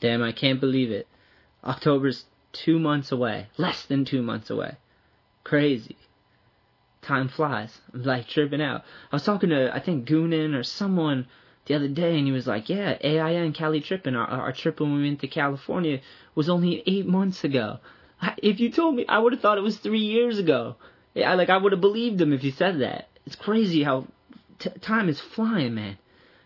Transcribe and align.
Damn, 0.00 0.22
I 0.22 0.32
can't 0.32 0.60
believe 0.60 0.90
it. 0.90 1.06
October's 1.64 2.24
two 2.52 2.78
months 2.78 3.12
away. 3.12 3.48
Less 3.56 3.84
than 3.84 4.04
two 4.04 4.22
months 4.22 4.50
away. 4.50 4.76
Crazy. 5.44 5.96
Time 7.02 7.28
flies. 7.28 7.80
I'm 7.92 8.02
like 8.02 8.28
tripping 8.28 8.62
out. 8.62 8.82
I 9.12 9.16
was 9.16 9.24
talking 9.24 9.50
to, 9.50 9.74
I 9.74 9.80
think, 9.80 10.08
Goonan 10.08 10.54
or 10.54 10.62
someone 10.62 11.26
the 11.66 11.74
other 11.74 11.88
day, 11.88 12.16
and 12.16 12.26
he 12.26 12.32
was 12.32 12.46
like, 12.46 12.68
yeah, 12.68 12.96
AIN 13.00 13.52
Cali 13.52 13.80
tripping, 13.80 14.14
our, 14.14 14.26
our 14.26 14.52
trip 14.52 14.80
when 14.80 14.94
we 14.94 15.02
went 15.02 15.20
to 15.20 15.28
California 15.28 16.00
was 16.34 16.48
only 16.48 16.82
eight 16.86 17.06
months 17.06 17.44
ago. 17.44 17.78
If 18.38 18.60
you 18.60 18.70
told 18.70 18.94
me, 18.94 19.04
I 19.08 19.18
would 19.18 19.32
have 19.32 19.42
thought 19.42 19.58
it 19.58 19.62
was 19.62 19.76
three 19.76 20.00
years 20.00 20.38
ago. 20.38 20.76
Yeah, 21.14 21.34
like 21.34 21.50
I 21.50 21.56
would 21.56 21.72
have 21.72 21.80
believed 21.80 22.20
him 22.20 22.32
if 22.32 22.40
he 22.40 22.50
said 22.50 22.80
that. 22.80 23.08
It's 23.26 23.36
crazy 23.36 23.82
how 23.82 24.06
t- 24.58 24.70
time 24.80 25.08
is 25.08 25.20
flying, 25.20 25.74
man. 25.74 25.98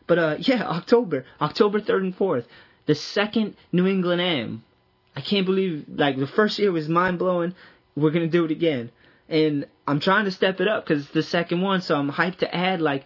But 0.06 0.18
uh, 0.18 0.36
yeah, 0.40 0.66
October, 0.66 1.24
October 1.40 1.80
third 1.80 2.02
and 2.02 2.14
fourth, 2.14 2.46
the 2.86 2.94
second 2.94 3.56
New 3.72 3.86
England 3.86 4.20
Am. 4.20 4.64
I 5.16 5.20
can't 5.20 5.46
believe 5.46 5.84
like 5.88 6.18
the 6.18 6.26
first 6.26 6.58
year 6.58 6.72
was 6.72 6.88
mind 6.88 7.18
blowing. 7.18 7.54
We're 7.96 8.10
gonna 8.10 8.28
do 8.28 8.44
it 8.44 8.50
again, 8.50 8.90
and 9.28 9.66
I'm 9.86 10.00
trying 10.00 10.24
to 10.26 10.30
step 10.30 10.60
it 10.60 10.68
up 10.68 10.84
because 10.84 11.04
it's 11.04 11.12
the 11.12 11.22
second 11.22 11.62
one, 11.62 11.82
so 11.82 11.96
I'm 11.96 12.10
hyped 12.10 12.38
to 12.38 12.54
add 12.54 12.80
like, 12.80 13.04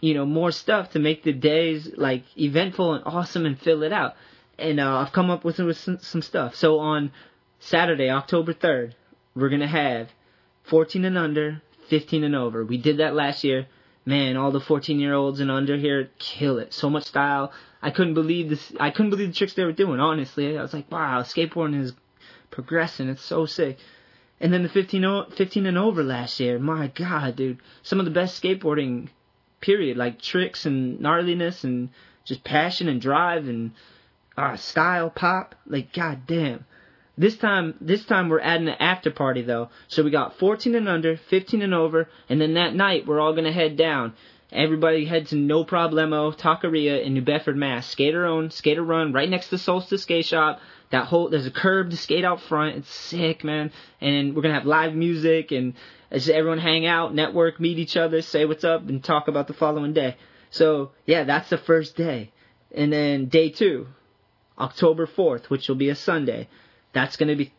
you 0.00 0.14
know, 0.14 0.26
more 0.26 0.52
stuff 0.52 0.90
to 0.90 0.98
make 0.98 1.22
the 1.22 1.32
days 1.32 1.90
like 1.96 2.24
eventful 2.38 2.94
and 2.94 3.04
awesome 3.06 3.46
and 3.46 3.58
fill 3.58 3.82
it 3.82 3.92
out. 3.92 4.16
And 4.58 4.80
uh, 4.80 4.98
I've 4.98 5.12
come 5.12 5.30
up 5.30 5.44
with, 5.44 5.58
with 5.58 5.78
some, 5.78 5.98
some 6.00 6.22
stuff. 6.22 6.54
So 6.54 6.78
on 6.78 7.10
Saturday, 7.58 8.10
October 8.10 8.52
3rd, 8.52 8.92
we're 9.34 9.48
gonna 9.48 9.66
have 9.66 10.10
14 10.64 11.04
and 11.04 11.16
under, 11.16 11.62
15 11.88 12.24
and 12.24 12.34
over. 12.34 12.64
We 12.64 12.76
did 12.76 12.98
that 12.98 13.14
last 13.14 13.44
year. 13.44 13.66
Man, 14.04 14.36
all 14.36 14.52
the 14.52 14.60
14 14.60 15.00
year 15.00 15.14
olds 15.14 15.40
and 15.40 15.50
under 15.50 15.76
here 15.76 16.10
kill 16.18 16.58
it. 16.58 16.72
So 16.72 16.88
much 16.88 17.04
style. 17.04 17.52
I 17.86 17.90
couldn't 17.90 18.14
believe 18.14 18.48
this. 18.48 18.72
I 18.80 18.90
couldn't 18.90 19.10
believe 19.10 19.28
the 19.28 19.34
tricks 19.34 19.54
they 19.54 19.62
were 19.62 19.70
doing. 19.70 20.00
Honestly, 20.00 20.58
I 20.58 20.62
was 20.62 20.74
like, 20.74 20.90
wow, 20.90 21.22
skateboarding 21.22 21.80
is 21.80 21.92
progressing. 22.50 23.08
It's 23.08 23.22
so 23.22 23.46
sick. 23.46 23.78
And 24.40 24.52
then 24.52 24.64
the 24.64 24.68
15, 24.68 25.26
15 25.30 25.66
and 25.66 25.78
over 25.78 26.02
last 26.02 26.40
year. 26.40 26.58
My 26.58 26.88
God, 26.88 27.36
dude, 27.36 27.60
some 27.84 28.00
of 28.00 28.04
the 28.04 28.10
best 28.10 28.42
skateboarding. 28.42 29.10
Period. 29.60 29.96
Like 29.96 30.20
tricks 30.20 30.66
and 30.66 30.98
gnarliness 30.98 31.62
and 31.62 31.90
just 32.24 32.42
passion 32.42 32.88
and 32.88 33.00
drive 33.00 33.46
and 33.46 33.70
uh, 34.36 34.56
style 34.56 35.08
pop. 35.08 35.54
Like, 35.64 35.92
god 35.92 36.26
damn. 36.26 36.64
This 37.16 37.36
time, 37.36 37.76
this 37.80 38.04
time 38.04 38.28
we're 38.28 38.40
adding 38.40 38.66
an 38.66 38.74
after 38.80 39.12
party 39.12 39.42
though. 39.42 39.68
So 39.86 40.02
we 40.02 40.10
got 40.10 40.40
14 40.40 40.74
and 40.74 40.88
under, 40.88 41.16
15 41.16 41.62
and 41.62 41.72
over, 41.72 42.08
and 42.28 42.40
then 42.40 42.54
that 42.54 42.74
night 42.74 43.06
we're 43.06 43.20
all 43.20 43.32
gonna 43.32 43.52
head 43.52 43.76
down. 43.76 44.14
Everybody 44.52 45.04
head 45.04 45.26
to 45.28 45.36
No 45.36 45.64
Problemo 45.64 46.36
Taqueria 46.36 47.02
in 47.04 47.14
New 47.14 47.22
Bedford, 47.22 47.56
Mass. 47.56 47.86
Skater 47.86 48.26
own, 48.26 48.50
skater 48.50 48.82
run, 48.82 49.12
right 49.12 49.28
next 49.28 49.48
to 49.48 49.58
Solstice 49.58 50.02
Skate 50.02 50.24
Shop. 50.24 50.60
That 50.90 51.06
whole 51.06 51.28
there's 51.28 51.46
a 51.46 51.50
curb 51.50 51.90
to 51.90 51.96
skate 51.96 52.24
out 52.24 52.40
front. 52.40 52.76
It's 52.76 52.94
sick, 52.94 53.42
man. 53.42 53.72
And 54.00 54.36
we're 54.36 54.42
gonna 54.42 54.54
have 54.54 54.64
live 54.64 54.94
music 54.94 55.50
and 55.50 55.74
just 56.12 56.28
everyone 56.28 56.58
hang 56.58 56.86
out, 56.86 57.12
network, 57.12 57.58
meet 57.58 57.78
each 57.78 57.96
other, 57.96 58.22
say 58.22 58.44
what's 58.44 58.62
up, 58.62 58.88
and 58.88 59.02
talk 59.02 59.26
about 59.26 59.48
the 59.48 59.52
following 59.52 59.92
day. 59.92 60.16
So 60.50 60.92
yeah, 61.06 61.24
that's 61.24 61.50
the 61.50 61.58
first 61.58 61.96
day. 61.96 62.30
And 62.72 62.92
then 62.92 63.26
day 63.26 63.48
two, 63.48 63.88
October 64.56 65.08
4th, 65.08 65.46
which 65.46 65.68
will 65.68 65.76
be 65.76 65.88
a 65.88 65.96
Sunday. 65.96 66.48
That's 66.92 67.16
to 67.28 67.36
be 67.36 67.52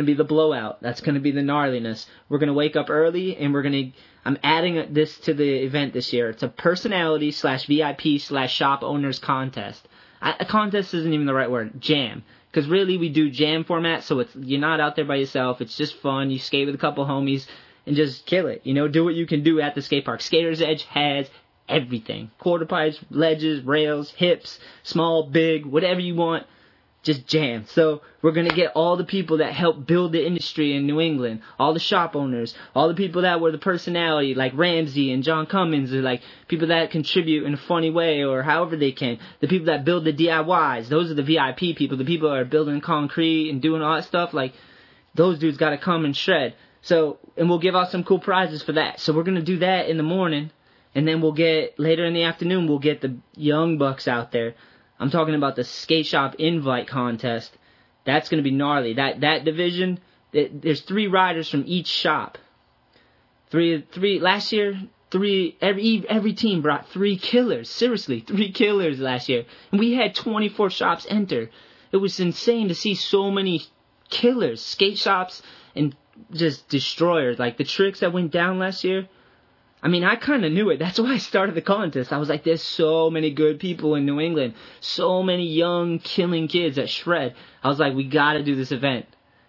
to 0.00 0.06
be 0.06 0.14
the 0.14 0.24
blowout. 0.24 0.80
That's 0.80 1.00
to 1.14 1.20
be 1.20 1.32
the 1.32 1.40
gnarliness. 1.40 2.06
We're 2.28 2.38
to 2.48 2.54
wake 2.54 2.76
up 2.76 2.88
early 2.88 3.36
and 3.36 3.52
we're 3.52 3.62
to. 3.92 3.98
I'm 4.24 4.38
adding 4.42 4.92
this 4.92 5.18
to 5.20 5.34
the 5.34 5.64
event 5.64 5.92
this 5.92 6.12
year. 6.12 6.30
It's 6.30 6.42
a 6.42 6.48
personality 6.48 7.30
slash 7.30 7.66
VIP 7.66 8.20
slash 8.20 8.54
shop 8.54 8.82
owners 8.82 9.18
contest. 9.18 9.86
I, 10.20 10.36
a 10.40 10.44
contest 10.44 10.92
isn't 10.94 11.12
even 11.12 11.26
the 11.26 11.34
right 11.34 11.50
word. 11.50 11.80
Jam. 11.80 12.22
Because 12.50 12.68
really 12.68 12.96
we 12.96 13.08
do 13.10 13.30
jam 13.30 13.62
format, 13.62 14.02
so 14.02 14.18
it's 14.18 14.34
you're 14.34 14.60
not 14.60 14.80
out 14.80 14.96
there 14.96 15.04
by 15.04 15.16
yourself. 15.16 15.60
It's 15.60 15.76
just 15.76 15.96
fun. 16.00 16.30
You 16.30 16.38
skate 16.38 16.66
with 16.66 16.74
a 16.74 16.78
couple 16.78 17.06
homies 17.06 17.46
and 17.86 17.94
just 17.94 18.26
kill 18.26 18.48
it. 18.48 18.62
You 18.64 18.74
know, 18.74 18.88
do 18.88 19.04
what 19.04 19.14
you 19.14 19.24
can 19.24 19.44
do 19.44 19.60
at 19.60 19.76
the 19.76 19.82
skate 19.82 20.04
park. 20.04 20.20
Skater's 20.20 20.60
Edge 20.60 20.82
has 20.84 21.30
everything. 21.68 22.32
Quarter 22.38 22.66
pipes, 22.66 22.98
ledges, 23.08 23.64
rails, 23.64 24.10
hips, 24.10 24.58
small, 24.82 25.28
big, 25.28 25.64
whatever 25.64 26.00
you 26.00 26.16
want 26.16 26.44
just 27.02 27.26
jam. 27.26 27.64
So 27.66 28.02
we're 28.20 28.32
gonna 28.32 28.50
get 28.50 28.72
all 28.74 28.96
the 28.96 29.04
people 29.04 29.38
that 29.38 29.52
helped 29.52 29.86
build 29.86 30.12
the 30.12 30.24
industry 30.24 30.76
in 30.76 30.86
New 30.86 31.00
England, 31.00 31.40
all 31.58 31.72
the 31.72 31.80
shop 31.80 32.14
owners, 32.14 32.54
all 32.74 32.88
the 32.88 32.94
people 32.94 33.22
that 33.22 33.40
were 33.40 33.50
the 33.50 33.58
personality, 33.58 34.34
like 34.34 34.52
Ramsey 34.54 35.10
and 35.12 35.22
John 35.22 35.46
Cummins, 35.46 35.94
or 35.94 36.02
like 36.02 36.20
people 36.48 36.68
that 36.68 36.90
contribute 36.90 37.44
in 37.44 37.54
a 37.54 37.58
funny 37.58 37.90
way 37.90 38.22
or 38.22 38.42
however 38.42 38.76
they 38.76 38.92
can. 38.92 39.18
The 39.40 39.48
people 39.48 39.66
that 39.66 39.84
build 39.84 40.04
the 40.04 40.12
DIYs, 40.12 40.88
those 40.88 41.10
are 41.10 41.14
the 41.14 41.22
VIP 41.22 41.76
people. 41.76 41.96
The 41.96 42.04
people 42.04 42.28
that 42.28 42.36
are 42.36 42.44
building 42.44 42.80
concrete 42.82 43.48
and 43.48 43.62
doing 43.62 43.80
all 43.80 43.94
that 43.94 44.04
stuff, 44.04 44.34
like 44.34 44.52
those 45.14 45.38
dudes 45.38 45.56
gotta 45.56 45.78
come 45.78 46.04
and 46.04 46.14
shred. 46.14 46.54
So, 46.82 47.18
and 47.36 47.48
we'll 47.48 47.58
give 47.58 47.76
out 47.76 47.90
some 47.90 48.04
cool 48.04 48.18
prizes 48.18 48.62
for 48.62 48.72
that. 48.72 49.00
So 49.00 49.14
we're 49.14 49.22
gonna 49.22 49.42
do 49.42 49.58
that 49.60 49.88
in 49.88 49.96
the 49.96 50.02
morning, 50.02 50.50
and 50.94 51.08
then 51.08 51.22
we'll 51.22 51.32
get 51.32 51.78
later 51.78 52.04
in 52.04 52.12
the 52.12 52.24
afternoon. 52.24 52.68
We'll 52.68 52.78
get 52.78 53.00
the 53.00 53.16
young 53.34 53.78
bucks 53.78 54.06
out 54.06 54.32
there 54.32 54.54
I'm 55.00 55.10
talking 55.10 55.34
about 55.34 55.56
the 55.56 55.64
skate 55.64 56.06
shop 56.06 56.34
invite 56.38 56.86
contest. 56.86 57.56
That's 58.04 58.28
going 58.28 58.42
to 58.42 58.48
be 58.48 58.54
gnarly. 58.54 58.94
That 58.94 59.22
that 59.22 59.44
division, 59.46 59.98
there's 60.30 60.82
three 60.82 61.06
riders 61.06 61.48
from 61.48 61.64
each 61.66 61.86
shop. 61.86 62.36
Three 63.50 63.84
three 63.92 64.20
last 64.20 64.52
year, 64.52 64.78
three 65.10 65.56
every 65.62 66.04
every 66.06 66.34
team 66.34 66.60
brought 66.60 66.88
three 66.90 67.16
killers. 67.16 67.70
Seriously, 67.70 68.20
three 68.20 68.52
killers 68.52 69.00
last 69.00 69.30
year, 69.30 69.46
and 69.72 69.80
we 69.80 69.94
had 69.94 70.14
24 70.14 70.68
shops 70.68 71.06
enter. 71.08 71.50
It 71.92 71.96
was 71.96 72.20
insane 72.20 72.68
to 72.68 72.74
see 72.74 72.94
so 72.94 73.30
many 73.30 73.62
killers, 74.10 74.62
skate 74.62 74.98
shops, 74.98 75.42
and 75.74 75.96
just 76.32 76.68
destroyers. 76.68 77.38
Like 77.38 77.56
the 77.56 77.64
tricks 77.64 78.00
that 78.00 78.12
went 78.12 78.32
down 78.32 78.58
last 78.58 78.84
year 78.84 79.08
I 79.82 79.88
mean, 79.88 80.04
I 80.04 80.16
kind 80.16 80.44
of 80.44 80.52
knew 80.52 80.68
it. 80.70 80.78
That's 80.78 81.00
why 81.00 81.12
I 81.12 81.18
started 81.18 81.54
the 81.54 81.62
contest. 81.62 82.12
I 82.12 82.18
was 82.18 82.28
like, 82.28 82.44
there's 82.44 82.62
so 82.62 83.08
many 83.10 83.30
good 83.30 83.58
people 83.58 83.94
in 83.94 84.04
New 84.04 84.20
England. 84.20 84.54
So 84.80 85.22
many 85.22 85.46
young, 85.46 85.98
killing 86.00 86.48
kids 86.48 86.76
that 86.76 86.90
shred. 86.90 87.34
I 87.62 87.68
was 87.68 87.78
like, 87.78 87.94
we 87.94 88.04
gotta 88.04 88.42
do 88.42 88.54
this 88.54 88.72
event. 88.72 89.06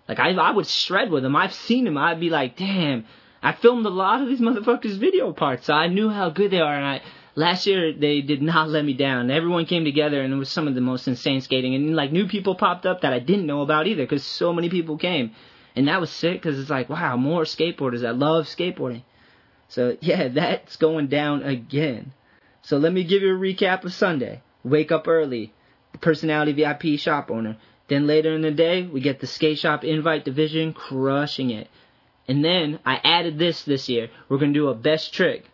Like, 0.08 0.20
I, 0.20 0.32
I 0.32 0.52
would 0.52 0.68
shred 0.68 1.12
with 1.12 1.24
them. 1.24 1.36
I've 1.36 1.54
seen 1.54 1.84
them. 1.84 1.98
I'd 1.98 2.20
be 2.20 2.30
like, 2.30 2.56
damn. 2.56 3.06
I 3.44 3.54
filmed 3.54 3.86
a 3.86 3.90
lot 3.90 4.22
of 4.22 4.30
these 4.30 4.40
motherfuckers' 4.42 4.98
video 4.98 5.34
parts, 5.34 5.66
so 5.66 5.74
I 5.74 5.88
knew 5.88 6.10
how 6.10 6.30
good 6.30 6.52
they 6.52 6.62
are. 6.62 6.76
And 6.76 6.86
I, 6.86 7.02
last 7.36 7.68
year, 7.68 7.94
they 7.94 8.22
did 8.22 8.42
not 8.42 8.70
let 8.70 8.86
me 8.86 8.94
down. 8.94 9.30
Everyone 9.32 9.66
came 9.66 9.84
together, 9.84 10.22
and 10.22 10.34
it 10.34 10.38
was 10.38 10.50
some 10.50 10.68
of 10.68 10.76
the 10.76 10.82
most 10.82 11.08
insane 11.08 11.42
skating. 11.42 11.76
And, 11.76 11.96
like, 11.96 12.12
new 12.12 12.28
people 12.28 12.56
popped 12.56 12.86
up 12.86 13.02
that 13.02 13.14
I 13.14 13.20
didn't 13.20 13.48
know 13.48 13.62
about 13.62 13.88
either, 13.88 14.04
because 14.04 14.24
so 14.24 14.54
many 14.54 14.70
people 14.70 14.98
came. 14.98 15.32
And 15.76 15.88
that 15.88 16.00
was 16.00 16.10
sick, 16.10 16.42
because 16.42 16.60
it's 16.60 16.70
like, 16.70 16.90
wow, 16.90 17.18
more 17.18 17.44
skateboarders 17.44 18.02
that 18.02 18.18
love 18.18 18.46
skateboarding. 18.46 19.04
So 19.72 19.98
yeah, 20.02 20.28
that's 20.28 20.76
going 20.76 21.08
down 21.08 21.44
again. 21.44 22.14
So 22.62 22.78
let 22.78 22.94
me 22.94 23.04
give 23.04 23.24
you 23.24 23.36
a 23.36 23.40
recap 23.40 23.84
of 23.84 23.94
Sunday. 23.94 24.44
Wake 24.64 24.92
up 24.92 25.08
early, 25.08 25.54
the 25.94 25.98
personality 25.98 26.52
VIP 26.52 27.00
shop 27.00 27.32
owner. 27.32 27.58
Then 27.88 28.06
later 28.06 28.34
in 28.34 28.42
the 28.42 28.52
day, 28.52 28.84
we 28.84 29.02
get 29.02 29.20
the 29.20 29.28
skate 29.28 29.58
shop 29.58 29.84
invite 29.84 30.24
division 30.24 30.74
crushing 30.74 31.50
it. 31.50 31.68
And 32.28 32.46
then 32.46 32.80
I 32.86 33.02
added 33.04 33.40
this 33.40 33.64
this 33.64 33.90
year. 33.90 34.10
We're 34.30 34.38
gonna 34.38 34.54
do 34.54 34.68
a 34.68 34.76
best 34.76 35.14
trick, 35.14 35.46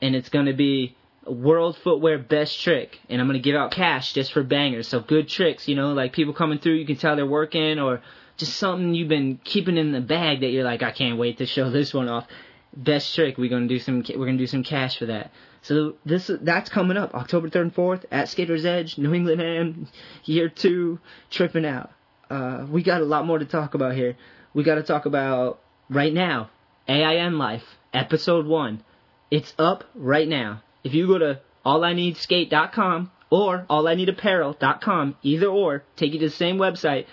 and 0.00 0.16
it's 0.16 0.30
gonna 0.30 0.54
be 0.54 0.96
a 1.26 1.32
world 1.32 1.76
footwear 1.76 2.18
best 2.18 2.60
trick, 2.62 2.98
and 3.08 3.20
I'm 3.20 3.26
gonna 3.26 3.40
give 3.40 3.54
out 3.54 3.72
cash 3.72 4.14
just 4.14 4.32
for 4.32 4.42
bangers. 4.42 4.88
So 4.88 5.00
good 5.00 5.28
tricks, 5.28 5.68
you 5.68 5.74
know, 5.74 5.92
like 5.92 6.12
people 6.12 6.32
coming 6.32 6.58
through, 6.58 6.74
you 6.74 6.86
can 6.86 6.96
tell 6.96 7.14
they're 7.14 7.26
working, 7.26 7.78
or 7.78 8.00
just 8.38 8.56
something 8.56 8.94
you've 8.94 9.08
been 9.08 9.38
keeping 9.44 9.76
in 9.76 9.92
the 9.92 10.00
bag 10.00 10.40
that 10.40 10.48
you're 10.48 10.64
like, 10.64 10.82
I 10.82 10.92
can't 10.92 11.18
wait 11.18 11.38
to 11.38 11.46
show 11.46 11.68
this 11.78 11.92
one 11.92 12.08
off 12.08 12.26
best 12.76 13.14
trick. 13.14 13.38
We're 13.38 13.50
gonna 13.50 13.68
do 13.68 13.78
some. 13.78 14.04
We're 14.08 14.26
gonna 14.26 14.38
do 14.38 14.46
some 14.46 14.62
cash 14.62 14.98
for 14.98 15.06
that. 15.06 15.30
So 15.62 15.94
this 16.04 16.30
that's 16.40 16.70
coming 16.70 16.96
up 16.96 17.14
October 17.14 17.50
third 17.50 17.62
and 17.62 17.74
fourth 17.74 18.06
at 18.10 18.28
Skater's 18.28 18.64
Edge, 18.64 18.98
New 18.98 19.12
England 19.12 19.42
Am, 19.42 19.88
year 20.24 20.48
two, 20.48 20.98
tripping 21.30 21.66
out. 21.66 21.90
Uh, 22.30 22.66
we 22.70 22.82
got 22.82 23.00
a 23.00 23.04
lot 23.04 23.26
more 23.26 23.38
to 23.38 23.44
talk 23.44 23.74
about 23.74 23.94
here. 23.94 24.16
We 24.54 24.64
got 24.64 24.76
to 24.76 24.82
talk 24.82 25.06
about 25.06 25.60
right 25.88 26.12
now, 26.12 26.50
AIN 26.88 27.38
Life, 27.38 27.64
episode 27.92 28.46
one. 28.46 28.82
It's 29.30 29.52
up 29.58 29.84
right 29.94 30.28
now. 30.28 30.62
If 30.82 30.94
you 30.94 31.06
go 31.06 31.18
to 31.18 31.40
allineedskate.com 31.64 33.10
or 33.30 33.66
allineedapparel.com, 33.68 35.16
either 35.22 35.46
or, 35.46 35.84
take 35.96 36.14
you 36.14 36.20
to 36.20 36.26
the 36.26 36.34
same 36.34 36.56
website. 36.56 37.06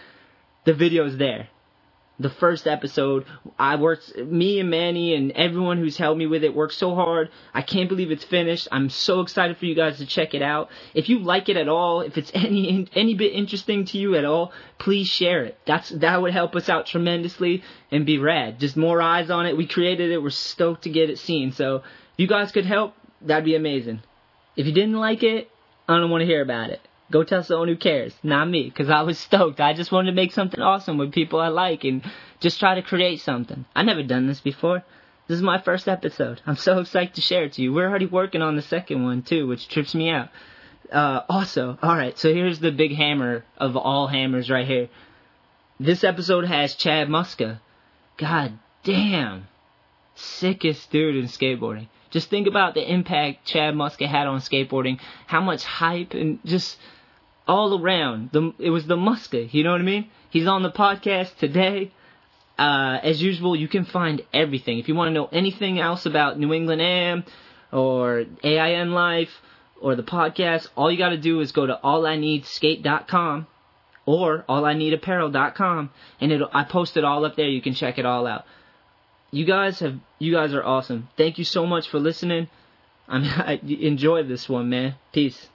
The 0.65 0.73
video's 0.73 1.17
there 1.17 1.49
the 2.19 2.29
first 2.29 2.67
episode. 2.67 3.25
I 3.59 3.75
worked, 3.75 4.17
me 4.17 4.59
and 4.59 4.69
Manny 4.69 5.13
and 5.13 5.31
everyone 5.31 5.77
who's 5.77 5.97
helped 5.97 6.17
me 6.17 6.25
with 6.25 6.43
it 6.43 6.55
worked 6.55 6.73
so 6.73 6.95
hard. 6.95 7.29
I 7.53 7.61
can't 7.61 7.89
believe 7.89 8.11
it's 8.11 8.23
finished. 8.23 8.67
I'm 8.71 8.89
so 8.89 9.21
excited 9.21 9.57
for 9.57 9.65
you 9.65 9.75
guys 9.75 9.97
to 9.97 10.05
check 10.05 10.33
it 10.33 10.41
out. 10.41 10.69
If 10.93 11.09
you 11.09 11.19
like 11.19 11.49
it 11.49 11.57
at 11.57 11.69
all, 11.69 12.01
if 12.01 12.17
it's 12.17 12.31
any 12.35 12.87
any 12.93 13.13
bit 13.13 13.33
interesting 13.33 13.85
to 13.85 13.97
you 13.97 14.15
at 14.15 14.25
all, 14.25 14.51
please 14.79 15.07
share 15.07 15.43
it. 15.43 15.59
That's 15.65 15.89
that 15.89 16.21
would 16.21 16.33
help 16.33 16.55
us 16.55 16.69
out 16.69 16.87
tremendously 16.87 17.63
and 17.91 18.05
be 18.05 18.17
rad. 18.17 18.59
Just 18.59 18.77
more 18.77 19.01
eyes 19.01 19.29
on 19.29 19.45
it. 19.45 19.57
We 19.57 19.67
created 19.67 20.11
it. 20.11 20.21
We're 20.21 20.29
stoked 20.29 20.83
to 20.83 20.89
get 20.89 21.09
it 21.09 21.19
seen. 21.19 21.51
So 21.51 21.77
if 21.77 21.83
you 22.17 22.27
guys 22.27 22.51
could 22.51 22.65
help, 22.65 22.95
that'd 23.21 23.45
be 23.45 23.55
amazing. 23.55 24.01
If 24.55 24.65
you 24.65 24.73
didn't 24.73 24.95
like 24.97 25.21
it, 25.21 25.49
I 25.87 25.99
don't 25.99 26.09
want 26.09 26.21
to 26.21 26.25
hear 26.25 26.41
about 26.41 26.71
it. 26.71 26.81
Go 27.09 27.23
tell 27.23 27.43
someone 27.43 27.69
who 27.69 27.77
cares, 27.77 28.13
not 28.21 28.49
me, 28.49 28.63
because 28.63 28.89
I 28.89 29.01
was 29.03 29.17
stoked. 29.17 29.61
I 29.61 29.73
just 29.73 29.91
wanted 29.91 30.11
to 30.11 30.15
make 30.15 30.33
something 30.33 30.59
awesome 30.59 30.97
with 30.97 31.13
people 31.13 31.39
I 31.39 31.47
like 31.47 31.85
and 31.85 32.03
just 32.39 32.59
try 32.59 32.75
to 32.75 32.81
create 32.81 33.21
something. 33.21 33.65
I 33.73 33.83
never 33.83 34.03
done 34.03 34.27
this 34.27 34.41
before. 34.41 34.83
This 35.27 35.37
is 35.37 35.43
my 35.43 35.59
first 35.59 35.87
episode. 35.87 36.41
I'm 36.45 36.55
so 36.57 36.79
excited 36.79 37.15
to 37.15 37.21
share 37.21 37.45
it 37.45 37.53
to 37.53 37.61
you. 37.61 37.73
We're 37.73 37.89
already 37.89 38.05
working 38.05 38.41
on 38.41 38.55
the 38.55 38.61
second 38.61 39.03
one 39.03 39.21
too, 39.21 39.47
which 39.47 39.67
trips 39.69 39.95
me 39.95 40.09
out. 40.09 40.29
Uh, 40.91 41.21
also, 41.29 41.77
alright, 41.83 42.17
so 42.17 42.33
here's 42.33 42.59
the 42.59 42.71
big 42.71 42.95
hammer 42.95 43.43
of 43.57 43.75
all 43.75 44.07
hammers 44.07 44.49
right 44.49 44.67
here. 44.67 44.89
This 45.79 46.03
episode 46.03 46.45
has 46.45 46.75
Chad 46.75 47.07
Muska. 47.07 47.59
God 48.17 48.57
damn. 48.83 49.47
Sickest 50.15 50.89
dude 50.91 51.15
in 51.15 51.25
skateboarding. 51.25 51.87
Just 52.09 52.29
think 52.29 52.47
about 52.47 52.73
the 52.73 52.89
impact 52.89 53.45
Chad 53.45 53.75
Muska 53.75 54.07
had 54.07 54.27
on 54.27 54.39
skateboarding, 54.39 54.99
how 55.25 55.41
much 55.41 55.63
hype 55.63 56.13
and 56.13 56.39
just 56.45 56.77
all 57.47 57.81
around. 57.81 58.29
The, 58.31 58.53
it 58.59 58.69
was 58.69 58.87
the 58.87 58.95
Muska, 58.95 59.51
you 59.53 59.63
know 59.63 59.71
what 59.71 59.81
I 59.81 59.85
mean? 59.85 60.09
He's 60.29 60.47
on 60.47 60.63
the 60.63 60.71
podcast 60.71 61.37
today. 61.37 61.91
Uh, 62.57 62.99
as 63.03 63.21
usual, 63.21 63.55
you 63.55 63.67
can 63.67 63.85
find 63.85 64.21
everything. 64.33 64.79
If 64.79 64.87
you 64.87 64.95
want 64.95 65.09
to 65.09 65.13
know 65.13 65.29
anything 65.31 65.79
else 65.79 66.05
about 66.05 66.39
New 66.39 66.53
England 66.53 66.81
AM 66.81 67.23
or 67.71 68.25
AIN 68.43 68.91
Life 68.91 69.29
or 69.79 69.95
the 69.95 70.03
podcast, 70.03 70.67
all 70.75 70.91
you 70.91 70.97
got 70.97 71.09
to 71.09 71.17
do 71.17 71.39
is 71.39 71.51
go 71.51 71.67
to 71.67 71.79
allineedskate.com 71.83 73.47
or 74.05 74.43
allineedapparel.com 74.49 75.89
and 76.19 76.31
it 76.31 76.41
I 76.53 76.63
post 76.63 76.97
it 76.97 77.03
all 77.03 77.25
up 77.25 77.35
there. 77.35 77.47
You 77.47 77.61
can 77.61 77.73
check 77.73 77.99
it 77.99 78.05
all 78.05 78.25
out. 78.25 78.45
You 79.29 79.45
guys 79.45 79.79
have 79.81 79.99
you 80.17 80.33
guys 80.33 80.53
are 80.53 80.63
awesome. 80.63 81.09
Thank 81.17 81.37
you 81.37 81.43
so 81.43 81.65
much 81.65 81.89
for 81.89 81.99
listening. 81.99 82.49
I 83.07 83.19
mean, 83.19 83.29
I 83.35 83.59
enjoy 83.63 84.23
this 84.23 84.49
one, 84.49 84.69
man. 84.69 84.95
Peace. 85.11 85.47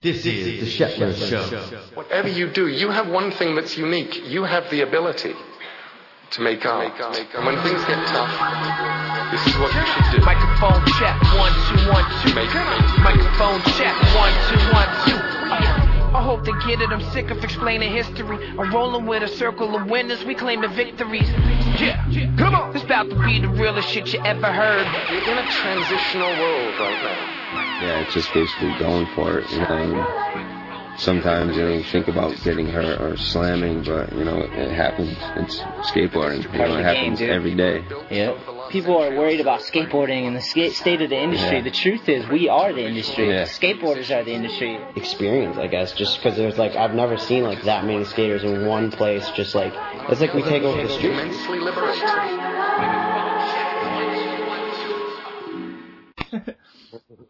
This 0.00 0.24
is 0.24 0.62
the 0.62 0.70
Shetler 0.78 1.10
Show. 1.10 1.42
Whatever 1.94 2.28
you 2.28 2.48
do, 2.52 2.68
you 2.68 2.88
have 2.88 3.08
one 3.08 3.32
thing 3.32 3.56
that's 3.56 3.76
unique. 3.76 4.14
You 4.30 4.44
have 4.44 4.70
the 4.70 4.82
ability 4.82 5.34
to 6.30 6.40
make 6.40 6.64
art. 6.64 6.94
And 7.34 7.44
when 7.44 7.60
things 7.64 7.82
get 7.82 7.98
tough, 8.06 8.30
this 9.32 9.44
is 9.44 9.58
what 9.58 9.74
you 9.74 9.84
should 9.90 10.20
do. 10.20 10.24
Microphone 10.24 10.86
check, 11.02 11.18
one, 11.34 11.50
two, 11.66 11.90
one, 11.90 12.06
two. 12.22 12.32
Make 12.32 12.46
it. 12.46 13.02
Microphone 13.02 13.58
check, 13.74 13.90
one, 14.14 14.30
two, 14.46 14.62
one, 14.70 14.86
two. 15.02 15.18
I 16.14 16.22
hope 16.22 16.44
they 16.44 16.52
get 16.64 16.80
it, 16.80 16.90
I'm 16.90 17.02
sick 17.10 17.32
of 17.32 17.42
explaining 17.42 17.92
history. 17.92 18.38
I'm 18.56 18.72
rolling 18.72 19.04
with 19.04 19.24
a 19.24 19.28
circle 19.28 19.74
of 19.74 19.90
winners, 19.90 20.24
we 20.24 20.36
claim 20.36 20.60
the 20.60 20.68
victories. 20.68 21.28
Yeah, 21.80 22.06
come 22.38 22.54
on. 22.54 22.72
This 22.72 22.84
about 22.84 23.10
to 23.10 23.16
be 23.24 23.40
the 23.40 23.48
realest 23.48 23.88
shit 23.88 24.14
you 24.14 24.20
ever 24.20 24.46
heard. 24.46 24.86
You're 25.10 25.22
in 25.22 25.38
a 25.38 25.50
transitional 25.50 26.30
world 26.38 26.74
right 26.78 27.02
now. 27.02 27.37
Yeah, 27.52 28.00
it's 28.00 28.14
just 28.14 28.32
basically 28.34 28.76
going 28.78 29.06
for 29.14 29.38
it. 29.38 29.50
You 29.50 29.58
know, 29.58 29.66
and 29.66 30.98
sometimes 30.98 31.56
you 31.56 31.62
know 31.62 31.72
you 31.72 31.84
think 31.84 32.08
about 32.08 32.36
getting 32.42 32.66
hurt 32.66 33.00
or 33.00 33.16
slamming, 33.16 33.84
but 33.84 34.12
you 34.12 34.24
know 34.24 34.40
it 34.40 34.72
happens. 34.72 35.16
It's 35.36 35.58
skateboarding. 35.90 36.42
You 36.52 36.58
know, 36.58 36.76
it 36.76 36.84
happens 36.84 37.20
every 37.20 37.54
day. 37.54 37.84
Yeah. 38.10 38.36
People 38.70 38.98
are 38.98 39.10
worried 39.16 39.40
about 39.40 39.60
skateboarding 39.60 40.26
and 40.26 40.36
the 40.36 40.42
skate 40.42 40.74
state 40.74 41.00
of 41.00 41.08
the 41.08 41.18
industry. 41.18 41.56
Yeah. 41.58 41.62
The 41.62 41.70
truth 41.70 42.06
is, 42.08 42.28
we 42.28 42.50
are 42.50 42.70
the 42.72 42.86
industry. 42.86 43.30
Yeah. 43.30 43.44
Skateboarders 43.44 44.14
are 44.14 44.24
the 44.24 44.32
industry. 44.32 44.78
experience, 44.94 45.56
I 45.56 45.68
guess, 45.68 45.92
just 45.92 46.18
because 46.18 46.36
there's 46.36 46.58
like 46.58 46.76
I've 46.76 46.94
never 46.94 47.16
seen 47.16 47.44
like 47.44 47.62
that 47.62 47.84
many 47.84 48.04
skaters 48.04 48.44
in 48.44 48.66
one 48.66 48.90
place. 48.90 49.30
Just 49.30 49.54
like 49.54 49.72
it's 50.10 50.20
like 50.20 50.34
we 50.34 50.42
take 50.42 50.62
over 50.64 50.82
the 50.82 50.88
It's 50.88 52.57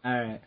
All 0.09 0.19
right. 0.19 0.41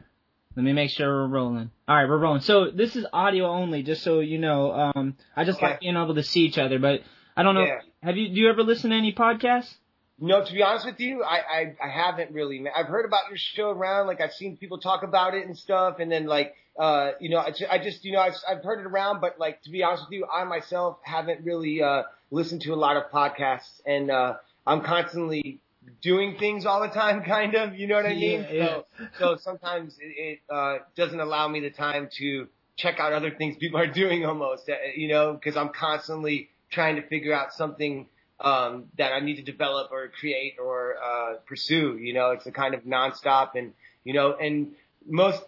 Let 0.57 0.65
me 0.65 0.73
make 0.73 0.91
sure 0.91 1.09
we're 1.09 1.29
rolling. 1.29 1.71
All 1.87 1.97
right, 1.97 2.09
we're 2.09 2.19
rolling. 2.19 2.41
So 2.41 2.71
this 2.71 2.97
is 2.97 3.07
audio 3.13 3.47
only, 3.47 3.83
just 3.83 4.03
so 4.03 4.21
you 4.21 4.39
know. 4.39 4.73
Um, 4.73 5.17
I 5.37 5.45
just 5.45 5.63
like 5.63 5.81
being 5.81 5.97
able 5.97 6.17
to 6.17 6.23
see 6.23 6.41
each 6.41 6.59
other, 6.59 6.79
but 6.79 7.03
I 7.37 7.43
don't 7.43 7.55
know. 7.55 7.65
Yeah. 7.65 7.79
Have 8.03 8.17
you? 8.17 8.29
Do 8.29 8.35
you 8.35 8.51
ever 8.51 8.63
listen 8.63 8.91
to 8.91 8.97
any 8.97 9.13
podcasts? 9.13 9.73
No, 10.19 10.45
to 10.45 10.53
be 10.53 10.63
honest 10.63 10.85
with 10.85 11.01
you, 11.01 11.23
I, 11.23 11.37
I 11.37 11.77
I 11.83 11.89
haven't 11.89 12.33
really. 12.33 12.65
I've 12.69 12.87
heard 12.87 13.07
about 13.07 13.29
your 13.29 13.39
show 13.39 13.71
around, 13.71 14.09
like 14.09 14.21
I've 14.21 14.33
seen 14.33 14.57
people 14.57 14.79
talk 14.79 15.05
about 15.05 15.35
it 15.35 15.47
and 15.47 15.57
stuff, 15.57 16.01
and 16.01 16.11
then 16.11 16.27
like 16.27 16.55
uh 16.79 17.13
you 17.21 17.31
know 17.31 17.39
I, 17.39 17.53
I 17.71 17.79
just 17.79 18.05
you 18.05 18.13
know 18.13 18.21
I've 18.21 18.35
I've 18.49 18.63
heard 18.65 18.81
it 18.81 18.87
around, 18.87 19.21
but 19.21 19.39
like 19.39 19.63
to 19.63 19.71
be 19.71 19.83
honest 19.83 20.05
with 20.05 20.13
you, 20.13 20.27
I 20.27 20.45
myself 20.45 20.99
haven't 21.03 21.45
really 21.45 21.83
uh 21.83 22.03
listened 22.31 22.63
to 22.63 22.75
a 22.75 22.77
lot 22.77 22.97
of 22.97 23.11
podcasts, 23.11 23.81
and 23.87 24.11
uh 24.11 24.35
I'm 24.67 24.83
constantly 24.83 25.61
doing 26.01 26.37
things 26.39 26.67
all 26.67 26.81
the 26.81 26.89
time, 26.89 27.23
kind 27.27 27.55
of. 27.55 27.75
You 27.75 27.87
know 27.87 27.97
what 27.97 28.07
I 28.07 28.15
mean? 28.15 28.47
Yeah, 28.51 28.67
So 28.67 28.87
so 29.19 29.37
sometimes 29.37 29.97
it, 30.01 30.05
it 30.05 30.39
uh 30.49 30.79
doesn't 30.97 31.21
allow 31.21 31.49
me 31.49 31.61
the 31.61 31.71
time 31.71 32.09
to 32.19 32.49
check 32.77 32.99
out 32.99 33.13
other 33.13 33.31
things 33.31 33.57
people 33.57 33.79
are 33.79 33.87
doing 34.03 34.25
almost, 34.25 34.69
uh, 34.69 34.75
you 34.97 35.09
know, 35.09 35.35
because 35.35 35.57
I'm 35.57 35.71
constantly 35.71 36.51
trying 36.71 36.97
to 36.97 37.03
figure 37.03 37.35
out 37.35 37.53
something 37.53 38.07
um, 38.41 38.87
that 38.99 39.13
I 39.13 39.21
need 39.21 39.37
to 39.37 39.43
develop 39.43 39.93
or 39.93 40.09
create 40.09 40.57
or 40.63 40.97
uh, 41.03 41.35
pursue. 41.47 41.99
You 41.99 42.15
know, 42.15 42.31
it's 42.31 42.47
a 42.47 42.53
kind 42.53 42.75
of 42.75 42.83
nonstop, 42.83 43.51
and 43.55 43.73
you 44.05 44.15
know, 44.15 44.35
and 44.35 44.73
most 45.07 45.43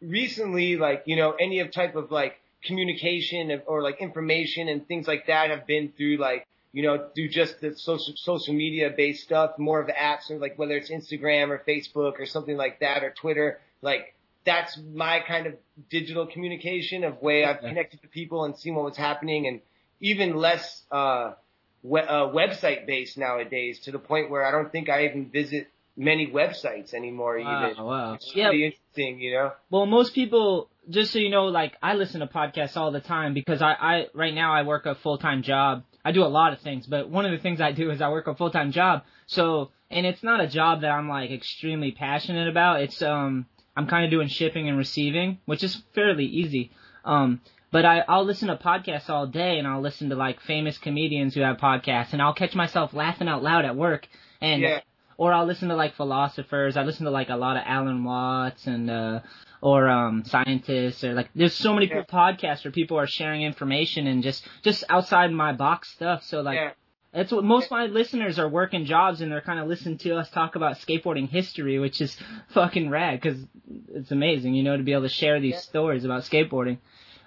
recently, 0.00 0.76
like 0.76 1.04
you 1.06 1.16
know, 1.16 1.32
any 1.32 1.60
of 1.60 1.72
type 1.72 1.96
of 1.96 2.10
like 2.10 2.40
communication 2.64 3.62
or 3.66 3.82
like 3.82 4.00
information 4.00 4.68
and 4.68 4.86
things 4.86 5.06
like 5.06 5.26
that 5.26 5.50
have 5.50 5.66
been 5.66 5.92
through 5.96 6.16
like 6.16 6.46
you 6.74 6.82
know 6.82 7.08
do 7.14 7.24
just 7.28 7.60
the 7.62 7.70
social 7.76 8.12
social 8.16 8.52
media 8.52 8.90
based 8.94 9.22
stuff, 9.24 9.52
more 9.58 9.80
of 9.80 9.86
the 9.86 9.94
apps 9.94 10.30
or 10.30 10.36
like 10.38 10.58
whether 10.58 10.76
it's 10.76 10.90
Instagram 10.90 11.48
or 11.48 11.62
Facebook 11.66 12.14
or 12.18 12.26
something 12.26 12.56
like 12.58 12.80
that 12.80 13.02
or 13.02 13.10
Twitter, 13.22 13.60
like. 13.80 14.10
That's 14.46 14.78
my 14.92 15.20
kind 15.26 15.46
of 15.46 15.54
digital 15.88 16.26
communication 16.26 17.02
of 17.02 17.22
way 17.22 17.46
I've 17.46 17.60
connected 17.60 18.02
to 18.02 18.08
people 18.08 18.44
and 18.44 18.54
seen 18.54 18.74
what 18.74 18.84
was 18.84 18.94
happening, 18.94 19.46
and 19.46 19.62
even 20.00 20.36
less 20.36 20.82
uh, 20.92 21.32
we- 21.82 22.00
uh, 22.02 22.26
website 22.28 22.84
based 22.86 23.16
nowadays 23.16 23.80
to 23.84 23.90
the 23.90 23.98
point 23.98 24.28
where 24.28 24.44
I 24.44 24.50
don't 24.50 24.70
think 24.70 24.90
I 24.90 25.06
even 25.06 25.30
visit 25.30 25.68
many 25.96 26.26
websites 26.26 26.92
anymore. 26.92 27.38
Wow, 27.38 27.70
even 27.70 27.84
wow. 27.86 28.12
it's 28.16 28.30
Yeah. 28.34 28.48
pretty 28.48 28.66
interesting, 28.66 29.18
you 29.18 29.32
know. 29.32 29.52
Well, 29.70 29.86
most 29.86 30.14
people, 30.14 30.68
just 30.90 31.10
so 31.14 31.18
you 31.20 31.30
know, 31.30 31.46
like 31.46 31.72
I 31.82 31.94
listen 31.94 32.20
to 32.20 32.26
podcasts 32.26 32.76
all 32.76 32.90
the 32.90 33.00
time 33.00 33.32
because 33.32 33.62
I, 33.62 33.72
I 33.72 34.06
right 34.12 34.34
now 34.34 34.52
I 34.52 34.64
work 34.64 34.84
a 34.84 34.94
full 34.94 35.16
time 35.16 35.42
job. 35.42 35.84
I 36.04 36.12
do 36.12 36.22
a 36.22 36.26
lot 36.26 36.52
of 36.52 36.60
things, 36.60 36.86
but 36.86 37.08
one 37.08 37.24
of 37.24 37.32
the 37.32 37.38
things 37.38 37.60
I 37.60 37.72
do 37.72 37.90
is 37.90 38.02
I 38.02 38.08
work 38.10 38.26
a 38.26 38.34
full 38.34 38.50
time 38.50 38.72
job. 38.72 39.04
So, 39.26 39.70
and 39.90 40.04
it's 40.04 40.22
not 40.22 40.40
a 40.40 40.46
job 40.46 40.82
that 40.82 40.90
I'm 40.90 41.08
like 41.08 41.30
extremely 41.30 41.92
passionate 41.92 42.48
about. 42.48 42.80
It's 42.82 43.00
um, 43.02 43.46
I'm 43.76 43.86
kind 43.86 44.04
of 44.04 44.10
doing 44.10 44.28
shipping 44.28 44.68
and 44.68 44.76
receiving, 44.76 45.38
which 45.46 45.62
is 45.64 45.82
fairly 45.94 46.26
easy. 46.26 46.70
Um, 47.04 47.40
but 47.70 47.84
I, 47.84 48.00
I'll 48.06 48.24
listen 48.24 48.48
to 48.48 48.56
podcasts 48.56 49.08
all 49.10 49.26
day, 49.26 49.58
and 49.58 49.66
I'll 49.66 49.80
listen 49.80 50.10
to 50.10 50.14
like 50.16 50.40
famous 50.40 50.78
comedians 50.78 51.34
who 51.34 51.40
have 51.40 51.56
podcasts, 51.56 52.12
and 52.12 52.20
I'll 52.22 52.34
catch 52.34 52.54
myself 52.54 52.92
laughing 52.94 53.28
out 53.28 53.42
loud 53.42 53.64
at 53.64 53.74
work, 53.76 54.06
and 54.40 54.62
Yeah. 54.62 54.80
or 55.16 55.32
I'll 55.32 55.46
listen 55.46 55.68
to 55.70 55.74
like 55.74 55.94
philosophers. 55.96 56.76
I 56.76 56.82
listen 56.82 57.04
to 57.06 57.10
like 57.10 57.30
a 57.30 57.36
lot 57.36 57.56
of 57.56 57.62
Alan 57.66 58.04
Watts 58.04 58.66
and 58.66 58.90
uh 58.90 59.20
or 59.64 59.88
um 59.88 60.22
scientists 60.26 61.02
or 61.02 61.14
like 61.14 61.30
there's 61.34 61.54
so 61.54 61.72
many 61.72 61.86
Yeah. 61.86 62.02
podcasts 62.02 62.64
where 62.64 62.70
people 62.70 62.98
are 62.98 63.06
sharing 63.06 63.42
information 63.42 64.06
and 64.06 64.22
just 64.22 64.46
just 64.62 64.84
outside 64.90 65.32
my 65.32 65.52
box 65.54 65.90
stuff. 65.90 66.22
So 66.22 66.42
like 66.42 66.56
yeah, 66.56 66.72
that's 67.14 67.32
what 67.32 67.44
most 67.44 67.64
of 67.66 67.70
my 67.70 67.86
listeners 67.86 68.38
are 68.38 68.48
working 68.48 68.84
jobs 68.84 69.22
and 69.22 69.32
they're 69.32 69.40
kind 69.40 69.58
of 69.58 69.66
listening 69.66 69.96
to 69.98 70.16
us 70.16 70.28
talk 70.28 70.54
about 70.54 70.76
skateboarding 70.76 71.30
history, 71.30 71.78
which 71.78 72.02
is 72.02 72.14
fucking 72.48 72.90
rad 72.90 73.22
because 73.22 73.38
it's 73.88 74.10
amazing, 74.10 74.54
you 74.54 74.62
know, 74.62 74.76
to 74.76 74.82
be 74.82 74.92
able 74.92 75.04
to 75.04 75.08
share 75.08 75.40
these 75.40 75.54
Yeah. 75.54 75.60
stories 75.60 76.04
about 76.04 76.24
skateboarding. 76.24 76.76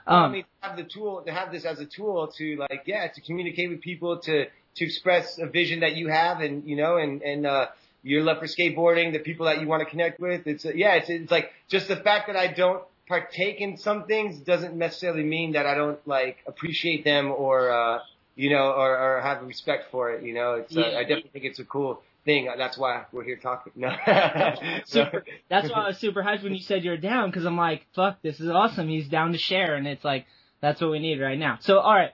Well, 0.08 0.20
I 0.20 0.26
Um, 0.26 0.34
mean, 0.34 0.46
have 0.62 0.78
the 0.78 0.84
tool 0.84 1.24
to 1.26 1.34
have 1.34 1.52
this 1.52 1.66
as 1.66 1.80
a 1.80 1.86
tool 1.86 2.28
to 2.38 2.56
like, 2.58 2.84
yeah, 2.86 3.08
to 3.08 3.22
communicate 3.22 3.72
with 3.72 3.82
people, 3.82 4.20
to 4.20 4.46
to 4.76 4.86
express 4.86 5.40
a 5.40 5.48
vision 5.48 5.80
that 5.80 5.96
you 5.96 6.08
have, 6.10 6.42
and 6.42 6.64
you 6.70 6.76
know, 6.76 6.98
and 6.98 7.24
and 7.24 7.48
uh, 7.48 7.68
your 8.08 8.24
love 8.24 8.40
for 8.40 8.46
skateboarding, 8.46 9.14
the 9.14 9.20
people 9.20 9.46
that 9.46 9.62
you 9.62 9.68
want 9.68 9.82
to 9.82 9.90
connect 9.90 10.20
with. 10.20 10.48
It's 10.48 10.66
uh, 10.66 10.72
yeah, 10.74 10.96
it's 10.96 11.10
it's 11.10 11.32
like 11.32 11.52
just 11.68 11.88
the 11.88 11.98
fact 11.98 12.28
that 12.28 12.36
I 12.36 12.48
don't 12.48 12.84
partake 13.08 13.62
in 13.62 13.78
some 13.78 14.06
things 14.06 14.40
doesn't 14.40 14.76
necessarily 14.76 15.24
mean 15.24 15.54
that 15.54 15.66
I 15.66 15.76
don't 15.76 16.00
like 16.08 16.38
appreciate 16.46 17.04
them 17.04 17.32
or 17.32 17.72
uh, 17.72 18.00
you 18.36 18.52
know, 18.52 18.72
or, 18.72 19.18
or 19.18 19.22
have 19.22 19.42
respect 19.44 19.92
for 19.92 20.12
it. 20.12 20.24
You 20.24 20.34
know, 20.34 20.54
it's 20.54 20.76
uh, 20.76 20.82
I 20.82 21.02
definitely 21.02 21.32
think 21.34 21.46
it's 21.46 21.60
a 21.60 21.66
cool 21.66 22.02
thing. 22.24 22.50
That's 22.58 22.78
why 22.78 23.06
we're 23.12 23.24
here 23.24 23.38
talking. 23.38 23.74
No, 23.76 23.90
super, 24.86 25.26
that's 25.50 25.70
why 25.70 25.86
I 25.86 25.88
was 25.88 25.98
super 25.98 26.22
hyped 26.22 26.44
when 26.44 26.54
you 26.54 26.62
said 26.62 26.84
you're 26.84 26.98
down 26.98 27.30
because 27.30 27.46
I'm 27.46 27.58
like, 27.58 27.86
fuck, 27.96 28.22
this 28.22 28.40
is 28.40 28.50
awesome. 28.50 28.88
He's 28.88 29.08
down 29.08 29.32
to 29.32 29.38
share, 29.38 29.76
and 29.76 29.88
it's 29.88 30.06
like 30.06 30.26
that's 30.62 30.80
what 30.80 30.92
we 30.92 31.00
need 31.00 31.20
right 31.20 31.40
now. 31.40 31.58
So, 31.62 31.80
all 31.80 31.94
right, 31.94 32.12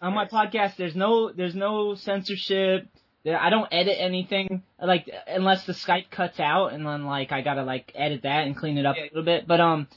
on 0.00 0.14
my 0.14 0.26
podcast, 0.26 0.76
there's 0.76 0.96
no 0.96 1.30
there's 1.32 1.54
no 1.54 1.94
censorship. 1.94 2.88
There- 3.24 3.38
I 3.38 3.50
don't 3.50 3.68
edit 3.72 3.96
anything 3.98 4.62
like 4.80 5.08
unless 5.26 5.64
the 5.66 5.72
Skype 5.72 6.10
cuts 6.10 6.40
out, 6.40 6.72
and 6.72 6.86
then 6.86 7.04
like 7.06 7.32
I 7.32 7.42
gotta 7.42 7.64
like 7.64 7.92
edit 7.94 8.22
that 8.22 8.46
and 8.46 8.56
clean 8.56 8.78
it 8.78 8.86
up 8.86 8.96
a 8.96 9.02
little 9.02 9.22
bit. 9.24 9.46
But 9.46 9.60
um, 9.60 9.88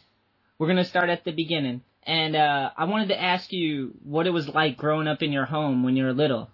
we're 0.58 0.68
gonna 0.68 0.84
start 0.86 1.10
at 1.10 1.24
the 1.24 1.32
beginning, 1.32 1.82
and 2.04 2.36
uh, 2.36 2.72
I 2.76 2.86
wanted 2.86 3.10
to 3.10 3.22
ask 3.22 3.52
you 3.54 3.94
what 4.04 4.28
it 4.28 4.32
was 4.32 4.48
like 4.50 4.78
growing 4.78 5.08
up 5.08 5.22
in 5.22 5.32
your 5.32 5.46
home 5.46 5.84
when 5.84 5.96
you 5.96 6.04
were 6.06 6.14
little. 6.14 6.50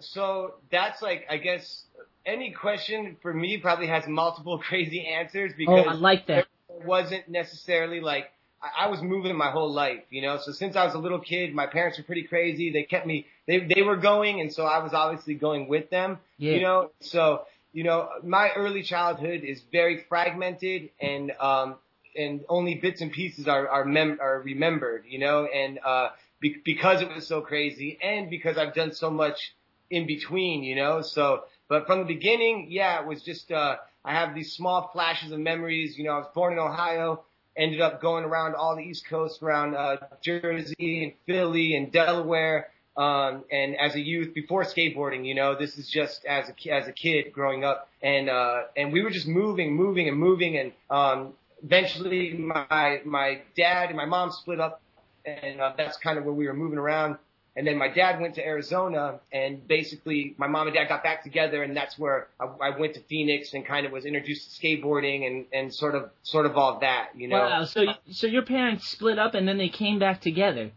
So 0.00 0.54
that's 0.70 1.00
like, 1.02 1.24
I 1.30 1.36
guess, 1.38 1.84
any 2.26 2.50
question 2.50 3.16
for 3.22 3.32
me 3.32 3.58
probably 3.58 3.86
has 3.86 4.06
multiple 4.06 4.58
crazy 4.68 5.06
answers 5.06 5.52
Oh, 5.52 5.56
because 5.56 5.86
I 5.88 5.92
like 5.94 6.26
that. 6.26 6.46
wasn't 6.68 7.28
necessarily 7.28 8.00
like 8.00 8.30
I, 8.78 8.88
was 8.88 9.02
moving 9.02 9.36
my 9.36 9.50
whole 9.50 9.72
life, 9.72 10.02
you 10.10 10.22
know. 10.22 10.38
So 10.38 10.52
since 10.52 10.76
I 10.76 10.84
was 10.84 10.94
a 10.94 10.98
little 10.98 11.18
kid, 11.20 11.54
my 11.54 11.66
parents 11.66 11.98
were 11.98 12.04
pretty 12.04 12.24
crazy. 12.24 12.70
They 12.72 12.84
kept 12.84 13.06
me. 13.06 13.26
They 13.46 13.60
they 13.60 13.82
were 13.82 13.96
going, 13.96 14.40
and 14.40 14.52
so 14.52 14.64
I 14.64 14.82
was 14.82 14.92
obviously 14.94 15.34
going 15.34 15.68
with 15.68 15.90
them. 15.90 16.18
Yeah. 16.38 16.52
You 16.54 16.60
know, 16.62 16.90
so 17.00 17.42
you 17.72 17.84
know, 17.84 18.08
my 18.22 18.50
early 18.56 18.82
childhood 18.82 19.42
is 19.44 19.62
very 19.72 20.04
fragmented, 20.08 20.90
and 21.00 21.32
um, 21.40 21.76
and 22.16 22.44
only 22.48 22.76
bits 22.76 23.00
and 23.00 23.12
pieces 23.12 23.48
are 23.48 23.68
are 23.68 23.84
mem- 23.84 24.18
are 24.20 24.40
remembered. 24.40 25.04
You 25.08 25.18
know, 25.18 25.46
and 25.46 25.78
uh, 25.84 26.10
be- 26.40 26.60
because 26.64 27.02
it 27.02 27.08
was 27.14 27.26
so 27.26 27.40
crazy, 27.40 27.98
and 28.02 28.30
because 28.30 28.56
I've 28.58 28.74
done 28.74 28.92
so 28.92 29.10
much 29.10 29.54
in 29.90 30.06
between. 30.06 30.62
You 30.62 30.76
know, 30.76 31.02
so 31.02 31.44
but 31.68 31.86
from 31.86 32.00
the 32.00 32.04
beginning, 32.06 32.68
yeah, 32.70 33.00
it 33.00 33.06
was 33.06 33.22
just. 33.22 33.50
uh 33.52 33.76
I 34.06 34.12
have 34.12 34.34
these 34.34 34.52
small 34.52 34.90
flashes 34.92 35.32
of 35.32 35.40
memories. 35.40 35.96
You 35.96 36.04
know, 36.04 36.10
I 36.12 36.18
was 36.18 36.26
born 36.34 36.52
in 36.52 36.58
Ohio 36.58 37.24
ended 37.56 37.80
up 37.80 38.00
going 38.00 38.24
around 38.24 38.54
all 38.54 38.76
the 38.76 38.82
East 38.82 39.06
Coast, 39.08 39.42
around 39.42 39.74
uh, 39.74 39.96
Jersey 40.22 41.04
and 41.04 41.12
Philly 41.26 41.76
and 41.76 41.92
Delaware. 41.92 42.68
Um, 42.96 43.44
and 43.50 43.76
as 43.76 43.96
a 43.96 44.00
youth, 44.00 44.34
before 44.34 44.64
skateboarding, 44.64 45.26
you 45.26 45.34
know, 45.34 45.56
this 45.58 45.76
is 45.78 45.88
just 45.88 46.24
as 46.26 46.48
a 46.48 46.70
as 46.70 46.86
a 46.86 46.92
kid 46.92 47.32
growing 47.32 47.64
up, 47.64 47.88
and 48.02 48.30
uh, 48.30 48.62
and 48.76 48.92
we 48.92 49.02
were 49.02 49.10
just 49.10 49.26
moving, 49.26 49.74
moving, 49.74 50.06
and 50.08 50.16
moving, 50.16 50.56
and 50.58 50.72
um, 50.90 51.32
eventually 51.64 52.34
my 52.34 53.00
my 53.04 53.40
dad 53.56 53.88
and 53.88 53.96
my 53.96 54.04
mom 54.04 54.30
split 54.30 54.60
up, 54.60 54.80
and 55.24 55.60
uh, 55.60 55.72
that's 55.76 55.96
kind 55.96 56.18
of 56.18 56.24
where 56.24 56.34
we 56.34 56.46
were 56.46 56.54
moving 56.54 56.78
around. 56.78 57.18
And 57.56 57.66
then 57.66 57.78
my 57.78 57.88
dad 57.88 58.20
went 58.20 58.34
to 58.34 58.44
Arizona, 58.44 59.20
and 59.32 59.66
basically 59.68 60.34
my 60.38 60.48
mom 60.48 60.66
and 60.66 60.74
dad 60.74 60.88
got 60.88 61.04
back 61.04 61.22
together, 61.22 61.62
and 61.62 61.76
that's 61.76 61.96
where 61.96 62.28
I, 62.40 62.46
I 62.68 62.78
went 62.78 62.94
to 62.94 63.00
Phoenix 63.00 63.54
and 63.54 63.64
kind 63.64 63.86
of 63.86 63.92
was 63.92 64.04
introduced 64.04 64.60
to 64.60 64.66
skateboarding 64.66 65.26
and 65.26 65.46
and 65.52 65.72
sort 65.72 65.94
of 65.94 66.10
sort 66.24 66.46
of 66.46 66.56
all 66.56 66.80
that, 66.80 67.10
you 67.14 67.28
know. 67.28 67.38
Wow. 67.38 67.64
So 67.64 67.84
so 68.10 68.26
your 68.26 68.42
parents 68.42 68.88
split 68.88 69.20
up 69.20 69.34
and 69.34 69.46
then 69.46 69.58
they 69.58 69.68
came 69.68 69.98
back 69.98 70.20
together. 70.20 70.72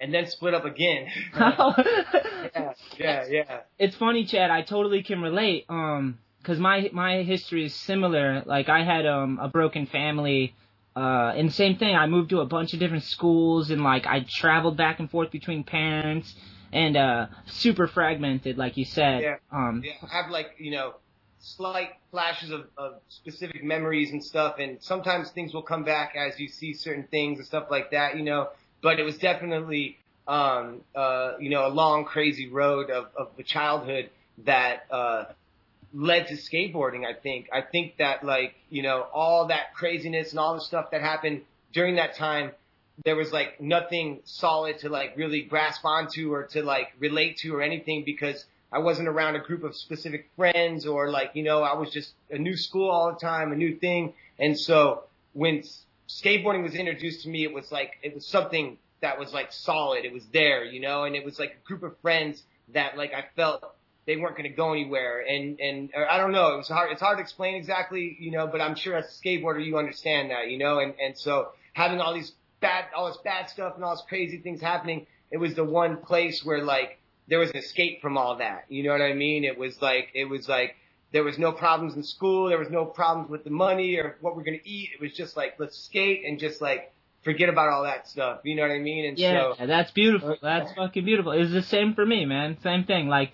And 0.00 0.12
then 0.12 0.26
split 0.26 0.52
up 0.52 0.64
again. 0.64 1.06
yeah, 1.36 2.72
yeah, 2.98 3.24
yeah. 3.28 3.60
It's 3.78 3.94
funny, 3.94 4.24
Chad. 4.24 4.50
I 4.50 4.62
totally 4.62 5.04
can 5.04 5.20
relate. 5.20 5.66
Um, 5.68 6.18
cause 6.42 6.58
my 6.58 6.90
my 6.92 7.22
history 7.22 7.66
is 7.66 7.74
similar. 7.74 8.42
Like 8.46 8.68
I 8.68 8.84
had 8.84 9.06
um 9.06 9.38
a 9.40 9.48
broken 9.48 9.86
family. 9.86 10.54
Uh, 10.94 11.32
and 11.36 11.52
same 11.52 11.76
thing. 11.76 11.94
I 11.96 12.06
moved 12.06 12.30
to 12.30 12.40
a 12.40 12.46
bunch 12.46 12.74
of 12.74 12.80
different 12.80 13.04
schools, 13.04 13.70
and 13.70 13.82
like 13.82 14.06
I 14.06 14.26
traveled 14.28 14.76
back 14.76 15.00
and 15.00 15.10
forth 15.10 15.30
between 15.30 15.64
parents, 15.64 16.34
and 16.72 16.96
uh, 16.96 17.26
super 17.46 17.86
fragmented, 17.86 18.58
like 18.58 18.76
you 18.76 18.84
said. 18.84 19.22
Yeah. 19.22 19.36
Um, 19.50 19.82
Yeah, 19.84 19.92
I 20.02 20.22
have 20.22 20.30
like 20.30 20.56
you 20.58 20.70
know 20.70 20.94
slight 21.38 21.90
flashes 22.10 22.50
of, 22.50 22.66
of 22.76 22.94
specific 23.08 23.64
memories 23.64 24.12
and 24.12 24.22
stuff, 24.22 24.56
and 24.58 24.82
sometimes 24.82 25.30
things 25.30 25.54
will 25.54 25.62
come 25.62 25.84
back 25.84 26.14
as 26.16 26.38
you 26.38 26.48
see 26.48 26.74
certain 26.74 27.04
things 27.10 27.38
and 27.38 27.46
stuff 27.46 27.68
like 27.70 27.90
that, 27.90 28.16
you 28.16 28.22
know. 28.22 28.50
But 28.82 29.00
it 29.00 29.02
was 29.02 29.16
definitely 29.18 29.98
um, 30.28 30.82
uh, 30.94 31.32
you 31.40 31.50
know 31.50 31.66
a 31.66 31.70
long 31.70 32.04
crazy 32.04 32.48
road 32.48 32.90
of 32.90 33.06
of 33.16 33.30
the 33.36 33.42
childhood 33.42 34.10
that 34.44 34.86
uh, 34.90 35.24
led 35.94 36.28
to 36.28 36.34
skateboarding. 36.34 37.04
I 37.04 37.14
think 37.14 37.48
I 37.52 37.60
think 37.60 37.96
that 37.98 38.24
like 38.24 38.54
you 38.70 38.82
know 38.82 39.06
all 39.12 39.48
that 39.48 39.74
craziness 39.74 40.30
and 40.30 40.38
all 40.38 40.54
the 40.54 40.60
stuff 40.60 40.90
that 40.92 41.00
happened 41.00 41.42
during 41.72 41.96
that 41.96 42.16
time. 42.16 42.52
There 43.04 43.16
was 43.16 43.32
like 43.32 43.60
nothing 43.60 44.20
solid 44.24 44.78
to 44.80 44.88
like 44.88 45.16
really 45.16 45.42
grasp 45.42 45.84
onto 45.84 46.32
or 46.32 46.44
to 46.48 46.62
like 46.62 46.88
relate 46.98 47.38
to 47.38 47.54
or 47.54 47.62
anything 47.62 48.04
because 48.04 48.44
I 48.72 48.78
wasn't 48.78 49.08
around 49.08 49.36
a 49.36 49.40
group 49.40 49.64
of 49.64 49.76
specific 49.76 50.30
friends 50.34 50.86
or 50.86 51.10
like, 51.10 51.32
you 51.34 51.42
know, 51.42 51.62
I 51.62 51.74
was 51.74 51.90
just 51.90 52.12
a 52.30 52.38
new 52.38 52.56
school 52.56 52.90
all 52.90 53.12
the 53.12 53.18
time, 53.18 53.52
a 53.52 53.56
new 53.56 53.76
thing. 53.76 54.14
And 54.38 54.58
so 54.58 55.04
when 55.34 55.62
skateboarding 56.08 56.62
was 56.62 56.74
introduced 56.74 57.22
to 57.24 57.28
me, 57.28 57.44
it 57.44 57.52
was 57.52 57.70
like, 57.70 57.92
it 58.02 58.14
was 58.14 58.26
something 58.26 58.78
that 59.02 59.18
was 59.18 59.34
like 59.34 59.52
solid. 59.52 60.06
It 60.06 60.12
was 60.12 60.24
there, 60.32 60.64
you 60.64 60.80
know, 60.80 61.04
and 61.04 61.14
it 61.14 61.22
was 61.24 61.38
like 61.38 61.58
a 61.62 61.66
group 61.66 61.82
of 61.82 61.98
friends 62.00 62.42
that 62.72 62.96
like 62.96 63.12
I 63.12 63.26
felt 63.36 63.74
they 64.06 64.16
weren't 64.16 64.36
going 64.36 64.50
to 64.50 64.56
go 64.56 64.72
anywhere. 64.72 65.20
And, 65.20 65.60
and 65.60 65.90
or 65.94 66.08
I 66.08 66.16
don't 66.16 66.32
know, 66.32 66.54
it 66.54 66.56
was 66.56 66.68
hard, 66.68 66.90
it's 66.92 67.00
hard 67.00 67.18
to 67.18 67.22
explain 67.22 67.54
exactly, 67.54 68.16
you 68.18 68.30
know, 68.30 68.46
but 68.46 68.60
I'm 68.60 68.74
sure 68.74 68.96
as 68.96 69.04
a 69.06 69.26
skateboarder, 69.26 69.64
you 69.64 69.78
understand 69.78 70.30
that, 70.30 70.50
you 70.50 70.58
know, 70.58 70.78
and, 70.78 70.94
and 71.02 71.16
so 71.16 71.48
having 71.72 72.00
all 72.00 72.14
these 72.14 72.32
bad, 72.60 72.86
all 72.96 73.06
this 73.08 73.18
bad 73.24 73.48
stuff 73.48 73.74
and 73.76 73.84
all 73.84 73.94
this 73.94 74.04
crazy 74.08 74.38
things 74.38 74.60
happening, 74.60 75.06
it 75.30 75.38
was 75.38 75.54
the 75.54 75.64
one 75.64 75.98
place 75.98 76.44
where 76.44 76.64
like, 76.64 76.98
there 77.28 77.38
was 77.38 77.50
an 77.50 77.56
escape 77.56 78.02
from 78.02 78.18
all 78.18 78.36
that. 78.36 78.64
You 78.68 78.82
know 78.82 78.90
what 78.90 79.00
I 79.00 79.14
mean? 79.14 79.44
It 79.44 79.56
was 79.56 79.80
like 79.80 80.08
it 80.14 80.24
was 80.24 80.48
like 80.48 80.76
there 81.12 81.24
was 81.24 81.38
no 81.38 81.52
problems 81.52 81.94
in 81.94 82.02
school, 82.02 82.48
there 82.48 82.58
was 82.58 82.70
no 82.70 82.84
problems 82.84 83.30
with 83.30 83.44
the 83.44 83.50
money 83.50 83.96
or 83.96 84.16
what 84.20 84.36
we're 84.36 84.44
gonna 84.44 84.58
eat. 84.64 84.90
It 84.94 85.00
was 85.00 85.12
just 85.12 85.36
like 85.36 85.54
let's 85.58 85.78
skate 85.78 86.24
and 86.26 86.38
just 86.38 86.60
like 86.60 86.92
forget 87.22 87.48
about 87.48 87.68
all 87.68 87.84
that 87.84 88.08
stuff. 88.08 88.40
You 88.44 88.56
know 88.56 88.62
what 88.62 88.72
I 88.72 88.80
mean? 88.80 89.06
And 89.06 89.18
Yeah, 89.18 89.54
so 89.56 89.66
that's 89.66 89.92
beautiful. 89.92 90.36
That's 90.42 90.72
fucking 90.72 91.04
beautiful. 91.04 91.32
It's 91.32 91.52
the 91.52 91.62
same 91.62 91.94
for 91.94 92.04
me, 92.04 92.24
man. 92.24 92.58
Same 92.62 92.84
thing. 92.84 93.08
Like, 93.08 93.32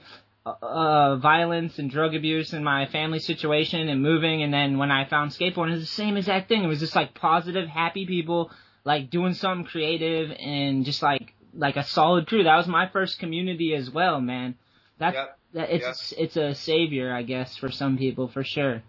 uh, 0.62 0.66
uh, 0.66 1.16
violence 1.16 1.78
and 1.78 1.90
drug 1.90 2.14
abuse 2.14 2.52
in 2.52 2.64
my 2.64 2.86
family 2.86 3.18
situation 3.18 3.88
and 3.88 4.02
moving, 4.02 4.42
and 4.42 4.52
then 4.52 4.78
when 4.78 4.90
I 4.90 5.04
found 5.08 5.30
skateboarding, 5.32 5.70
it 5.70 5.78
was 5.78 5.80
the 5.80 5.86
same 5.86 6.16
exact 6.16 6.48
thing. 6.48 6.64
It 6.64 6.68
was 6.68 6.80
just 6.80 6.96
like 6.96 7.14
positive, 7.14 7.68
happy 7.68 8.06
people, 8.06 8.50
like 8.84 9.10
doing 9.10 9.34
something 9.34 9.66
creative 9.66 10.30
and 10.38 10.84
just 10.84 11.02
like 11.02 11.34
like 11.54 11.76
a 11.76 11.84
solid 11.84 12.26
crew. 12.26 12.44
That 12.44 12.56
was 12.56 12.66
my 12.68 12.88
first 12.88 13.18
community 13.18 13.74
as 13.74 13.90
well, 13.90 14.20
man. 14.20 14.56
That's 14.98 15.14
Yep. 15.14 15.38
that 15.54 15.70
it's 15.70 16.12
it's 16.16 16.36
a 16.36 16.54
savior, 16.54 17.12
I 17.12 17.22
guess, 17.22 17.56
for 17.56 17.70
some 17.70 17.98
people 17.98 18.28
for 18.28 18.44
sure. 18.44 18.82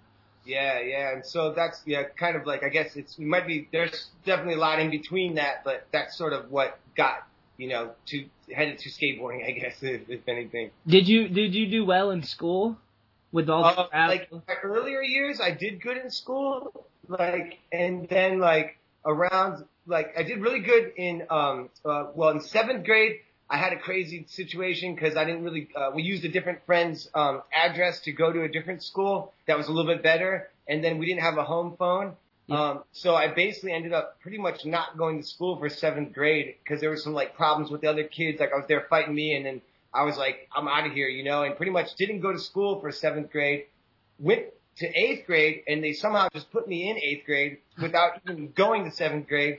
yeah, 0.46 0.80
yeah, 0.80 1.14
and 1.14 1.26
so 1.26 1.54
that's 1.54 1.82
yeah, 1.86 2.04
kind 2.04 2.36
of 2.36 2.46
like 2.46 2.64
I 2.64 2.70
guess 2.70 2.96
it's 2.96 3.18
it 3.20 3.26
might 3.26 3.46
be 3.48 3.68
there's 3.72 4.10
definitely 4.26 4.56
a 4.56 4.58
lot 4.58 4.80
in 4.80 4.90
between 4.90 5.36
that, 5.36 5.64
but 5.64 5.88
that's 5.92 6.18
sort 6.18 6.34
of 6.34 6.50
what 6.52 6.80
got 6.96 7.28
you 7.60 7.68
know 7.68 7.92
to 8.08 8.26
headed 8.52 8.80
to 8.80 8.90
skateboarding, 8.90 9.46
I 9.46 9.52
guess, 9.52 9.76
if, 9.84 10.10
if 10.10 10.28
anything. 10.28 10.72
Did 10.88 11.08
you 11.08 11.28
did 11.28 11.54
you 11.54 11.70
do 11.70 11.86
well 11.86 12.10
in 12.10 12.24
school 12.24 12.78
with 13.32 13.50
all 13.50 13.64
the 13.64 13.82
Uh, 13.82 14.08
like 14.08 14.32
my 14.32 14.56
earlier 14.64 15.02
years, 15.02 15.40
I 15.40 15.52
did 15.52 15.82
good 15.82 15.98
in 15.98 16.10
school, 16.10 16.88
like, 17.08 17.60
and 17.72 18.08
then 18.10 18.40
like 18.40 18.78
around, 19.06 19.66
like, 19.86 20.14
I 20.18 20.24
did 20.24 20.40
really 20.40 20.62
good 20.62 20.94
in, 20.98 21.28
um, 21.30 21.70
uh, 21.86 22.06
well, 22.16 22.30
in 22.32 22.42
seventh 22.42 22.86
grade, 22.86 23.18
I 23.50 23.58
had 23.58 23.74
a 23.74 23.80
crazy 23.80 24.26
situation 24.30 24.94
because 24.94 25.16
I 25.16 25.26
didn't 25.26 25.44
really, 25.44 25.70
uh, 25.76 25.92
we 25.94 26.04
used 26.04 26.24
a 26.26 26.30
different 26.30 26.60
friend's, 26.66 27.10
um, 27.14 27.42
address 27.54 28.00
to 28.02 28.12
go 28.12 28.32
to 28.32 28.44
a 28.44 28.50
different 28.50 28.84
school 28.84 29.34
that 29.48 29.58
was 29.58 29.68
a 29.68 29.72
little 29.72 29.92
bit 29.92 30.04
better, 30.04 30.50
and 30.68 30.84
then 30.84 30.98
we 30.98 31.06
didn't 31.06 31.22
have 31.22 31.38
a 31.38 31.44
home 31.44 31.76
phone. 31.78 32.16
Um, 32.52 32.84
so 32.92 33.16
I 33.16 33.28
basically 33.34 33.74
ended 33.74 33.94
up 33.94 34.20
pretty 34.22 34.38
much 34.38 34.66
not 34.66 34.98
going 34.98 35.22
to 35.22 35.28
school 35.28 35.58
for 35.58 35.70
seventh 35.70 36.14
grade 36.14 36.56
because 36.64 36.82
there 36.82 36.90
was 36.90 37.04
some 37.04 37.14
like 37.14 37.36
problems 37.36 37.72
with 37.72 37.82
the 37.82 37.88
other 37.88 38.04
kids. 38.04 38.40
Like 38.40 38.52
I 38.54 38.58
was 38.58 38.66
there 38.68 38.86
fighting 38.90 39.14
me, 39.14 39.36
and 39.36 39.46
then 39.46 39.62
I 39.94 40.04
was 40.04 40.18
like, 40.18 40.48
I'm 40.56 40.68
out 40.68 40.86
of 40.86 40.94
here, 40.94 41.08
you 41.08 41.24
know, 41.24 41.44
and 41.44 41.56
pretty 41.56 41.72
much 41.72 41.96
didn't 41.96 42.22
go 42.22 42.32
to 42.32 42.40
school 42.40 42.80
for 42.80 42.92
seventh 42.92 43.32
grade. 43.32 43.66
Went 44.20 44.46
to 44.78 44.88
eighth 44.88 45.26
grade, 45.26 45.64
and 45.68 45.84
they 45.84 45.94
somehow 45.94 46.28
just 46.34 46.52
put 46.52 46.68
me 46.68 46.90
in 46.90 46.98
eighth 46.98 47.26
grade 47.26 47.58
without 47.82 48.22
even 48.30 48.52
going 48.52 48.86
to 48.86 48.92
seventh 48.92 49.28
grade. 49.28 49.58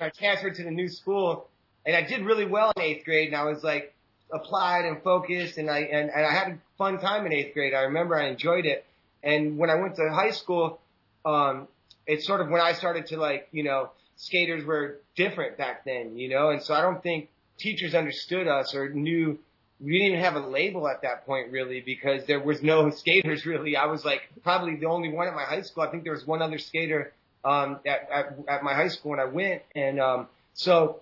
I 0.00 0.08
transferred 0.10 0.56
to 0.56 0.64
the 0.64 0.70
new 0.70 0.88
school, 0.88 1.48
and 1.86 1.94
I 1.94 2.02
did 2.02 2.24
really 2.24 2.46
well 2.46 2.72
in 2.76 2.82
eighth 2.82 3.04
grade, 3.04 3.28
and 3.28 3.36
I 3.36 3.44
was 3.44 3.62
like 3.62 3.94
applied 4.32 4.84
and 4.84 5.02
focused, 5.02 5.58
and 5.58 5.70
I 5.70 5.80
and, 5.80 6.10
and 6.10 6.26
I 6.26 6.32
had 6.32 6.48
a 6.48 6.58
fun 6.78 6.98
time 6.98 7.26
in 7.26 7.32
eighth 7.32 7.54
grade. 7.54 7.74
I 7.74 7.82
remember 7.82 8.16
I 8.16 8.28
enjoyed 8.28 8.66
it, 8.66 8.84
and 9.22 9.58
when 9.58 9.70
I 9.70 9.76
went 9.76 9.96
to 9.96 10.10
high 10.10 10.30
school, 10.30 10.80
um, 11.24 11.68
it's 12.06 12.26
sort 12.26 12.40
of 12.40 12.48
when 12.48 12.60
I 12.60 12.72
started 12.72 13.06
to 13.06 13.16
like, 13.16 13.48
you 13.52 13.62
know, 13.62 13.90
skaters 14.16 14.64
were 14.64 15.00
different 15.16 15.58
back 15.58 15.84
then, 15.84 16.16
you 16.16 16.28
know, 16.28 16.50
and 16.50 16.62
so 16.62 16.74
I 16.74 16.80
don't 16.80 17.02
think 17.02 17.28
teachers 17.58 17.94
understood 17.94 18.46
us 18.46 18.74
or 18.74 18.88
knew 18.88 19.38
we 19.80 19.92
didn't 19.92 20.08
even 20.08 20.20
have 20.20 20.36
a 20.36 20.46
label 20.46 20.88
at 20.88 21.02
that 21.02 21.26
point 21.26 21.50
really 21.50 21.80
because 21.80 22.24
there 22.26 22.40
was 22.40 22.62
no 22.62 22.90
skaters 23.02 23.44
really. 23.44 23.76
I 23.76 23.86
was 23.86 24.04
like 24.04 24.22
probably 24.42 24.76
the 24.76 24.86
only 24.86 25.10
one 25.10 25.28
at 25.28 25.34
my 25.34 25.44
high 25.44 25.62
school. 25.62 25.82
I 25.82 25.90
think 25.90 26.04
there 26.04 26.12
was 26.12 26.26
one 26.26 26.42
other 26.42 26.58
skater 26.58 27.12
um 27.44 27.80
at 27.84 28.08
at, 28.10 28.38
at 28.48 28.62
my 28.62 28.74
high 28.74 28.88
school 28.88 29.10
when 29.10 29.20
I 29.20 29.24
went 29.24 29.62
and 29.74 30.00
um 30.00 30.28
so 30.54 31.00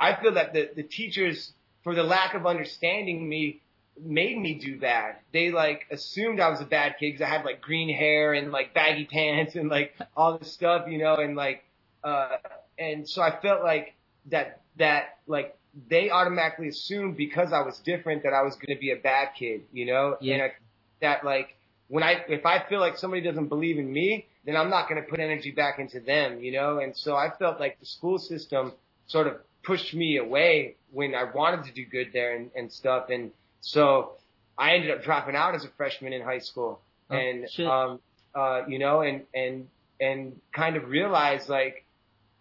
I 0.00 0.20
feel 0.20 0.34
that 0.34 0.52
the 0.52 0.70
the 0.74 0.82
teachers 0.82 1.52
for 1.84 1.94
the 1.94 2.02
lack 2.02 2.34
of 2.34 2.46
understanding 2.46 3.28
me 3.28 3.60
made 4.02 4.38
me 4.38 4.54
do 4.54 4.78
bad. 4.78 5.16
They 5.32 5.50
like 5.50 5.86
assumed 5.90 6.40
I 6.40 6.48
was 6.50 6.60
a 6.60 6.64
bad 6.66 6.96
kid 6.98 7.12
because 7.12 7.22
I 7.22 7.28
had 7.28 7.44
like 7.44 7.60
green 7.60 7.94
hair 7.94 8.32
and 8.34 8.52
like 8.52 8.74
baggy 8.74 9.04
pants 9.10 9.54
and 9.56 9.68
like 9.68 9.94
all 10.16 10.38
this 10.38 10.52
stuff, 10.52 10.86
you 10.88 10.98
know, 10.98 11.16
and 11.16 11.36
like 11.36 11.64
uh 12.04 12.36
and 12.78 13.08
so 13.08 13.22
I 13.22 13.40
felt 13.40 13.62
like 13.62 13.94
that 14.30 14.60
that 14.78 15.18
like 15.26 15.56
they 15.88 16.10
automatically 16.10 16.68
assumed 16.68 17.16
because 17.16 17.52
I 17.52 17.60
was 17.60 17.78
different 17.80 18.22
that 18.22 18.32
I 18.32 18.42
was 18.42 18.54
going 18.54 18.74
to 18.76 18.80
be 18.80 18.92
a 18.92 18.96
bad 18.96 19.30
kid, 19.38 19.62
you 19.72 19.86
know, 19.86 20.16
Yeah. 20.20 20.34
and 20.34 20.42
I, 20.44 20.52
that 21.00 21.24
like 21.24 21.56
when 21.88 22.02
I 22.02 22.24
if 22.28 22.46
I 22.46 22.64
feel 22.68 22.80
like 22.80 22.96
somebody 22.96 23.22
doesn't 23.22 23.48
believe 23.48 23.78
in 23.78 23.92
me, 23.92 24.26
then 24.44 24.56
I'm 24.56 24.70
not 24.70 24.88
going 24.88 25.02
to 25.02 25.08
put 25.08 25.20
energy 25.20 25.50
back 25.50 25.78
into 25.78 26.00
them, 26.00 26.40
you 26.40 26.52
know, 26.52 26.78
and 26.78 26.96
so 26.96 27.16
I 27.16 27.30
felt 27.38 27.60
like 27.60 27.78
the 27.80 27.86
school 27.86 28.18
system 28.18 28.72
sort 29.06 29.26
of 29.26 29.34
pushed 29.62 29.94
me 29.94 30.16
away 30.18 30.76
when 30.92 31.14
I 31.14 31.24
wanted 31.24 31.64
to 31.66 31.72
do 31.72 31.84
good 31.84 32.10
there 32.12 32.36
and, 32.36 32.50
and 32.54 32.70
stuff, 32.72 33.10
and 33.10 33.30
so 33.66 34.12
I 34.56 34.74
ended 34.76 34.92
up 34.92 35.02
dropping 35.02 35.34
out 35.34 35.54
as 35.56 35.64
a 35.64 35.68
freshman 35.76 36.12
in 36.12 36.22
high 36.22 36.38
school, 36.38 36.80
Oh, 37.10 37.16
and 37.16 37.48
shit. 37.50 37.66
um, 37.66 38.00
uh, 38.34 38.62
you 38.68 38.78
know, 38.78 39.00
and 39.00 39.22
and 39.34 39.66
and 40.00 40.40
kind 40.52 40.76
of 40.76 40.88
realize 40.88 41.48
like, 41.48 41.84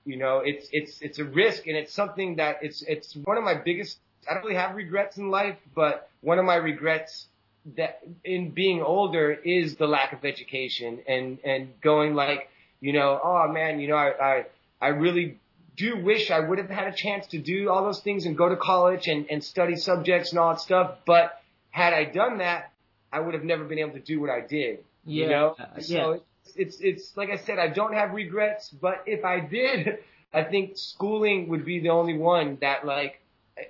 you 0.05 0.17
know, 0.17 0.39
it's 0.45 0.67
it's 0.71 1.01
it's 1.01 1.17
a 1.19 1.23
risk 1.25 1.65
and 1.67 1.75
it's 1.75 1.93
something 1.93 2.35
that 2.35 2.59
it's 2.61 2.83
it's 2.83 3.15
one 3.15 3.37
of 3.37 3.43
my 3.43 3.55
biggest. 3.55 3.97
I 4.29 4.33
don't 4.33 4.43
really 4.43 4.55
have 4.55 4.75
regrets 4.75 5.17
in 5.17 5.29
life, 5.29 5.57
but 5.75 6.09
one 6.21 6.37
of 6.39 6.45
my 6.45 6.55
regrets 6.55 7.27
that 7.75 8.01
in 8.23 8.51
being 8.51 8.81
older 8.83 9.31
is 9.33 9.75
the 9.75 9.87
lack 9.87 10.13
of 10.13 10.23
education 10.25 10.99
and 11.07 11.39
and 11.43 11.79
going 11.81 12.13
like, 12.13 12.49
you 12.81 12.93
know, 12.93 13.19
oh 13.23 13.47
man, 13.51 13.79
you 13.79 13.87
know, 13.87 13.97
I 13.97 14.09
I, 14.31 14.45
I 14.81 14.87
really 14.89 15.39
do 15.75 15.97
wish 15.97 16.31
I 16.31 16.39
would 16.39 16.57
have 16.57 16.69
had 16.69 16.87
a 16.87 16.95
chance 16.95 17.27
to 17.27 17.37
do 17.37 17.69
all 17.69 17.83
those 17.83 18.01
things 18.01 18.25
and 18.25 18.37
go 18.37 18.49
to 18.49 18.55
college 18.55 19.07
and, 19.07 19.25
and 19.29 19.43
study 19.43 19.75
subjects 19.75 20.31
and 20.31 20.39
all 20.39 20.51
that 20.51 20.61
stuff. 20.61 20.97
But 21.05 21.41
had 21.71 21.93
I 21.93 22.05
done 22.05 22.37
that, 22.39 22.71
I 23.11 23.19
would 23.19 23.33
have 23.33 23.43
never 23.43 23.63
been 23.63 23.79
able 23.79 23.93
to 23.93 23.99
do 23.99 24.19
what 24.19 24.29
I 24.29 24.41
did. 24.41 24.83
Yeah. 25.05 25.23
You 25.23 25.29
know? 25.29 25.55
Uh, 25.59 25.79
so 25.81 25.93
yeah. 25.93 26.17
it's, 26.43 26.55
it's, 26.55 26.77
it's, 26.81 27.17
like 27.17 27.29
I 27.29 27.37
said, 27.37 27.59
I 27.59 27.67
don't 27.67 27.93
have 27.93 28.11
regrets, 28.11 28.69
but 28.69 29.03
if 29.05 29.25
I 29.25 29.39
did, 29.39 29.99
I 30.33 30.43
think 30.43 30.77
schooling 30.77 31.49
would 31.49 31.65
be 31.65 31.79
the 31.79 31.89
only 31.89 32.17
one 32.17 32.57
that 32.61 32.85
like, 32.85 33.21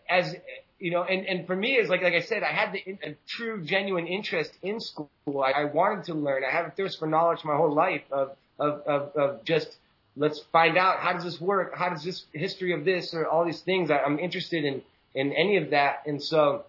as, 0.10 0.36
you 0.80 0.92
know, 0.92 1.04
and, 1.04 1.26
and 1.26 1.48
for 1.48 1.56
me, 1.56 1.74
it's 1.74 1.90
like, 1.90 2.02
like 2.02 2.14
I 2.14 2.22
said, 2.22 2.44
I 2.44 2.52
had 2.52 2.74
the 2.74 2.80
in, 2.80 3.00
a 3.04 3.16
true, 3.28 3.64
genuine 3.64 4.08
interest 4.08 4.52
in 4.62 4.80
school. 4.80 5.10
I, 5.28 5.62
I 5.62 5.64
wanted 5.66 6.06
to 6.06 6.14
learn. 6.14 6.44
I 6.44 6.52
have 6.52 6.68
a 6.68 6.72
thirst 6.72 7.00
for 7.00 7.08
knowledge 7.08 7.44
my 7.44 7.56
whole 7.56 7.74
life 7.74 8.02
of, 8.12 8.36
of, 8.60 8.82
of, 8.82 9.16
of 9.16 9.46
just, 9.46 9.78
let's 10.16 10.40
find 10.52 10.78
out 10.78 11.00
how 11.00 11.14
does 11.14 11.24
this 11.24 11.40
work? 11.40 11.76
How 11.76 11.90
does 11.90 12.04
this 12.04 12.26
history 12.32 12.74
of 12.74 12.86
this 12.86 13.14
or 13.14 13.28
all 13.28 13.46
these 13.46 13.62
things? 13.62 13.92
I, 13.92 14.00
I'm 14.00 14.20
interested 14.20 14.64
in, 14.64 14.82
in 15.14 15.34
any 15.34 15.58
of 15.58 15.72
that. 15.72 16.04
And 16.06 16.22
so 16.22 16.66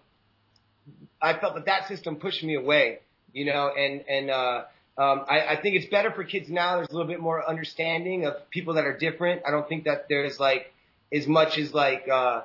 I 1.21 1.37
felt 1.39 1.55
that 1.55 1.65
that 1.65 1.87
system 1.87 2.17
pushed 2.17 2.43
me 2.43 2.55
away, 2.55 2.99
you 3.33 3.45
know, 3.45 3.71
and, 3.77 4.03
and, 4.07 4.29
uh, 4.29 4.63
um, 4.97 5.25
I, 5.29 5.49
I 5.49 5.61
think 5.61 5.75
it's 5.75 5.85
better 5.85 6.11
for 6.11 6.23
kids 6.23 6.49
now. 6.49 6.77
There's 6.77 6.89
a 6.89 6.93
little 6.93 7.07
bit 7.07 7.19
more 7.19 7.47
understanding 7.47 8.25
of 8.25 8.49
people 8.49 8.73
that 8.75 8.85
are 8.85 8.97
different. 8.97 9.43
I 9.47 9.51
don't 9.51 9.69
think 9.69 9.83
that 9.83 10.07
there's 10.09 10.39
like 10.39 10.73
as 11.13 11.27
much 11.27 11.59
as 11.59 11.71
like, 11.71 12.07
uh, 12.11 12.41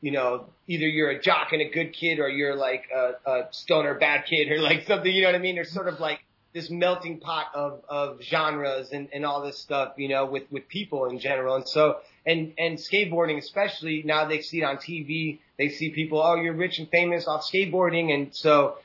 you 0.00 0.12
know, 0.12 0.46
either 0.68 0.86
you're 0.86 1.10
a 1.10 1.20
jock 1.20 1.48
and 1.52 1.60
a 1.60 1.68
good 1.68 1.92
kid 1.92 2.20
or 2.20 2.28
you're 2.28 2.54
like 2.54 2.84
a, 2.94 3.28
a 3.28 3.48
stoner 3.50 3.94
bad 3.94 4.24
kid 4.26 4.52
or 4.52 4.60
like 4.60 4.86
something, 4.86 5.12
you 5.12 5.22
know 5.22 5.28
what 5.28 5.34
I 5.34 5.38
mean? 5.38 5.56
There's 5.56 5.72
sort 5.72 5.88
of 5.88 5.98
like 5.98 6.20
this 6.56 6.70
melting 6.70 7.20
pot 7.20 7.48
of, 7.54 7.82
of 7.86 8.22
genres 8.22 8.88
and, 8.90 9.08
and 9.12 9.26
all 9.26 9.42
this 9.42 9.58
stuff, 9.58 9.92
you 9.98 10.08
know, 10.08 10.24
with, 10.24 10.44
with 10.50 10.66
people 10.68 11.04
in 11.10 11.18
general. 11.18 11.54
And 11.56 11.68
so, 11.68 11.98
and, 12.24 12.54
and 12.56 12.78
skateboarding 12.78 13.36
especially, 13.36 14.02
now 14.06 14.24
they 14.26 14.40
see 14.40 14.62
it 14.62 14.64
on 14.64 14.78
TV. 14.78 15.38
They 15.58 15.68
see 15.68 15.90
people, 15.90 16.18
oh, 16.22 16.36
you're 16.36 16.54
rich 16.54 16.78
and 16.78 16.88
famous 16.88 17.28
off 17.28 17.44
skateboarding. 17.52 18.12
And 18.14 18.34
so 18.34 18.78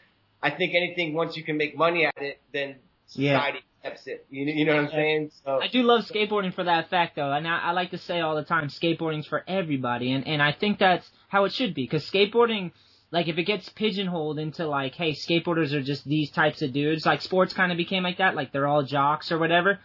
I 0.43 0.49
think 0.51 0.75
anything, 0.75 1.13
once 1.13 1.37
you 1.37 1.43
can 1.43 1.55
make 1.55 1.77
money 1.77 2.05
at 2.05 2.21
it, 2.21 2.41
then 2.51 2.75
society 3.07 3.59
Yeah. 3.63 3.89
accepts 3.89 4.05
it. 4.07 4.25
You, 4.29 4.45
know- 4.47 4.51
you 4.51 4.65
know 4.65 4.75
what 4.75 4.83
I'm 4.85 4.91
saying? 4.91 5.31
So 5.45 5.59
I 5.61 5.67
do 5.69 5.81
love 5.83 6.01
skateboarding 6.05 6.53
for 6.53 6.65
that 6.65 6.89
fact, 6.89 7.15
though, 7.15 7.31
and 7.31 7.47
I, 7.47 7.57
I 7.59 7.71
like 7.71 7.91
to 7.91 7.97
say 7.97 8.19
all 8.19 8.35
the 8.35 8.43
time, 8.43 8.67
skateboarding's 8.67 9.27
for 9.27 9.43
everybody, 9.47 10.11
and 10.11 10.27
and 10.27 10.41
I 10.41 10.51
think 10.51 10.77
that's 10.77 11.09
how 11.29 11.45
it 11.45 11.53
should 11.53 11.73
be, 11.73 11.83
because 11.83 12.03
skateboarding, 12.09 12.71
like 13.11 13.27
if 13.27 13.37
it 13.37 13.43
gets 13.43 13.67
pigeonholed 13.69 14.39
into 14.39 14.67
like, 14.67 14.95
hey, 14.95 15.11
skateboarders 15.11 15.73
are 15.73 15.81
just 15.83 16.05
these 16.05 16.31
types 16.31 16.61
of 16.61 16.71
dudes, 16.73 17.05
like 17.05 17.21
sports 17.21 17.53
kind 17.53 17.71
of 17.71 17.77
became 17.77 18.03
like 18.03 18.17
that, 18.19 18.35
like 18.35 18.51
they're 18.51 18.67
all 18.67 18.83
jocks 18.83 19.31
or 19.31 19.37
whatever. 19.37 19.79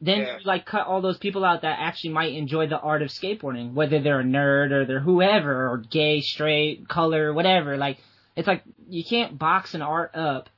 Then 0.00 0.18
Yeah. 0.18 0.38
you 0.38 0.44
like 0.44 0.66
cut 0.66 0.86
all 0.86 1.00
those 1.00 1.16
people 1.18 1.44
out 1.44 1.62
that 1.62 1.78
actually 1.80 2.10
might 2.10 2.34
enjoy 2.34 2.66
the 2.66 2.78
art 2.78 3.00
of 3.02 3.08
skateboarding, 3.08 3.74
whether 3.74 4.00
they're 4.00 4.20
a 4.20 4.24
nerd 4.24 4.72
or 4.72 4.84
they're 4.84 5.00
whoever 5.00 5.68
or 5.70 5.78
gay, 5.78 6.20
straight, 6.20 6.88
color, 6.88 7.32
whatever. 7.32 7.76
Like 7.76 7.98
it's 8.36 8.48
like 8.48 8.62
you 8.88 9.04
can't 9.04 9.38
box 9.38 9.74
an 9.74 9.82
art 9.82 10.10
up 10.16 10.48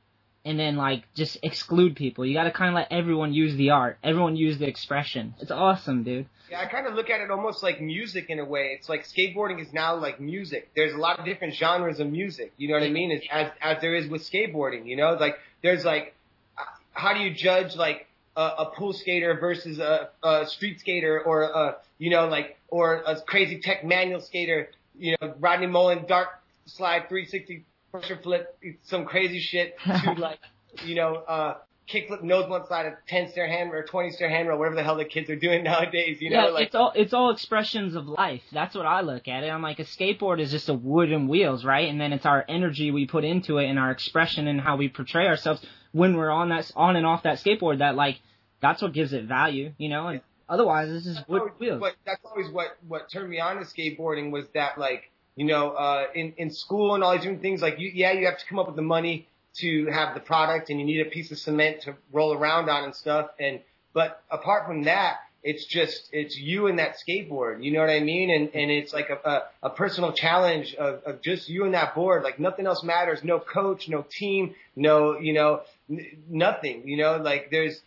and 0.44 0.58
then 0.58 0.76
like 0.76 1.04
just 1.14 1.36
exclude 1.42 1.96
people. 1.96 2.24
You 2.24 2.32
got 2.34 2.44
to 2.44 2.50
kind 2.50 2.70
of 2.70 2.76
let 2.76 2.90
everyone 2.90 3.34
use 3.34 3.54
the 3.56 3.70
art, 3.70 3.98
everyone 4.02 4.36
use 4.36 4.56
the 4.58 4.66
expression. 4.66 5.34
It's 5.40 5.50
awesome, 5.50 6.02
dude. 6.02 6.26
Yeah, 6.50 6.60
I 6.60 6.66
kind 6.66 6.86
of 6.86 6.94
look 6.94 7.10
at 7.10 7.20
it 7.20 7.30
almost 7.30 7.62
like 7.62 7.80
music 7.80 8.26
in 8.30 8.38
a 8.38 8.44
way. 8.44 8.76
It's 8.78 8.88
like 8.88 9.04
skateboarding 9.04 9.60
is 9.60 9.72
now 9.72 9.96
like 9.96 10.20
music. 10.20 10.70
There's 10.76 10.92
a 10.94 10.96
lot 10.96 11.18
of 11.18 11.24
different 11.24 11.54
genres 11.54 11.98
of 11.98 12.08
music. 12.08 12.52
You 12.56 12.68
know 12.68 12.74
what 12.74 12.84
I 12.84 12.90
mean? 12.90 13.10
As 13.10 13.22
as, 13.30 13.52
as 13.60 13.80
there 13.80 13.94
is 13.94 14.08
with 14.08 14.22
skateboarding. 14.22 14.86
You 14.86 14.96
know, 14.96 15.14
like 15.18 15.36
there's 15.62 15.84
like, 15.84 16.14
uh, 16.56 16.62
how 16.92 17.14
do 17.14 17.20
you 17.20 17.34
judge 17.34 17.74
like 17.74 18.06
a, 18.36 18.42
a 18.42 18.72
pool 18.76 18.92
skater 18.92 19.36
versus 19.40 19.78
a, 19.80 20.10
a 20.22 20.46
street 20.46 20.78
skater 20.80 21.20
or 21.20 21.42
a 21.42 21.76
you 21.98 22.10
know 22.10 22.28
like 22.28 22.56
or 22.68 23.02
a 23.06 23.20
crazy 23.22 23.58
tech 23.58 23.84
manual 23.84 24.20
skater? 24.20 24.68
You 24.98 25.16
know, 25.20 25.34
Rodney 25.40 25.66
Mullen 25.66 26.04
dark 26.06 26.28
slide 26.66 27.08
360 27.08 27.64
pressure 27.90 28.18
flip, 28.22 28.56
some 28.84 29.04
crazy 29.04 29.40
shit 29.40 29.76
to 29.84 30.12
like 30.18 30.38
you 30.84 30.94
know. 30.94 31.16
uh 31.16 31.56
kickflip 31.88 32.22
nose 32.22 32.48
one 32.48 32.66
side, 32.66 32.86
a 32.86 32.96
10 33.08 33.30
stair 33.30 33.46
hand 33.46 33.70
or 33.72 33.84
20 33.84 34.10
stair 34.10 34.28
hand 34.28 34.48
roll, 34.48 34.58
whatever 34.58 34.76
the 34.76 34.82
hell 34.82 34.96
the 34.96 35.04
kids 35.04 35.30
are 35.30 35.36
doing 35.36 35.62
nowadays, 35.64 36.18
you 36.20 36.30
know, 36.30 36.46
yeah, 36.46 36.50
like 36.50 36.66
it's 36.66 36.74
all 36.74 36.92
it's 36.94 37.12
all 37.12 37.30
expressions 37.30 37.94
of 37.94 38.06
life. 38.06 38.42
That's 38.52 38.74
what 38.74 38.86
I 38.86 39.00
look 39.02 39.28
at 39.28 39.44
it. 39.44 39.48
I'm 39.48 39.62
like 39.62 39.78
a 39.78 39.84
skateboard 39.84 40.40
is 40.40 40.50
just 40.50 40.68
a 40.68 40.74
wood 40.74 41.12
and 41.12 41.28
wheels, 41.28 41.64
right? 41.64 41.88
And 41.88 42.00
then 42.00 42.12
it's 42.12 42.26
our 42.26 42.44
energy 42.48 42.90
we 42.90 43.06
put 43.06 43.24
into 43.24 43.58
it 43.58 43.68
and 43.68 43.78
our 43.78 43.90
expression 43.90 44.46
and 44.48 44.60
how 44.60 44.76
we 44.76 44.88
portray 44.88 45.26
ourselves 45.26 45.64
when 45.92 46.16
we're 46.16 46.30
on 46.30 46.48
that 46.50 46.70
on 46.74 46.96
and 46.96 47.06
off 47.06 47.22
that 47.22 47.38
skateboard. 47.38 47.78
That 47.78 47.94
like 47.94 48.20
that's 48.60 48.82
what 48.82 48.92
gives 48.92 49.12
it 49.12 49.24
value, 49.24 49.72
you 49.78 49.88
know. 49.88 50.08
And 50.08 50.20
otherwise, 50.48 50.90
it's 50.90 51.04
just 51.04 51.28
wood 51.28 51.42
and 51.42 51.50
wheels. 51.58 51.80
But 51.80 51.94
that's 52.04 52.24
always 52.24 52.50
what 52.50 52.76
what 52.86 53.10
turned 53.10 53.30
me 53.30 53.40
on 53.40 53.56
to 53.56 53.64
skateboarding 53.64 54.30
was 54.30 54.46
that 54.54 54.78
like 54.78 55.10
you 55.36 55.46
know 55.46 55.70
uh, 55.70 56.06
in 56.14 56.34
in 56.36 56.50
school 56.50 56.94
and 56.94 57.04
all 57.04 57.12
these 57.12 57.22
different 57.22 57.42
things 57.42 57.62
like 57.62 57.78
you 57.78 57.90
yeah 57.94 58.12
you 58.12 58.26
have 58.26 58.38
to 58.38 58.46
come 58.46 58.58
up 58.58 58.66
with 58.66 58.76
the 58.76 58.82
money 58.82 59.28
to 59.60 59.86
have 59.86 60.14
the 60.14 60.20
product 60.20 60.70
and 60.70 60.78
you 60.80 60.86
need 60.86 61.06
a 61.06 61.10
piece 61.10 61.30
of 61.30 61.38
cement 61.38 61.82
to 61.82 61.94
roll 62.12 62.32
around 62.32 62.68
on 62.68 62.84
and 62.84 62.94
stuff. 62.94 63.30
And 63.38 63.60
but 63.92 64.22
apart 64.30 64.66
from 64.66 64.84
that 64.84 65.16
it's 65.42 65.64
just 65.66 66.08
it's 66.12 66.36
you 66.36 66.66
and 66.66 66.78
that 66.78 66.96
skateboard 66.96 67.62
you 67.62 67.72
know 67.72 67.80
what 67.80 67.90
I 67.90 68.00
mean? 68.00 68.30
And 68.30 68.50
and 68.54 68.70
it's 68.70 68.92
like 68.92 69.10
a 69.10 69.28
a, 69.28 69.68
a 69.68 69.70
personal 69.70 70.12
challenge 70.12 70.74
of, 70.74 71.02
of 71.04 71.22
just 71.22 71.48
you 71.48 71.64
and 71.64 71.74
that 71.74 71.94
board. 71.94 72.22
Like 72.22 72.38
nothing 72.38 72.66
else 72.66 72.82
matters. 72.82 73.20
No 73.22 73.38
coach 73.38 73.88
no 73.88 74.04
team 74.08 74.54
no 74.74 75.18
you 75.18 75.32
know 75.32 75.62
n- 75.88 76.06
nothing 76.28 76.88
you 76.88 76.96
know? 76.96 77.16
Like 77.16 77.50
there's 77.50 77.80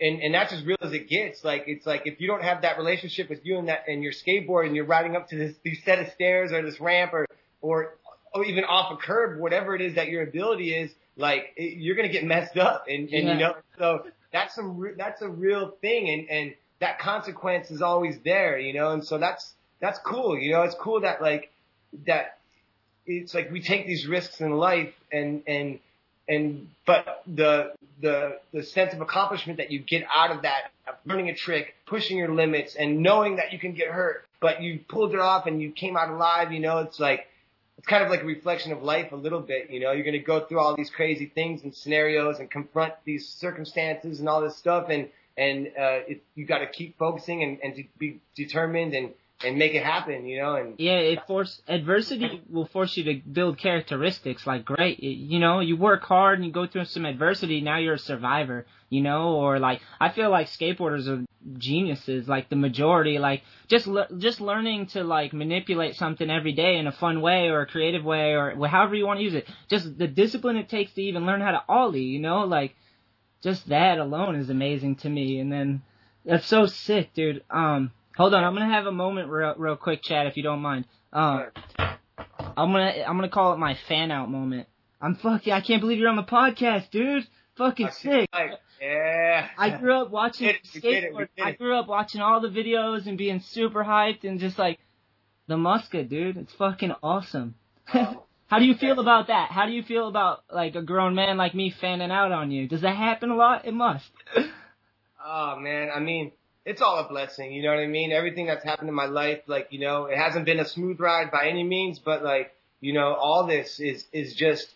and 0.00 0.20
and 0.20 0.34
that's 0.34 0.52
as 0.52 0.64
real 0.64 0.76
as 0.80 0.92
it 0.92 1.08
gets. 1.08 1.44
Like 1.44 1.64
it's 1.66 1.86
like 1.86 2.02
if 2.06 2.20
you 2.20 2.26
don't 2.26 2.42
have 2.42 2.62
that 2.62 2.78
relationship 2.78 3.28
with 3.28 3.44
you 3.44 3.58
and 3.58 3.68
that 3.68 3.84
and 3.86 4.02
your 4.02 4.12
skateboard 4.12 4.66
and 4.66 4.74
you're 4.74 4.86
riding 4.86 5.16
up 5.16 5.28
to 5.28 5.36
this 5.36 5.54
these 5.62 5.82
set 5.84 5.98
of 5.98 6.12
stairs 6.12 6.52
or 6.52 6.62
this 6.62 6.80
ramp 6.80 7.12
or 7.12 7.26
or 7.60 7.94
or 8.36 8.44
even 8.44 8.64
off 8.64 8.92
a 8.92 8.96
curb, 8.96 9.40
whatever 9.40 9.74
it 9.74 9.80
is 9.80 9.94
that 9.94 10.08
your 10.08 10.22
ability 10.22 10.74
is, 10.74 10.90
like 11.16 11.52
it, 11.56 11.78
you're 11.78 11.96
gonna 11.96 12.08
get 12.08 12.24
messed 12.24 12.56
up. 12.56 12.84
And 12.88 13.08
and 13.10 13.26
Yeah. 13.28 13.32
you 13.32 13.38
know 13.38 13.54
so 13.78 14.06
that's 14.32 14.54
some 14.54 14.78
re- 14.78 14.94
that's 14.96 15.22
a 15.22 15.28
real 15.28 15.70
thing 15.80 16.08
and 16.10 16.28
and 16.30 16.54
that 16.80 16.98
consequence 16.98 17.70
is 17.70 17.82
always 17.82 18.18
there. 18.24 18.58
You 18.58 18.74
know 18.74 18.90
and 18.92 19.04
so 19.04 19.18
that's 19.18 19.54
that's 19.80 19.98
cool. 20.00 20.38
You 20.38 20.52
know 20.52 20.62
it's 20.62 20.74
cool 20.76 21.00
that 21.00 21.20
like 21.22 21.50
that 22.06 22.38
it's 23.06 23.34
like 23.34 23.50
we 23.50 23.60
take 23.62 23.86
these 23.86 24.06
risks 24.06 24.40
in 24.40 24.50
life 24.52 24.92
and 25.12 25.42
and 25.46 25.78
and 26.28 26.68
but 26.86 27.22
the 27.26 27.72
the 28.02 28.38
the 28.52 28.62
sense 28.62 28.92
of 28.92 29.00
accomplishment 29.00 29.58
that 29.58 29.70
you 29.70 29.78
get 29.78 30.04
out 30.14 30.30
of 30.30 30.42
that 30.42 30.70
of 30.88 30.94
learning 31.04 31.28
a 31.30 31.34
trick 31.34 31.74
pushing 31.86 32.18
your 32.18 32.28
limits 32.34 32.74
and 32.74 33.00
knowing 33.02 33.36
that 33.36 33.52
you 33.52 33.58
can 33.58 33.72
get 33.74 33.88
hurt 33.88 34.24
but 34.40 34.60
you 34.60 34.80
pulled 34.88 35.14
it 35.14 35.20
off 35.20 35.46
and 35.46 35.62
you 35.62 35.70
came 35.70 35.96
out 35.96 36.10
alive 36.10 36.52
you 36.52 36.58
know 36.60 36.78
it's 36.78 36.98
like 37.00 37.26
it's 37.78 37.86
kind 37.86 38.02
of 38.02 38.10
like 38.10 38.22
a 38.22 38.26
reflection 38.26 38.72
of 38.72 38.82
life 38.82 39.12
a 39.12 39.16
little 39.16 39.40
bit 39.40 39.70
you 39.70 39.80
know? 39.80 39.92
You're 39.92 40.04
going 40.04 40.12
to 40.12 40.18
go 40.18 40.40
through 40.40 40.60
all 40.60 40.76
these 40.76 40.90
crazy 40.90 41.26
things 41.26 41.62
and 41.62 41.74
scenarios 41.74 42.38
and 42.38 42.50
confront 42.50 42.94
these 43.04 43.28
circumstances 43.28 44.20
and 44.20 44.28
all 44.28 44.40
this 44.40 44.56
stuff 44.56 44.88
and 44.88 45.08
and 45.36 45.68
uh 45.68 46.00
it, 46.08 46.22
you 46.34 46.46
got 46.46 46.58
to 46.58 46.66
keep 46.66 46.98
focusing 46.98 47.42
and 47.42 47.58
and 47.62 47.76
to 47.76 47.84
be 47.98 48.20
determined 48.34 48.94
and 48.94 49.12
and 49.44 49.58
make 49.58 49.74
it 49.74 49.84
happen 49.84 50.26
you 50.26 50.40
know 50.40 50.56
and 50.56 50.74
Yeah, 50.78 50.98
it 50.98 51.26
force 51.26 51.60
adversity 51.68 52.42
will 52.48 52.66
force 52.66 52.96
you 52.96 53.04
to 53.04 53.14
build 53.30 53.58
characteristics. 53.58 54.46
Like, 54.46 54.64
great, 54.64 55.02
you 55.02 55.38
know, 55.38 55.60
you 55.60 55.76
work 55.76 56.02
hard 56.04 56.38
and 56.38 56.46
you 56.46 56.52
go 56.52 56.66
through 56.66 56.84
some 56.84 57.06
adversity. 57.06 57.60
Now 57.60 57.78
you're 57.78 57.94
a 57.94 57.98
survivor, 57.98 58.66
you 58.90 59.00
know, 59.00 59.34
or 59.36 59.58
like 59.58 59.80
I 60.00 60.10
feel 60.10 60.30
like 60.30 60.48
skateboarders 60.48 61.08
are 61.08 61.24
geniuses. 61.58 62.28
Like 62.28 62.48
the 62.48 62.56
majority, 62.56 63.18
like 63.18 63.42
just 63.68 63.86
le- 63.86 64.08
just 64.18 64.40
learning 64.40 64.86
to 64.88 65.02
like 65.02 65.32
manipulate 65.32 65.96
something 65.96 66.30
every 66.30 66.52
day 66.52 66.76
in 66.76 66.86
a 66.86 66.92
fun 66.92 67.20
way 67.22 67.48
or 67.48 67.62
a 67.62 67.66
creative 67.66 68.04
way 68.04 68.34
or 68.34 68.54
however 68.68 68.94
you 68.94 69.06
want 69.06 69.18
to 69.20 69.24
use 69.24 69.34
it. 69.34 69.48
Just 69.68 69.96
the 69.98 70.08
discipline 70.08 70.56
it 70.56 70.68
takes 70.68 70.92
to 70.94 71.02
even 71.02 71.26
learn 71.26 71.40
how 71.40 71.52
to 71.52 71.62
ollie, 71.68 72.02
you 72.02 72.20
know, 72.20 72.44
like 72.44 72.74
just 73.42 73.68
that 73.68 73.98
alone 73.98 74.36
is 74.36 74.50
amazing 74.50 74.96
to 74.96 75.08
me. 75.08 75.38
And 75.40 75.50
then 75.50 75.82
that's 76.24 76.46
so 76.46 76.66
sick, 76.66 77.14
dude. 77.14 77.44
Um, 77.50 77.92
hold 78.16 78.34
on, 78.34 78.44
I'm 78.44 78.54
gonna 78.54 78.72
have 78.72 78.86
a 78.86 78.92
moment 78.92 79.30
real, 79.30 79.54
real 79.56 79.76
quick, 79.76 80.02
Chad, 80.02 80.26
if 80.26 80.36
you 80.36 80.42
don't 80.42 80.60
mind. 80.60 80.86
Um, 81.12 81.46
I'm 81.78 82.72
gonna 82.72 83.04
I'm 83.06 83.16
gonna 83.16 83.28
call 83.28 83.52
it 83.52 83.58
my 83.58 83.76
fan 83.88 84.10
out 84.10 84.30
moment. 84.30 84.68
I'm 85.00 85.16
fucking 85.16 85.52
I 85.52 85.60
can't 85.60 85.80
believe 85.80 85.98
you're 85.98 86.08
on 86.08 86.16
the 86.16 86.22
podcast, 86.22 86.90
dude. 86.90 87.26
Fucking 87.56 87.90
sick. 87.92 88.28
like 88.32 88.50
yeah 88.80 89.48
I 89.56 89.70
grew 89.78 90.02
up 90.02 90.10
watching 90.10 90.48
We 90.48 90.52
it, 90.52 90.60
we 90.84 90.90
it, 90.90 91.12
skateboard. 91.14 91.28
I 91.42 91.52
grew 91.52 91.78
up 91.78 91.88
watching 91.88 92.20
all 92.20 92.40
the 92.40 92.48
videos 92.48 93.06
and 93.06 93.16
being 93.16 93.40
super 93.40 93.82
hyped 93.84 94.24
and 94.24 94.38
just 94.40 94.58
like 94.58 94.78
the 95.46 95.56
Muska, 95.56 96.08
dude. 96.08 96.36
It's 96.36 96.52
fucking 96.54 96.92
awesome. 97.02 97.54
How 98.48 98.58
do 98.58 98.64
you 98.64 98.74
feel 98.74 99.00
about 99.00 99.26
that? 99.28 99.50
How 99.50 99.66
do 99.66 99.72
you 99.72 99.82
feel 99.82 100.08
about 100.08 100.44
like 100.52 100.74
a 100.76 100.82
grown 100.82 101.14
man 101.14 101.36
like 101.36 101.54
me 101.54 101.70
fanning 101.80 102.10
out 102.10 102.30
on 102.32 102.50
you? 102.50 102.68
Does 102.68 102.82
that 102.82 102.96
happen 102.96 103.30
a 103.30 103.36
lot? 103.36 103.64
It 103.66 103.74
must. 103.74 104.10
Oh 105.28 105.58
man, 105.58 105.88
I 105.92 105.98
mean, 105.98 106.30
it's 106.66 106.82
all 106.82 106.98
a 106.98 107.08
blessing. 107.08 107.52
You 107.52 107.62
know 107.62 107.70
what 107.70 107.78
I 107.78 107.86
mean? 107.86 108.12
Everything 108.12 108.46
that's 108.46 108.64
happened 108.64 108.88
in 108.88 108.94
my 108.94 109.06
life, 109.06 109.40
like 109.46 109.68
you 109.70 109.78
know, 109.78 110.06
it 110.06 110.18
hasn't 110.18 110.44
been 110.44 110.60
a 110.60 110.66
smooth 110.66 111.00
ride 111.00 111.30
by 111.30 111.48
any 111.48 111.62
means, 111.62 111.98
but 111.98 112.22
like 112.22 112.52
you 112.80 112.92
know, 112.92 113.14
all 113.14 113.46
this 113.46 113.80
is 113.80 114.04
is 114.12 114.34
just 114.34 114.74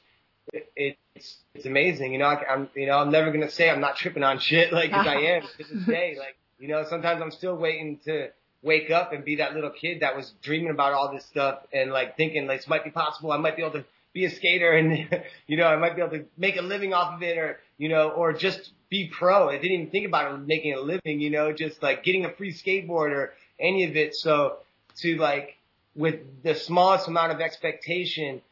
it, 0.53 0.71
it's 0.77 1.37
it's 1.55 1.67
amazing. 1.67 2.13
You 2.13 2.21
know, 2.21 2.27
I, 2.27 2.43
I'm 2.49 2.69
you 2.75 2.87
know 2.87 2.97
I'm 2.99 3.11
never 3.11 3.31
gonna 3.33 3.51
say 3.51 3.69
I'm 3.69 3.81
not 3.81 3.97
tripping 3.97 4.23
on 4.23 4.39
shit 4.39 4.73
like 4.79 4.91
'cause 4.93 5.07
I 5.07 5.17
am 5.17 5.43
to 5.43 5.59
this 5.59 5.85
day. 5.87 6.17
Like 6.19 6.37
you 6.59 6.69
know, 6.69 6.85
sometimes 6.89 7.21
I'm 7.23 7.31
still 7.33 7.57
waiting 7.57 7.99
to 8.05 8.29
wake 8.63 8.91
up 8.91 9.13
and 9.15 9.25
be 9.25 9.37
that 9.37 9.55
little 9.55 9.71
kid 9.71 10.01
that 10.01 10.15
was 10.15 10.33
dreaming 10.43 10.71
about 10.71 10.93
all 10.93 11.11
this 11.13 11.25
stuff 11.25 11.61
and 11.73 11.91
like 11.91 12.17
thinking 12.19 12.47
like 12.47 12.61
this 12.61 12.69
might 12.69 12.85
be 12.85 12.91
possible. 12.91 13.33
I 13.33 13.39
might 13.39 13.57
be 13.57 13.63
able 13.63 13.81
to 13.81 13.85
be 14.13 14.27
a 14.27 14.31
skater 14.31 14.73
and 14.73 15.09
you 15.49 15.57
know 15.57 15.65
I 15.67 15.77
might 15.77 15.97
be 15.97 16.03
able 16.03 16.17
to 16.19 16.25
make 16.37 16.57
a 16.57 16.63
living 16.63 16.95
off 16.95 17.15
of 17.15 17.23
it 17.23 17.37
or 17.39 17.59
you 17.79 17.89
know 17.89 18.11
or 18.11 18.33
just 18.33 18.71
be 18.91 19.07
pro. 19.09 19.49
I 19.49 19.57
didn't 19.57 19.71
even 19.73 19.91
think 19.91 20.07
about 20.07 20.47
making 20.47 20.75
a 20.75 20.81
living. 20.81 21.21
You 21.21 21.31
know, 21.31 21.53
just 21.53 21.83
like 21.83 22.03
getting 22.05 22.25
a 22.25 22.33
free 22.33 22.53
skateboard 22.53 23.11
or 23.13 23.33
any 23.59 23.85
of 23.85 23.97
it. 23.97 24.15
So 24.15 24.57
to 24.99 25.17
like 25.17 25.57
with 25.97 26.43
the 26.43 26.55
smallest 26.55 27.09
amount 27.09 27.33
of 27.33 27.41
expectation 27.41 28.43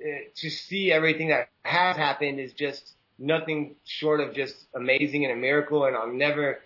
uh, 0.00 0.06
to 0.36 0.50
see 0.50 0.92
everything 0.92 1.28
that 1.28 1.48
has 1.62 1.96
happened 1.96 2.38
is 2.38 2.52
just 2.52 2.92
nothing 3.18 3.74
short 3.84 4.20
of 4.20 4.34
just 4.34 4.54
amazing 4.74 5.24
and 5.24 5.32
a 5.32 5.36
miracle. 5.36 5.84
And 5.86 5.96
I'll 5.96 6.12
never 6.12 6.60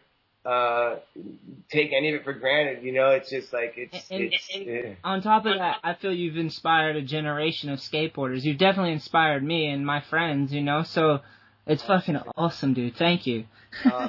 uh 0.45 0.97
take 1.71 1.93
any 1.93 2.09
of 2.09 2.17
it 2.17 2.25
for 2.25 2.33
granted. 2.33 2.83
You 2.83 2.91
know, 2.93 3.11
it's 3.11 3.31
just 3.31 3.53
like 3.53 3.75
it's 3.77 4.11
And- 4.11 4.25
it's. 4.33 4.49
and- 4.53 4.67
yeah. 4.67 4.95
On 5.05 5.23
top 5.23 5.47
of 5.47 5.57
that, 5.57 5.79
I 5.85 5.95
feel 5.95 6.13
you've 6.13 6.37
inspired 6.37 6.97
a 6.97 7.03
generation 7.03 7.71
of 7.71 7.79
skateboarders. 7.79 8.43
You've 8.43 8.59
definitely 8.59 8.93
inspired 8.93 9.45
me 9.45 9.69
and 9.69 9.87
my 9.87 10.01
friends, 10.01 10.53
you 10.53 10.63
know, 10.63 10.83
so 10.83 11.21
it's 11.67 11.83
fucking 11.83 12.19
awesome, 12.37 12.75
dude. 12.75 12.97
Thank 12.97 13.27
you. 13.27 13.45
Uh, 13.85 14.09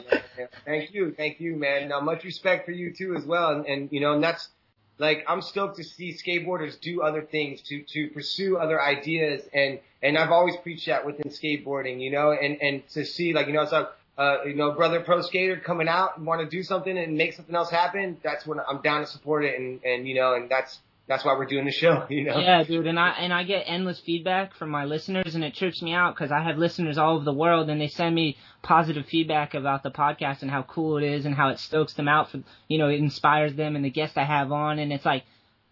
thank 0.65 0.93
you, 0.93 1.13
thank 1.15 1.39
you, 1.39 1.55
man. 1.55 1.89
Now, 1.89 1.99
much 2.01 2.23
respect 2.23 2.65
for 2.65 2.71
you 2.71 2.93
too 2.93 3.15
as 3.15 3.25
well, 3.25 3.51
and, 3.51 3.65
and 3.65 3.89
you 3.91 4.01
know, 4.01 4.13
and 4.13 4.23
that's 4.23 4.49
like 4.97 5.23
I'm 5.27 5.41
stoked 5.41 5.77
to 5.77 5.83
see 5.83 6.13
skateboarders 6.13 6.79
do 6.79 7.01
other 7.01 7.21
things, 7.21 7.61
to 7.63 7.83
to 7.93 8.09
pursue 8.09 8.57
other 8.57 8.81
ideas, 8.81 9.43
and 9.53 9.79
and 10.01 10.17
I've 10.17 10.31
always 10.31 10.55
preached 10.57 10.87
that 10.87 11.05
within 11.05 11.31
skateboarding, 11.31 12.01
you 12.01 12.11
know, 12.11 12.31
and 12.31 12.61
and 12.61 12.87
to 12.89 13.05
see 13.05 13.33
like 13.33 13.47
you 13.47 13.53
know, 13.53 13.65
so 13.65 13.89
uh, 14.17 14.43
you 14.45 14.55
know, 14.55 14.71
brother 14.71 15.01
pro 15.01 15.21
skater 15.21 15.57
coming 15.57 15.87
out 15.87 16.17
and 16.17 16.25
want 16.25 16.41
to 16.41 16.47
do 16.47 16.63
something 16.63 16.97
and 16.97 17.17
make 17.17 17.33
something 17.33 17.55
else 17.55 17.69
happen. 17.69 18.17
That's 18.23 18.45
when 18.45 18.59
I'm 18.59 18.81
down 18.81 19.01
to 19.01 19.07
support 19.07 19.45
it, 19.45 19.59
and 19.59 19.83
and 19.83 20.07
you 20.07 20.15
know, 20.15 20.33
and 20.33 20.49
that's 20.49 20.79
that's 21.07 21.25
why 21.25 21.33
we're 21.33 21.45
doing 21.45 21.65
the 21.65 21.71
show, 21.71 22.05
you 22.09 22.23
know. 22.23 22.39
Yeah, 22.39 22.63
dude, 22.63 22.87
and 22.87 22.99
I 22.99 23.09
and 23.11 23.33
I 23.33 23.43
get 23.43 23.63
endless 23.65 23.99
feedback 23.99 24.55
from 24.55 24.69
my 24.69 24.85
listeners, 24.85 25.35
and 25.35 25.43
it 25.43 25.55
trips 25.55 25.81
me 25.81 25.93
out 25.93 26.15
because 26.15 26.31
I 26.31 26.41
have 26.41 26.57
listeners 26.57 26.97
all 26.97 27.15
over 27.15 27.25
the 27.25 27.33
world, 27.33 27.69
and 27.69 27.79
they 27.79 27.87
send 27.87 28.15
me 28.15 28.37
positive 28.61 29.05
feedback 29.05 29.53
about 29.53 29.83
the 29.83 29.91
podcast 29.91 30.41
and 30.41 30.51
how 30.51 30.63
cool 30.63 30.97
it 30.97 31.03
is, 31.03 31.25
and 31.25 31.35
how 31.35 31.49
it 31.49 31.59
stokes 31.59 31.93
them 31.93 32.07
out 32.07 32.31
for, 32.31 32.41
you 32.67 32.77
know, 32.77 32.89
it 32.89 32.99
inspires 32.99 33.53
them, 33.55 33.75
and 33.75 33.83
the 33.83 33.89
guests 33.89 34.17
I 34.17 34.23
have 34.23 34.51
on, 34.51 34.79
and 34.79 34.93
it's 34.93 35.05
like 35.05 35.23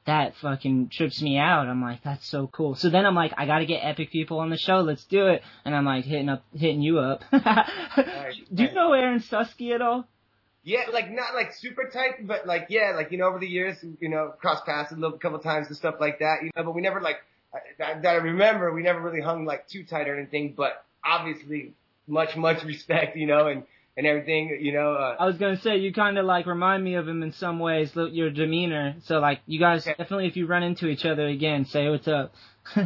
that 0.06 0.36
fucking 0.38 0.89
trips 0.89 1.22
me 1.22 1.38
out. 1.38 1.67
I'm 1.67 1.82
like, 1.82 2.04
that's 2.04 2.28
so 2.28 2.48
cool. 2.48 2.76
So 2.76 2.89
then 2.89 3.06
I'm 3.06 3.15
like, 3.15 3.34
I 3.38 3.46
gotta 3.46 3.65
get 3.65 3.82
epic 3.84 4.12
people 4.12 4.39
on 4.39 4.50
the 4.50 4.58
show. 4.58 4.80
Let's 4.80 5.06
do 5.06 5.28
it. 5.28 5.44
And 5.63 5.76
I'm 5.76 5.86
like 5.86 6.06
hitting 6.06 6.30
up, 6.30 6.44
hitting 6.54 6.82
you 6.82 7.00
up. 7.00 7.24
do 7.32 8.63
you 8.63 8.74
know 8.74 8.94
Aaron 8.94 9.20
Suski 9.20 9.74
at 9.76 9.82
all? 9.82 10.08
Yeah, 10.63 10.82
like 10.93 11.10
not 11.12 11.34
like 11.34 11.54
super 11.54 11.89
tight, 11.91 12.28
but 12.28 12.45
like 12.45 12.67
yeah, 12.69 12.93
like 12.95 13.12
you 13.12 13.17
know 13.17 13.26
over 13.26 13.39
the 13.39 13.47
years, 13.47 13.78
you 14.00 14.10
know, 14.10 14.34
cross 14.39 14.62
paths 14.65 14.91
a 14.91 14.95
little 14.95 15.17
couple 15.17 15.39
times 15.39 15.67
and 15.67 15.76
stuff 15.76 15.95
like 16.00 16.19
that, 16.19 16.43
you 16.43 16.52
know. 16.56 16.63
But 16.63 16.76
we 16.76 16.82
never 16.82 17.02
like 17.02 17.17
that, 17.80 18.04
that 18.04 18.10
I 18.10 18.13
remember, 18.15 18.71
we 18.71 18.84
never 18.84 19.02
really 19.02 19.21
hung 19.21 19.45
like 19.45 19.67
too 19.67 19.84
tight 19.84 20.08
or 20.08 20.15
anything. 20.17 20.54
But 20.56 20.84
obviously, 21.04 21.74
much 22.08 22.36
much 22.36 22.63
respect, 22.65 23.17
you 23.17 23.26
know, 23.26 23.47
and 23.47 23.63
and 23.97 24.06
everything, 24.06 24.58
you 24.62 24.71
know. 24.74 24.93
Uh, 24.93 25.15
I 25.19 25.26
was 25.26 25.38
gonna 25.38 25.60
say 25.60 25.78
you 25.78 25.91
kind 25.93 26.19
of 26.19 26.26
like 26.26 26.45
remind 26.45 26.84
me 26.84 26.93
of 26.93 27.08
him 27.08 27.24
in 27.24 27.32
some 27.34 27.58
ways, 27.60 27.91
your 27.95 28.30
demeanor. 28.30 28.95
So 29.06 29.19
like 29.19 29.39
you 29.47 29.60
guys 29.60 29.84
definitely, 29.86 30.28
if 30.28 30.36
you 30.38 30.45
run 30.45 30.62
into 30.62 30.88
each 30.88 31.06
other 31.06 31.26
again, 31.28 31.65
say 31.65 31.89
what's 31.89 32.08
up. 32.08 32.34
yeah, 32.76 32.84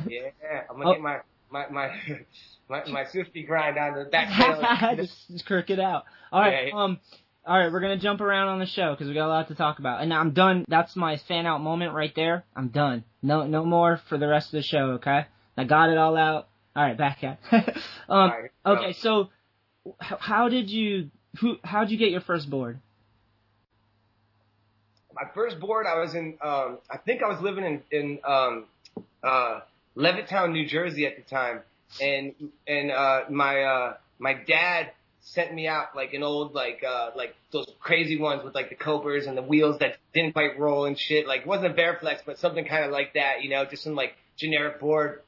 I'm 0.69 0.77
gonna 0.77 0.89
Oh. 0.89 0.93
get 0.93 1.01
my 1.01 1.19
my 1.51 1.69
my 1.69 1.89
my, 2.69 2.89
my 2.89 3.05
Swifty 3.11 3.43
grind 3.43 3.77
on 3.77 3.95
the 3.99 4.05
back 4.05 4.95
just, 4.97 5.27
just 5.29 5.45
crook 5.45 5.69
it 5.69 5.79
out. 5.79 6.05
All 6.31 6.41
right, 6.41 6.69
yeah. 6.69 6.73
um, 6.83 6.99
all 7.45 7.59
right, 7.59 7.71
we're 7.71 7.79
gonna 7.79 7.97
jump 7.97 8.21
around 8.21 8.49
on 8.49 8.59
the 8.59 8.65
show 8.65 8.91
because 8.91 9.07
we 9.07 9.13
got 9.13 9.27
a 9.27 9.29
lot 9.29 9.47
to 9.49 9.55
talk 9.55 9.79
about, 9.79 10.01
and 10.01 10.13
I'm 10.13 10.31
done. 10.31 10.65
That's 10.67 10.95
my 10.95 11.17
fan 11.27 11.45
out 11.45 11.61
moment 11.61 11.93
right 11.93 12.13
there. 12.15 12.43
I'm 12.55 12.69
done. 12.69 13.03
No, 13.21 13.45
no 13.45 13.65
more 13.65 14.01
for 14.09 14.17
the 14.17 14.27
rest 14.27 14.47
of 14.47 14.53
the 14.53 14.63
show. 14.63 14.91
Okay, 14.93 15.25
I 15.57 15.63
got 15.63 15.89
it 15.89 15.97
all 15.97 16.17
out. 16.17 16.47
All 16.75 16.83
right, 16.83 16.97
back 16.97 17.23
at. 17.23 17.39
um, 18.09 18.29
right, 18.29 18.51
okay, 18.65 18.93
so 18.93 19.29
how 19.99 20.49
did 20.49 20.69
you 20.69 21.11
who 21.39 21.57
how 21.63 21.81
did 21.81 21.91
you 21.91 21.97
get 21.97 22.11
your 22.11 22.21
first 22.21 22.49
board? 22.49 22.79
my 25.15 25.23
first 25.33 25.59
board, 25.59 25.85
I 25.87 25.97
was 25.97 26.13
in, 26.13 26.37
um, 26.43 26.79
I 26.91 26.97
think 26.97 27.23
I 27.23 27.27
was 27.27 27.41
living 27.41 27.63
in, 27.63 27.81
in, 27.91 28.19
um, 28.27 28.65
uh, 29.23 29.61
Levittown, 29.95 30.51
New 30.51 30.67
Jersey 30.67 31.05
at 31.05 31.15
the 31.15 31.23
time. 31.23 31.61
And, 32.01 32.33
and, 32.67 32.91
uh, 32.91 33.21
my, 33.29 33.61
uh, 33.61 33.93
my 34.19 34.33
dad 34.33 34.91
sent 35.25 35.53
me 35.53 35.67
out 35.67 35.95
like 35.95 36.13
an 36.13 36.23
old, 36.23 36.53
like, 36.53 36.83
uh, 36.87 37.09
like 37.15 37.35
those 37.51 37.67
crazy 37.79 38.17
ones 38.19 38.43
with 38.43 38.53
like 38.53 38.69
the 38.69 38.75
copers 38.75 39.25
and 39.25 39.35
the 39.35 39.41
wheels 39.41 39.79
that 39.79 39.97
didn't 40.13 40.33
quite 40.33 40.57
roll 40.59 40.85
and 40.85 40.97
shit. 40.97 41.27
Like 41.27 41.41
it 41.41 41.47
wasn't 41.47 41.71
a 41.71 41.73
Variflex, 41.73 42.19
but 42.25 42.37
something 42.37 42.65
kind 42.65 42.85
of 42.85 42.91
like 42.91 43.15
that, 43.15 43.43
you 43.43 43.49
know, 43.49 43.65
just 43.65 43.83
some 43.83 43.95
like 43.95 44.13
generic 44.37 44.79
board. 44.79 45.23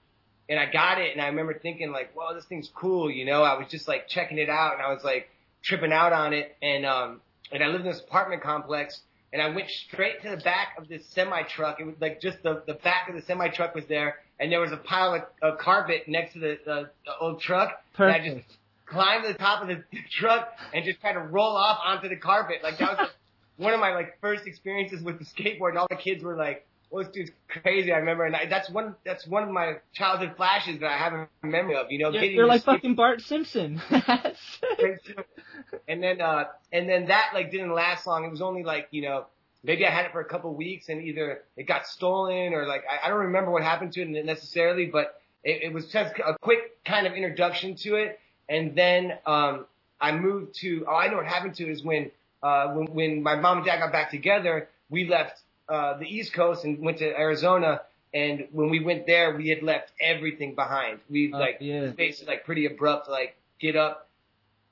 And 0.47 0.60
I 0.60 0.71
got 0.71 1.01
it 1.01 1.12
and 1.13 1.21
I 1.21 1.27
remember 1.27 1.57
thinking 1.57 1.91
like, 1.91 2.13
whoa, 2.13 2.33
this 2.36 2.45
thing's 2.45 2.69
cool, 2.73 3.10
you 3.12 3.25
know, 3.25 3.43
I 3.43 3.57
was 3.57 3.67
just 3.69 3.88
like 3.88 4.07
checking 4.07 4.38
it 4.38 4.49
out 4.49 4.73
and 4.73 4.81
I 4.81 4.93
was 4.93 5.03
like 5.03 5.29
tripping 5.63 5.91
out 5.91 6.13
on 6.13 6.33
it. 6.33 6.55
And, 6.62 6.86
um, 6.86 7.21
and 7.51 7.63
I 7.63 7.67
lived 7.67 7.86
in 7.86 7.91
this 7.91 8.01
apartment 8.01 8.43
complex 8.43 9.01
and 9.33 9.41
I 9.41 9.49
went 9.49 9.69
straight 9.69 10.21
to 10.21 10.29
the 10.29 10.38
back 10.38 10.77
of 10.77 10.88
this 10.88 11.05
semi 11.07 11.41
truck. 11.43 11.79
It 11.79 11.86
was 11.86 11.95
like 11.99 12.21
just 12.21 12.41
the, 12.43 12.63
the 12.65 12.75
back 12.75 13.10
of 13.10 13.15
the 13.15 13.21
semi 13.23 13.49
truck 13.49 13.75
was 13.75 13.86
there, 13.88 14.15
and 14.39 14.51
there 14.51 14.60
was 14.60 14.71
a 14.71 14.77
pile 14.77 15.13
of, 15.15 15.23
of 15.41 15.60
carpet 15.60 16.03
next 16.07 16.33
to 16.33 16.39
the, 16.39 16.57
the, 16.65 16.89
the 17.05 17.12
old 17.19 17.41
truck. 17.41 17.83
And 17.97 18.15
I 18.15 18.25
just 18.36 18.57
Climbed 18.88 19.26
to 19.26 19.34
the 19.34 19.38
top 19.38 19.62
of 19.62 19.67
the 19.67 19.84
truck 20.12 20.50
and 20.73 20.86
just 20.86 21.02
kind 21.02 21.17
of 21.17 21.32
roll 21.32 21.56
off 21.56 21.80
onto 21.86 22.10
the 22.10 22.15
carpet. 22.15 22.58
Like 22.63 22.78
that 22.80 22.89
was 22.89 22.97
like, 23.00 23.10
one 23.58 23.73
of 23.73 23.80
my 23.80 23.93
like 23.93 24.19
first 24.21 24.47
experiences 24.47 25.02
with 25.02 25.19
the 25.19 25.26
skateboard. 25.26 25.69
And 25.69 25.80
all 25.80 25.88
the 25.89 25.95
kids 25.97 26.23
were 26.23 26.36
like, 26.36 26.65
"Well, 26.89 27.04
this 27.04 27.12
dude's 27.12 27.32
crazy." 27.47 27.91
I 27.91 27.97
remember, 27.97 28.26
and 28.26 28.36
I, 28.36 28.45
that's 28.45 28.69
one 28.69 28.95
that's 29.04 29.28
one 29.28 29.43
of 29.43 29.50
my 29.50 29.78
childhood 29.93 30.34
flashes 30.38 30.80
that 30.80 30.89
I 30.89 30.97
have 30.97 31.13
a 31.13 31.28
memory 31.43 31.76
of. 31.76 31.91
You 31.91 32.00
know, 32.00 32.12
getting 32.12 32.36
you're 32.36 32.47
like 32.47 32.63
fucking 32.63 32.95
Bart 32.95 33.21
Simpson. 33.21 33.82
and 35.88 36.02
then 36.02 36.21
uh 36.21 36.45
and 36.71 36.88
then 36.88 37.08
that 37.08 37.32
like 37.34 37.52
didn't 37.52 37.73
last 37.73 38.08
long. 38.08 38.26
It 38.26 38.32
was 38.32 38.41
only 38.41 38.63
like, 38.63 38.88
you 38.91 39.02
know, 39.02 39.26
maybe 39.63 39.86
I 39.86 39.91
had 39.91 40.06
it 40.06 40.12
for 40.12 40.21
a 40.21 40.26
couple 40.26 40.52
of 40.52 40.58
weeks 40.58 40.89
and 40.89 41.04
either 41.04 41.43
it 41.56 41.67
got 41.67 41.86
stolen 41.88 42.54
or 42.54 42.65
like 42.67 42.84
I, 42.89 43.06
I 43.06 43.10
don't 43.10 43.26
remember 43.26 43.52
what 43.52 43.63
happened 43.63 43.93
to 43.93 44.02
it 44.02 44.26
necessarily, 44.26 44.86
but 44.86 45.19
it, 45.43 45.63
it 45.63 45.73
was 45.73 45.88
just 45.88 46.13
a 46.19 46.38
quick 46.41 46.84
kind 46.86 47.08
of 47.08 47.13
introduction 47.13 47.76
to 47.78 47.95
it. 47.95 48.19
And 48.49 48.75
then 48.75 49.13
um 49.25 49.65
I 49.99 50.12
moved 50.12 50.55
to 50.62 50.86
oh 50.89 50.95
I 50.95 51.07
know 51.10 51.17
what 51.17 51.25
happened 51.25 51.55
to 51.55 51.69
is 51.69 51.83
when 51.83 52.12
uh 52.43 52.67
when 52.73 52.88
when 52.88 53.23
my 53.23 53.36
mom 53.36 53.57
and 53.57 53.65
dad 53.65 53.79
got 53.79 53.91
back 53.91 54.12
together, 54.12 54.69
we 54.89 55.07
left 55.07 55.39
uh 55.69 55.97
the 55.97 56.05
East 56.05 56.33
Coast 56.33 56.63
and 56.65 56.79
went 56.79 56.99
to 56.99 57.07
Arizona 57.17 57.81
and 58.13 58.47
when 58.51 58.69
we 58.69 58.79
went 58.79 59.05
there 59.05 59.36
we 59.36 59.49
had 59.49 59.63
left 59.63 59.91
everything 60.01 60.55
behind. 60.55 60.99
We 61.10 61.31
Oh, 61.33 61.38
like 61.38 61.57
yeah. 61.60 61.88
basically 61.88 62.33
like 62.33 62.45
pretty 62.45 62.65
abrupt, 62.65 63.10
like 63.10 63.36
get 63.60 63.75
up, 63.75 64.07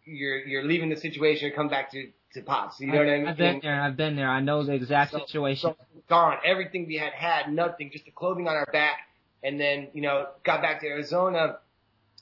you're 0.06 0.40
you're 0.46 0.64
leaving 0.64 0.90
the 0.90 0.96
situation 0.98 1.48
and 1.48 1.56
come 1.56 1.70
back 1.70 1.92
to 1.92 2.10
to 2.34 2.42
pops. 2.42 2.80
You 2.80 2.88
know 2.88 2.98
what 3.00 3.10
I 3.10 3.18
mean? 3.18 3.28
I've 3.28 3.38
been 3.38 3.60
there. 3.62 3.82
I've 3.82 3.98
been 3.98 4.16
there. 4.16 4.30
I 4.30 4.42
know 4.42 4.64
the 4.64 4.74
exact 4.74 5.12
So- 5.12 5.20
situation. 5.20 5.72
So 5.72 5.78
gone. 6.08 6.38
Everything 6.46 6.86
we 6.86 6.98
had 6.98 7.14
had, 7.14 7.52
nothing, 7.52 7.90
just 7.92 8.06
the 8.06 8.12
clothing 8.12 8.48
on 8.48 8.56
our 8.56 8.68
back. 8.72 8.98
And 9.44 9.60
then, 9.60 9.88
you 9.94 10.02
know, 10.02 10.28
got 10.44 10.62
back 10.62 10.82
to 10.82 10.88
Arizona. 10.88 11.58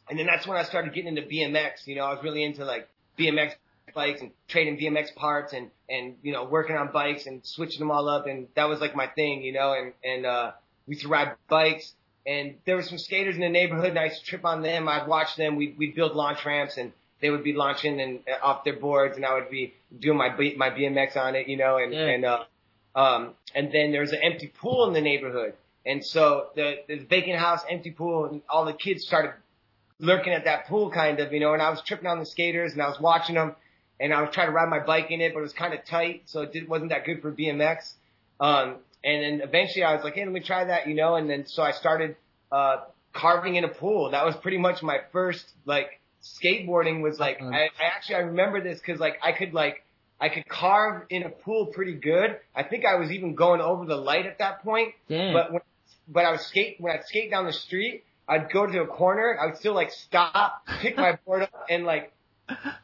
And 0.10 0.20
then 0.20 0.26
that's 0.26 0.46
when 0.46 0.58
I 0.58 0.64
started 0.64 0.94
getting 0.94 1.16
into 1.18 1.22
BMX. 1.30 1.86
You 1.88 1.96
know, 1.96 2.06
I 2.06 2.14
was 2.14 2.24
really 2.24 2.44
into 2.44 2.66
like 2.66 2.88
BMX 3.18 3.54
bikes 3.94 4.22
and 4.22 4.32
trading 4.48 4.78
BMX 4.78 5.14
parts 5.16 5.54
and, 5.54 5.70
and, 5.90 6.16
you 6.24 6.34
know, 6.34 6.46
working 6.46 6.76
on 6.76 6.92
bikes 6.92 7.26
and 7.28 7.46
switching 7.46 7.80
them 7.80 7.92
all 7.92 8.10
up. 8.10 8.26
And 8.28 8.48
that 8.56 8.68
was 8.68 8.80
like 8.80 8.96
my 8.96 9.08
thing, 9.08 9.44
you 9.44 9.54
know, 9.54 9.74
and, 9.74 9.94
and, 10.04 10.26
uh, 10.26 10.52
we 10.88 10.96
used 10.96 11.04
to 11.04 11.10
ride 11.10 11.36
bikes 11.48 11.94
and 12.26 12.56
there 12.66 12.76
were 12.76 12.82
some 12.82 12.98
skaters 12.98 13.36
in 13.36 13.42
the 13.42 13.50
neighborhood 13.50 13.90
and 13.92 14.00
I 14.00 14.06
used 14.06 14.22
to 14.22 14.26
trip 14.26 14.46
on 14.46 14.62
them. 14.64 14.88
I'd 14.90 15.08
watch 15.08 15.36
them. 15.36 15.56
We'd, 15.58 15.78
we'd 15.78 15.96
build 15.96 16.16
launch 16.16 16.44
ramps 16.46 16.78
and 16.78 16.92
they 17.22 17.30
would 17.30 17.44
be 17.44 17.54
launching 17.54 18.02
and 18.02 18.20
uh, 18.28 18.44
off 18.46 18.64
their 18.64 18.78
boards 18.78 19.16
and 19.16 19.26
I 19.26 19.34
would 19.36 19.50
be 19.50 19.74
doing 20.00 20.18
my, 20.18 20.30
B- 20.36 20.56
my 20.58 20.70
BMX 20.72 21.16
on 21.16 21.36
it, 21.36 21.48
you 21.48 21.58
know, 21.58 21.78
and, 21.78 21.94
Yeah. 21.94 22.00
and, 22.08 22.26
uh, 22.26 22.44
um, 22.96 23.34
and 23.54 23.72
then 23.72 23.92
there's 23.92 24.12
an 24.12 24.20
empty 24.24 24.48
pool 24.60 24.88
in 24.88 24.94
the 24.94 25.02
neighborhood. 25.02 25.54
And 25.86 26.04
so 26.04 26.48
the, 26.56 26.78
the 26.88 27.00
vacant 27.00 27.38
house, 27.38 27.62
empty 27.70 27.92
pool, 27.92 28.26
and 28.26 28.42
all 28.50 28.66
the 28.66 28.74
kids 28.74 29.06
started 29.06 29.34
lurking 30.04 30.34
at 30.34 30.46
that 30.46 30.68
pool 30.68 30.92
kind 30.92 31.20
of, 31.20 31.32
you 31.32 31.40
know, 31.40 31.54
and 31.54 31.62
I 31.62 31.70
was 31.70 31.82
tripping 31.82 32.08
on 32.08 32.20
the 32.20 32.26
skaters 32.26 32.74
and 32.74 32.82
I 32.82 32.88
was 32.90 33.00
watching 33.00 33.36
them 33.36 33.56
and 34.00 34.14
I 34.14 34.22
was 34.22 34.32
trying 34.34 34.48
to 34.48 34.54
ride 34.54 34.70
my 34.70 34.80
bike 34.80 35.12
in 35.12 35.22
it, 35.22 35.34
but 35.34 35.40
it 35.40 35.44
was 35.44 35.54
kind 35.54 35.74
of 35.74 35.86
tight. 35.86 36.24
So 36.26 36.42
it 36.42 36.52
did, 36.54 36.68
wasn't 36.68 36.90
that 36.90 37.06
good 37.06 37.22
for 37.22 37.32
BMX. 37.32 37.94
Um, 38.40 38.76
and 39.04 39.24
then 39.24 39.42
eventually 39.48 39.84
I 39.84 39.96
was 39.96 40.04
like, 40.04 40.16
hey, 40.16 40.26
let 40.26 40.34
me 40.34 40.42
try 40.42 40.66
that, 40.66 40.88
you 40.88 40.96
know, 40.96 41.16
and 41.16 41.30
then 41.30 41.46
so 41.48 41.64
I 41.64 41.72
started, 41.72 42.16
uh, 42.52 42.78
carving 43.14 43.56
in 43.56 43.64
a 43.64 43.70
pool. 43.70 44.12
That 44.12 44.26
was 44.26 44.36
pretty 44.36 44.58
much 44.58 44.82
my 44.84 45.00
first, 45.12 45.46
like, 45.66 46.00
skateboarding 46.24 47.02
was 47.02 47.20
like 47.20 47.38
Uh-huh. 47.42 47.50
I, 47.50 47.64
I 47.64 47.86
actually 47.96 48.16
I 48.16 48.20
remember 48.20 48.62
this 48.62 48.80
because 48.80 49.00
like 49.00 49.20
I 49.22 49.34
could 49.34 49.54
like 49.54 49.84
I 50.22 50.30
could 50.30 50.48
carve 50.48 51.04
in 51.10 51.24
a 51.24 51.30
pool 51.30 51.66
pretty 51.68 51.96
good. 51.96 52.40
I 52.56 52.64
think 52.64 52.86
I 52.86 52.96
was 52.96 53.12
even 53.12 53.36
going 53.36 53.60
over 53.60 53.86
the 53.86 53.98
light 53.98 54.26
at 54.26 54.40
that 54.40 54.64
point. 54.64 54.94
Damn. 55.10 55.34
But 55.34 55.52
when 55.52 55.62
but 56.08 56.26
I 56.26 56.32
was 56.32 56.42
skate 56.46 56.78
when 56.80 56.94
I'd 56.94 57.06
skate 57.06 57.30
down 57.30 57.46
the 57.46 57.54
street, 57.54 58.06
I'd 58.28 58.52
go 58.52 58.66
to 58.66 58.82
a 58.82 58.88
corner. 58.88 59.38
I 59.40 59.48
would 59.48 59.58
still 59.58 59.74
like 59.74 59.92
stop, 59.92 60.66
pick 60.82 60.98
my 60.98 61.18
board 61.26 61.44
up, 61.44 61.66
and 61.70 61.86
like 61.86 62.14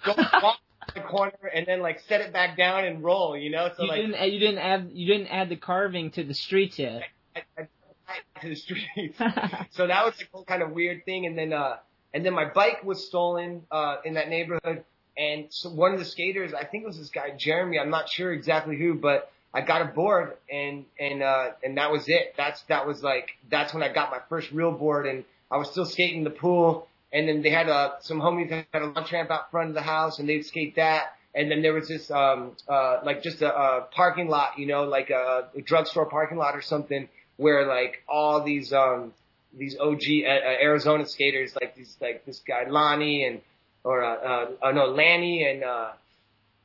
go 0.06 0.16
walk 0.42 0.60
the 0.94 1.02
corner, 1.02 1.52
and 1.54 1.66
then 1.66 1.82
like 1.82 2.02
set 2.08 2.22
it 2.22 2.34
back 2.34 2.58
down 2.58 2.86
and 2.86 3.04
roll. 3.04 3.38
You 3.38 3.52
know, 3.52 3.70
so 3.76 3.84
you 3.84 3.90
like 3.90 4.02
didn't 4.02 4.32
you 4.32 4.40
didn't 4.40 4.60
add 4.60 4.90
you 4.92 5.08
didn't 5.08 5.28
add 5.28 5.50
the 5.50 5.56
carving 5.56 6.12
to 6.12 6.24
the 6.24 6.34
streets 6.34 6.80
yet. 6.80 7.04
I, 7.36 7.40
I, 7.58 7.68
I, 8.08 8.42
to 8.42 8.50
the 8.50 8.56
streets. 8.56 9.18
so 9.72 9.88
that 9.88 10.06
was 10.06 10.14
like 10.34 10.46
kind 10.48 10.64
of 10.64 10.72
weird 10.72 11.06
thing. 11.06 11.26
And 11.26 11.38
then, 11.38 11.54
uh, 11.54 11.78
and 12.14 12.26
then 12.26 12.34
my 12.34 12.46
bike 12.46 12.84
was 12.84 13.06
stolen, 13.06 13.64
uh, 13.72 13.98
in 14.04 14.16
that 14.16 14.30
neighborhood. 14.30 14.84
And 15.18 15.48
so 15.50 15.70
one 15.70 15.94
of 15.94 16.00
the 16.00 16.06
skaters, 16.06 16.54
I 16.54 16.64
think 16.64 16.84
it 16.84 16.88
was 16.88 16.98
this 16.98 17.10
guy, 17.10 17.32
Jeremy, 17.38 17.78
I'm 17.78 17.90
not 17.90 18.10
sure 18.10 18.32
exactly 18.32 18.78
who, 18.78 18.96
but 18.96 19.32
I 19.54 19.62
got 19.62 19.82
a 19.82 19.86
board 19.86 20.38
and, 20.52 20.86
and, 21.00 21.24
uh, 21.24 21.52
and 21.64 21.78
that 21.78 21.92
was 21.92 22.08
it. 22.08 22.36
That's, 22.38 22.62
that 22.64 22.86
was 22.86 23.02
like, 23.04 23.30
that's 23.50 23.74
when 23.74 23.84
I 23.84 23.92
got 23.92 24.12
my 24.12 24.20
first 24.30 24.52
real 24.52 24.72
board 24.72 25.08
and 25.08 25.24
I 25.52 25.58
was 25.58 25.72
still 25.72 25.86
skating 25.86 26.24
the 26.24 26.30
pool. 26.30 26.88
And 27.12 27.28
then 27.28 27.42
they 27.42 27.50
had, 27.50 27.68
uh, 27.68 27.94
some 28.02 28.20
homies 28.22 28.50
had 28.52 28.82
a 28.82 28.86
launch 28.86 29.12
ramp 29.12 29.32
out 29.32 29.50
front 29.50 29.70
of 29.70 29.76
the 29.76 29.82
house 29.82 30.20
and 30.20 30.30
they'd 30.30 30.46
skate 30.46 30.76
that. 30.76 31.16
And 31.34 31.50
then 31.50 31.62
there 31.62 31.74
was 31.74 31.88
this, 31.88 32.12
um, 32.12 32.56
uh, 32.68 33.00
like 33.04 33.24
just 33.24 33.42
a, 33.42 33.54
a 33.54 33.88
parking 33.92 34.28
lot, 34.28 34.60
you 34.60 34.68
know, 34.68 34.84
like 34.84 35.10
a, 35.10 35.50
a 35.56 35.62
drugstore 35.62 36.06
parking 36.06 36.38
lot 36.38 36.56
or 36.56 36.62
something 36.62 37.08
where 37.40 37.66
like 37.66 38.04
all 38.08 38.44
these 38.44 38.74
um 38.74 39.14
these 39.58 39.76
OG 39.80 40.02
uh, 40.26 40.30
uh, 40.30 40.62
Arizona 40.62 41.06
skaters 41.08 41.56
like 41.60 41.74
these 41.76 41.98
like 42.02 42.26
this 42.26 42.42
guy 42.46 42.66
Lonnie 42.70 43.26
and 43.26 43.42
or 43.84 44.04
uh, 44.04 44.16
uh, 44.16 44.46
uh 44.62 44.72
no 44.72 44.88
Lanny 44.88 45.50
and 45.50 45.64
uh 45.64 45.92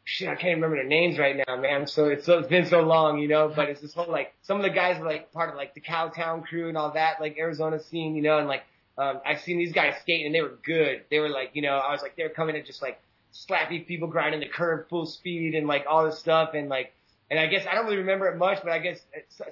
shit 0.05 0.29
I 0.29 0.35
can't 0.35 0.57
remember 0.57 0.77
their 0.77 0.85
names 0.85 1.19
right 1.19 1.37
now 1.47 1.57
man. 1.57 1.87
So 1.87 2.07
it's 2.07 2.27
so 2.27 2.39
it's 2.39 2.49
been 2.49 2.67
so 2.67 2.83
long 2.83 3.19
you 3.19 3.29
know 3.29 3.53
but 3.55 3.69
it's 3.69 3.81
this 3.81 3.95
whole 3.95 4.11
like 4.11 4.35
some 4.43 4.59
of 4.59 4.63
the 4.63 4.71
guys 4.71 5.01
are 5.01 5.05
like 5.05 5.33
part 5.33 5.51
of 5.51 5.57
like 5.57 5.75
the 5.75 5.81
Cowtown 5.81 6.45
crew 6.45 6.69
and 6.69 6.77
all 6.77 6.93
that 6.93 7.21
like 7.21 7.37
Arizona 7.39 7.81
scene 7.81 8.15
you 8.15 8.23
know 8.23 8.39
and 8.39 8.47
like 8.47 8.63
um 8.99 9.21
I've 9.25 9.41
seen 9.41 9.59
these 9.59 9.73
guys 9.73 9.95
skate 10.01 10.27
and 10.27 10.35
they 10.35 10.43
were 10.43 10.59
good. 10.65 11.03
They 11.11 11.19
were 11.19 11.31
like 11.31 11.51
you 11.55 11.63
know 11.63 11.77
I 11.77 11.93
was 11.93 12.03
like 12.03 12.17
they're 12.17 12.29
coming 12.29 12.57
in 12.57 12.65
just 12.65 12.83
like 12.83 13.01
slappy 13.33 13.87
people 13.87 14.09
grinding 14.09 14.41
the 14.41 14.49
curb 14.49 14.89
full 14.89 15.07
speed 15.07 15.55
and 15.55 15.67
like 15.67 15.87
all 15.89 16.05
this 16.05 16.19
stuff 16.19 16.51
and 16.55 16.69
like 16.69 16.93
and 17.31 17.41
I 17.41 17.47
guess 17.47 17.67
I 17.71 17.75
don't 17.75 17.87
really 17.87 17.97
remember 17.97 18.29
it 18.29 18.37
much, 18.37 18.61
but 18.63 18.71
I 18.71 18.79
guess 18.79 19.01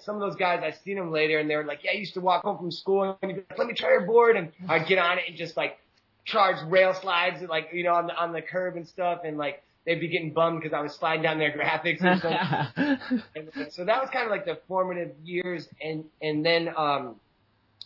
some 0.01 0.17
of 0.17 0.21
those 0.21 0.37
guys 0.37 0.61
I 0.63 0.71
seen 0.85 0.97
them 0.97 1.11
later, 1.11 1.39
and 1.39 1.49
they 1.49 1.57
were 1.57 1.65
like, 1.65 1.83
"Yeah, 1.83 1.93
I 1.93 1.95
used 1.95 2.15
to 2.15 2.21
walk 2.21 2.45
home 2.45 2.59
from 2.59 2.71
school 2.71 3.19
and 3.23 3.33
like, 3.33 3.47
let 3.57 3.67
me 3.67 3.75
try 3.75 3.91
your 3.91 4.03
board," 4.03 4.37
and 4.37 4.53
I'd 4.69 4.87
get 4.87 4.99
on 4.99 5.19
it 5.19 5.25
and 5.27 5.37
just 5.37 5.57
like 5.57 5.79
charge 6.25 6.57
rail 6.67 6.95
slides, 6.95 7.41
and, 7.41 7.49
like 7.49 7.71
you 7.73 7.83
know, 7.83 7.95
on 7.95 8.07
the 8.07 8.15
on 8.15 8.33
the 8.33 8.43
curb 8.43 8.77
and 8.77 8.87
stuff, 8.87 9.23
and 9.25 9.39
like 9.39 9.63
they'd 9.87 10.01
be 10.01 10.09
getting 10.09 10.33
bummed 10.33 10.61
because 10.61 10.75
I 10.75 10.81
was 10.81 10.95
sliding 10.95 11.23
down 11.23 11.39
their 11.39 11.53
graphics 11.59 12.01
and 12.05 12.19
stuff. 12.19 12.73
and, 12.77 13.73
so 13.73 13.85
that 13.85 14.01
was 14.01 14.11
kind 14.11 14.25
of 14.25 14.31
like 14.31 14.45
the 14.45 14.59
formative 14.69 15.13
years, 15.25 15.69
and 15.83 16.05
and 16.21 16.45
then 16.45 16.71
um, 16.77 17.17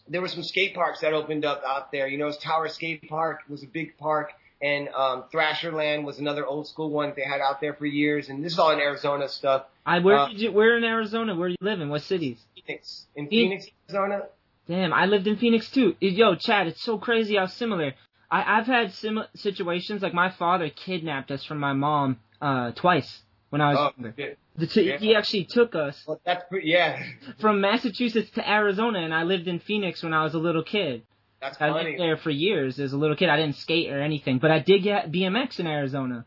there 0.09 0.21
were 0.21 0.29
some 0.29 0.43
skate 0.43 0.75
parks 0.75 1.01
that 1.01 1.13
opened 1.13 1.45
up 1.45 1.63
out 1.67 1.93
there. 1.93 2.07
You 2.09 2.19
know, 2.19 2.25
it 2.25 2.29
was 2.29 2.39
Tower 2.39 2.69
Skate 2.69 3.09
Park 3.09 3.41
was 3.49 3.63
a 3.63 3.67
big 3.67 3.97
park, 3.99 4.33
and 4.63 4.89
um, 4.91 5.25
Thrasherland 5.33 6.05
was 6.05 6.19
another 6.19 6.47
old 6.47 6.67
school 6.69 6.91
one 6.91 7.13
they 7.17 7.23
had 7.23 7.41
out 7.41 7.61
there 7.61 7.75
for 7.75 7.87
years. 7.87 8.29
And 8.29 8.45
this 8.45 8.53
is 8.53 8.59
all 8.59 8.71
in 8.71 8.81
Arizona 8.81 9.29
stuff. 9.29 9.65
I 9.85 9.99
where 10.01 10.19
Uh, 10.19 10.29
did 10.29 10.41
you 10.41 10.53
where 10.53 10.77
in 10.77 10.85
Arizona? 10.85 11.35
Where 11.35 11.49
do 11.49 11.57
you 11.61 11.67
live 11.67 11.81
in? 11.81 11.89
What 11.89 12.03
cities? 12.03 12.39
Phoenix 12.55 13.07
in 13.15 13.29
Phoenix. 13.29 13.65
Phoenix, 13.67 13.95
Arizona. 13.95 14.27
Damn, 14.69 14.93
I 14.93 15.07
lived 15.07 15.27
in 15.29 15.37
Phoenix 15.37 15.71
too. 15.71 15.95
Yo, 16.01 16.35
Chad, 16.35 16.67
it's 16.67 16.83
so 16.83 16.99
crazy 16.99 17.37
how 17.37 17.47
similar. 17.47 17.95
I, 18.31 18.59
I've 18.59 18.67
had 18.67 18.93
similar 18.93 19.29
situations. 19.35 20.03
Like 20.03 20.15
my 20.15 20.31
father 20.31 20.69
kidnapped 20.71 21.31
us 21.31 21.45
from 21.45 21.59
my 21.59 21.73
mom 21.73 22.19
uh 22.41 22.73
twice 22.73 23.23
when 23.51 23.61
I 23.61 23.71
was 23.71 23.79
Oh, 23.81 24.03
younger. 24.03 24.37
The 24.57 24.83
yeah. 24.83 24.99
He 24.99 25.15
actually 25.15 25.45
took 25.45 25.75
us 25.75 26.03
Well, 26.07 26.21
that's 26.25 26.45
pretty, 26.49 26.69
yeah. 26.69 27.03
from 27.41 27.61
Massachusetts 27.61 28.31
to 28.33 28.51
Arizona, 28.51 29.01
and 29.01 29.15
I 29.15 29.23
lived 29.25 29.49
in 29.49 29.59
Phoenix 29.61 30.03
when 30.03 30.13
I 30.15 30.23
was 30.25 30.35
a 30.35 30.39
little 30.39 30.65
kid. 30.65 31.03
That's 31.41 31.57
I 31.61 31.69
funny. 31.69 31.91
lived 31.91 32.01
there 32.01 32.17
for 32.17 32.31
years 32.31 32.81
as 32.81 32.93
a 32.95 32.97
little 32.97 33.15
kid. 33.17 33.29
I 33.29 33.37
didn't 33.37 33.57
skate 33.57 33.91
or 33.93 34.01
anything, 34.01 34.39
but 34.39 34.51
I 34.51 34.59
did 34.61 34.83
get 34.83 35.13
BMX 35.13 35.61
in 35.61 35.67
Arizona. 35.67 36.25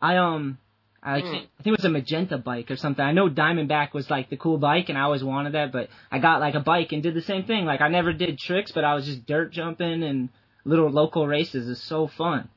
I 0.00 0.16
um, 0.16 0.58
I 1.02 1.20
Hmm. 1.20 1.26
I 1.26 1.30
think 1.62 1.66
it 1.66 1.70
was 1.72 1.84
a 1.84 1.90
magenta 1.90 2.38
bike 2.38 2.70
or 2.70 2.76
something. 2.76 3.04
I 3.04 3.12
know 3.12 3.28
Diamondback 3.28 3.92
was 3.92 4.10
like 4.10 4.30
the 4.30 4.36
cool 4.38 4.56
bike, 4.58 4.88
and 4.88 4.96
I 4.98 5.02
always 5.02 5.22
wanted 5.22 5.52
that. 5.52 5.72
But 5.72 5.88
I 6.10 6.18
got 6.18 6.40
like 6.40 6.54
a 6.54 6.60
bike 6.60 6.92
and 6.92 7.02
did 7.02 7.14
the 7.14 7.20
same 7.22 7.44
thing. 7.44 7.66
Like 7.66 7.82
I 7.82 7.88
never 7.88 8.12
did 8.14 8.38
tricks, 8.38 8.72
but 8.72 8.82
I 8.84 8.94
was 8.94 9.04
just 9.06 9.26
dirt 9.26 9.52
jumping 9.52 10.02
and 10.02 10.30
little 10.66 10.90
local 10.90 11.26
races. 11.26 11.68
is 11.68 11.82
so 11.82 12.08
fun. 12.08 12.48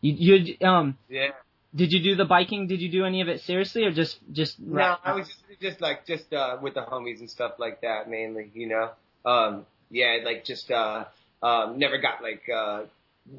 You 0.00 0.14
you 0.14 0.66
um 0.66 0.96
Yeah. 1.08 1.30
did 1.74 1.92
you 1.92 2.00
do 2.02 2.14
the 2.14 2.24
biking? 2.24 2.66
Did 2.66 2.80
you 2.80 2.90
do 2.90 3.04
any 3.04 3.20
of 3.20 3.28
it 3.28 3.40
seriously 3.40 3.84
or 3.84 3.92
just 3.92 4.18
just 4.32 4.58
No, 4.60 4.96
I 5.04 5.12
was 5.12 5.26
just, 5.26 5.60
just 5.60 5.80
like 5.80 6.06
just 6.06 6.32
uh 6.32 6.58
with 6.62 6.74
the 6.74 6.82
homies 6.82 7.20
and 7.20 7.28
stuff 7.30 7.52
like 7.58 7.80
that 7.82 8.08
mainly, 8.08 8.50
you 8.54 8.68
know. 8.68 8.90
Um 9.30 9.66
yeah, 9.90 10.18
like 10.24 10.44
just 10.44 10.70
uh 10.70 11.04
um 11.42 11.78
never 11.78 11.98
got 11.98 12.22
like 12.22 12.42
uh 12.48 12.82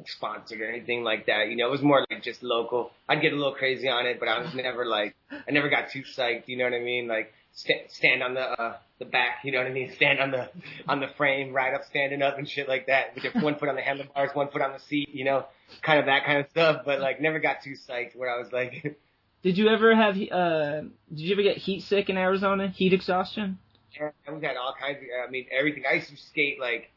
sponsored 0.07 0.61
or 0.61 0.65
anything 0.69 1.03
like 1.03 1.27
that. 1.27 1.49
You 1.49 1.55
know, 1.55 1.67
it 1.67 1.71
was 1.71 1.81
more 1.81 2.05
like 2.09 2.23
just 2.23 2.41
local. 2.43 2.91
I'd 3.07 3.21
get 3.21 3.33
a 3.33 3.35
little 3.35 3.53
crazy 3.53 3.87
on 3.87 4.05
it, 4.07 4.19
but 4.19 4.27
I 4.27 4.39
was 4.41 4.53
never 4.53 4.85
like 4.85 5.15
I 5.31 5.51
never 5.51 5.69
got 5.69 5.91
too 5.91 6.03
psyched, 6.17 6.47
you 6.47 6.57
know 6.57 6.65
what 6.65 6.73
I 6.73 6.79
mean? 6.79 7.07
Like 7.07 7.31
st- 7.55 7.91
stand 7.91 8.21
on 8.21 8.35
the 8.35 8.41
uh 8.41 8.77
the 8.99 9.05
back, 9.05 9.39
you 9.43 9.51
know 9.51 9.57
what 9.57 9.67
I 9.67 9.71
mean? 9.71 9.91
Stand 9.95 10.19
on 10.19 10.31
the 10.31 10.49
on 10.87 10.99
the 10.99 11.07
frame, 11.17 11.53
ride 11.53 11.73
up 11.73 11.83
standing 11.85 12.21
up 12.21 12.37
and 12.37 12.47
shit 12.47 12.69
like 12.69 12.87
that. 12.87 13.15
With 13.15 13.23
your 13.23 13.33
one 13.41 13.55
foot 13.55 13.67
on 13.67 13.75
the 13.75 13.81
handlebars, 13.81 14.29
one 14.33 14.49
foot 14.49 14.61
on 14.61 14.71
the 14.71 14.79
seat, 14.79 15.09
you 15.11 15.25
know, 15.25 15.45
kind 15.81 15.99
of 15.99 16.05
that 16.05 16.25
kind 16.25 16.39
of 16.39 16.49
stuff, 16.51 16.83
but 16.85 16.99
like 17.01 17.19
never 17.19 17.39
got 17.39 17.61
too 17.63 17.73
psyched 17.89 18.15
where 18.15 18.29
I 18.33 18.37
was 18.37 18.51
like 18.53 18.97
Did 19.43 19.59
you 19.59 19.67
ever 19.69 19.95
have 19.95 20.15
uh 20.31 20.81
did 21.09 21.19
you 21.19 21.33
ever 21.33 21.43
get 21.43 21.57
heat 21.57 21.83
sick 21.83 22.09
in 22.09 22.17
Arizona? 22.17 22.69
Heat 22.69 22.93
exhaustion? 22.93 23.59
Yeah, 23.95 24.09
we've 24.31 24.41
had 24.41 24.57
all 24.57 24.73
kinds 24.79 24.97
of, 24.97 25.03
I 25.27 25.29
mean, 25.29 25.45
everything. 25.57 25.83
I 25.89 25.95
used 25.95 26.09
to 26.09 26.17
skate 26.17 26.59
like, 26.59 26.91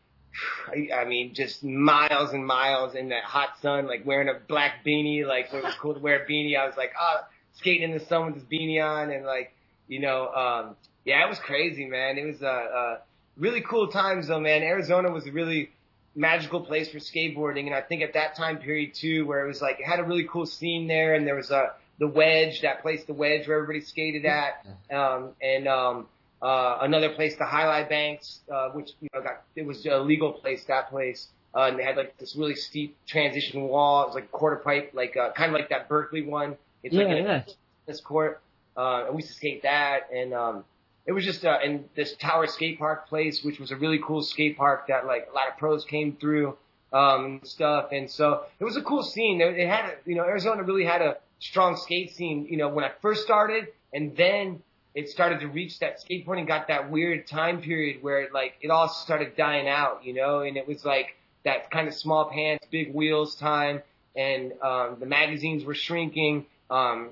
I, 0.66 1.02
I 1.02 1.04
mean, 1.04 1.34
just 1.34 1.62
miles 1.62 2.32
and 2.32 2.46
miles 2.46 2.94
in 2.94 3.10
that 3.10 3.24
hot 3.24 3.50
sun, 3.60 3.86
like 3.86 4.06
wearing 4.06 4.28
a 4.28 4.38
black 4.48 4.84
beanie, 4.84 5.26
like 5.26 5.52
when 5.52 5.62
it 5.62 5.66
was 5.66 5.74
cool 5.80 5.94
to 5.94 6.00
wear 6.00 6.24
a 6.24 6.26
beanie. 6.26 6.58
I 6.58 6.66
was 6.66 6.76
like, 6.76 6.92
ah, 6.98 7.26
skating 7.52 7.90
in 7.90 7.98
the 7.98 8.04
sun 8.04 8.26
with 8.26 8.34
this 8.36 8.44
beanie 8.44 8.82
on 8.82 9.10
and 9.10 9.24
like, 9.26 9.52
you 9.88 10.00
know, 10.00 10.28
um, 10.28 10.76
yeah, 11.04 11.24
it 11.24 11.28
was 11.28 11.38
crazy, 11.38 11.86
man. 11.86 12.18
It 12.18 12.26
was, 12.26 12.42
uh, 12.42 12.46
uh, 12.46 12.98
really 13.36 13.60
cool 13.62 13.88
times 13.88 14.28
though, 14.28 14.40
man. 14.40 14.62
Arizona 14.62 15.10
was 15.10 15.26
a 15.26 15.32
really 15.32 15.70
magical 16.14 16.60
place 16.60 16.90
for 16.90 16.98
skateboarding. 16.98 17.66
And 17.66 17.74
I 17.74 17.80
think 17.80 18.02
at 18.02 18.14
that 18.14 18.36
time 18.36 18.58
period 18.58 18.94
too, 18.94 19.26
where 19.26 19.44
it 19.44 19.48
was 19.48 19.60
like, 19.62 19.80
it 19.80 19.86
had 19.86 20.00
a 20.00 20.04
really 20.04 20.24
cool 20.30 20.46
scene 20.46 20.86
there 20.86 21.14
and 21.14 21.26
there 21.26 21.34
was, 21.36 21.50
uh, 21.50 21.68
the 21.98 22.06
wedge, 22.08 22.60
that 22.62 22.82
place, 22.82 23.04
the 23.04 23.12
wedge 23.14 23.48
where 23.48 23.58
everybody 23.58 23.80
skated 23.84 24.24
at. 24.24 24.64
Um, 24.90 25.30
and, 25.42 25.68
um, 25.68 26.06
uh, 26.40 26.78
another 26.80 27.10
place, 27.10 27.36
the 27.36 27.44
Highlight 27.44 27.88
Banks, 27.90 28.40
uh, 28.50 28.70
which, 28.70 28.92
you 29.00 29.08
know, 29.12 29.20
got, 29.20 29.42
it 29.54 29.66
was 29.66 29.84
a 29.84 29.98
legal 29.98 30.32
place, 30.32 30.64
that 30.64 30.88
place. 30.88 31.28
Uh, 31.54 31.62
and 31.62 31.78
they 31.78 31.82
had 31.84 31.96
like 31.96 32.16
this 32.18 32.36
really 32.36 32.54
steep 32.54 32.96
transition 33.06 33.62
wall. 33.62 34.04
It 34.04 34.06
was 34.08 34.14
like 34.14 34.30
quarter 34.32 34.56
pipe, 34.56 34.92
like, 34.94 35.16
uh, 35.16 35.32
kind 35.32 35.50
of 35.54 35.60
like 35.60 35.68
that 35.70 35.88
Berkeley 35.88 36.22
one. 36.22 36.56
It's 36.82 36.94
Yeah, 36.94 37.02
like 37.02 37.16
in 37.18 37.26
a 37.26 37.28
yeah. 37.28 37.42
tennis 37.86 38.00
court. 38.00 38.40
Uh, 38.78 39.06
and 39.06 39.14
we 39.14 39.22
used 39.22 39.28
to 39.28 39.34
skate 39.34 39.62
that. 39.64 40.08
And, 40.14 40.32
um, 40.32 40.64
it 41.04 41.12
was 41.12 41.24
just, 41.24 41.44
uh, 41.44 41.58
in 41.64 41.84
this 41.96 42.14
Tower 42.16 42.46
Skate 42.46 42.78
Park 42.78 43.08
place, 43.08 43.42
which 43.42 43.58
was 43.58 43.70
a 43.70 43.76
really 43.76 43.98
cool 44.06 44.22
skate 44.22 44.56
park 44.56 44.86
that 44.88 45.06
like 45.06 45.28
a 45.30 45.34
lot 45.34 45.48
of 45.48 45.58
pros 45.58 45.84
came 45.84 46.16
through, 46.16 46.56
um, 46.92 47.24
and 47.24 47.46
stuff. 47.46 47.88
And 47.92 48.10
so 48.10 48.44
it 48.60 48.64
was 48.64 48.76
a 48.76 48.82
cool 48.82 49.02
scene. 49.02 49.40
It 49.40 49.68
had, 49.68 49.96
you 50.06 50.14
know, 50.14 50.24
Arizona 50.24 50.62
really 50.62 50.84
had 50.84 51.02
a 51.02 51.16
strong 51.40 51.76
skate 51.76 52.14
scene, 52.14 52.46
you 52.48 52.56
know, 52.56 52.68
when 52.68 52.84
I 52.84 52.90
first 53.02 53.22
started 53.24 53.68
and 53.92 54.16
then 54.16 54.62
it 54.94 55.08
started 55.08 55.40
to 55.40 55.46
reach 55.46 55.78
that 55.78 56.02
skateboarding 56.02 56.46
got 56.46 56.68
that 56.68 56.90
weird 56.90 57.26
time 57.26 57.60
period 57.60 58.02
where 58.02 58.22
it 58.22 58.32
like 58.32 58.54
it 58.60 58.70
all 58.70 58.88
started 58.88 59.36
dying 59.36 59.68
out, 59.68 60.04
you 60.04 60.14
know, 60.14 60.40
and 60.40 60.56
it 60.56 60.66
was 60.66 60.84
like 60.84 61.16
that 61.44 61.70
kind 61.70 61.88
of 61.88 61.94
small 61.94 62.30
pants, 62.30 62.66
big 62.70 62.92
wheels 62.92 63.36
time, 63.36 63.82
and 64.16 64.52
um, 64.62 64.96
the 64.98 65.06
magazines 65.06 65.64
were 65.64 65.74
shrinking, 65.74 66.46
um, 66.70 67.10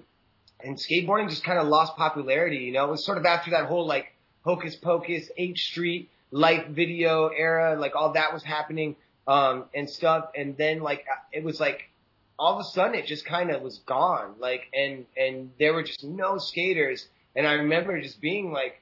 and 0.60 0.76
skateboarding 0.76 1.28
just 1.28 1.44
kind 1.44 1.58
of 1.58 1.68
lost 1.68 1.96
popularity, 1.96 2.58
you 2.58 2.72
know. 2.72 2.86
It 2.86 2.90
was 2.90 3.04
sort 3.04 3.18
of 3.18 3.26
after 3.26 3.50
that 3.52 3.66
whole 3.66 3.86
like 3.86 4.12
Hokus 4.44 4.80
Pokus, 4.80 5.28
H 5.36 5.64
Street, 5.64 6.10
Life 6.30 6.68
Video 6.68 7.28
era, 7.28 7.78
like 7.78 7.94
all 7.94 8.12
that 8.12 8.32
was 8.32 8.42
happening, 8.42 8.96
um, 9.26 9.64
and 9.74 9.88
stuff, 9.88 10.30
and 10.36 10.56
then 10.56 10.80
like 10.80 11.04
it 11.32 11.44
was 11.44 11.60
like 11.60 11.90
all 12.38 12.54
of 12.54 12.60
a 12.60 12.64
sudden 12.64 12.94
it 12.94 13.06
just 13.06 13.24
kind 13.24 13.50
of 13.50 13.62
was 13.62 13.78
gone, 13.78 14.34
like, 14.38 14.62
and 14.74 15.06
and 15.16 15.50
there 15.58 15.72
were 15.72 15.82
just 15.82 16.04
no 16.04 16.38
skaters. 16.38 17.06
And 17.34 17.46
I 17.46 17.54
remember 17.54 18.00
just 18.00 18.20
being 18.20 18.50
like 18.50 18.80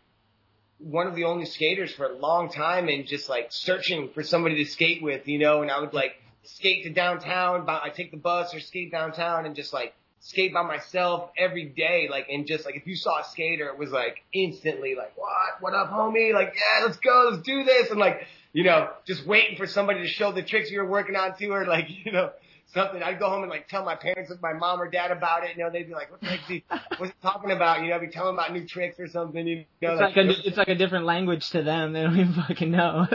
one 0.78 1.06
of 1.06 1.14
the 1.14 1.24
only 1.24 1.46
skaters 1.46 1.92
for 1.92 2.06
a 2.06 2.16
long 2.16 2.50
time 2.50 2.88
and 2.88 3.06
just 3.06 3.28
like 3.28 3.48
searching 3.50 4.10
for 4.14 4.22
somebody 4.22 4.62
to 4.64 4.70
skate 4.70 5.02
with, 5.02 5.26
you 5.26 5.38
know, 5.38 5.62
and 5.62 5.70
I 5.70 5.80
would 5.80 5.94
like 5.94 6.16
skate 6.44 6.84
to 6.84 6.90
downtown, 6.90 7.68
I 7.68 7.90
take 7.90 8.10
the 8.10 8.16
bus 8.16 8.54
or 8.54 8.60
skate 8.60 8.92
downtown 8.92 9.46
and 9.46 9.56
just 9.56 9.72
like 9.72 9.94
skate 10.24 10.52
by 10.52 10.62
myself 10.62 11.30
every 11.38 11.66
day. 11.66 12.08
Like, 12.10 12.28
and 12.30 12.46
just 12.46 12.64
like 12.64 12.76
if 12.76 12.86
you 12.86 12.96
saw 12.96 13.20
a 13.20 13.24
skater, 13.24 13.68
it 13.68 13.78
was 13.78 13.90
like 13.90 14.24
instantly 14.32 14.94
like, 14.96 15.16
what, 15.16 15.60
what 15.60 15.74
up 15.74 15.90
homie? 15.90 16.34
Like, 16.34 16.54
yeah, 16.56 16.84
let's 16.84 16.96
go, 16.98 17.28
let's 17.30 17.42
do 17.42 17.62
this. 17.64 17.90
And 17.90 18.00
like, 18.00 18.26
you 18.52 18.64
know, 18.64 18.88
just 19.06 19.26
waiting 19.26 19.56
for 19.56 19.66
somebody 19.66 20.00
to 20.00 20.08
show 20.08 20.32
the 20.32 20.42
tricks 20.42 20.70
you 20.70 20.80
were 20.80 20.88
working 20.88 21.14
on 21.14 21.36
to 21.38 21.50
her. 21.50 21.64
Like, 21.74 21.86
you 22.04 22.12
know, 22.12 22.30
something. 22.72 23.02
I'd 23.02 23.18
go 23.18 23.28
home 23.28 23.42
and 23.42 23.50
like 23.50 23.68
tell 23.68 23.84
my 23.84 23.96
parents, 23.96 24.32
my 24.40 24.52
mom 24.52 24.80
or 24.80 24.88
dad 24.88 25.10
about 25.10 25.44
it. 25.44 25.56
You 25.56 25.64
know, 25.64 25.70
they'd 25.70 25.88
be 25.88 25.92
like, 25.92 26.10
"What 26.10 26.20
the 26.20 26.26
heck 26.26 26.40
is 26.40 26.46
he? 26.46 26.64
What's 26.98 27.12
he 27.12 27.18
talking 27.20 27.50
about?" 27.50 27.82
You 27.82 27.88
know, 27.88 27.96
I'd 27.96 28.00
be 28.00 28.08
telling 28.08 28.34
about 28.34 28.52
new 28.52 28.64
tricks 28.64 29.00
or 29.00 29.08
something. 29.08 29.44
You 29.46 29.64
know, 29.82 29.92
It's 29.92 30.00
like 30.00 30.16
a 30.16 30.48
it's 30.48 30.56
like 30.56 30.68
a 30.68 30.74
different 30.76 31.04
language 31.04 31.50
to 31.50 31.62
them. 31.62 31.92
They 31.92 32.02
don't 32.02 32.16
even 32.18 32.34
fucking 32.34 32.70
know. 32.70 33.08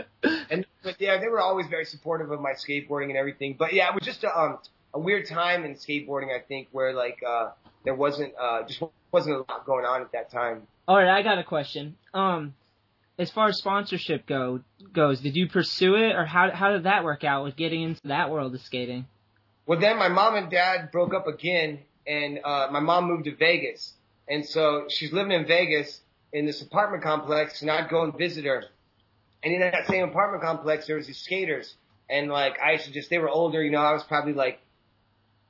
and 0.49 0.65
but 0.83 0.99
yeah, 0.99 1.19
they 1.19 1.27
were 1.27 1.39
always 1.39 1.67
very 1.67 1.85
supportive 1.85 2.31
of 2.31 2.41
my 2.41 2.51
skateboarding 2.51 3.09
and 3.09 3.17
everything. 3.17 3.55
But 3.57 3.73
yeah, 3.73 3.89
it 3.89 3.95
was 3.95 4.03
just 4.03 4.23
a, 4.25 4.37
um, 4.37 4.59
a 4.93 4.99
weird 4.99 5.27
time 5.27 5.65
in 5.65 5.75
skateboarding, 5.75 6.35
I 6.35 6.39
think, 6.39 6.67
where 6.71 6.93
like 6.93 7.19
uh, 7.27 7.49
there 7.83 7.95
wasn't 7.95 8.33
uh, 8.39 8.63
just 8.63 8.81
wasn't 9.11 9.35
a 9.35 9.39
lot 9.39 9.65
going 9.65 9.85
on 9.85 10.01
at 10.01 10.11
that 10.13 10.31
time. 10.31 10.67
All 10.87 10.97
right, 10.97 11.09
I 11.09 11.21
got 11.21 11.37
a 11.37 11.43
question. 11.43 11.95
Um, 12.13 12.53
as 13.17 13.29
far 13.29 13.49
as 13.49 13.57
sponsorship 13.57 14.25
go 14.25 14.61
goes, 14.93 15.19
did 15.19 15.35
you 15.35 15.47
pursue 15.47 15.95
it, 15.95 16.15
or 16.15 16.25
how 16.25 16.51
how 16.51 16.71
did 16.71 16.83
that 16.83 17.03
work 17.03 17.23
out 17.23 17.43
with 17.43 17.55
getting 17.55 17.83
into 17.83 18.01
that 18.05 18.29
world 18.29 18.55
of 18.55 18.61
skating? 18.61 19.05
Well, 19.65 19.79
then 19.79 19.99
my 19.99 20.07
mom 20.07 20.35
and 20.35 20.49
dad 20.49 20.91
broke 20.91 21.13
up 21.13 21.27
again, 21.27 21.79
and 22.07 22.39
uh, 22.43 22.69
my 22.71 22.79
mom 22.79 23.05
moved 23.05 23.25
to 23.25 23.35
Vegas, 23.35 23.93
and 24.27 24.45
so 24.45 24.85
she's 24.89 25.13
living 25.13 25.31
in 25.31 25.45
Vegas 25.45 26.01
in 26.33 26.45
this 26.45 26.61
apartment 26.61 27.03
complex, 27.03 27.61
and 27.61 27.69
I'd 27.69 27.89
go 27.89 28.03
and 28.03 28.17
visit 28.17 28.45
her. 28.45 28.63
And 29.43 29.53
in 29.53 29.61
that 29.61 29.87
same 29.87 30.03
apartment 30.03 30.43
complex, 30.43 30.87
there 30.87 30.95
was 30.95 31.07
these 31.07 31.19
skaters, 31.19 31.75
and 32.09 32.29
like 32.29 32.57
I 32.59 32.73
used 32.73 32.85
to 32.85 32.91
just 32.91 33.09
they 33.09 33.19
were 33.19 33.29
older, 33.29 33.63
you 33.63 33.71
know, 33.71 33.81
I 33.81 33.93
was 33.93 34.03
probably 34.03 34.33
like 34.33 34.59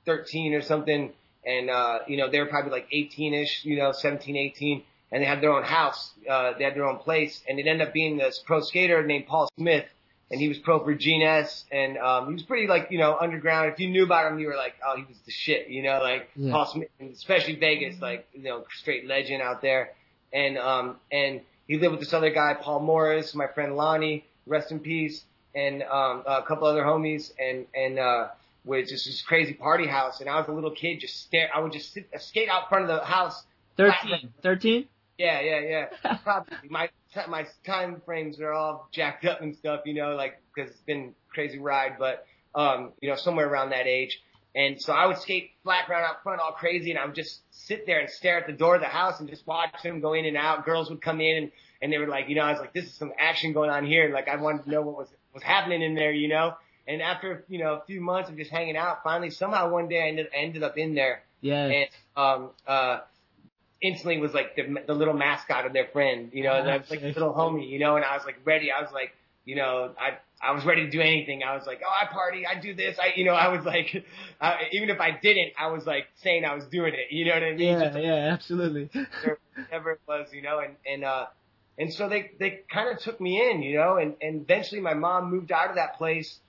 13 0.05 0.53
or 0.53 0.61
something, 0.61 1.11
and 1.45 1.69
uh, 1.69 1.99
you 2.07 2.17
know 2.17 2.29
they 2.29 2.39
were 2.39 2.47
probably 2.47 2.71
like 2.71 2.89
18ish, 2.91 3.63
you 3.65 3.77
know, 3.77 3.91
17, 3.91 4.35
18, 4.35 4.83
and 5.11 5.21
they 5.21 5.27
had 5.27 5.41
their 5.41 5.51
own 5.51 5.63
house, 5.63 6.11
uh, 6.29 6.53
they 6.57 6.63
had 6.63 6.75
their 6.75 6.85
own 6.87 6.97
place, 6.97 7.41
and 7.47 7.59
it 7.59 7.67
ended 7.67 7.87
up 7.87 7.93
being 7.93 8.17
this 8.17 8.41
pro 8.45 8.61
skater 8.61 9.05
named 9.05 9.27
Paul 9.27 9.49
Smith, 9.57 9.85
and 10.31 10.39
he 10.39 10.47
was 10.47 10.57
pro 10.59 10.83
for 10.83 10.95
GNS, 10.95 11.63
and 11.71 11.97
um, 11.97 12.27
he 12.27 12.33
was 12.33 12.43
pretty 12.43 12.67
like 12.67 12.87
you 12.91 12.99
know 12.99 13.17
underground. 13.19 13.71
If 13.73 13.79
you 13.79 13.89
knew 13.89 14.03
about 14.03 14.31
him, 14.31 14.39
you 14.39 14.47
were 14.47 14.55
like, 14.55 14.75
oh, 14.87 14.95
he 14.97 15.03
was 15.03 15.17
the 15.25 15.31
shit, 15.31 15.69
you 15.69 15.83
know, 15.83 15.99
like 16.01 16.29
Yeah. 16.35 16.51
Paul 16.51 16.65
Smith, 16.67 16.89
especially 17.13 17.55
Vegas, 17.55 17.99
like 18.01 18.27
you 18.33 18.43
know, 18.43 18.65
straight 18.77 19.07
legend 19.07 19.41
out 19.41 19.61
there, 19.61 19.91
and 20.33 20.57
um, 20.57 20.97
and 21.11 21.41
he 21.67 21.77
lived 21.77 21.91
with 21.91 21.99
this 21.99 22.13
other 22.13 22.31
guy, 22.31 22.55
Paul 22.59 22.79
Morris, 22.81 23.35
my 23.35 23.47
friend 23.47 23.75
Lonnie, 23.75 24.25
rest 24.47 24.71
in 24.71 24.79
peace, 24.79 25.23
and 25.55 25.83
um, 25.83 26.23
a 26.25 26.43
couple 26.47 26.67
other 26.67 26.83
homies, 26.83 27.31
and 27.39 27.65
and 27.75 27.99
uh, 27.99 28.27
with 28.65 28.89
just 28.89 29.05
this 29.05 29.21
crazy 29.21 29.53
party 29.53 29.87
house. 29.87 30.19
And 30.21 30.29
I 30.29 30.39
was 30.39 30.47
a 30.47 30.51
little 30.51 30.71
kid, 30.71 30.99
just 30.99 31.21
stare. 31.21 31.49
I 31.53 31.59
would 31.59 31.71
just 31.71 31.93
sit, 31.93 32.09
skate 32.19 32.49
out 32.49 32.69
front 32.69 32.89
of 32.89 32.99
the 32.99 33.05
house. 33.05 33.43
Thirteen. 33.77 34.33
Thirteen. 34.41 34.87
Yeah, 35.17 35.41
yeah, 35.41 35.87
yeah. 36.03 36.17
Probably 36.23 36.57
my 36.69 36.89
my 37.27 37.45
time 37.65 38.01
frames 38.05 38.39
are 38.39 38.53
all 38.53 38.87
jacked 38.91 39.25
up 39.25 39.41
and 39.41 39.55
stuff, 39.55 39.81
you 39.85 39.93
know, 39.93 40.15
like 40.15 40.41
because 40.53 40.71
it's 40.71 40.81
been 40.81 41.13
a 41.29 41.33
crazy 41.33 41.59
ride, 41.59 41.95
but 41.99 42.25
um, 42.55 42.93
you 43.01 43.09
know, 43.09 43.15
somewhere 43.15 43.47
around 43.47 43.71
that 43.71 43.87
age. 43.87 44.21
And 44.55 44.81
so 44.81 44.93
I 44.93 45.05
would 45.05 45.17
skate 45.17 45.51
flat 45.63 45.85
ground 45.85 46.05
out 46.05 46.23
front, 46.23 46.41
all 46.41 46.53
crazy, 46.53 46.89
and 46.89 46.99
I 46.99 47.05
would 47.05 47.15
just 47.15 47.41
sit 47.51 47.85
there 47.85 47.99
and 47.99 48.09
stare 48.09 48.39
at 48.39 48.47
the 48.47 48.53
door 48.53 48.75
of 48.75 48.81
the 48.81 48.87
house 48.87 49.19
and 49.19 49.29
just 49.29 49.45
watch 49.45 49.69
them 49.83 50.01
go 50.01 50.13
in 50.13 50.25
and 50.25 50.35
out. 50.35 50.65
Girls 50.65 50.89
would 50.89 51.01
come 51.01 51.21
in, 51.21 51.43
and 51.43 51.51
and 51.81 51.93
they 51.93 51.97
were 51.97 52.07
like, 52.07 52.29
you 52.29 52.35
know, 52.35 52.41
I 52.41 52.51
was 52.51 52.59
like, 52.59 52.73
this 52.73 52.85
is 52.85 52.93
some 52.93 53.11
action 53.17 53.53
going 53.53 53.69
on 53.69 53.85
here. 53.85 54.11
Like 54.13 54.27
I 54.27 54.37
wanted 54.37 54.63
to 54.63 54.69
know 54.71 54.81
what 54.81 54.97
was 54.97 55.07
was 55.33 55.43
happening 55.43 55.81
in 55.81 55.95
there, 55.95 56.11
you 56.11 56.27
know. 56.27 56.55
And 56.89 57.01
after 57.01 57.45
you 57.47 57.59
know 57.59 57.75
a 57.75 57.81
few 57.85 58.01
months 58.01 58.29
of 58.29 58.35
just 58.35 58.51
hanging 58.51 58.75
out, 58.75 59.03
finally 59.03 59.29
somehow 59.29 59.69
one 59.69 59.87
day 59.87 60.01
I 60.03 60.07
ended, 60.07 60.27
ended 60.33 60.63
up 60.63 60.77
in 60.77 60.95
there, 60.95 61.21
Yeah. 61.41 61.65
and 61.65 61.89
um 62.17 62.49
uh 62.67 63.01
instantly 63.81 64.19
was 64.19 64.33
like 64.33 64.55
the 64.55 64.63
the 64.87 64.93
little 64.93 65.13
mascot 65.13 65.65
of 65.65 65.73
their 65.73 65.87
friend, 65.93 66.31
you 66.33 66.43
know, 66.43 66.53
and 66.53 66.69
I 66.69 66.77
was 66.77 66.89
like 66.89 67.01
little 67.01 67.33
homie, 67.33 67.69
you 67.69 67.79
know, 67.79 67.95
and 67.95 68.03
I 68.03 68.15
was 68.17 68.25
like 68.25 68.39
ready. 68.43 68.71
I 68.71 68.81
was 68.81 68.91
like, 68.91 69.13
you 69.45 69.55
know, 69.55 69.91
I 69.99 70.17
I 70.41 70.51
was 70.51 70.65
ready 70.65 70.85
to 70.85 70.89
do 70.89 70.99
anything. 70.99 71.43
I 71.43 71.55
was 71.55 71.65
like, 71.67 71.81
oh, 71.85 71.89
I 71.89 72.11
party, 72.11 72.45
I 72.47 72.59
do 72.59 72.73
this, 72.73 72.97
I, 72.97 73.13
you 73.15 73.25
know, 73.25 73.33
I 73.33 73.49
was 73.49 73.65
like, 73.65 74.03
uh, 74.41 74.55
even 74.71 74.89
if 74.89 74.99
I 74.99 75.11
didn't, 75.11 75.53
I 75.59 75.67
was 75.67 75.85
like 75.85 76.07
saying 76.23 76.43
I 76.45 76.55
was 76.55 76.65
doing 76.65 76.93
it, 76.93 77.11
you 77.13 77.25
know 77.25 77.33
what 77.33 77.43
I 77.43 77.51
mean? 77.51 77.59
Yeah, 77.79 77.91
like, 77.91 78.03
yeah, 78.03 78.33
absolutely. 78.33 78.89
whatever 79.55 79.91
it 79.91 80.01
was, 80.07 80.27
you 80.33 80.41
know, 80.41 80.59
and 80.59 80.75
and 80.85 81.03
uh 81.03 81.27
and 81.77 81.93
so 81.93 82.09
they 82.09 82.31
they 82.39 82.61
kind 82.73 82.89
of 82.89 82.99
took 83.03 83.21
me 83.21 83.41
in, 83.49 83.61
you 83.61 83.77
know, 83.77 83.97
and 83.97 84.15
and 84.21 84.41
eventually 84.41 84.81
my 84.81 84.93
mom 84.93 85.29
moved 85.31 85.51
out 85.51 85.69
of 85.69 85.75
that 85.75 85.97
place, 85.97 86.39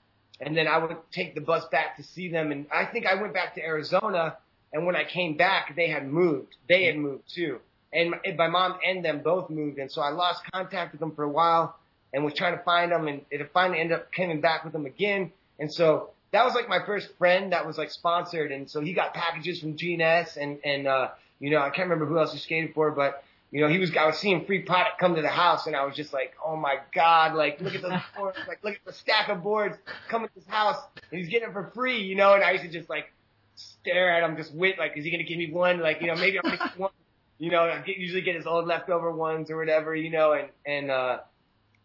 and 0.40 0.56
then 0.56 0.66
I 0.66 0.78
would 0.78 0.96
take 1.12 1.34
the 1.34 1.40
bus 1.40 1.64
back 1.66 1.96
to 1.96 2.02
see 2.02 2.30
them, 2.30 2.52
and 2.52 2.66
I 2.72 2.86
think 2.86 3.06
I 3.06 3.20
went 3.20 3.34
back 3.34 3.54
to 3.56 3.62
Arizona, 3.62 4.36
and 4.72 4.86
when 4.86 4.96
I 4.96 5.04
came 5.04 5.36
back, 5.36 5.74
they 5.76 5.88
had 5.88 6.06
moved, 6.06 6.56
they 6.68 6.84
had 6.84 6.96
moved 6.96 7.24
too, 7.34 7.58
and 7.92 8.14
my, 8.36 8.48
mom 8.48 8.78
and 8.86 9.04
them 9.04 9.22
both 9.22 9.50
moved, 9.50 9.78
and 9.78 9.90
so 9.90 10.00
I 10.00 10.10
lost 10.10 10.42
contact 10.52 10.92
with 10.92 11.00
them 11.00 11.14
for 11.14 11.24
a 11.24 11.28
while, 11.28 11.76
and 12.12 12.24
was 12.24 12.34
trying 12.34 12.56
to 12.56 12.62
find 12.64 12.92
them, 12.92 13.08
and 13.08 13.22
it 13.30 13.50
finally 13.52 13.80
ended 13.80 13.98
up 13.98 14.12
coming 14.12 14.40
back 14.40 14.64
with 14.64 14.72
them 14.72 14.86
again, 14.86 15.32
and 15.58 15.72
so. 15.72 16.10
That 16.32 16.44
was 16.44 16.54
like 16.54 16.68
my 16.68 16.78
first 16.86 17.08
friend 17.18 17.52
that 17.52 17.66
was 17.66 17.76
like 17.76 17.90
sponsored, 17.90 18.52
and 18.52 18.70
so 18.70 18.80
he 18.80 18.92
got 18.92 19.14
packages 19.14 19.58
from 19.58 19.76
GNS, 19.76 20.36
and 20.36 20.60
and 20.64 20.86
uh, 20.86 21.08
you 21.40 21.50
know 21.50 21.58
I 21.58 21.70
can't 21.70 21.90
remember 21.90 22.06
who 22.06 22.20
else 22.20 22.32
he 22.32 22.38
skated 22.38 22.72
for, 22.72 22.92
but 22.92 23.24
you 23.50 23.60
know, 23.60 23.68
he 23.68 23.78
was, 23.78 23.94
I 23.96 24.06
was 24.06 24.16
seeing 24.18 24.44
free 24.44 24.60
product 24.60 24.98
come 24.98 25.16
to 25.16 25.22
the 25.22 25.28
house 25.28 25.66
and 25.66 25.74
I 25.74 25.84
was 25.84 25.96
just 25.96 26.12
like, 26.12 26.34
oh 26.44 26.56
my 26.56 26.76
God, 26.94 27.34
like, 27.34 27.60
look 27.60 27.74
at 27.74 27.82
those 27.82 27.92
boards, 28.16 28.38
like, 28.46 28.62
look 28.62 28.74
at 28.74 28.84
the 28.84 28.92
stack 28.92 29.28
of 29.28 29.42
boards 29.42 29.76
coming 30.08 30.28
to 30.28 30.34
this 30.34 30.46
house 30.46 30.76
and 31.10 31.18
he's 31.18 31.28
getting 31.28 31.48
it 31.48 31.52
for 31.52 31.70
free, 31.74 32.02
you 32.02 32.14
know, 32.14 32.34
and 32.34 32.44
I 32.44 32.52
used 32.52 32.64
to 32.64 32.70
just 32.70 32.88
like 32.88 33.12
stare 33.56 34.10
at 34.10 34.28
him 34.28 34.36
just 34.36 34.54
wait, 34.54 34.78
like, 34.78 34.96
is 34.96 35.04
he 35.04 35.10
going 35.10 35.24
to 35.24 35.28
give 35.28 35.38
me 35.38 35.50
one? 35.50 35.80
Like, 35.80 36.00
you 36.00 36.06
know, 36.06 36.14
maybe 36.14 36.38
to 36.38 36.50
get 36.50 36.60
one, 36.78 36.90
you 37.38 37.50
know, 37.50 37.62
I 37.62 37.80
get, 37.80 37.96
usually 37.96 38.22
get 38.22 38.36
his 38.36 38.46
old 38.46 38.66
leftover 38.66 39.10
ones 39.10 39.50
or 39.50 39.56
whatever, 39.56 39.96
you 39.96 40.10
know, 40.10 40.32
and, 40.32 40.48
and, 40.64 40.90
uh, 40.90 41.18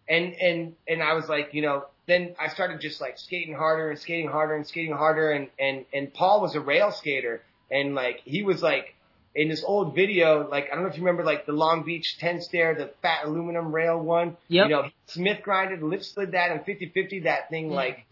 and, 0.07 0.33
and, 0.33 0.75
and 0.87 1.01
I 1.01 1.13
was 1.13 1.27
like, 1.27 1.53
you 1.53 1.63
know, 1.63 1.85
then 2.07 2.35
I 2.39 2.49
started 2.49 2.79
just 2.79 3.01
like 3.01 3.17
skating 3.17 3.55
harder 3.55 3.89
and 3.89 3.97
skating 3.97 4.27
harder 4.27 4.55
and 4.55 4.67
skating 4.67 4.93
harder 4.93 5.31
and, 5.31 5.49
and, 5.57 5.85
and 5.91 6.13
Paul 6.13 6.41
was 6.41 6.53
a 6.53 6.59
rail 6.59 6.91
skater 6.91 7.41
and 7.71 7.95
like, 7.95 8.21
he 8.23 8.43
was 8.43 8.61
like, 8.61 8.94
in 9.35 9.49
this 9.49 9.63
old 9.65 9.93
video, 9.93 10.47
like 10.49 10.69
I 10.71 10.75
don't 10.75 10.83
know 10.83 10.89
if 10.89 10.95
you 10.95 11.03
remember, 11.03 11.23
like 11.23 11.45
the 11.45 11.51
Long 11.51 11.83
Beach 11.83 12.17
10 12.19 12.41
stair, 12.41 12.73
the 12.73 12.91
fat 13.01 13.25
aluminum 13.25 13.73
rail 13.73 13.99
one. 13.99 14.37
Yep. 14.47 14.69
You 14.69 14.75
know, 14.75 14.89
Smith 15.07 15.41
grinded, 15.43 15.83
lip 15.83 16.03
slid 16.03 16.31
that, 16.31 16.51
and 16.51 16.61
50-50 16.61 17.25
that 17.25 17.49
thing 17.49 17.69
like 17.69 18.05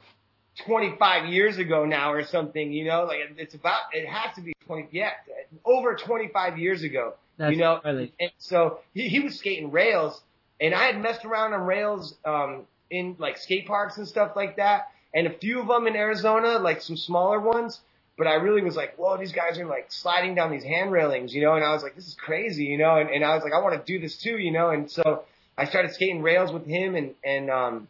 25 0.65 1.29
years 1.29 1.57
ago 1.57 1.85
now 1.85 2.11
or 2.11 2.23
something. 2.23 2.73
You 2.73 2.85
know, 2.85 3.05
like 3.05 3.19
it's 3.37 3.55
about, 3.55 3.79
it 3.93 4.07
has 4.07 4.35
to 4.35 4.41
be 4.41 4.53
20, 4.65 4.89
yeah, 4.91 5.11
over 5.65 5.95
25 5.95 6.59
years 6.59 6.83
ago. 6.83 7.13
That's 7.37 7.53
you 7.53 7.57
know, 7.57 7.79
gnarly. 7.83 8.13
and 8.19 8.31
so 8.37 8.79
he, 8.93 9.07
he 9.07 9.19
was 9.21 9.39
skating 9.39 9.71
rails, 9.71 10.21
and 10.59 10.75
I 10.75 10.85
had 10.85 11.01
messed 11.01 11.25
around 11.25 11.53
on 11.53 11.61
rails 11.61 12.15
um, 12.25 12.63
in 12.91 13.15
like 13.17 13.37
skate 13.37 13.65
parks 13.65 13.97
and 13.97 14.07
stuff 14.07 14.33
like 14.35 14.57
that, 14.57 14.89
and 15.15 15.25
a 15.25 15.31
few 15.31 15.61
of 15.61 15.67
them 15.67 15.87
in 15.87 15.95
Arizona, 15.95 16.59
like 16.59 16.81
some 16.81 16.97
smaller 16.97 17.39
ones. 17.39 17.79
But 18.17 18.27
I 18.27 18.35
really 18.35 18.61
was 18.61 18.75
like, 18.75 18.95
whoa, 18.95 19.17
these 19.17 19.31
guys 19.31 19.57
are 19.57 19.65
like 19.65 19.91
sliding 19.91 20.35
down 20.35 20.51
these 20.51 20.63
hand 20.63 20.91
railings, 20.91 21.33
you 21.33 21.41
know, 21.41 21.55
and 21.55 21.63
I 21.63 21.73
was 21.73 21.81
like, 21.81 21.95
this 21.95 22.07
is 22.07 22.15
crazy, 22.15 22.65
you 22.65 22.77
know, 22.77 22.97
and, 22.97 23.09
and 23.09 23.23
I 23.25 23.33
was 23.33 23.43
like, 23.43 23.53
I 23.53 23.59
want 23.59 23.73
to 23.83 23.91
do 23.91 23.99
this 23.99 24.17
too, 24.17 24.37
you 24.37 24.51
know, 24.51 24.69
and 24.69 24.89
so 24.89 25.23
I 25.57 25.65
started 25.65 25.93
skating 25.93 26.21
rails 26.21 26.51
with 26.51 26.65
him 26.65 26.95
and, 26.95 27.15
and, 27.23 27.49
um, 27.49 27.87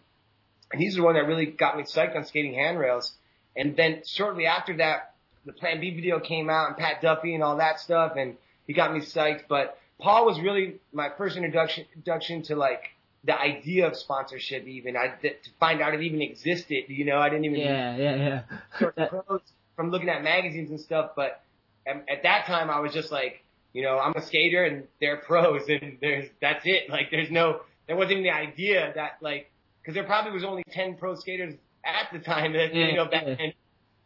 and 0.72 0.82
he's 0.82 0.96
the 0.96 1.04
one 1.04 1.16
that 1.16 1.28
really 1.28 1.46
got 1.46 1.78
me 1.78 1.84
psyched 1.84 2.16
on 2.16 2.26
skating 2.26 2.54
handrails. 2.54 3.12
And 3.56 3.76
then 3.76 4.02
shortly 4.06 4.46
after 4.46 4.78
that, 4.78 5.14
the 5.46 5.54
Plan 5.54 5.80
B 5.80 5.94
video 5.94 6.20
came 6.20 6.50
out 6.50 6.70
and 6.70 6.78
Pat 6.78 7.02
Duffy 7.02 7.36
and 7.36 7.44
all 7.44 7.58
that 7.58 7.80
stuff, 7.80 8.14
and 8.18 8.38
he 8.66 8.74
got 8.74 8.94
me 8.94 9.02
psyched. 9.02 9.44
But 9.48 9.78
Paul 10.00 10.26
was 10.26 10.40
really 10.40 10.76
my 10.92 11.10
first 11.18 11.36
introduction, 11.36 11.86
introduction 11.94 12.44
to 12.44 12.56
like 12.56 12.84
the 13.24 13.40
idea 13.40 13.88
of 13.88 13.96
sponsorship 13.96 14.66
even. 14.68 14.96
I, 14.98 15.08
to 15.22 15.34
find 15.60 15.82
out 15.82 15.94
it 15.94 16.02
even 16.02 16.22
existed, 16.22 16.86
you 16.88 17.06
know, 17.06 17.18
I 17.18 17.30
didn't 17.30 17.46
even 17.46 17.60
Yeah, 17.60 17.96
yeah, 17.98 18.16
yeah. 18.16 18.42
That- 18.96 19.14
of 19.14 19.28
pros 19.28 19.42
from 19.76 19.90
looking 19.92 20.10
at 20.10 20.24
magazines 20.24 20.70
and 20.70 20.80
stuff, 20.80 21.12
but 21.16 21.42
at, 21.88 22.06
at 22.10 22.24
that 22.24 22.46
time 22.46 22.70
I 22.70 22.80
was 22.80 22.94
just 22.94 23.12
like, 23.12 23.44
you 23.74 23.82
know, 23.84 23.98
I'm 23.98 24.14
a 24.16 24.22
skater 24.22 24.64
and 24.64 24.88
they're 25.02 25.18
pros 25.18 25.68
and 25.68 25.98
there's, 26.02 26.30
that's 26.42 26.66
it. 26.66 26.90
Like 26.90 27.10
there's 27.12 27.32
no, 27.32 27.62
there 27.88 27.96
wasn't 27.96 28.14
even 28.14 28.24
the 28.24 28.32
idea 28.32 28.92
that 28.96 29.18
like, 29.22 29.50
cause 29.86 29.96
there 29.96 30.04
probably 30.04 30.32
was 30.32 30.44
only 30.44 30.64
10 30.72 30.96
pro 30.96 31.16
skaters 31.16 31.56
at 31.84 32.08
the 32.14 32.20
time 32.20 32.54
that, 32.58 32.74
Yeah, 32.74 32.88
you 32.88 32.96
know, 32.96 33.06
back 33.06 33.24
yeah. 33.28 33.36
then, 33.36 33.54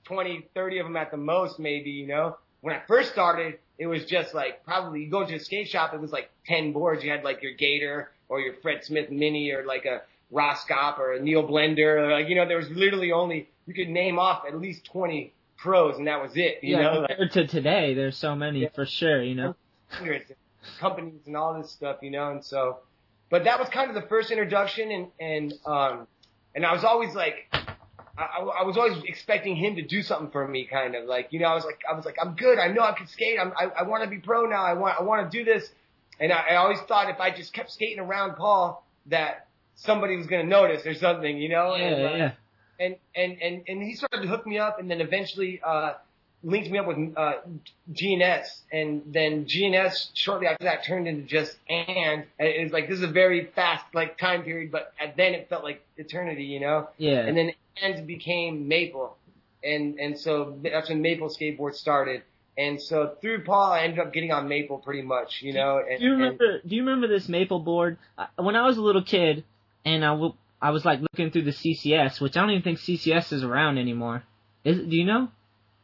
20, 0.06 0.48
30 0.56 0.80
of 0.80 0.86
them 0.86 0.96
at 0.96 1.12
the 1.12 1.18
most 1.18 1.60
maybe, 1.60 1.90
you 1.90 2.08
know, 2.08 2.38
when 2.62 2.74
I 2.76 2.82
first 2.88 3.12
started, 3.12 3.60
it 3.78 3.88
was 3.88 4.06
just 4.06 4.34
like 4.34 4.64
probably 4.64 5.04
you 5.04 5.12
go 5.12 5.26
to 5.26 5.36
a 5.36 5.40
skate 5.40 5.68
shop, 5.68 5.94
it 5.94 6.00
was 6.00 6.12
like 6.12 6.30
10 6.48 6.72
boards. 6.72 7.04
You 7.04 7.12
had 7.12 7.24
like 7.24 7.44
your 7.44 7.54
Gator 7.54 8.12
or 8.30 8.40
your 8.40 8.54
Fred 8.62 8.84
Smith 8.84 9.12
Mini 9.12 9.52
or 9.52 9.66
like 9.66 9.86
a 9.86 10.02
Roskopp 10.34 10.98
or 10.98 11.14
a 11.14 11.22
Neil 11.22 11.48
Blender 11.48 11.98
or 12.00 12.12
like, 12.12 12.30
you 12.30 12.36
know, 12.36 12.48
there 12.48 12.58
was 12.58 12.70
literally 12.70 13.12
only, 13.12 13.50
you 13.68 13.74
could 13.74 13.90
name 13.90 14.18
off 14.18 14.44
at 14.48 14.60
least 14.60 14.86
20 14.86 15.34
pros 15.58 15.98
and 15.98 16.08
that 16.08 16.22
was 16.22 16.32
it, 16.36 16.60
you 16.62 16.76
yeah, 16.78 16.84
know, 16.84 17.00
like 17.02 17.10
compared 17.10 17.32
to 17.32 17.48
today, 17.48 17.94
there's 17.94 18.18
so 18.18 18.36
many 18.36 18.62
Yeah. 18.62 18.70
for 18.74 18.86
sure. 18.86 19.22
You 19.24 19.36
know. 19.36 19.56
companies 20.80 21.22
and 21.26 21.36
all 21.36 21.60
this 21.60 21.72
stuff, 21.72 21.98
you 22.02 22.12
know, 22.12 22.30
and 22.32 22.44
so, 22.44 22.80
but 23.30 23.44
that 23.46 23.60
was 23.60 23.70
kind 23.70 23.90
of 23.90 23.96
the 24.02 24.08
first 24.10 24.32
introduction 24.32 24.92
and, 24.92 25.08
and, 25.20 25.54
um, 25.66 26.08
and 26.56 26.66
I 26.66 26.74
was 26.74 26.84
always 26.84 27.14
like, 27.16 27.48
I, 28.18 28.24
I 28.24 28.40
I 28.62 28.64
was 28.64 28.78
always 28.78 28.98
expecting 29.06 29.56
him 29.56 29.76
to 29.76 29.82
do 29.82 30.02
something 30.02 30.32
for 30.32 30.48
me, 30.48 30.66
kind 30.66 30.96
of 30.96 31.06
like, 31.06 31.28
you 31.32 31.40
know, 31.40 31.48
I 31.48 31.56
was 31.56 31.64
like, 31.66 31.82
I 31.90 31.94
was 31.96 32.04
like, 32.06 32.18
I'm 32.22 32.36
good. 32.36 32.58
I 32.58 32.68
know 32.68 32.82
I 32.82 32.94
can 32.94 33.08
skate. 33.08 33.40
I'm, 33.40 33.54
I, 33.56 33.66
I 33.80 33.84
want 33.84 34.04
to 34.04 34.10
be 34.10 34.18
pro 34.18 34.46
now. 34.48 34.64
I 34.64 34.74
want, 34.74 35.00
I 35.00 35.04
want 35.04 35.32
to 35.32 35.38
do 35.38 35.46
this. 35.46 35.70
And 36.20 36.34
I, 36.34 36.48
I 36.52 36.56
always 36.56 36.80
thought 36.88 37.10
if 37.10 37.20
I 37.20 37.30
just 37.30 37.54
kept 37.54 37.72
skating 37.72 38.00
around 38.00 38.36
Paul, 38.36 38.84
that 39.08 39.48
somebody 39.76 40.18
was 40.18 40.26
going 40.26 40.44
to 40.44 40.50
notice 40.50 40.86
or 40.86 40.96
something, 40.96 41.38
you 41.38 41.50
know? 41.50 41.76
Yeah, 41.76 41.84
and, 41.86 41.96
uh, 41.96 42.16
yeah. 42.18 42.32
And 42.80 42.96
and 43.16 43.42
and 43.42 43.64
and 43.68 43.84
he 43.84 43.96
started 43.96 44.22
to 44.22 44.28
hook 44.28 44.46
me 44.46 44.58
up, 44.58 44.80
and 44.80 44.90
then 44.90 45.02
eventually 45.02 45.62
uh, 45.64 45.94
linked 46.44 46.70
me 46.70 46.78
up 46.78 46.88
with 46.88 46.98
uh, 47.18 47.34
GNS, 47.92 48.62
and 48.72 49.02
then 49.08 49.46
GNS 49.46 50.10
shortly 50.14 50.48
after 50.48 50.66
that 50.66 50.86
turned 50.86 51.08
into 51.08 51.24
just 51.24 51.58
and 51.70 52.26
it 52.40 52.64
was 52.64 52.72
like 52.72 52.88
this 52.88 52.98
is 52.98 53.04
a 53.04 53.08
very 53.08 53.46
fast 53.56 53.86
like 53.94 54.18
time 54.18 54.44
period, 54.44 54.72
but 54.72 54.94
then 55.16 55.34
it 55.34 55.50
felt 55.50 55.64
like 55.64 55.84
eternity, 55.98 56.46
you 56.46 56.60
know. 56.60 56.90
Yeah. 56.98 57.20
And 57.20 57.38
then 57.38 57.54
and 57.82 58.08
became 58.08 58.68
Maple, 58.68 59.18
and 59.64 60.00
and 60.00 60.20
so 60.20 60.58
that's 60.64 60.90
when 60.90 61.02
Maple 61.02 61.30
skateboard 61.30 61.76
started. 61.76 62.24
And 62.58 62.82
so 62.82 63.16
through 63.22 63.44
Paul, 63.44 63.72
I 63.72 63.82
ended 63.82 64.00
up 64.00 64.12
getting 64.12 64.32
on 64.32 64.48
Maple 64.48 64.80
pretty 64.80 65.04
much, 65.04 65.44
you 65.44 65.54
know. 65.54 65.78
And, 65.78 66.00
Do 66.00 66.06
you 66.06 66.12
remember? 66.14 66.60
do 66.66 66.76
you 66.76 66.82
remember 66.84 67.08
this 67.08 67.30
maple 67.30 67.60
board? 67.60 68.00
When 68.36 68.56
I 68.56 68.66
was 68.66 68.78
a 68.78 68.82
little 68.82 69.04
kid, 69.04 69.44
and 69.86 70.04
I, 70.04 70.10
w- 70.10 70.34
I 70.62 70.72
was 70.72 70.86
like 70.86 71.00
looking 71.02 71.32
through 71.32 71.44
the 71.44 71.52
CCS, 71.52 72.20
which 72.20 72.36
I 72.36 72.42
don't 72.42 72.52
even 72.52 72.64
think 72.64 72.80
CCS 72.80 73.32
is 73.34 73.44
around 73.44 73.78
anymore. 73.78 74.24
Is 74.64 74.80
it? 74.80 74.90
Do 74.90 74.96
you 74.96 75.06
know? 75.06 75.30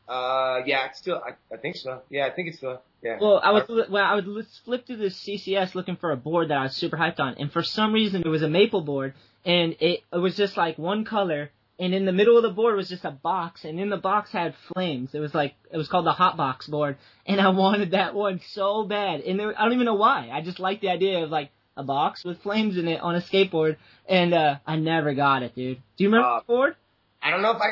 Uh, 0.08 0.62
yeah, 0.66 0.88
it's 0.88 1.00
still. 1.00 1.22
I, 1.26 1.34
I 1.54 1.58
think 1.58 1.76
so. 1.76 2.02
Yeah, 2.10 2.26
I 2.26 2.32
think 2.32 2.50
it's 2.50 2.58
still. 2.58 2.82
Yeah. 3.02 3.18
Well, 3.22 3.40
I 3.44 3.52
was 3.52 3.64
well, 3.90 4.04
I 4.04 4.16
would 4.16 4.28
li- 4.28 4.44
flip 4.66 4.86
through 4.86 4.98
the 4.98 5.06
CCS 5.06 5.76
looking 5.76 5.96
for 5.96 6.12
a 6.12 6.18
board 6.18 6.50
that 6.50 6.58
I 6.58 6.64
was 6.64 6.76
super 6.76 6.98
hyped 6.98 7.20
on, 7.20 7.36
and 7.40 7.52
for 7.52 7.64
some 7.64 7.94
reason 7.94 8.22
it 8.22 8.28
was 8.28 8.42
a 8.42 8.50
maple 8.50 8.82
board, 8.82 9.14
and 9.46 9.76
it 9.80 10.02
it 10.12 10.18
was 10.18 10.36
just 10.36 10.58
like 10.58 10.78
one 10.78 11.06
color, 11.06 11.52
and 11.80 11.94
in 11.94 12.06
the 12.06 12.12
middle 12.12 12.38
of 12.38 12.44
the 12.44 12.50
board 12.50 12.76
was 12.76 12.90
just 12.90 13.06
a 13.06 13.12
box, 13.12 13.64
and 13.66 13.80
in 13.80 13.90
the 13.90 13.98
box 13.98 14.32
had 14.32 14.56
flames. 14.74 15.14
It 15.14 15.20
was 15.20 15.34
like 15.34 15.54
it 15.72 15.78
was 15.78 15.88
called 15.88 16.06
the 16.06 16.14
hot 16.14 16.36
box 16.38 16.68
board, 16.68 16.98
and 17.26 17.40
I 17.40 17.50
wanted 17.64 17.92
that 17.92 18.14
one 18.16 18.42
so 18.50 18.84
bad, 18.84 19.22
and 19.22 19.40
there, 19.40 19.58
I 19.58 19.64
don't 19.64 19.74
even 19.74 19.86
know 19.86 19.96
why. 19.96 20.30
I 20.32 20.42
just 20.42 20.60
liked 20.60 20.82
the 20.82 20.90
idea 20.90 21.24
of 21.24 21.30
like 21.30 21.52
a 21.76 21.84
box 21.84 22.24
with 22.24 22.42
flames 22.42 22.78
in 22.78 22.88
it 22.88 23.02
on 23.02 23.16
a 23.16 23.22
skateboard, 23.22 23.78
and 24.08 24.34
uh 24.34 24.58
I 24.66 24.76
never 24.76 25.14
got 25.14 25.44
it, 25.44 25.56
dude. 25.56 25.82
Do 25.98 26.04
you 26.04 26.10
remember 26.10 26.28
Uh, 26.28 26.40
the 26.40 26.46
board? 26.46 26.76
I 27.26 27.30
don't 27.32 27.42
know 27.42 27.52
if 27.52 27.62
I, 27.62 27.68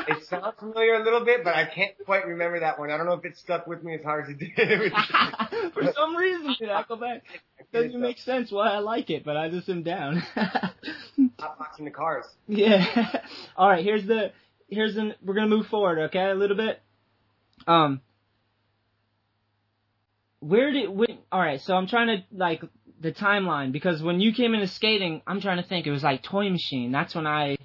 I. 0.00 0.04
It 0.16 0.24
sounds 0.26 0.54
familiar 0.58 0.94
a 0.94 1.04
little 1.04 1.24
bit, 1.24 1.44
but 1.44 1.54
I 1.54 1.64
can't 1.64 1.92
quite 2.04 2.26
remember 2.26 2.58
that 2.58 2.76
one. 2.76 2.90
I 2.90 2.96
don't 2.96 3.06
know 3.06 3.12
if 3.12 3.24
it 3.24 3.36
stuck 3.36 3.68
with 3.68 3.84
me 3.84 3.94
as 3.94 4.02
hard 4.02 4.24
as 4.24 4.30
it 4.30 4.38
did. 4.56 4.92
For 5.74 5.92
some 5.92 6.16
reason, 6.16 6.56
dude, 6.58 6.70
I 6.70 6.82
go 6.88 6.96
back. 6.96 7.22
Doesn't 7.72 8.00
make 8.00 8.18
sense 8.18 8.50
why 8.50 8.68
I 8.70 8.78
like 8.78 9.10
it, 9.10 9.24
but 9.24 9.36
I 9.36 9.48
just 9.48 9.68
am 9.68 9.84
down. 9.84 10.24
Hotboxing 10.36 11.84
the 11.84 11.90
cars. 11.92 12.24
yeah. 12.48 13.20
All 13.56 13.68
right. 13.68 13.84
Here's 13.84 14.04
the. 14.06 14.32
Here's 14.68 14.96
the. 14.96 15.14
We're 15.24 15.34
gonna 15.34 15.46
move 15.48 15.66
forward, 15.68 15.98
okay? 16.08 16.30
A 16.30 16.34
little 16.34 16.56
bit. 16.56 16.82
Um. 17.68 18.00
Where 20.40 20.72
did 20.72 20.88
when? 20.90 21.18
All 21.30 21.40
right. 21.40 21.60
So 21.60 21.74
I'm 21.76 21.86
trying 21.86 22.08
to 22.08 22.24
like 22.36 22.62
the 23.00 23.12
timeline 23.12 23.72
because 23.72 24.02
when 24.02 24.20
you 24.20 24.32
came 24.32 24.54
into 24.54 24.66
skating, 24.66 25.22
I'm 25.26 25.40
trying 25.40 25.58
to 25.58 25.68
think. 25.68 25.86
It 25.86 25.90
was 25.90 26.02
like 26.02 26.22
Toy 26.22 26.50
Machine. 26.50 26.92
That's 26.92 27.14
when 27.14 27.26
I. 27.26 27.56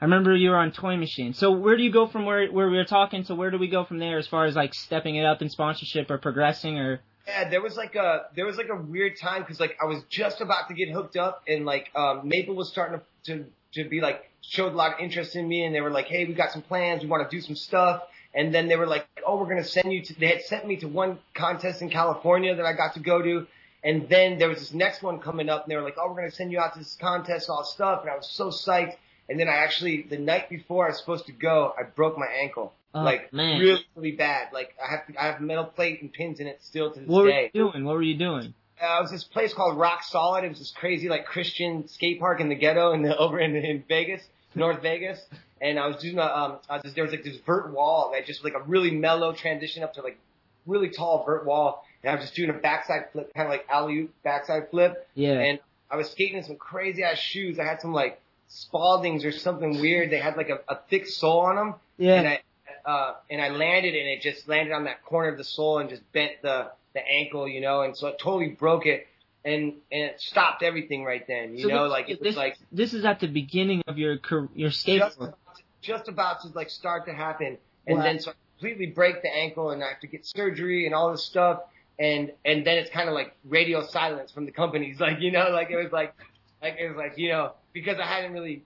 I 0.00 0.04
remember 0.04 0.34
you 0.34 0.50
were 0.50 0.56
on 0.56 0.72
Toy 0.72 0.96
Machine. 0.96 1.32
So 1.32 1.52
where 1.52 1.76
do 1.76 1.82
you 1.84 1.92
go 1.92 2.08
from 2.08 2.24
where 2.24 2.50
where 2.50 2.68
we 2.68 2.76
were 2.76 2.84
talking 2.84 3.22
to 3.24 3.36
where 3.36 3.52
do 3.52 3.58
we 3.58 3.68
go 3.68 3.84
from 3.84 3.98
there 3.98 4.18
as 4.18 4.26
far 4.26 4.46
as 4.46 4.56
like 4.56 4.74
stepping 4.74 5.14
it 5.14 5.24
up 5.24 5.42
in 5.42 5.48
sponsorship 5.48 6.10
or 6.10 6.18
progressing 6.18 6.76
or? 6.76 7.00
Yeah, 7.28 7.48
there 7.48 7.62
was 7.62 7.76
like 7.76 7.94
a 7.94 8.22
there 8.34 8.44
was 8.44 8.56
like 8.56 8.68
a 8.68 8.74
weird 8.74 9.16
time 9.20 9.42
because 9.42 9.60
like 9.60 9.76
I 9.80 9.84
was 9.84 10.02
just 10.10 10.40
about 10.40 10.66
to 10.68 10.74
get 10.74 10.90
hooked 10.90 11.16
up 11.16 11.44
and 11.46 11.64
like 11.64 11.90
um 11.94 12.22
Maple 12.24 12.56
was 12.56 12.68
starting 12.68 12.98
to 12.98 13.04
to 13.36 13.46
to 13.74 13.88
be 13.88 14.00
like 14.00 14.28
showed 14.40 14.72
a 14.72 14.76
lot 14.76 14.94
of 14.94 14.98
interest 14.98 15.36
in 15.36 15.46
me 15.46 15.64
and 15.64 15.72
they 15.72 15.80
were 15.80 15.90
like, 15.90 16.06
hey, 16.06 16.24
we 16.24 16.34
got 16.34 16.50
some 16.50 16.62
plans, 16.62 17.02
we 17.02 17.08
want 17.08 17.28
to 17.28 17.36
do 17.36 17.40
some 17.40 17.54
stuff. 17.54 18.02
And 18.34 18.52
then 18.52 18.66
they 18.66 18.76
were 18.76 18.86
like, 18.88 19.06
oh, 19.24 19.38
we're 19.38 19.48
gonna 19.48 19.62
send 19.62 19.92
you 19.92 20.02
to. 20.02 20.18
They 20.18 20.28
had 20.28 20.42
sent 20.42 20.66
me 20.66 20.76
to 20.78 20.88
one 20.88 21.20
contest 21.34 21.82
in 21.82 21.90
California 21.90 22.56
that 22.56 22.66
I 22.66 22.72
got 22.72 22.94
to 22.94 23.00
go 23.00 23.22
to. 23.22 23.46
And 23.84 24.08
then 24.08 24.38
there 24.38 24.48
was 24.48 24.58
this 24.58 24.72
next 24.72 25.02
one 25.02 25.18
coming 25.18 25.48
up, 25.48 25.64
and 25.64 25.70
they 25.72 25.76
were 25.76 25.82
like, 25.82 25.96
"Oh, 25.98 26.08
we're 26.08 26.16
gonna 26.16 26.30
send 26.30 26.52
you 26.52 26.60
out 26.60 26.74
to 26.74 26.78
this 26.78 26.96
contest, 27.00 27.50
all 27.50 27.64
stuff." 27.64 28.02
And 28.02 28.10
I 28.10 28.16
was 28.16 28.28
so 28.30 28.48
psyched. 28.50 28.96
And 29.28 29.38
then 29.40 29.48
I 29.48 29.52
actually, 29.52 30.02
the 30.02 30.18
night 30.18 30.48
before 30.50 30.86
I 30.86 30.90
was 30.90 30.98
supposed 30.98 31.26
to 31.26 31.32
go, 31.32 31.72
I 31.78 31.84
broke 31.84 32.18
my 32.18 32.26
ankle, 32.26 32.72
Oh, 32.94 33.02
like 33.02 33.32
man. 33.32 33.60
really, 33.60 33.84
really 33.96 34.12
bad. 34.12 34.48
Like 34.52 34.74
I 34.84 34.90
have, 34.90 35.06
to, 35.06 35.22
I 35.22 35.26
have 35.26 35.40
a 35.40 35.42
metal 35.42 35.64
plate 35.64 36.02
and 36.02 36.12
pins 36.12 36.38
in 36.40 36.46
it 36.46 36.60
still 36.62 36.90
to 36.92 36.98
this 37.00 37.08
day. 37.08 37.12
What 37.12 37.24
were 37.24 37.30
you 37.30 37.50
doing? 37.54 37.84
What 37.84 37.94
were 37.94 38.02
you 38.02 38.16
doing? 38.18 38.52
Uh, 38.82 38.98
it 38.98 39.02
was 39.02 39.10
this 39.12 39.24
place 39.24 39.54
called 39.54 39.78
Rock 39.78 40.02
Solid. 40.02 40.44
It 40.44 40.48
was 40.48 40.58
this 40.58 40.72
crazy 40.72 41.08
like 41.08 41.24
Christian 41.24 41.88
skate 41.88 42.20
park 42.20 42.40
in 42.40 42.48
the 42.48 42.54
ghetto 42.56 42.92
in 42.92 43.02
the 43.02 43.16
over 43.24 43.38
in, 43.40 43.54
in 43.56 43.84
Vegas, 43.88 44.22
North 44.54 44.82
Vegas. 44.82 45.20
And 45.60 45.78
I 45.78 45.86
was 45.86 45.96
doing 45.96 46.18
a, 46.18 46.22
um, 46.22 46.58
I 46.68 46.78
was, 46.78 46.92
there 46.94 47.04
was 47.04 47.12
like 47.12 47.22
this 47.22 47.36
vert 47.46 47.72
wall 47.72 48.10
that 48.12 48.26
just 48.26 48.42
like 48.44 48.54
a 48.54 48.62
really 48.62 48.90
mellow 48.90 49.32
transition 49.32 49.84
up 49.84 49.94
to 49.94 50.02
like 50.02 50.18
really 50.66 50.90
tall 50.90 51.24
vert 51.24 51.46
wall. 51.46 51.86
And 52.02 52.10
I 52.10 52.14
was 52.14 52.24
just 52.24 52.34
doing 52.34 52.50
a 52.50 52.54
backside 52.54 53.10
flip, 53.12 53.32
kind 53.34 53.46
of 53.46 53.50
like 53.52 53.66
alley 53.70 53.98
oop 54.00 54.14
backside 54.24 54.70
flip. 54.70 55.08
Yeah. 55.14 55.38
And 55.38 55.58
I 55.90 55.96
was 55.96 56.10
skating 56.10 56.38
in 56.38 56.44
some 56.44 56.56
crazy 56.56 57.02
ass 57.02 57.18
shoes. 57.18 57.58
I 57.58 57.64
had 57.64 57.80
some 57.80 57.92
like 57.92 58.20
Spaldings 58.50 59.24
or 59.24 59.32
something 59.32 59.80
weird. 59.80 60.10
They 60.10 60.18
had 60.18 60.36
like 60.36 60.50
a, 60.50 60.60
a 60.72 60.78
thick 60.90 61.06
sole 61.06 61.40
on 61.40 61.56
them. 61.56 61.74
Yeah. 61.98 62.14
And 62.14 62.28
I, 62.28 62.40
uh, 62.84 63.14
and 63.30 63.40
I 63.40 63.48
landed 63.50 63.94
and 63.94 64.08
it 64.08 64.20
just 64.22 64.48
landed 64.48 64.72
on 64.72 64.84
that 64.84 65.04
corner 65.04 65.28
of 65.28 65.38
the 65.38 65.44
sole 65.44 65.78
and 65.78 65.88
just 65.88 66.02
bent 66.12 66.32
the, 66.42 66.70
the 66.94 67.00
ankle, 67.06 67.46
you 67.48 67.60
know, 67.60 67.82
and 67.82 67.96
so 67.96 68.08
it 68.08 68.18
totally 68.18 68.48
broke 68.48 68.86
it 68.86 69.06
and, 69.44 69.74
and 69.90 70.02
it 70.02 70.20
stopped 70.20 70.62
everything 70.62 71.04
right 71.04 71.24
then, 71.26 71.56
you 71.56 71.62
So 71.64 71.68
know, 71.68 71.84
this, 71.84 71.90
like 71.92 72.08
it 72.10 72.20
was 72.20 72.28
this, 72.30 72.36
like 72.36 72.58
this 72.72 72.92
is 72.94 73.04
at 73.04 73.20
the 73.20 73.28
beginning 73.28 73.82
of 73.86 73.98
your 73.98 74.16
car- 74.18 74.48
your 74.54 74.70
just, 74.70 74.86
skateboard. 74.86 75.34
just 75.80 76.08
about 76.08 76.42
to 76.42 76.48
like 76.48 76.70
start 76.70 77.06
to 77.06 77.12
happen. 77.14 77.58
And 77.86 77.98
Wow. 77.98 78.04
then 78.04 78.18
so 78.20 78.30
I 78.32 78.34
completely 78.58 78.86
break 78.86 79.22
the 79.22 79.32
ankle 79.32 79.70
and 79.70 79.82
I 79.82 79.88
have 79.88 80.00
to 80.00 80.06
get 80.08 80.26
surgery 80.26 80.84
and 80.86 80.94
all 80.94 81.12
this 81.12 81.24
stuff. 81.24 81.60
And, 82.02 82.32
and 82.44 82.66
then 82.66 82.78
it's 82.78 82.90
kind 82.90 83.08
of 83.08 83.14
like 83.14 83.34
radio 83.44 83.86
silence 83.86 84.32
from 84.32 84.44
the 84.44 84.52
companies. 84.52 84.96
Like, 85.00 85.20
you 85.20 85.30
know, 85.30 85.50
like 85.50 85.70
it 85.70 85.76
was 85.76 85.92
like, 85.92 86.14
like 86.60 86.76
it 86.78 86.88
was 86.88 86.96
like, 86.96 87.16
you 87.16 87.28
know, 87.28 87.52
because 87.72 87.98
I 87.98 88.06
hadn't 88.06 88.32
really 88.32 88.64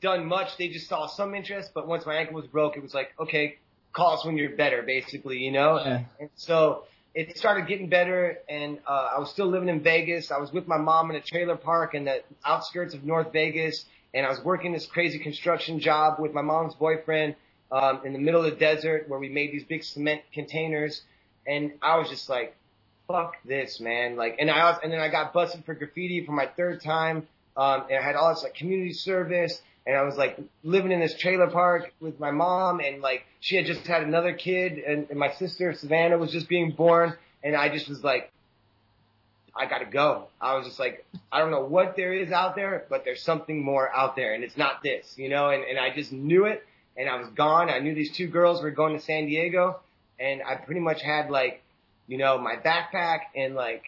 done 0.00 0.26
much. 0.26 0.56
They 0.56 0.68
just 0.68 0.88
saw 0.88 1.06
some 1.06 1.34
interest, 1.34 1.70
but 1.74 1.86
once 1.86 2.04
my 2.06 2.16
ankle 2.16 2.34
was 2.34 2.46
broke, 2.46 2.76
it 2.76 2.82
was 2.82 2.94
like, 2.94 3.12
okay, 3.20 3.58
call 3.92 4.18
us 4.18 4.24
when 4.24 4.36
you're 4.36 4.56
better, 4.56 4.82
basically, 4.82 5.38
you 5.38 5.52
know? 5.52 5.78
Yeah. 5.78 6.04
And 6.18 6.30
so 6.34 6.84
it 7.14 7.38
started 7.38 7.68
getting 7.68 7.88
better 7.88 8.38
and, 8.48 8.78
uh, 8.86 9.10
I 9.16 9.18
was 9.20 9.30
still 9.30 9.46
living 9.46 9.68
in 9.68 9.80
Vegas. 9.82 10.30
I 10.32 10.38
was 10.38 10.52
with 10.52 10.66
my 10.66 10.78
mom 10.78 11.10
in 11.10 11.16
a 11.16 11.20
trailer 11.20 11.56
park 11.56 11.94
in 11.94 12.04
the 12.04 12.22
outskirts 12.44 12.94
of 12.94 13.04
North 13.04 13.32
Vegas 13.32 13.84
and 14.12 14.26
I 14.26 14.28
was 14.28 14.42
working 14.42 14.72
this 14.72 14.86
crazy 14.86 15.18
construction 15.18 15.78
job 15.78 16.18
with 16.18 16.32
my 16.32 16.42
mom's 16.42 16.74
boyfriend, 16.74 17.36
um, 17.72 18.00
in 18.04 18.12
the 18.12 18.18
middle 18.18 18.44
of 18.44 18.50
the 18.50 18.56
desert 18.56 19.08
where 19.08 19.20
we 19.20 19.28
made 19.28 19.52
these 19.52 19.64
big 19.64 19.84
cement 19.84 20.22
containers. 20.32 21.02
And 21.50 21.72
I 21.82 21.98
was 21.98 22.08
just 22.08 22.28
like, 22.28 22.56
fuck 23.08 23.34
this, 23.44 23.80
man. 23.80 24.14
Like, 24.14 24.36
and 24.38 24.48
I 24.48 24.70
was, 24.70 24.78
and 24.84 24.92
then 24.92 25.00
I 25.00 25.08
got 25.08 25.32
busted 25.32 25.64
for 25.64 25.74
graffiti 25.74 26.24
for 26.24 26.30
my 26.30 26.46
third 26.46 26.80
time. 26.80 27.26
Um, 27.56 27.86
and 27.90 27.98
I 27.98 28.02
had 28.02 28.14
all 28.14 28.32
this 28.32 28.44
like 28.44 28.54
community 28.54 28.92
service 28.92 29.60
and 29.84 29.96
I 29.96 30.02
was 30.02 30.16
like 30.16 30.38
living 30.62 30.92
in 30.92 31.00
this 31.00 31.18
trailer 31.18 31.48
park 31.48 31.92
with 32.00 32.20
my 32.20 32.30
mom 32.30 32.78
and 32.78 33.02
like 33.02 33.24
she 33.40 33.56
had 33.56 33.66
just 33.66 33.84
had 33.84 34.02
another 34.04 34.32
kid 34.32 34.78
and, 34.78 35.10
and 35.10 35.18
my 35.18 35.32
sister 35.32 35.74
Savannah 35.74 36.16
was 36.16 36.30
just 36.30 36.48
being 36.48 36.70
born 36.70 37.16
and 37.42 37.56
I 37.56 37.68
just 37.68 37.88
was 37.88 38.04
like, 38.04 38.30
I 39.56 39.66
gotta 39.66 39.86
go. 39.86 40.28
I 40.40 40.54
was 40.54 40.66
just 40.66 40.78
like, 40.78 41.04
I 41.32 41.40
don't 41.40 41.50
know 41.50 41.64
what 41.64 41.96
there 41.96 42.12
is 42.12 42.30
out 42.30 42.54
there, 42.54 42.86
but 42.88 43.04
there's 43.04 43.22
something 43.22 43.64
more 43.64 43.92
out 43.92 44.14
there 44.14 44.34
and 44.34 44.44
it's 44.44 44.56
not 44.56 44.84
this, 44.84 45.12
you 45.16 45.28
know, 45.28 45.50
and, 45.50 45.64
and 45.64 45.78
I 45.78 45.92
just 45.92 46.12
knew 46.12 46.44
it 46.44 46.64
and 46.96 47.08
I 47.08 47.16
was 47.16 47.26
gone. 47.30 47.68
I 47.68 47.80
knew 47.80 47.94
these 47.94 48.12
two 48.12 48.28
girls 48.28 48.62
were 48.62 48.70
going 48.70 48.96
to 48.96 49.04
San 49.04 49.26
Diego 49.26 49.80
and 50.20 50.42
I 50.42 50.56
pretty 50.56 50.80
much 50.80 51.02
had 51.02 51.30
like, 51.30 51.62
you 52.06 52.18
know, 52.18 52.38
my 52.38 52.56
backpack 52.56 53.20
and 53.34 53.54
like, 53.54 53.84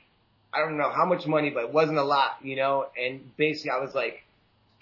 I 0.52 0.60
don't 0.60 0.76
know 0.76 0.90
how 0.90 1.04
much 1.06 1.26
money, 1.26 1.50
but 1.50 1.64
it 1.64 1.72
wasn't 1.72 1.98
a 1.98 2.04
lot, 2.04 2.38
you 2.42 2.56
know, 2.56 2.86
and 2.98 3.36
basically 3.36 3.70
I 3.70 3.78
was 3.78 3.94
like, 3.94 4.22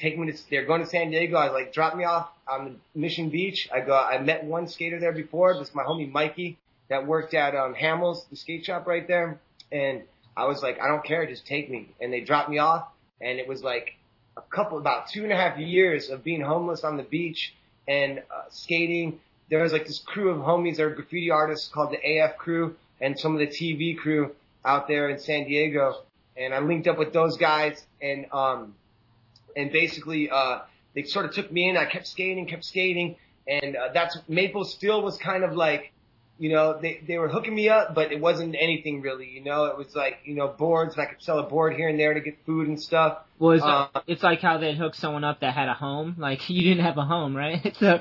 take 0.00 0.18
me 0.18 0.32
to, 0.32 0.38
they're 0.50 0.64
going 0.64 0.80
to 0.80 0.86
San 0.86 1.10
Diego. 1.10 1.36
I 1.36 1.46
was 1.46 1.52
like, 1.52 1.72
drop 1.72 1.96
me 1.96 2.04
off 2.04 2.28
on 2.48 2.80
Mission 2.94 3.30
Beach. 3.30 3.68
I 3.72 3.80
go, 3.80 3.94
I 3.94 4.18
met 4.18 4.44
one 4.44 4.68
skater 4.68 4.98
there 4.98 5.12
before. 5.12 5.58
This 5.58 5.68
is 5.68 5.74
my 5.74 5.82
homie 5.82 6.10
Mikey 6.10 6.58
that 6.88 7.06
worked 7.06 7.34
at, 7.34 7.54
um, 7.54 7.74
Hamels, 7.74 8.28
the 8.30 8.36
skate 8.36 8.64
shop 8.64 8.86
right 8.86 9.06
there. 9.06 9.38
And 9.70 10.02
I 10.36 10.46
was 10.46 10.62
like, 10.62 10.80
I 10.80 10.88
don't 10.88 11.04
care, 11.04 11.26
just 11.26 11.46
take 11.46 11.70
me. 11.70 11.88
And 12.00 12.12
they 12.12 12.20
dropped 12.20 12.48
me 12.48 12.58
off 12.58 12.88
and 13.20 13.38
it 13.38 13.46
was 13.46 13.62
like 13.62 13.94
a 14.36 14.42
couple, 14.42 14.78
about 14.78 15.08
two 15.08 15.22
and 15.22 15.32
a 15.32 15.36
half 15.36 15.58
years 15.58 16.10
of 16.10 16.24
being 16.24 16.40
homeless 16.40 16.82
on 16.82 16.96
the 16.96 17.02
beach 17.02 17.54
and 17.86 18.20
uh, 18.20 18.44
skating. 18.50 19.20
There 19.50 19.62
was 19.62 19.72
like 19.72 19.86
this 19.86 19.98
crew 19.98 20.30
of 20.30 20.38
homies 20.38 20.76
that 20.76 20.84
are 20.84 20.94
graffiti 20.94 21.30
artists 21.30 21.68
called 21.68 21.90
the 21.90 22.18
AF 22.18 22.38
crew 22.38 22.76
and 23.00 23.18
some 23.18 23.34
of 23.34 23.40
the 23.40 23.48
TV 23.48 23.96
crew 23.96 24.34
out 24.64 24.86
there 24.86 25.08
in 25.10 25.18
San 25.18 25.44
Diego. 25.44 26.02
And 26.36 26.54
I 26.54 26.60
linked 26.60 26.86
up 26.86 26.98
with 26.98 27.12
those 27.12 27.36
guys 27.36 27.84
and, 28.00 28.26
um, 28.32 28.74
and 29.56 29.72
basically, 29.72 30.30
uh, 30.30 30.60
they 30.94 31.02
sort 31.02 31.26
of 31.26 31.32
took 31.32 31.50
me 31.50 31.68
in. 31.68 31.76
I 31.76 31.84
kept 31.84 32.06
skating, 32.06 32.46
kept 32.46 32.64
skating. 32.64 33.16
And, 33.48 33.76
uh, 33.76 33.88
that's, 33.92 34.16
Maple 34.28 34.64
still 34.64 35.02
was 35.02 35.16
kind 35.18 35.42
of 35.42 35.54
like, 35.54 35.92
you 36.40 36.48
know, 36.50 36.78
they, 36.80 37.02
they 37.06 37.18
were 37.18 37.28
hooking 37.28 37.54
me 37.54 37.68
up, 37.68 37.94
but 37.94 38.12
it 38.12 38.18
wasn't 38.20 38.56
anything 38.58 39.02
really, 39.02 39.28
you 39.28 39.44
know, 39.44 39.66
it 39.66 39.76
was 39.76 39.94
like, 39.94 40.20
you 40.24 40.34
know, 40.34 40.48
boards 40.48 40.94
and 40.94 41.02
I 41.02 41.06
could 41.06 41.22
sell 41.22 41.38
a 41.38 41.42
board 41.42 41.74
here 41.76 41.88
and 41.90 42.00
there 42.00 42.14
to 42.14 42.20
get 42.20 42.38
food 42.46 42.66
and 42.66 42.80
stuff. 42.80 43.18
Well, 43.38 43.52
it's, 43.52 43.62
Uh, 43.62 43.88
it's 44.06 44.22
like 44.22 44.40
how 44.40 44.56
they'd 44.56 44.78
hook 44.78 44.94
someone 44.94 45.22
up 45.22 45.40
that 45.40 45.52
had 45.52 45.68
a 45.68 45.74
home. 45.74 46.16
Like 46.18 46.40
you 46.48 46.62
didn't 46.62 46.84
have 46.86 46.96
a 46.96 47.04
home, 47.04 47.36
right? 47.36 47.76
So, 47.78 48.00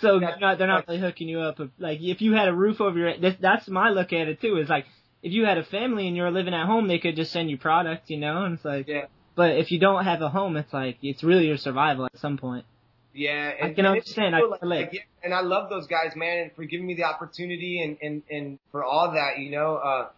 so 0.00 0.20
they're 0.20 0.38
not, 0.38 0.58
they're 0.58 0.66
not 0.68 0.86
really 0.86 1.00
hooking 1.00 1.28
you 1.30 1.40
up. 1.40 1.58
Like 1.78 2.00
if 2.02 2.20
you 2.20 2.34
had 2.34 2.48
a 2.48 2.54
roof 2.54 2.80
over 2.82 2.98
your, 2.98 3.18
that's, 3.18 3.40
that's 3.40 3.68
my 3.68 3.88
look 3.88 4.12
at 4.12 4.28
it 4.28 4.40
too. 4.42 4.58
Is 4.58 4.68
like 4.68 4.84
if 5.22 5.32
you 5.32 5.46
had 5.46 5.56
a 5.56 5.64
family 5.64 6.06
and 6.06 6.14
you 6.14 6.24
were 6.24 6.30
living 6.30 6.52
at 6.52 6.66
home, 6.66 6.88
they 6.88 6.98
could 6.98 7.16
just 7.16 7.32
send 7.32 7.48
you 7.50 7.56
product, 7.56 8.10
you 8.10 8.18
know. 8.18 8.44
And 8.44 8.54
it's 8.56 8.64
like, 8.66 8.86
Yeah. 8.86 9.06
but 9.34 9.56
if 9.56 9.72
you 9.72 9.78
don't 9.78 10.04
have 10.04 10.20
a 10.20 10.28
home, 10.28 10.58
it's 10.58 10.74
like 10.74 10.98
it's 11.02 11.24
really 11.24 11.46
your 11.46 11.56
survival 11.56 12.04
at 12.04 12.18
some 12.18 12.36
point. 12.36 12.66
Yeah, 13.18 13.52
and, 13.60 13.70
I 13.72 13.74
can 13.74 13.86
understand. 13.86 14.36
I 14.36 14.40
cool, 14.40 14.50
can 14.50 14.68
relate. 14.68 14.80
like, 14.84 14.92
yeah, 14.94 15.00
and 15.24 15.34
I 15.34 15.40
love 15.40 15.70
those 15.70 15.86
guys, 15.88 16.14
man, 16.14 16.38
and 16.38 16.52
for 16.52 16.64
giving 16.64 16.86
me 16.86 16.94
the 16.94 17.04
opportunity 17.04 17.82
and 17.82 17.98
and 18.02 18.22
and 18.30 18.58
for 18.70 18.84
all 18.84 19.12
that, 19.12 19.38
you 19.38 19.50
know. 19.50 19.76
uh 19.76 20.08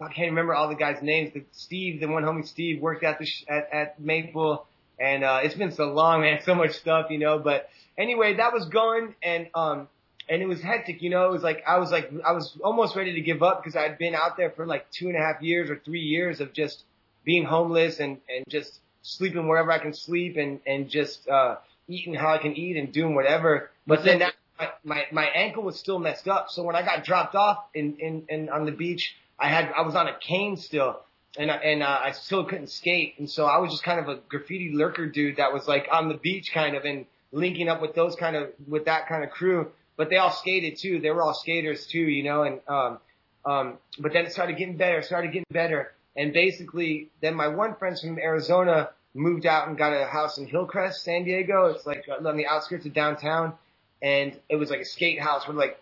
I 0.00 0.12
can't 0.12 0.30
remember 0.30 0.54
all 0.54 0.68
the 0.68 0.74
guys' 0.74 1.02
names. 1.02 1.30
But 1.32 1.44
Steve, 1.52 2.00
the 2.00 2.08
one 2.08 2.24
homie 2.24 2.46
Steve, 2.46 2.80
worked 2.80 3.04
at 3.04 3.18
the 3.18 3.26
sh- 3.26 3.44
at, 3.48 3.68
at 3.72 4.00
Maple, 4.00 4.66
and 4.98 5.24
uh 5.24 5.40
it's 5.42 5.54
been 5.54 5.72
so 5.72 5.92
long, 5.92 6.20
man, 6.26 6.40
so 6.44 6.54
much 6.54 6.72
stuff, 6.72 7.10
you 7.10 7.18
know. 7.18 7.38
But 7.38 7.68
anyway, 7.98 8.34
that 8.34 8.52
was 8.52 8.66
going, 8.66 9.14
and 9.22 9.48
um, 9.54 9.88
and 10.28 10.40
it 10.42 10.46
was 10.46 10.60
hectic, 10.60 11.02
you 11.02 11.10
know. 11.10 11.26
It 11.28 11.32
was 11.32 11.42
like 11.42 11.64
I 11.66 11.78
was 11.78 11.90
like 11.90 12.10
I 12.24 12.32
was 12.32 12.56
almost 12.62 12.94
ready 12.96 13.14
to 13.14 13.20
give 13.20 13.42
up 13.42 13.62
because 13.62 13.76
I'd 13.76 13.98
been 13.98 14.14
out 14.14 14.36
there 14.36 14.50
for 14.50 14.64
like 14.66 14.90
two 14.90 15.08
and 15.08 15.16
a 15.16 15.20
half 15.20 15.42
years 15.42 15.70
or 15.70 15.76
three 15.84 16.02
years 16.02 16.40
of 16.40 16.52
just 16.52 16.84
being 17.24 17.44
homeless 17.44 17.98
and 18.00 18.18
and 18.28 18.44
just 18.48 18.80
sleeping 19.02 19.48
wherever 19.48 19.72
I 19.72 19.78
can 19.78 19.92
sleep 19.94 20.36
and 20.36 20.60
and 20.66 20.88
just 20.88 21.28
uh 21.28 21.56
eating 21.88 22.14
how 22.14 22.28
I 22.32 22.38
can 22.38 22.56
eat 22.56 22.76
and 22.76 22.92
doing 22.92 23.14
whatever. 23.14 23.70
But 23.86 24.04
then 24.04 24.20
that, 24.20 24.34
my, 24.58 24.68
my 24.84 25.04
my 25.12 25.24
ankle 25.26 25.62
was 25.62 25.78
still 25.78 25.98
messed 25.98 26.28
up. 26.28 26.46
So 26.50 26.62
when 26.62 26.76
I 26.76 26.82
got 26.82 27.04
dropped 27.04 27.34
off 27.34 27.58
in 27.74 27.96
in, 27.98 28.24
in 28.28 28.48
on 28.48 28.64
the 28.66 28.72
beach, 28.72 29.14
I 29.38 29.48
had 29.48 29.72
I 29.76 29.82
was 29.82 29.94
on 29.94 30.08
a 30.08 30.16
cane 30.18 30.56
still. 30.56 31.00
And 31.36 31.50
I- 31.50 31.56
and 31.56 31.82
uh, 31.82 32.00
I 32.04 32.12
still 32.12 32.44
couldn't 32.44 32.68
skate, 32.70 33.14
and 33.18 33.28
so 33.28 33.44
I 33.46 33.58
was 33.58 33.72
just 33.72 33.82
kind 33.82 33.98
of 33.98 34.08
a 34.08 34.20
graffiti 34.28 34.70
lurker 34.72 35.06
dude 35.06 35.38
that 35.38 35.52
was 35.52 35.66
like 35.66 35.88
on 35.90 36.08
the 36.08 36.14
beach, 36.14 36.52
kind 36.54 36.76
of, 36.76 36.84
and 36.84 37.06
linking 37.32 37.68
up 37.68 37.82
with 37.82 37.96
those 37.96 38.14
kind 38.14 38.36
of 38.36 38.50
with 38.68 38.84
that 38.84 39.08
kind 39.08 39.24
of 39.24 39.30
crew. 39.30 39.72
But 39.96 40.10
they 40.10 40.16
all 40.16 40.30
skated 40.30 40.78
too; 40.78 41.00
they 41.00 41.10
were 41.10 41.22
all 41.24 41.34
skaters 41.34 41.88
too, 41.88 41.98
you 41.98 42.22
know. 42.22 42.44
And 42.44 42.60
um, 42.68 42.98
um, 43.44 43.78
but 43.98 44.12
then 44.12 44.26
it 44.26 44.32
started 44.32 44.56
getting 44.58 44.76
better, 44.76 45.02
started 45.02 45.32
getting 45.32 45.46
better, 45.50 45.92
and 46.16 46.32
basically, 46.32 47.10
then 47.20 47.34
my 47.34 47.48
one 47.48 47.74
friend 47.74 47.98
from 47.98 48.16
Arizona 48.16 48.90
moved 49.14 49.46
out 49.46 49.68
and 49.68 49.78
got 49.78 49.92
a 49.92 50.04
house 50.06 50.38
in 50.38 50.46
Hillcrest, 50.46 51.02
San 51.04 51.24
Diego. 51.24 51.66
It's 51.66 51.86
like 51.86 52.04
on 52.24 52.36
the 52.36 52.46
outskirts 52.46 52.84
of 52.86 52.92
downtown, 52.92 53.54
and 54.02 54.38
it 54.48 54.56
was 54.56 54.70
like 54.70 54.80
a 54.80 54.84
skate 54.84 55.20
house 55.20 55.46
where 55.46 55.56
like 55.56 55.80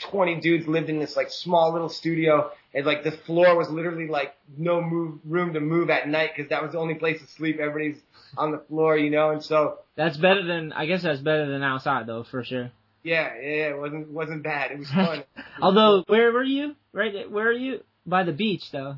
20 0.00 0.40
dudes 0.40 0.66
lived 0.66 0.90
in 0.90 0.98
this 0.98 1.16
like 1.16 1.30
small 1.30 1.72
little 1.72 1.88
studio 1.88 2.50
and 2.74 2.84
like 2.84 3.04
the 3.04 3.12
floor 3.12 3.56
was 3.56 3.70
literally 3.70 4.08
like 4.08 4.34
no 4.56 4.82
move 4.82 5.20
room 5.24 5.52
to 5.54 5.60
move 5.60 5.88
at 5.88 6.08
night 6.08 6.30
because 6.34 6.50
that 6.50 6.62
was 6.62 6.72
the 6.72 6.78
only 6.78 6.94
place 6.96 7.20
to 7.20 7.26
sleep 7.28 7.60
everybody's 7.60 8.00
on 8.36 8.50
the 8.50 8.58
floor 8.58 8.96
you 8.98 9.08
know 9.08 9.30
and 9.30 9.42
so 9.42 9.78
That's 9.94 10.16
better 10.16 10.42
than 10.44 10.72
I 10.72 10.86
guess 10.86 11.04
that's 11.04 11.20
better 11.20 11.48
than 11.48 11.62
outside 11.62 12.08
though 12.08 12.24
for 12.28 12.42
sure. 12.42 12.72
yeah 13.04 13.34
yeah 13.36 13.48
yeah, 13.48 13.68
it 13.68 13.78
wasn't 13.78 14.10
wasn't 14.10 14.42
bad 14.42 14.72
it 14.72 14.80
was 14.80 14.90
fun 14.90 15.22
Although 15.62 16.02
where 16.08 16.32
were 16.32 16.42
you? 16.42 16.74
Right 16.92 17.30
where 17.30 17.46
are 17.46 17.52
you? 17.52 17.84
By 18.04 18.24
the 18.24 18.32
beach 18.32 18.64
though. 18.72 18.96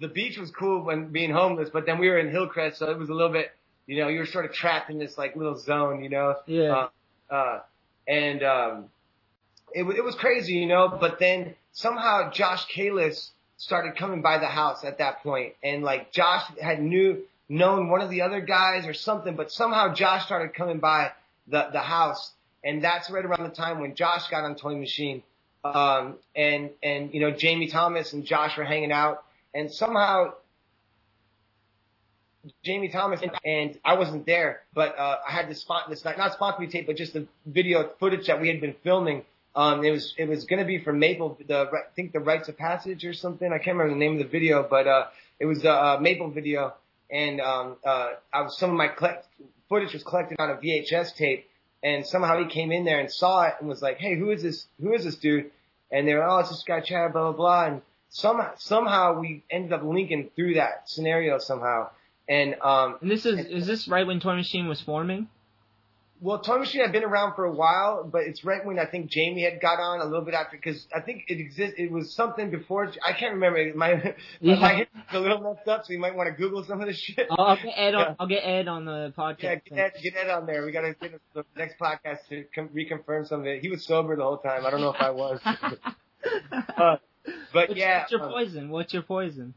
The 0.00 0.08
beach 0.08 0.36
was 0.38 0.50
cool 0.50 0.82
when 0.82 1.08
being 1.08 1.30
homeless 1.30 1.68
but 1.72 1.86
then 1.86 1.98
we 1.98 2.08
were 2.08 2.18
in 2.18 2.30
Hillcrest 2.30 2.78
so 2.78 2.90
it 2.90 2.98
was 2.98 3.08
a 3.08 3.12
little 3.14 3.32
bit 3.32 3.50
you 3.86 3.98
know 4.00 4.08
you 4.08 4.18
were 4.18 4.26
sort 4.26 4.44
of 4.44 4.52
trapped 4.52 4.90
in 4.90 4.98
this 4.98 5.16
like 5.16 5.36
little 5.36 5.56
zone 5.58 6.02
you 6.02 6.08
know 6.10 6.34
Yeah. 6.46 6.88
uh, 7.30 7.34
uh, 7.34 7.60
and 8.08 8.42
um, 8.42 8.84
it, 9.72 9.82
it 9.84 10.04
was 10.04 10.14
crazy, 10.14 10.54
you 10.54 10.66
know. 10.66 10.88
But 10.88 11.18
then 11.18 11.54
somehow 11.72 12.30
Josh 12.30 12.64
Kalis 12.74 13.30
started 13.58 13.96
coming 13.96 14.22
by 14.22 14.38
the 14.38 14.46
house 14.46 14.84
at 14.84 14.98
that 14.98 15.22
point, 15.22 15.54
and 15.62 15.82
like 15.82 16.12
Josh 16.12 16.42
had 16.62 16.80
knew 16.80 17.22
known 17.48 17.88
one 17.90 18.00
of 18.00 18.10
the 18.10 18.22
other 18.22 18.40
guys 18.40 18.86
or 18.86 18.94
something, 18.94 19.34
but 19.36 19.50
somehow 19.50 19.92
Josh 19.94 20.24
started 20.24 20.54
coming 20.54 20.78
by 20.78 21.10
the 21.48 21.68
the 21.72 21.80
house, 21.80 22.32
and 22.64 22.82
that's 22.82 23.10
right 23.10 23.24
around 23.24 23.42
the 23.42 23.54
time 23.54 23.80
when 23.80 23.94
Josh 23.94 24.28
got 24.28 24.44
on 24.44 24.54
Toy 24.56 24.76
Machine, 24.76 25.22
um, 25.64 26.14
and 26.34 26.70
and 26.82 27.12
you 27.12 27.20
know 27.20 27.32
Jamie 27.32 27.68
Thomas 27.68 28.12
and 28.12 28.24
Josh 28.24 28.56
were 28.56 28.64
hanging 28.64 28.92
out, 28.92 29.24
and 29.56 29.72
somehow 29.72 30.34
Jamie 32.62 32.90
Thomas 32.90 33.20
and 33.44 33.78
I 33.84 33.94
wasn't 33.94 34.26
there, 34.26 34.62
but 34.74 34.96
uh, 34.98 35.16
I 35.26 35.32
had 35.32 35.48
this 35.48 35.60
spot, 35.60 35.88
this 35.88 36.04
night, 36.04 36.18
not 36.18 36.34
spot 36.34 36.60
me 36.60 36.66
tape, 36.66 36.86
but 36.86 36.96
just 36.96 37.14
the 37.14 37.26
video 37.46 37.90
footage 37.98 38.26
that 38.26 38.40
we 38.40 38.48
had 38.48 38.60
been 38.60 38.74
filming. 38.84 39.24
Um, 39.56 39.82
it 39.82 39.90
was 39.90 40.14
it 40.18 40.28
was 40.28 40.44
going 40.44 40.58
to 40.60 40.66
be 40.66 40.78
for 40.78 40.92
Maple, 40.92 41.38
the 41.48 41.70
I 41.72 41.90
think 41.96 42.12
the 42.12 42.20
Rites 42.20 42.48
of 42.48 42.58
Passage 42.58 43.04
or 43.04 43.14
something. 43.14 43.50
I 43.50 43.56
can't 43.56 43.76
remember 43.78 43.94
the 43.94 43.98
name 43.98 44.12
of 44.12 44.18
the 44.18 44.28
video, 44.30 44.62
but 44.68 44.86
uh, 44.86 45.06
it 45.40 45.46
was 45.46 45.64
a 45.64 45.98
Maple 46.00 46.30
video, 46.30 46.74
and 47.10 47.40
um, 47.40 47.76
uh, 47.84 48.10
I 48.32 48.42
was 48.42 48.58
some 48.58 48.70
of 48.70 48.76
my 48.76 48.88
collect- 48.88 49.26
footage 49.70 49.94
was 49.94 50.04
collected 50.04 50.38
on 50.38 50.50
a 50.50 50.56
VHS 50.56 51.16
tape, 51.16 51.48
and 51.82 52.06
somehow 52.06 52.38
he 52.38 52.44
came 52.44 52.70
in 52.70 52.84
there 52.84 53.00
and 53.00 53.10
saw 53.10 53.44
it 53.44 53.54
and 53.58 53.68
was 53.68 53.80
like, 53.80 53.96
"Hey, 53.96 54.16
who 54.16 54.30
is 54.30 54.42
this? 54.42 54.66
Who 54.80 54.92
is 54.92 55.04
this 55.04 55.16
dude?" 55.16 55.50
And 55.90 56.06
they 56.06 56.14
were, 56.14 56.24
"Oh, 56.24 56.38
it's 56.38 56.50
this 56.50 56.62
guy 56.62 56.80
Chad, 56.80 57.14
blah 57.14 57.32
blah 57.32 57.32
blah." 57.32 57.64
And 57.64 57.82
somehow 58.16 58.52
somehow 58.56 59.18
we 59.20 59.42
ended 59.50 59.72
up 59.72 59.82
linking 59.84 60.30
through 60.34 60.54
that 60.54 60.88
scenario 60.88 61.38
somehow. 61.38 61.90
And 62.28 62.56
um, 62.62 62.96
And 63.02 63.10
this 63.10 63.24
is 63.26 63.38
is 63.46 63.66
this 63.66 63.86
right 63.88 64.06
when 64.06 64.20
Toy 64.20 64.34
Machine 64.36 64.66
was 64.68 64.80
forming? 64.80 65.28
well, 66.18 66.38
Toy 66.38 66.56
Machine 66.58 66.80
had 66.80 66.92
been 66.92 67.04
around 67.04 67.34
for 67.34 67.44
a 67.44 67.52
while, 67.52 68.02
but 68.02 68.22
it's 68.22 68.42
right 68.42 68.64
when 68.64 68.78
I 68.78 68.86
think 68.86 69.10
Jamie 69.10 69.42
had 69.42 69.60
got 69.60 69.78
on 69.78 70.00
a 70.00 70.04
little 70.06 70.24
bit 70.24 70.32
after 70.32 70.56
because 70.56 70.86
I 70.94 71.00
think 71.02 71.24
it 71.28 71.38
exist. 71.38 71.74
It 71.76 71.92
was 71.92 72.14
something 72.14 72.50
before. 72.50 72.90
I 73.04 73.12
can't 73.12 73.34
remember. 73.34 73.58
My 73.76 73.94
my, 74.02 74.14
Yeah. 74.40 74.54
my 74.58 74.72
head's 74.72 74.90
a 75.12 75.20
little 75.20 75.40
messed 75.42 75.68
up, 75.68 75.84
so 75.84 75.92
you 75.92 75.98
might 75.98 76.16
want 76.16 76.30
to 76.30 76.34
Google 76.42 76.64
some 76.64 76.80
of 76.80 76.86
this 76.86 76.96
shit. 76.98 77.26
I'll, 77.30 77.44
I'll 77.48 77.56
get 77.56 77.74
Ed 77.76 77.94
on. 77.94 78.00
Yeah. 78.00 78.14
I'll 78.18 78.26
get 78.28 78.42
Ed 78.44 78.66
on 78.66 78.86
the 78.86 79.12
podcast. 79.16 79.42
Yeah, 79.42 79.54
get 79.56 79.78
Ed, 79.78 79.92
get 80.02 80.16
Ed 80.16 80.30
on 80.30 80.46
there. 80.46 80.64
We 80.64 80.72
got 80.72 80.80
to 80.88 80.94
get 80.94 81.20
the 81.34 81.44
next 81.54 81.78
podcast 81.78 82.20
to 82.30 82.44
com- 82.54 82.70
reconfirm 82.70 83.28
some 83.28 83.40
of 83.40 83.46
it. 83.46 83.60
He 83.60 83.68
was 83.68 83.84
sober 83.84 84.16
the 84.16 84.22
whole 84.24 84.38
time. 84.38 84.64
I 84.64 84.70
don't 84.70 84.80
know 84.80 84.94
if 84.94 85.00
I 85.02 85.10
was. 85.10 85.38
uh, 86.78 86.96
but 87.52 87.68
what's, 87.68 87.80
yeah. 87.80 88.00
what's 88.00 88.12
your 88.12 88.22
um, 88.22 88.32
poison? 88.32 88.68
What's 88.70 88.92
your 88.92 89.02
poison? 89.02 89.54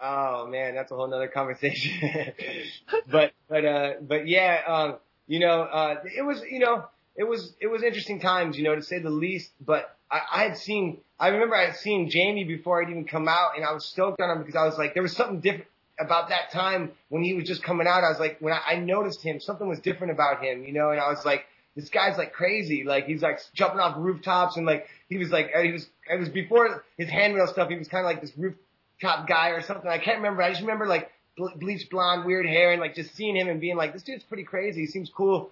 Oh 0.00 0.46
man, 0.46 0.74
that's 0.74 0.92
a 0.92 0.94
whole 0.94 1.08
nother 1.08 1.28
conversation. 1.28 2.32
but 3.10 3.32
but 3.48 3.64
uh 3.64 3.92
but 4.02 4.26
yeah, 4.28 4.60
um, 4.66 4.96
you 5.26 5.40
know, 5.40 5.62
uh 5.62 5.96
it 6.16 6.22
was 6.22 6.42
you 6.50 6.58
know, 6.58 6.84
it 7.16 7.24
was 7.24 7.54
it 7.60 7.68
was 7.68 7.82
interesting 7.82 8.20
times, 8.20 8.58
you 8.58 8.64
know, 8.64 8.74
to 8.74 8.82
say 8.82 8.98
the 8.98 9.10
least. 9.10 9.50
But 9.64 9.96
I, 10.10 10.20
I 10.32 10.42
had 10.44 10.58
seen 10.58 10.98
I 11.18 11.28
remember 11.28 11.56
I 11.56 11.66
had 11.66 11.76
seen 11.76 12.10
Jamie 12.10 12.44
before 12.44 12.82
I'd 12.82 12.90
even 12.90 13.06
come 13.06 13.28
out 13.28 13.52
and 13.56 13.64
I 13.64 13.72
was 13.72 13.86
stoked 13.86 14.20
on 14.20 14.30
him 14.30 14.38
because 14.38 14.56
I 14.56 14.64
was 14.64 14.76
like 14.76 14.94
there 14.94 15.02
was 15.02 15.16
something 15.16 15.40
different 15.40 15.66
about 15.98 16.28
that 16.28 16.50
time 16.52 16.92
when 17.08 17.22
he 17.22 17.34
was 17.34 17.44
just 17.44 17.62
coming 17.62 17.86
out, 17.86 18.04
I 18.04 18.10
was 18.10 18.20
like 18.20 18.38
when 18.40 18.52
I, 18.52 18.60
I 18.66 18.76
noticed 18.76 19.22
him, 19.22 19.40
something 19.40 19.66
was 19.66 19.80
different 19.80 20.12
about 20.12 20.42
him, 20.42 20.64
you 20.64 20.72
know, 20.72 20.90
and 20.90 21.00
I 21.00 21.08
was 21.08 21.24
like 21.24 21.46
this 21.76 21.90
guy's 21.90 22.16
like 22.16 22.32
crazy. 22.32 22.82
Like 22.84 23.04
he's 23.04 23.22
like 23.22 23.38
jumping 23.54 23.78
off 23.78 23.96
rooftops 23.98 24.56
and 24.56 24.66
like 24.66 24.86
he 25.08 25.18
was 25.18 25.30
like 25.30 25.50
he 25.62 25.72
was 25.72 25.86
it 26.10 26.18
was 26.18 26.30
before 26.30 26.82
his 26.96 27.08
handrail 27.08 27.46
stuff. 27.46 27.68
He 27.68 27.76
was 27.76 27.86
kind 27.86 28.04
of 28.04 28.10
like 28.10 28.22
this 28.22 28.32
rooftop 28.36 29.28
guy 29.28 29.50
or 29.50 29.62
something. 29.62 29.88
I 29.88 29.98
can't 29.98 30.16
remember. 30.16 30.42
I 30.42 30.48
just 30.50 30.62
remember 30.62 30.86
like 30.86 31.12
ble- 31.36 31.52
bleached 31.56 31.90
blonde, 31.90 32.24
weird 32.24 32.46
hair, 32.46 32.72
and 32.72 32.80
like 32.80 32.94
just 32.94 33.14
seeing 33.14 33.36
him 33.36 33.48
and 33.48 33.60
being 33.60 33.76
like, 33.76 33.92
this 33.92 34.02
dude's 34.02 34.24
pretty 34.24 34.44
crazy. 34.44 34.80
He 34.80 34.86
seems 34.86 35.10
cool. 35.14 35.50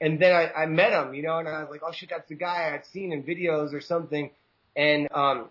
And 0.00 0.18
then 0.18 0.34
I, 0.34 0.62
I 0.62 0.66
met 0.66 0.92
him, 0.92 1.12
you 1.12 1.22
know, 1.22 1.38
and 1.38 1.48
I 1.48 1.60
was 1.60 1.70
like, 1.70 1.82
oh 1.84 1.92
shit, 1.92 2.10
that's 2.10 2.28
the 2.28 2.36
guy 2.36 2.66
I 2.68 2.70
had 2.70 2.86
seen 2.86 3.12
in 3.12 3.22
videos 3.22 3.74
or 3.74 3.80
something. 3.80 4.30
And 4.74 5.08
um, 5.12 5.50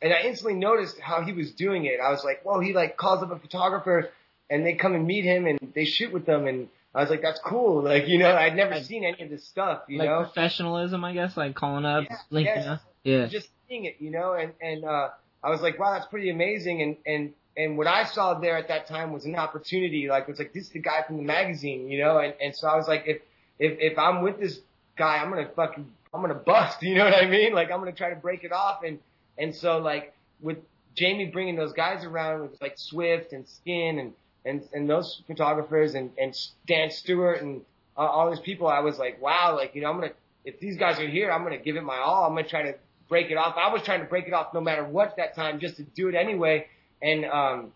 and 0.00 0.14
I 0.14 0.20
instantly 0.22 0.54
noticed 0.54 0.98
how 0.98 1.22
he 1.22 1.32
was 1.32 1.52
doing 1.52 1.84
it. 1.84 1.98
I 2.02 2.10
was 2.10 2.24
like, 2.24 2.42
whoa, 2.42 2.60
he 2.60 2.72
like 2.72 2.96
calls 2.96 3.22
up 3.22 3.30
a 3.32 3.38
photographer 3.38 4.10
and 4.48 4.64
they 4.64 4.74
come 4.74 4.94
and 4.94 5.06
meet 5.06 5.24
him 5.24 5.46
and 5.46 5.58
they 5.74 5.84
shoot 5.84 6.12
with 6.12 6.24
them 6.24 6.46
and 6.46 6.68
I 6.94 7.00
was 7.02 7.10
like, 7.10 7.22
that's 7.22 7.40
cool. 7.44 7.82
Like, 7.84 8.08
you 8.08 8.18
know, 8.18 8.34
I'd 8.34 8.56
never 8.56 8.82
seen 8.82 9.04
any 9.04 9.22
of 9.22 9.30
this 9.30 9.44
stuff, 9.46 9.82
you 9.88 9.98
like 9.98 10.08
know? 10.08 10.24
professionalism, 10.24 11.04
I 11.04 11.12
guess, 11.14 11.36
like 11.36 11.54
calling 11.54 11.84
up, 11.84 12.04
Yeah, 12.08 12.16
linking 12.30 12.54
yes. 12.56 12.66
up. 12.66 12.80
Yeah. 13.04 13.26
just 13.26 13.48
seeing 13.68 13.84
it, 13.84 13.96
you 14.00 14.10
know, 14.10 14.32
and 14.32 14.52
and 14.60 14.84
uh, 14.84 15.08
I 15.42 15.50
was 15.50 15.60
like, 15.60 15.78
wow, 15.78 15.92
that's 15.92 16.06
pretty 16.06 16.30
amazing. 16.30 16.82
And 16.82 16.96
and 17.06 17.32
and 17.56 17.76
what 17.78 17.86
I 17.86 18.04
saw 18.04 18.34
there 18.34 18.56
at 18.56 18.68
that 18.68 18.86
time 18.86 19.12
was 19.12 19.24
an 19.24 19.34
opportunity. 19.36 20.08
Like 20.08 20.22
it 20.24 20.28
was 20.28 20.38
like 20.38 20.52
this 20.52 20.64
is 20.64 20.70
the 20.70 20.78
guy 20.80 21.02
from 21.06 21.16
the 21.16 21.22
magazine, 21.22 21.88
you 21.88 21.98
know. 21.98 22.18
And 22.18 22.34
and 22.40 22.54
so 22.56 22.66
I 22.68 22.76
was 22.76 22.88
like, 22.88 23.04
if 23.06 23.18
if 23.58 23.78
if 23.92 23.98
I'm 23.98 24.22
with 24.22 24.38
this 24.40 24.58
guy, 24.96 25.18
I'm 25.18 25.30
gonna 25.30 25.48
fucking 25.54 25.86
I'm 26.12 26.20
gonna 26.20 26.34
bust. 26.34 26.82
You 26.82 26.94
know 26.96 27.04
what 27.04 27.14
I 27.14 27.26
mean? 27.26 27.52
Like 27.54 27.70
I'm 27.70 27.78
gonna 27.78 27.92
try 27.92 28.10
to 28.10 28.16
break 28.16 28.44
it 28.44 28.52
off. 28.52 28.82
And 28.84 28.98
and 29.38 29.54
so 29.54 29.78
like 29.78 30.14
with 30.40 30.58
Jamie 30.94 31.26
bringing 31.26 31.56
those 31.56 31.72
guys 31.72 32.04
around 32.04 32.42
with 32.42 32.60
like 32.60 32.76
Swift 32.78 33.32
and 33.32 33.46
Skin 33.48 33.98
and 33.98 34.12
and 34.44 34.66
and 34.72 34.88
those 34.88 35.22
photographers 35.26 35.94
and 35.94 36.10
and 36.18 36.36
Dan 36.66 36.90
Sturt 36.90 37.42
and 37.42 37.62
uh, 37.96 38.00
all 38.00 38.30
these 38.30 38.40
people, 38.40 38.68
I 38.68 38.80
was 38.80 38.98
like, 38.98 39.20
wow, 39.20 39.56
like 39.56 39.74
you 39.74 39.82
know, 39.82 39.90
I'm 39.90 40.00
gonna 40.00 40.12
if 40.44 40.60
these 40.60 40.76
guys 40.76 40.98
are 40.98 41.08
here, 41.08 41.30
I'm 41.30 41.42
gonna 41.42 41.58
give 41.58 41.76
it 41.76 41.82
my 41.82 41.98
all. 41.98 42.24
I'm 42.24 42.34
gonna 42.34 42.48
try 42.48 42.62
to 42.62 42.74
break 43.08 43.30
it 43.30 43.36
off. 43.36 43.56
I 43.56 43.72
was 43.72 43.82
trying 43.82 44.00
to 44.00 44.06
break 44.06 44.26
it 44.26 44.32
off 44.32 44.54
no 44.54 44.60
matter 44.60 44.84
what 44.84 45.16
that 45.16 45.34
time, 45.34 45.60
just 45.60 45.76
to 45.76 45.82
do 45.82 46.08
it 46.08 46.14
anyway. 46.14 46.66
And 47.02 47.24
um, 47.24 47.72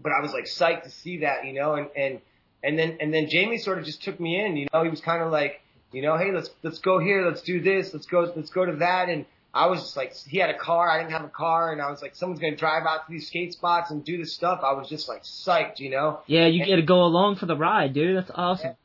but 0.00 0.12
I 0.12 0.20
was 0.20 0.32
like 0.32 0.44
psyched 0.44 0.84
to 0.84 0.90
see 0.90 1.18
that, 1.18 1.44
you 1.44 1.52
know, 1.52 1.74
and 1.74 1.88
and 1.96 2.20
and 2.62 2.78
then 2.78 2.98
and 3.00 3.12
then 3.12 3.28
Jamie 3.28 3.58
sort 3.58 3.78
of 3.78 3.84
just 3.84 4.02
took 4.02 4.18
me 4.18 4.40
in, 4.40 4.56
you 4.56 4.68
know. 4.72 4.82
He 4.82 4.90
was 4.90 5.00
kind 5.00 5.22
of 5.22 5.30
like, 5.32 5.60
you 5.92 6.02
know, 6.02 6.16
hey, 6.16 6.32
let's 6.32 6.50
let's 6.62 6.78
go 6.78 6.98
here, 6.98 7.26
let's 7.26 7.42
do 7.42 7.60
this, 7.60 7.92
let's 7.92 8.06
go 8.06 8.32
let's 8.34 8.50
go 8.50 8.64
to 8.64 8.76
that, 8.76 9.08
and 9.08 9.26
I 9.58 9.66
was 9.66 9.80
just 9.80 9.96
like, 9.96 10.14
he 10.14 10.38
had 10.38 10.50
a 10.50 10.56
car, 10.56 10.88
I 10.88 10.98
didn't 10.98 11.10
have 11.10 11.24
a 11.24 11.28
car, 11.28 11.72
and 11.72 11.82
I 11.82 11.90
was 11.90 12.00
like, 12.00 12.14
someone's 12.14 12.40
gonna 12.40 12.54
drive 12.54 12.84
out 12.86 13.06
to 13.06 13.12
these 13.12 13.26
skate 13.26 13.52
spots 13.52 13.90
and 13.90 14.04
do 14.04 14.16
this 14.16 14.32
stuff. 14.32 14.60
I 14.62 14.72
was 14.74 14.88
just 14.88 15.08
like 15.08 15.24
psyched, 15.24 15.80
you 15.80 15.90
know. 15.90 16.20
Yeah, 16.26 16.46
you 16.46 16.64
get 16.64 16.76
to 16.76 16.82
go 16.82 17.02
along 17.02 17.36
for 17.36 17.46
the 17.46 17.56
ride, 17.56 17.92
dude. 17.92 18.16
That's 18.16 18.30
awesome. 18.32 18.76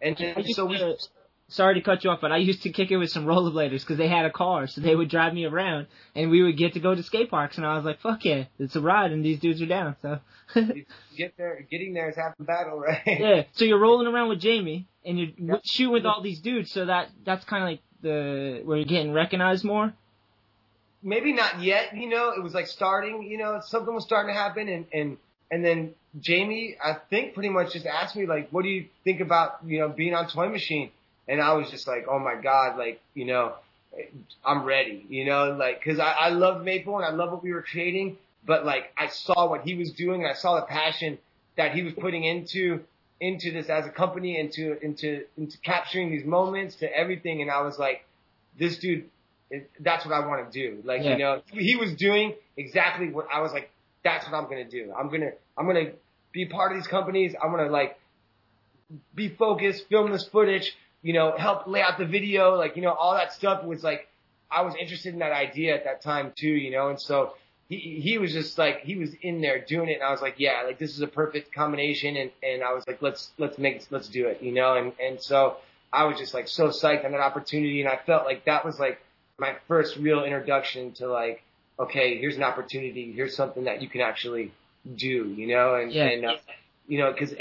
And 0.00 0.16
then, 0.16 0.42
so 0.44 0.64
we, 0.64 0.78
to- 0.78 0.96
sorry 1.48 1.74
to 1.74 1.82
cut 1.82 2.04
you 2.04 2.10
off, 2.10 2.22
but 2.22 2.32
I 2.32 2.38
used 2.38 2.62
to 2.62 2.70
kick 2.70 2.90
it 2.90 2.96
with 2.96 3.10
some 3.10 3.26
rollerbladers 3.26 3.80
because 3.80 3.98
they 3.98 4.08
had 4.08 4.24
a 4.24 4.30
car, 4.30 4.66
so 4.66 4.80
they 4.80 4.96
would 4.96 5.10
drive 5.10 5.34
me 5.34 5.44
around, 5.44 5.88
and 6.14 6.30
we 6.30 6.42
would 6.42 6.56
get 6.56 6.72
to 6.72 6.80
go 6.80 6.94
to 6.94 7.02
skate 7.02 7.30
parks, 7.30 7.58
and 7.58 7.66
I 7.66 7.76
was 7.76 7.84
like, 7.84 8.00
fuck 8.00 8.24
yeah, 8.24 8.44
it's 8.58 8.76
a 8.76 8.80
ride, 8.80 9.12
and 9.12 9.22
these 9.22 9.40
dudes 9.40 9.60
are 9.60 9.66
down, 9.66 9.96
so. 10.00 10.20
Get 11.18 11.36
there, 11.36 11.66
getting 11.70 11.92
there 11.92 12.08
is 12.08 12.16
half 12.16 12.36
the 12.38 12.44
battle, 12.44 12.78
right? 12.78 13.02
yeah, 13.06 13.42
so 13.52 13.66
you're 13.66 13.78
rolling 13.78 14.06
around 14.06 14.30
with 14.30 14.40
Jamie, 14.40 14.88
and 15.04 15.18
you're 15.18 15.28
yep. 15.36 15.60
shooting 15.64 15.92
with 15.92 16.06
all 16.06 16.22
these 16.22 16.40
dudes, 16.40 16.72
so 16.72 16.86
that 16.86 17.10
that's 17.24 17.44
kind 17.44 17.62
of 17.62 17.68
like 17.68 17.80
the 18.00 18.62
where 18.64 18.78
you're 18.78 18.86
getting 18.86 19.12
recognized 19.12 19.64
more. 19.64 19.92
Maybe 21.06 21.34
not 21.34 21.62
yet, 21.62 21.94
you 21.94 22.08
know. 22.08 22.30
It 22.30 22.42
was 22.42 22.54
like 22.54 22.66
starting, 22.66 23.24
you 23.24 23.36
know, 23.36 23.60
something 23.62 23.94
was 23.94 24.04
starting 24.04 24.34
to 24.34 24.40
happen, 24.40 24.68
and 24.70 24.86
and 24.92 25.18
and 25.50 25.62
then 25.62 25.94
Jamie, 26.18 26.76
I 26.82 26.94
think, 27.10 27.34
pretty 27.34 27.50
much 27.50 27.74
just 27.74 27.84
asked 27.84 28.16
me 28.16 28.26
like, 28.26 28.48
"What 28.50 28.62
do 28.62 28.70
you 28.70 28.86
think 29.04 29.20
about 29.20 29.58
you 29.66 29.80
know 29.80 29.88
being 29.90 30.14
on 30.14 30.28
Toy 30.28 30.48
Machine?" 30.48 30.90
And 31.28 31.42
I 31.42 31.52
was 31.52 31.70
just 31.70 31.86
like, 31.86 32.06
"Oh 32.08 32.18
my 32.18 32.36
god!" 32.36 32.78
Like 32.78 33.02
you 33.12 33.26
know, 33.26 33.52
I'm 34.42 34.64
ready. 34.64 35.04
You 35.10 35.26
know, 35.26 35.52
like 35.52 35.78
because 35.78 36.00
I, 36.00 36.12
I 36.12 36.28
loved 36.30 36.64
Maple 36.64 36.96
and 36.96 37.04
I 37.04 37.10
love 37.10 37.32
what 37.32 37.42
we 37.42 37.52
were 37.52 37.62
creating, 37.62 38.16
but 38.46 38.64
like 38.64 38.90
I 38.96 39.08
saw 39.08 39.46
what 39.48 39.60
he 39.60 39.74
was 39.74 39.92
doing 39.92 40.22
and 40.22 40.30
I 40.30 40.34
saw 40.34 40.56
the 40.56 40.66
passion 40.66 41.18
that 41.56 41.72
he 41.74 41.82
was 41.82 41.92
putting 41.92 42.24
into 42.24 42.80
into 43.20 43.52
this 43.52 43.68
as 43.68 43.84
a 43.84 43.90
company, 43.90 44.38
into 44.38 44.82
into 44.82 45.24
into 45.36 45.58
capturing 45.58 46.10
these 46.10 46.24
moments, 46.24 46.76
to 46.76 46.90
everything, 46.96 47.42
and 47.42 47.50
I 47.50 47.60
was 47.60 47.78
like, 47.78 48.06
"This 48.58 48.78
dude." 48.78 49.10
That's 49.80 50.04
what 50.04 50.14
I 50.14 50.26
want 50.26 50.50
to 50.50 50.58
do. 50.58 50.82
Like, 50.84 51.02
yeah. 51.02 51.12
you 51.12 51.18
know, 51.18 51.42
he 51.50 51.76
was 51.76 51.94
doing 51.94 52.34
exactly 52.56 53.10
what 53.10 53.26
I 53.32 53.40
was 53.40 53.52
like, 53.52 53.70
that's 54.04 54.26
what 54.26 54.34
I'm 54.36 54.44
gonna 54.44 54.68
do. 54.68 54.92
I'm 54.96 55.10
gonna 55.10 55.32
I'm 55.56 55.66
gonna 55.66 55.92
be 56.32 56.46
part 56.46 56.72
of 56.72 56.78
these 56.78 56.86
companies. 56.86 57.34
I'm 57.42 57.50
gonna 57.50 57.70
like 57.70 57.98
be 59.14 59.30
focused, 59.30 59.88
film 59.88 60.12
this 60.12 60.28
footage, 60.28 60.76
you 61.02 61.12
know, 61.12 61.34
help 61.36 61.66
lay 61.66 61.80
out 61.80 61.98
the 61.98 62.06
video, 62.06 62.54
like 62.56 62.76
you 62.76 62.82
know, 62.82 62.92
all 62.92 63.14
that 63.14 63.32
stuff 63.32 63.64
was 63.64 63.82
like 63.82 64.08
I 64.50 64.62
was 64.62 64.74
interested 64.80 65.14
in 65.14 65.20
that 65.20 65.32
idea 65.32 65.74
at 65.74 65.84
that 65.84 66.02
time 66.02 66.32
too, 66.36 66.48
you 66.48 66.70
know, 66.70 66.90
and 66.90 67.00
so 67.00 67.34
he 67.68 68.00
he 68.02 68.18
was 68.18 68.32
just 68.32 68.58
like 68.58 68.80
he 68.80 68.96
was 68.96 69.10
in 69.22 69.40
there 69.40 69.64
doing 69.64 69.88
it, 69.88 69.94
and 69.94 70.02
I 70.02 70.10
was 70.10 70.20
like, 70.20 70.34
yeah, 70.38 70.62
like 70.66 70.78
this 70.78 70.90
is 70.90 71.00
a 71.00 71.06
perfect 71.06 71.52
combination, 71.52 72.16
and 72.16 72.30
and 72.42 72.62
I 72.62 72.72
was 72.72 72.86
like, 72.86 73.00
let's 73.00 73.30
let's 73.38 73.58
make 73.58 73.86
let's 73.90 74.08
do 74.08 74.26
it, 74.26 74.42
you 74.42 74.52
know, 74.52 74.76
and 74.76 74.92
and 75.00 75.20
so 75.20 75.56
I 75.92 76.04
was 76.04 76.18
just 76.18 76.34
like 76.34 76.48
so 76.48 76.68
psyched 76.68 77.04
on 77.04 77.12
that 77.12 77.20
opportunity, 77.20 77.80
and 77.80 77.88
I 77.88 77.98
felt 78.04 78.26
like 78.26 78.44
that 78.44 78.64
was 78.64 78.78
like 78.78 79.00
my 79.38 79.54
first 79.68 79.96
real 79.96 80.24
introduction 80.24 80.92
to 80.92 81.06
like 81.06 81.42
okay, 81.78 82.18
here's 82.18 82.36
an 82.36 82.42
opportunity, 82.42 83.12
here's 83.12 83.34
something 83.34 83.64
that 83.64 83.82
you 83.82 83.88
can 83.88 84.00
actually 84.00 84.52
do, 84.96 85.34
you 85.36 85.48
know, 85.48 85.74
and 85.74 85.92
yeah. 85.92 86.04
and 86.04 86.24
uh, 86.24 86.34
you 86.86 86.98
know, 86.98 87.12
because 87.12 87.34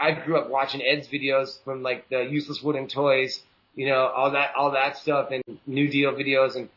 I 0.00 0.12
grew 0.12 0.38
up 0.38 0.50
watching 0.50 0.82
Ed's 0.82 1.08
videos 1.08 1.62
from 1.64 1.82
like 1.82 2.08
the 2.08 2.22
useless 2.22 2.62
wooden 2.62 2.88
toys, 2.88 3.40
you 3.74 3.88
know, 3.88 4.06
all 4.06 4.32
that 4.32 4.54
all 4.56 4.72
that 4.72 4.98
stuff, 4.98 5.30
and 5.30 5.42
New 5.66 5.88
Deal 5.88 6.12
videos 6.12 6.56
and 6.56 6.68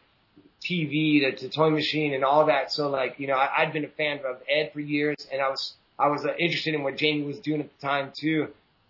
TV 0.63 1.22
to, 1.22 1.36
to 1.36 1.49
Toy 1.49 1.70
Machine 1.70 2.13
and 2.13 2.24
all 2.24 2.47
that. 2.47 2.72
So 2.72 2.89
like, 2.89 3.20
you 3.20 3.28
know, 3.28 3.36
I, 3.36 3.49
I'd 3.59 3.74
been 3.74 3.86
a 3.86 3.89
fan 3.89 4.20
of 4.26 4.38
Ed 4.49 4.72
for 4.74 4.80
years, 4.80 5.28
and 5.32 5.41
I 5.41 5.49
was 5.49 5.74
I 5.99 6.07
was 6.07 6.26
uh, 6.26 6.34
interested 6.39 6.74
in 6.74 6.84
what 6.84 6.97
Jamie 6.97 7.24
was 7.24 7.39
doing 7.39 7.61
at 7.61 7.70
the 7.70 7.88
time 7.88 8.11
too. 8.16 8.47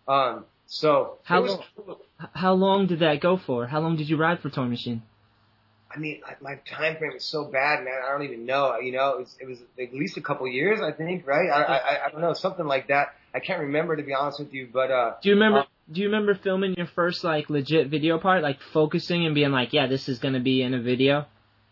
Um, 0.08 0.46
so 0.68 1.18
how 1.24 1.42
long, 1.42 1.64
how 2.34 2.54
long 2.54 2.88
did 2.88 3.00
that 3.00 3.20
go 3.20 3.38
for? 3.38 3.68
How 3.68 3.80
long 3.80 3.98
did 3.98 4.10
you 4.10 4.18
ride 4.18 4.40
for 4.40 4.50
Toy 4.50 4.66
Machine? 4.66 5.02
I 5.96 5.98
mean, 5.98 6.22
my 6.42 6.56
time 6.70 6.98
frame 6.98 7.14
is 7.14 7.24
so 7.24 7.46
bad, 7.46 7.86
man. 7.86 7.94
I 8.06 8.12
don't 8.12 8.24
even 8.24 8.46
know. 8.46 8.78
You 8.78 8.92
know, 8.92 9.14
it 9.14 9.20
was, 9.20 9.38
it 9.40 9.48
was 9.48 9.60
at 9.80 9.94
least 9.94 10.18
a 10.18 10.22
couple 10.22 10.48
years, 10.48 10.82
I 10.82 10.92
think, 10.92 11.26
right? 11.26 11.50
I, 11.50 11.62
I, 11.62 12.06
I 12.06 12.10
don't 12.10 12.22
know, 12.22 12.34
something 12.34 12.66
like 12.66 12.90
that. 12.90 13.16
I 13.34 13.40
can't 13.40 13.62
remember 13.62 13.96
to 13.96 14.04
be 14.04 14.14
honest 14.14 14.40
with 14.40 14.54
you, 14.54 14.68
but 14.72 14.92
uh. 14.92 15.14
Do 15.22 15.30
you 15.30 15.36
remember? 15.36 15.60
Um, 15.60 15.66
do 15.92 16.02
you 16.02 16.08
remember 16.08 16.36
filming 16.36 16.74
your 16.76 16.88
first 16.88 17.24
like 17.24 17.50
legit 17.50 17.88
video 17.88 18.18
part, 18.18 18.44
like 18.44 18.60
focusing 18.74 19.26
and 19.26 19.36
being 19.36 19.52
like, 19.52 19.72
yeah, 19.72 19.88
this 19.88 20.10
is 20.10 20.20
gonna 20.20 20.40
be 20.40 20.62
in 20.62 20.74
a 20.74 20.82
video? 20.82 21.26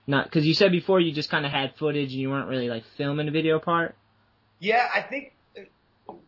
Not 0.06 0.26
because 0.26 0.46
you 0.46 0.54
said 0.54 0.72
before 0.72 1.00
you 1.00 1.14
just 1.14 1.30
kind 1.30 1.46
of 1.46 1.52
had 1.52 1.76
footage 1.76 2.12
and 2.12 2.22
you 2.22 2.30
weren't 2.30 2.48
really 2.48 2.70
like 2.70 2.84
filming 2.98 3.28
a 3.28 3.32
video 3.32 3.60
part. 3.60 3.96
Yeah, 4.60 4.88
I 4.94 5.02
think 5.02 5.34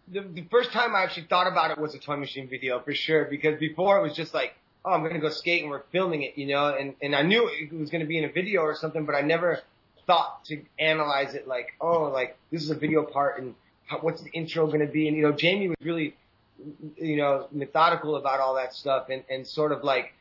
the, 0.07 0.21
the 0.21 0.45
first 0.51 0.71
time 0.71 0.95
I 0.95 1.03
actually 1.03 1.27
thought 1.27 1.47
about 1.47 1.71
it 1.71 1.77
was 1.77 1.95
a 1.95 1.99
toy 1.99 2.17
machine 2.17 2.49
video 2.49 2.81
for 2.81 2.93
sure. 2.93 3.25
Because 3.25 3.59
before 3.59 3.99
it 3.99 4.03
was 4.03 4.15
just 4.15 4.33
like 4.33 4.55
oh, 4.85 4.91
I'm 4.91 5.03
gonna 5.03 5.19
go 5.19 5.29
skate 5.29 5.63
and 5.63 5.71
we're 5.71 5.83
filming 5.91 6.21
it, 6.21 6.37
you 6.37 6.47
know, 6.47 6.67
and 6.67 6.95
and 7.01 7.15
I 7.15 7.23
knew 7.23 7.49
it 7.51 7.73
was 7.73 7.89
gonna 7.89 8.05
be 8.05 8.17
in 8.17 8.25
a 8.25 8.31
video 8.31 8.61
or 8.61 8.75
something, 8.75 9.05
but 9.05 9.15
I 9.15 9.21
never 9.21 9.61
thought 10.05 10.45
to 10.45 10.61
analyze 10.79 11.33
it 11.33 11.47
like, 11.47 11.73
oh, 11.81 12.03
like 12.03 12.37
this 12.51 12.63
is 12.63 12.69
a 12.69 12.75
video 12.75 13.03
part 13.03 13.41
and 13.41 13.55
how, 13.87 13.99
what's 13.99 14.21
the 14.21 14.29
intro 14.29 14.67
gonna 14.67 14.85
be, 14.85 15.07
and 15.07 15.17
you 15.17 15.23
know, 15.23 15.31
Jamie 15.31 15.69
was 15.69 15.77
really, 15.81 16.15
you 16.97 17.17
know, 17.17 17.47
methodical 17.51 18.15
about 18.15 18.39
all 18.39 18.55
that 18.55 18.73
stuff 18.73 19.09
and 19.09 19.23
and 19.29 19.47
sort 19.47 19.71
of 19.71 19.83
like 19.83 20.13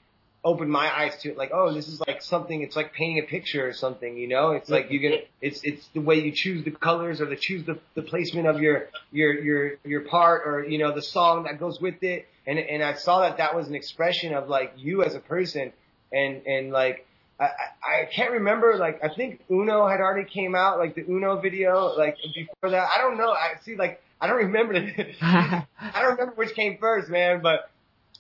opened 0.45 0.71
my 0.71 0.95
eyes 0.95 1.17
to 1.17 1.31
it 1.31 1.39
like 1.39 1.51
oh 1.55 1.73
this 1.73 1.89
is 1.89 1.99
like 2.07 2.21
something 2.21 2.61
it's 2.61 2.77
like 2.77 2.93
painting 2.93 3.19
a 3.19 3.27
picture 3.27 3.67
or 3.67 3.73
something 3.73 4.19
you 4.19 4.29
know? 4.29 4.51
It's 4.51 4.69
like 4.69 4.91
you 4.91 4.99
get 4.99 5.27
it's 5.41 5.63
it's 5.65 5.89
the 5.95 6.03
way 6.03 6.21
you 6.21 6.33
choose 6.33 6.65
the 6.65 6.71
colors 6.71 7.23
or 7.23 7.25
the 7.27 7.37
choose 7.37 7.65
the, 7.65 7.79
the 7.95 8.03
placement 8.03 8.47
of 8.47 8.61
your 8.61 8.89
your 9.11 9.33
your 9.43 9.73
your 9.85 10.01
part 10.03 10.43
or 10.47 10.63
you 10.63 10.77
know 10.77 10.93
the 10.93 11.01
song 11.01 11.45
that 11.45 11.59
goes 11.59 11.81
with 11.81 12.03
it 12.03 12.29
and 12.47 12.59
and 12.59 12.83
I 12.83 12.95
saw 12.95 13.21
that 13.21 13.39
that 13.39 13.55
was 13.55 13.69
an 13.69 13.75
expression 13.75 14.35
of 14.35 14.49
like 14.49 14.75
you 14.77 15.03
as 15.03 15.15
a 15.15 15.21
person 15.21 15.73
and 16.13 16.47
and 16.47 16.71
like 16.71 17.07
I, 17.41 17.49
I 17.83 18.09
can't 18.15 18.33
remember 18.33 18.77
like 18.77 19.03
I 19.03 19.09
think 19.15 19.41
Uno 19.51 19.87
had 19.89 20.01
already 20.01 20.29
came 20.29 20.55
out 20.55 20.79
like 20.79 20.95
the 20.95 21.03
Uno 21.03 21.41
video 21.41 21.95
like 21.97 22.17
before 22.35 22.71
that 22.71 22.89
I 22.95 23.01
don't 23.01 23.19
know 23.19 23.31
I 23.31 23.55
see 23.63 23.77
like 23.77 24.03
I 24.21 24.27
don't 24.27 24.37
remember 24.37 24.75
I 25.23 25.67
don't 25.95 26.13
remember 26.13 26.35
which 26.37 26.55
came 26.55 26.79
first 26.79 27.09
man 27.11 27.41
but 27.43 27.71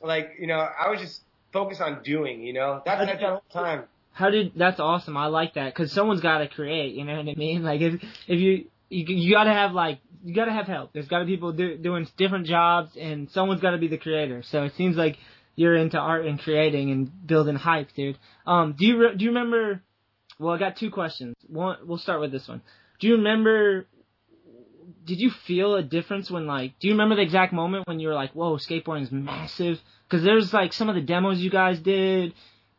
like 0.03 0.33
you 0.39 0.47
know 0.47 0.59
I 0.59 0.91
was 0.91 1.01
just 1.01 1.21
focused 1.55 1.81
on 1.81 2.03
doing, 2.03 2.43
you 2.43 2.53
know? 2.53 2.83
That's, 2.85 3.07
that's 3.07 3.21
the 3.21 3.29
whole 3.29 3.45
time. 3.51 3.85
How 4.13 4.29
did, 4.29 4.53
that's 4.55 4.79
awesome. 4.79 5.17
I 5.17 5.27
like 5.27 5.55
that. 5.55 5.75
Cause 5.75 5.91
someone's 5.91 6.21
gotta 6.21 6.49
create, 6.49 6.95
you 6.95 7.05
know 7.05 7.17
what 7.17 7.29
I 7.29 7.35
mean? 7.35 7.63
Like 7.63 7.81
if, 7.81 7.95
if 8.29 8.41
you, 8.41 8.67
you, 8.91 9.05
you 9.07 9.35
gotta 9.35 9.53
have 9.53 9.73
like, 9.73 10.01
you 10.25 10.35
gotta 10.35 10.53
have 10.53 10.67
help. 10.67 10.93
There's 10.93 11.07
gotta 11.07 11.27
be 11.27 11.33
people 11.33 11.53
do, 11.53 11.77
doing 11.77 12.09
different 12.17 12.47
jobs 12.47 12.97
and 12.97 13.31
someone's 13.31 13.61
gotta 13.61 13.79
be 13.79 13.89
the 13.89 13.99
creator. 13.99 14.43
So 14.43 14.65
it 14.65 14.75
seems 14.75 14.97
like 14.97 15.19
you're 15.55 15.77
into 15.77 15.99
art 15.99 16.27
and 16.27 16.41
creating 16.41 16.91
and 16.91 17.27
building 17.27 17.57
hype, 17.57 17.93
dude. 17.95 18.19
Um, 18.47 18.75
do 18.77 18.87
you, 18.87 18.99
re- 18.99 19.17
do 19.17 19.25
you 19.25 19.31
remember, 19.31 19.83
well, 20.39 20.55
I 20.55 20.59
got 20.59 20.77
two 20.77 20.91
questions. 20.91 21.37
One, 21.47 21.77
we'll 21.85 21.99
start 21.99 22.21
with 22.21 22.33
this 22.33 22.49
one. 22.49 22.63
Do 22.99 23.07
you 23.07 23.17
remember 23.17 23.87
did 25.05 25.21
you 25.21 25.31
feel 25.31 25.75
a 25.75 25.83
difference 25.83 26.31
when 26.31 26.47
like 26.47 26.79
do 26.79 26.89
you 26.89 26.95
remember 26.95 27.17
the 27.17 27.23
exact 27.23 27.53
moment 27.53 27.87
when 27.87 28.01
you 28.01 28.09
were 28.09 28.15
like 28.15 28.33
whoa 28.33 28.57
skateboarding's 28.57 29.13
massive 29.13 29.81
because 30.09 30.25
there's 30.25 30.53
like 30.53 30.73
some 30.73 30.89
of 30.89 30.95
the 30.95 31.01
demos 31.01 31.41
you 31.41 31.51
guys 31.51 31.79
did 31.81 32.33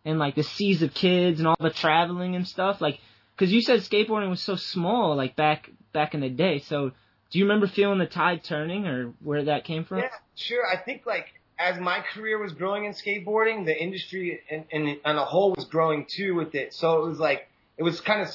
and 0.03 0.19
like 0.19 0.35
the 0.35 0.43
seas 0.43 0.81
of 0.81 0.93
kids 0.93 1.39
and 1.39 1.47
all 1.47 1.55
the 1.59 1.69
traveling 1.69 2.35
and 2.35 2.47
stuff 2.47 2.81
like 2.81 2.99
because 3.35 3.51
you 3.51 3.61
said 3.61 3.79
skateboarding 3.81 4.29
was 4.29 4.41
so 4.41 4.55
small 4.55 5.15
like 5.15 5.35
back 5.35 5.69
back 5.93 6.13
in 6.13 6.21
the 6.21 6.29
day 6.29 6.59
so 6.59 6.91
do 7.31 7.39
you 7.39 7.45
remember 7.45 7.67
feeling 7.67 7.99
the 7.99 8.05
tide 8.05 8.43
turning 8.43 8.87
or 8.87 9.13
where 9.23 9.45
that 9.45 9.63
came 9.63 9.83
from 9.83 9.99
yeah 9.99 10.09
sure 10.35 10.65
i 10.65 10.77
think 10.77 11.05
like 11.05 11.27
as 11.57 11.79
my 11.79 12.03
career 12.13 12.37
was 12.37 12.51
growing 12.53 12.85
in 12.85 12.91
skateboarding 12.91 13.65
the 13.65 13.77
industry 13.77 14.41
and 14.49 14.65
and 14.71 14.97
on 15.05 15.17
a 15.17 15.25
whole 15.25 15.53
was 15.55 15.65
growing 15.65 16.05
too 16.05 16.35
with 16.35 16.55
it 16.55 16.73
so 16.73 17.03
it 17.03 17.07
was 17.07 17.19
like 17.19 17.47
it 17.77 17.83
was 17.83 17.99
kind 18.01 18.21
of 18.21 18.29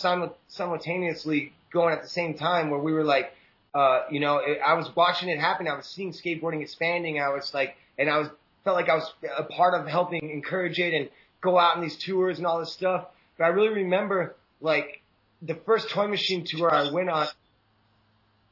simultaneously 0.48 1.52
going 1.72 1.94
at 1.94 2.02
the 2.02 2.08
same 2.08 2.34
time 2.34 2.70
where 2.70 2.80
we 2.80 2.92
were 2.92 3.04
like 3.04 3.32
uh, 3.74 4.02
you 4.10 4.20
know, 4.20 4.38
it, 4.38 4.58
I 4.64 4.74
was 4.74 4.94
watching 4.96 5.28
it 5.28 5.38
happen. 5.38 5.68
I 5.68 5.76
was 5.76 5.86
seeing 5.86 6.12
skateboarding 6.12 6.62
expanding. 6.62 7.20
I 7.20 7.28
was 7.28 7.54
like, 7.54 7.76
and 7.98 8.10
I 8.10 8.18
was 8.18 8.28
felt 8.64 8.76
like 8.76 8.88
I 8.88 8.94
was 8.94 9.12
a 9.36 9.44
part 9.44 9.74
of 9.74 9.86
helping 9.86 10.30
encourage 10.30 10.78
it 10.78 10.92
and 10.92 11.08
go 11.40 11.58
out 11.58 11.76
on 11.76 11.82
these 11.82 11.96
tours 11.96 12.38
and 12.38 12.46
all 12.46 12.58
this 12.58 12.72
stuff. 12.72 13.06
But 13.38 13.44
I 13.44 13.48
really 13.48 13.74
remember 13.84 14.36
like 14.60 15.02
the 15.40 15.54
first 15.54 15.90
toy 15.90 16.08
machine 16.08 16.44
tour 16.44 16.72
I 16.72 16.90
went 16.90 17.08
on. 17.08 17.28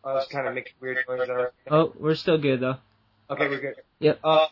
I 0.05 0.15
was 0.15 0.27
kind 0.29 0.47
of 0.47 0.55
making 0.55 0.73
weird 0.81 0.99
noises. 1.09 1.51
Oh, 1.71 1.93
we're 1.99 2.15
still 2.15 2.39
good 2.39 2.61
though. 2.61 2.77
Okay, 3.31 3.49
we're 3.49 3.61
good. 3.61 3.77
Yep. 4.01 4.21
Uh, 4.25 4.47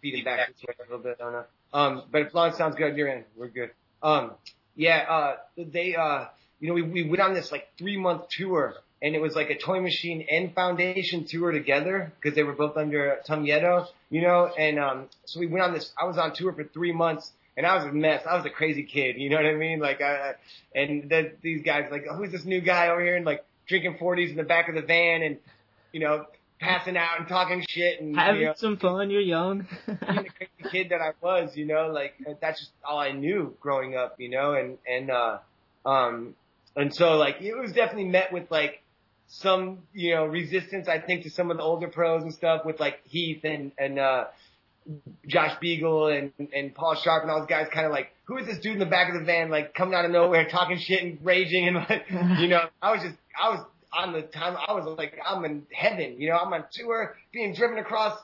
feeding 0.00 0.24
back 0.24 0.48
this 0.48 0.62
way 0.66 0.74
a 0.78 0.82
little 0.82 0.98
bit. 0.98 1.18
I 1.20 1.24
don't 1.24 1.32
know. 1.32 1.44
Um, 1.72 2.02
but 2.10 2.22
if 2.22 2.34
long 2.34 2.52
sounds 2.54 2.76
good, 2.76 2.96
you're 2.96 3.08
in. 3.08 3.24
We're 3.36 3.48
good. 3.48 3.70
Um, 4.02 4.32
yeah. 4.74 5.04
Uh, 5.08 5.36
they 5.56 5.94
uh, 5.94 6.26
you 6.60 6.68
know, 6.68 6.74
we 6.74 6.82
we 6.82 7.08
went 7.08 7.20
on 7.20 7.34
this 7.34 7.52
like 7.52 7.68
three 7.78 7.96
month 7.96 8.28
tour 8.30 8.74
and 9.02 9.14
it 9.14 9.20
was 9.20 9.34
like 9.34 9.50
a 9.50 9.58
Toy 9.58 9.80
Machine 9.80 10.26
and 10.30 10.54
Foundation 10.54 11.24
tour 11.24 11.52
together 11.52 12.12
because 12.20 12.34
they 12.34 12.42
were 12.42 12.54
both 12.54 12.76
under 12.76 13.18
Tum 13.26 13.44
Yeto, 13.44 13.86
you 14.10 14.22
know. 14.22 14.50
And 14.58 14.78
um, 14.78 15.08
so 15.26 15.38
we 15.38 15.46
went 15.46 15.62
on 15.62 15.74
this. 15.74 15.92
I 16.00 16.06
was 16.06 16.16
on 16.16 16.34
tour 16.34 16.52
for 16.52 16.64
three 16.64 16.92
months, 16.92 17.30
and 17.56 17.66
I 17.66 17.76
was 17.76 17.84
a 17.84 17.92
mess. 17.92 18.22
I 18.28 18.36
was 18.36 18.46
a 18.46 18.50
crazy 18.50 18.84
kid, 18.84 19.16
you 19.18 19.28
know 19.28 19.36
what 19.36 19.46
I 19.46 19.54
mean? 19.54 19.80
Like, 19.80 20.00
I, 20.00 20.34
and 20.74 21.08
the, 21.10 21.32
these 21.42 21.62
guys 21.62 21.88
like, 21.90 22.06
oh, 22.10 22.14
who's 22.14 22.32
this 22.32 22.44
new 22.44 22.60
guy 22.60 22.88
over 22.88 23.02
here? 23.02 23.16
And 23.16 23.26
like 23.26 23.44
drinking 23.66 23.98
40s 24.00 24.30
in 24.30 24.36
the 24.36 24.44
back 24.44 24.68
of 24.68 24.74
the 24.74 24.82
van, 24.82 25.22
and 25.22 25.38
you 25.92 26.00
know, 26.00 26.26
passing 26.60 26.96
out 26.96 27.18
and 27.18 27.28
talking 27.28 27.64
shit 27.68 28.00
and 28.00 28.16
having 28.16 28.40
you 28.42 28.46
know, 28.48 28.54
some 28.56 28.76
fun. 28.76 29.10
You're 29.10 29.20
young. 29.20 29.66
being 29.86 29.98
the 29.98 30.30
crazy 30.36 30.70
kid 30.70 30.88
that 30.90 31.00
I 31.00 31.12
was, 31.20 31.56
you 31.56 31.66
know, 31.66 31.88
like 31.88 32.14
that's 32.40 32.60
just 32.60 32.72
all 32.84 32.98
I 32.98 33.12
knew 33.12 33.56
growing 33.60 33.96
up, 33.96 34.16
you 34.18 34.30
know, 34.30 34.54
and 34.54 34.78
and 34.86 35.10
uh, 35.10 35.38
um, 35.84 36.34
and 36.74 36.94
so 36.94 37.16
like 37.16 37.40
it 37.40 37.54
was 37.54 37.72
definitely 37.72 38.08
met 38.08 38.32
with 38.32 38.50
like 38.50 38.82
some, 39.28 39.80
you 39.92 40.14
know, 40.14 40.24
resistance, 40.24 40.88
I 40.88 41.00
think, 41.00 41.24
to 41.24 41.30
some 41.30 41.50
of 41.50 41.56
the 41.56 41.62
older 41.62 41.88
pros 41.88 42.22
and 42.22 42.32
stuff 42.32 42.64
with 42.64 42.78
like 42.80 43.00
Heath 43.06 43.44
and, 43.44 43.72
and, 43.78 43.98
uh, 43.98 44.24
Josh 45.26 45.58
Beagle 45.60 46.08
and 46.08 46.32
and 46.52 46.74
Paul 46.74 46.94
Sharpe 46.94 47.22
and 47.22 47.30
all 47.30 47.40
those 47.40 47.48
guys 47.48 47.66
kind 47.72 47.86
of 47.86 47.92
like, 47.92 48.12
who 48.24 48.38
is 48.38 48.46
this 48.46 48.58
dude 48.58 48.74
in 48.74 48.78
the 48.78 48.86
back 48.86 49.12
of 49.12 49.18
the 49.18 49.24
van 49.24 49.50
like 49.50 49.74
coming 49.74 49.94
out 49.94 50.04
of 50.04 50.10
nowhere 50.10 50.48
talking 50.48 50.78
shit 50.78 51.02
and 51.02 51.18
raging 51.22 51.68
and 51.68 51.76
like, 51.76 52.04
you 52.40 52.48
know, 52.48 52.68
I 52.80 52.92
was 52.92 53.02
just 53.02 53.16
I 53.40 53.50
was 53.50 53.64
on 53.92 54.12
the 54.12 54.22
time 54.22 54.56
I 54.56 54.72
was 54.72 54.84
like 54.98 55.18
I'm 55.24 55.44
in 55.44 55.66
heaven, 55.72 56.20
you 56.20 56.30
know, 56.30 56.36
I'm 56.36 56.52
on 56.52 56.64
tour 56.72 57.16
being 57.32 57.54
driven 57.54 57.78
across 57.78 58.18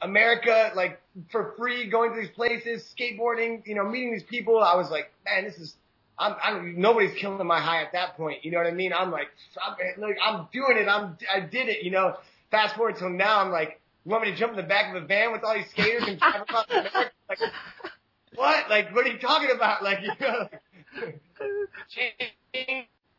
America 0.00 0.72
like 0.74 1.00
for 1.30 1.54
free, 1.56 1.88
going 1.90 2.14
to 2.14 2.20
these 2.20 2.30
places, 2.30 2.88
skateboarding, 2.98 3.66
you 3.66 3.74
know, 3.74 3.84
meeting 3.84 4.12
these 4.12 4.24
people. 4.24 4.58
I 4.58 4.76
was 4.76 4.90
like, 4.90 5.12
man, 5.24 5.44
this 5.44 5.56
is 5.58 5.74
I'm, 6.18 6.34
I'm 6.42 6.80
nobody's 6.80 7.16
killing 7.18 7.44
my 7.46 7.60
high 7.60 7.82
at 7.82 7.92
that 7.92 8.16
point. 8.16 8.44
You 8.44 8.50
know 8.50 8.58
what 8.58 8.66
I 8.66 8.72
mean? 8.72 8.92
I'm 8.92 9.10
like, 9.10 9.28
I'm, 9.64 10.00
like, 10.00 10.16
I'm 10.24 10.48
doing 10.52 10.76
it. 10.76 10.88
I'm, 10.88 11.16
I 11.32 11.40
did 11.40 11.68
it. 11.68 11.84
You 11.84 11.92
know. 11.92 12.16
Fast 12.50 12.76
forward 12.76 12.96
till 12.96 13.10
now, 13.10 13.40
I'm 13.40 13.50
like, 13.50 13.78
you 14.04 14.10
want 14.10 14.24
me 14.24 14.30
to 14.32 14.36
jump 14.36 14.52
in 14.52 14.56
the 14.56 14.62
back 14.62 14.94
of 14.94 15.02
a 15.02 15.06
van 15.06 15.32
with 15.32 15.42
all 15.44 15.54
these 15.54 15.70
skaters 15.70 16.04
and 16.06 16.18
drive 16.18 16.42
across 16.42 16.66
America? 16.70 17.10
Like, 17.28 17.38
what? 18.34 18.70
Like, 18.70 18.94
what 18.94 19.06
are 19.06 19.10
you 19.10 19.18
talking 19.18 19.50
about? 19.54 19.82
Like, 19.82 20.00
you 20.02 20.12
know, 20.20 20.48
like, 20.50 20.62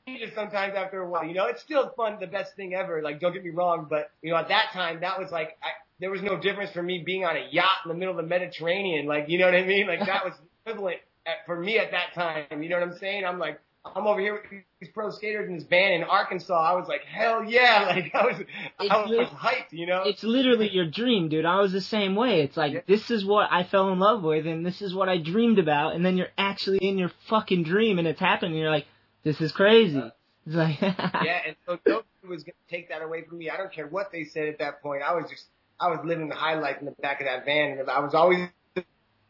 changes 0.07 0.33
sometimes 0.35 0.75
after 0.75 1.01
a 1.01 1.09
while. 1.09 1.25
You 1.25 1.33
know, 1.33 1.45
it's 1.47 1.61
still 1.61 1.93
fun, 1.95 2.17
the 2.19 2.27
best 2.27 2.55
thing 2.55 2.73
ever. 2.73 3.01
Like, 3.01 3.19
don't 3.19 3.33
get 3.33 3.43
me 3.43 3.51
wrong, 3.51 3.87
but 3.89 4.11
you 4.21 4.31
know, 4.31 4.37
at 4.37 4.49
that 4.49 4.71
time, 4.73 5.01
that 5.01 5.19
was 5.19 5.31
like, 5.31 5.57
I, 5.63 5.69
there 5.99 6.11
was 6.11 6.21
no 6.21 6.37
difference 6.39 6.71
for 6.71 6.81
me 6.83 7.03
being 7.05 7.25
on 7.25 7.35
a 7.35 7.47
yacht 7.51 7.85
in 7.85 7.89
the 7.89 7.95
middle 7.95 8.17
of 8.17 8.17
the 8.17 8.27
Mediterranean. 8.27 9.05
Like, 9.05 9.29
you 9.29 9.37
know 9.37 9.45
what 9.45 9.55
I 9.55 9.63
mean? 9.65 9.87
Like, 9.87 9.99
that 10.05 10.25
was 10.25 10.33
equivalent 10.65 10.99
at, 11.25 11.45
for 11.45 11.59
me 11.59 11.77
at 11.77 11.91
that 11.91 12.13
time. 12.13 12.63
You 12.63 12.69
know 12.69 12.79
what 12.79 12.87
I'm 12.89 12.97
saying? 12.97 13.25
I'm 13.25 13.39
like, 13.39 13.59
I'm 13.95 14.07
over 14.07 14.19
here 14.19 14.33
with 14.33 14.43
these 14.79 14.89
pro 14.93 15.09
skaters 15.09 15.47
in 15.47 15.55
this 15.55 15.65
van 15.65 15.93
in 15.93 16.03
Arkansas. 16.03 16.53
I 16.53 16.73
was 16.73 16.87
like, 16.87 17.03
hell 17.03 17.43
yeah! 17.43 17.85
Like 17.99 18.13
I 18.13 18.25
was, 18.25 18.35
I 18.79 19.01
was, 19.01 19.09
was 19.09 19.27
hyped. 19.29 19.71
You 19.71 19.87
know? 19.87 20.03
It's 20.05 20.23
literally 20.23 20.69
your 20.69 20.89
dream, 20.89 21.29
dude. 21.29 21.45
I 21.45 21.59
was 21.59 21.71
the 21.71 21.81
same 21.81 22.15
way. 22.15 22.41
It's 22.41 22.57
like 22.57 22.73
yeah. 22.73 22.79
this 22.87 23.09
is 23.11 23.25
what 23.25 23.49
I 23.51 23.63
fell 23.63 23.91
in 23.91 23.99
love 23.99 24.23
with, 24.23 24.45
and 24.47 24.65
this 24.65 24.81
is 24.81 24.93
what 24.93 25.09
I 25.09 25.17
dreamed 25.17 25.59
about, 25.59 25.95
and 25.95 26.05
then 26.05 26.17
you're 26.17 26.27
actually 26.37 26.79
in 26.79 26.97
your 26.97 27.11
fucking 27.27 27.63
dream, 27.63 27.99
and 27.99 28.07
it's 28.07 28.19
happening. 28.19 28.53
And 28.53 28.61
you're 28.61 28.71
like, 28.71 28.87
this 29.23 29.41
is 29.41 29.51
crazy. 29.51 30.01
It's 30.45 30.55
like 30.55 30.81
yeah, 30.81 31.41
and 31.47 31.55
so 31.65 31.79
nobody 31.85 32.07
was 32.27 32.43
gonna 32.43 32.53
take 32.69 32.89
that 32.89 33.01
away 33.01 33.23
from 33.23 33.37
me. 33.37 33.49
I 33.49 33.57
don't 33.57 33.71
care 33.71 33.87
what 33.87 34.11
they 34.11 34.23
said 34.25 34.47
at 34.47 34.59
that 34.59 34.81
point. 34.81 35.03
I 35.03 35.13
was 35.13 35.29
just, 35.29 35.45
I 35.79 35.89
was 35.89 35.99
living 36.05 36.29
the 36.29 36.35
high 36.35 36.59
life 36.59 36.77
in 36.79 36.85
the 36.85 36.95
back 37.01 37.21
of 37.21 37.27
that 37.27 37.45
van, 37.45 37.77
and 37.77 37.89
I 37.89 37.99
was 37.99 38.13
always 38.13 38.47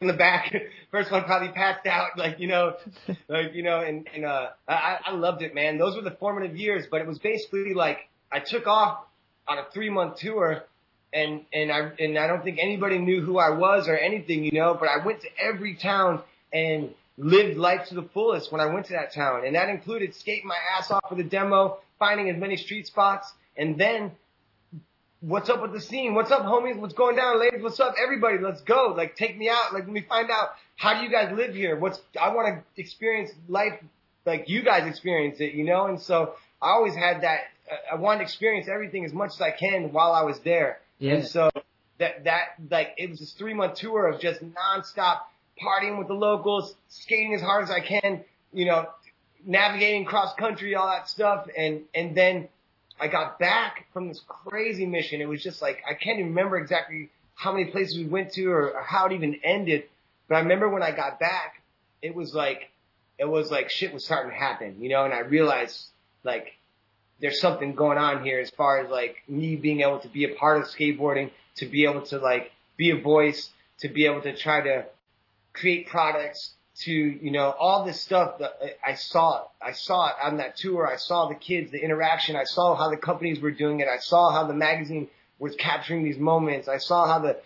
in 0.00 0.06
the 0.06 0.14
back. 0.14 0.54
First 0.90 1.10
one 1.10 1.24
probably 1.24 1.48
passed 1.48 1.86
out, 1.86 2.16
like 2.16 2.40
you 2.40 2.48
know, 2.48 2.74
like 3.28 3.54
you 3.54 3.62
know, 3.62 3.80
and 3.80 4.08
and 4.14 4.24
uh, 4.24 4.48
I 4.66 4.98
I 5.06 5.12
loved 5.12 5.42
it, 5.42 5.54
man. 5.54 5.78
Those 5.78 5.96
were 5.96 6.02
the 6.02 6.16
formative 6.18 6.56
years, 6.56 6.86
but 6.90 7.00
it 7.00 7.06
was 7.06 7.18
basically 7.18 7.74
like 7.74 8.08
I 8.32 8.40
took 8.40 8.66
off 8.66 9.04
on 9.46 9.58
a 9.58 9.64
three 9.72 9.90
month 9.90 10.16
tour, 10.16 10.64
and 11.12 11.42
and 11.52 11.70
I 11.70 11.90
and 11.98 12.18
I 12.18 12.26
don't 12.26 12.42
think 12.42 12.58
anybody 12.60 12.98
knew 12.98 13.20
who 13.20 13.38
I 13.38 13.50
was 13.50 13.88
or 13.88 13.96
anything, 13.96 14.44
you 14.44 14.52
know. 14.52 14.76
But 14.78 14.88
I 14.88 15.04
went 15.04 15.20
to 15.20 15.28
every 15.38 15.76
town 15.76 16.22
and 16.52 16.94
lived 17.18 17.58
life 17.58 17.88
to 17.88 17.94
the 17.94 18.08
fullest 18.14 18.50
when 18.50 18.60
I 18.60 18.66
went 18.66 18.86
to 18.86 18.94
that 18.94 19.12
town, 19.12 19.44
and 19.44 19.54
that 19.54 19.68
included 19.68 20.14
skating 20.14 20.48
my 20.48 20.56
ass 20.78 20.90
off 20.90 21.04
for 21.08 21.14
the 21.14 21.24
demo, 21.24 21.78
finding 21.98 22.30
as 22.30 22.40
many 22.40 22.56
street 22.56 22.86
spots, 22.86 23.30
and 23.56 23.78
then 23.78 24.12
what's 25.20 25.50
up 25.50 25.62
with 25.62 25.72
the 25.72 25.80
scene? 25.80 26.14
What's 26.14 26.30
up, 26.30 26.42
homies? 26.42 26.76
What's 26.76 26.94
going 26.94 27.16
down, 27.16 27.38
ladies? 27.38 27.62
What's 27.62 27.80
up, 27.80 27.94
everybody? 28.02 28.38
Let's 28.38 28.62
go. 28.62 28.94
Like, 28.96 29.16
take 29.16 29.36
me 29.36 29.48
out. 29.48 29.72
Like, 29.72 29.84
let 29.84 29.92
me 29.92 30.04
find 30.08 30.30
out 30.30 30.50
how 30.76 30.98
do 30.98 31.04
you 31.04 31.10
guys 31.10 31.32
live 31.36 31.54
here? 31.54 31.76
What's 31.76 32.00
I 32.20 32.34
want 32.34 32.48
to 32.48 32.80
experience 32.80 33.30
life 33.48 33.74
like 34.26 34.48
you 34.48 34.62
guys 34.62 34.86
experience 34.86 35.40
it, 35.40 35.54
you 35.54 35.64
know? 35.64 35.86
And 35.86 36.00
so 36.00 36.34
I 36.60 36.70
always 36.70 36.94
had 36.94 37.22
that. 37.22 37.40
Uh, 37.70 37.94
I 37.94 37.94
wanted 37.96 38.18
to 38.18 38.24
experience 38.24 38.68
everything 38.68 39.04
as 39.04 39.12
much 39.12 39.32
as 39.34 39.40
I 39.40 39.50
can 39.50 39.92
while 39.92 40.12
I 40.12 40.22
was 40.22 40.38
there. 40.40 40.80
Yeah. 40.98 41.14
And 41.14 41.26
so 41.26 41.50
that 41.98 42.24
that 42.24 42.54
like 42.70 42.94
it 42.96 43.10
was 43.10 43.20
this 43.20 43.32
three 43.32 43.54
month 43.54 43.74
tour 43.74 44.08
of 44.08 44.20
just 44.20 44.40
nonstop 44.42 45.20
partying 45.62 45.98
with 45.98 46.08
the 46.08 46.14
locals, 46.14 46.74
skating 46.88 47.34
as 47.34 47.42
hard 47.42 47.64
as 47.64 47.70
I 47.70 47.80
can, 47.80 48.24
you 48.52 48.64
know, 48.64 48.86
navigating 49.44 50.06
cross 50.06 50.34
country, 50.34 50.74
all 50.74 50.88
that 50.88 51.08
stuff, 51.08 51.46
and 51.56 51.82
and 51.94 52.16
then 52.16 52.48
I 53.00 53.08
got 53.08 53.38
back 53.38 53.86
from 53.92 54.08
this 54.08 54.20
crazy 54.28 54.86
mission. 54.86 55.20
It 55.20 55.28
was 55.28 55.42
just 55.42 55.62
like 55.62 55.82
I 55.88 55.94
can't 55.94 56.18
even 56.18 56.30
remember 56.30 56.58
exactly 56.58 57.10
how 57.34 57.52
many 57.52 57.66
places 57.66 57.96
we 57.96 58.04
went 58.04 58.32
to 58.34 58.50
or, 58.50 58.72
or 58.72 58.82
how 58.82 59.06
it 59.06 59.12
even 59.12 59.40
ended. 59.42 59.84
But 60.28 60.36
I 60.36 60.40
remember 60.40 60.68
when 60.68 60.82
I 60.82 60.90
got 60.90 61.18
back, 61.18 61.62
it 62.02 62.14
was 62.14 62.34
like 62.34 62.70
it 63.18 63.24
was 63.28 63.50
like 63.50 63.70
shit 63.70 63.92
was 63.92 64.04
starting 64.04 64.30
to 64.30 64.36
happen, 64.36 64.76
you 64.80 64.90
know, 64.90 65.04
and 65.04 65.14
I 65.14 65.20
realized 65.20 65.86
like 66.24 66.52
there's 67.20 67.40
something 67.40 67.74
going 67.74 67.98
on 67.98 68.24
here 68.24 68.40
as 68.40 68.50
far 68.50 68.80
as 68.80 68.90
like 68.90 69.16
me 69.28 69.56
being 69.56 69.80
able 69.80 70.00
to 70.00 70.08
be 70.08 70.24
a 70.24 70.34
part 70.34 70.58
of 70.58 70.64
skateboarding, 70.64 71.30
to 71.56 71.66
be 71.66 71.84
able 71.84 72.02
to 72.02 72.18
like 72.18 72.52
be 72.76 72.90
a 72.90 73.00
voice, 73.00 73.50
to 73.80 73.88
be 73.88 74.06
able 74.06 74.22
to 74.22 74.36
try 74.36 74.60
to 74.60 74.86
create 75.52 75.88
products, 75.88 76.52
to 76.84 76.92
you 76.92 77.30
know 77.30 77.54
all 77.58 77.84
this 77.84 78.00
stuff 78.00 78.38
that 78.38 78.52
I 78.86 78.94
saw 78.94 79.42
it. 79.42 79.48
I 79.62 79.72
saw 79.72 80.08
it 80.08 80.14
on 80.22 80.38
that 80.38 80.56
tour. 80.56 80.86
I 80.86 80.96
saw 80.96 81.28
the 81.28 81.34
kids, 81.34 81.70
the 81.70 81.82
interaction. 81.82 82.36
I 82.36 82.44
saw 82.44 82.74
how 82.74 82.90
the 82.90 82.96
companies 82.96 83.40
were 83.40 83.50
doing 83.50 83.80
it. 83.80 83.88
I 83.88 83.98
saw 83.98 84.32
how 84.32 84.46
the 84.46 84.54
magazine 84.54 85.08
was 85.38 85.54
capturing 85.56 86.04
these 86.04 86.18
moments. 86.18 86.68
I 86.68 86.78
saw 86.78 87.06
how 87.06 87.18
the 87.20 87.38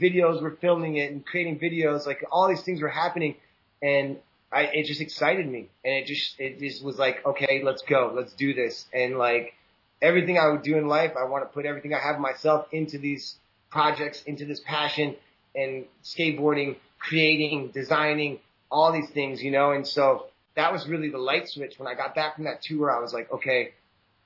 videos 0.00 0.42
were 0.42 0.56
filming 0.60 0.96
it 0.96 1.10
and 1.12 1.24
creating 1.24 1.58
videos. 1.58 2.06
Like 2.06 2.24
all 2.30 2.48
these 2.48 2.62
things 2.62 2.82
were 2.82 2.88
happening, 2.88 3.36
and 3.82 4.18
I 4.52 4.62
it 4.72 4.86
just 4.86 5.00
excited 5.00 5.46
me. 5.46 5.68
And 5.84 5.94
it 5.94 6.06
just 6.06 6.38
it 6.38 6.58
just 6.58 6.84
was 6.84 6.98
like, 6.98 7.24
okay, 7.24 7.62
let's 7.64 7.82
go, 7.82 8.12
let's 8.14 8.34
do 8.34 8.54
this. 8.54 8.86
And 8.92 9.18
like 9.18 9.54
everything 10.02 10.38
I 10.38 10.48
would 10.48 10.62
do 10.62 10.76
in 10.76 10.86
life, 10.86 11.12
I 11.18 11.24
want 11.24 11.44
to 11.44 11.48
put 11.48 11.66
everything 11.66 11.94
I 11.94 12.00
have 12.00 12.18
myself 12.18 12.66
into 12.72 12.98
these 12.98 13.36
projects, 13.70 14.22
into 14.24 14.44
this 14.44 14.60
passion 14.60 15.16
and 15.54 15.86
skateboarding, 16.04 16.76
creating, 16.98 17.70
designing 17.72 18.38
all 18.70 18.92
these 18.92 19.10
things, 19.10 19.42
you 19.42 19.50
know, 19.50 19.72
and 19.72 19.86
so 19.86 20.26
that 20.54 20.72
was 20.72 20.86
really 20.88 21.10
the 21.10 21.18
light 21.18 21.48
switch. 21.48 21.78
When 21.78 21.86
I 21.86 21.94
got 21.94 22.14
back 22.14 22.36
from 22.36 22.44
that 22.44 22.62
tour, 22.62 22.90
I 22.90 23.00
was 23.00 23.12
like, 23.12 23.30
okay, 23.32 23.72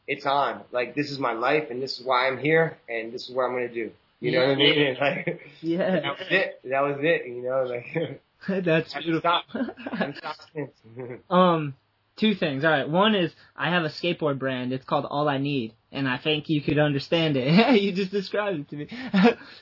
it's 0.06 0.26
on. 0.26 0.62
Like 0.72 0.94
this 0.94 1.10
is 1.10 1.18
my 1.18 1.32
life, 1.32 1.70
and 1.70 1.82
this 1.82 1.98
is 1.98 2.04
why 2.04 2.26
I'm 2.26 2.38
here, 2.38 2.78
and 2.88 3.12
this 3.12 3.28
is 3.28 3.34
what 3.34 3.44
I'm 3.44 3.52
gonna 3.52 3.68
do. 3.68 3.90
You 4.20 4.32
know 4.32 4.40
what 4.40 4.50
I 4.50 4.54
mean? 4.56 4.96
Like, 5.00 5.40
yeah. 5.62 6.00
That 6.00 6.18
was 6.18 6.26
it. 6.30 6.60
That 6.64 6.80
was 6.82 6.96
it. 7.00 7.26
You 7.26 7.42
know, 7.42 7.64
like. 7.64 8.20
That's 8.64 8.94
beautiful. 8.94 9.40
um, 11.30 11.74
two 12.16 12.34
things. 12.34 12.64
All 12.64 12.70
right. 12.70 12.88
One 12.88 13.14
is 13.14 13.32
I 13.54 13.70
have 13.70 13.84
a 13.84 13.88
skateboard 13.88 14.38
brand. 14.38 14.72
It's 14.72 14.84
called 14.84 15.04
All 15.04 15.28
I 15.28 15.38
Need, 15.38 15.74
and 15.92 16.08
I 16.08 16.18
think 16.18 16.48
you 16.48 16.62
could 16.62 16.78
understand 16.78 17.36
it. 17.36 17.80
you 17.82 17.92
just 17.92 18.10
described 18.10 18.60
it 18.60 18.68
to 18.70 18.76
me. 18.76 18.88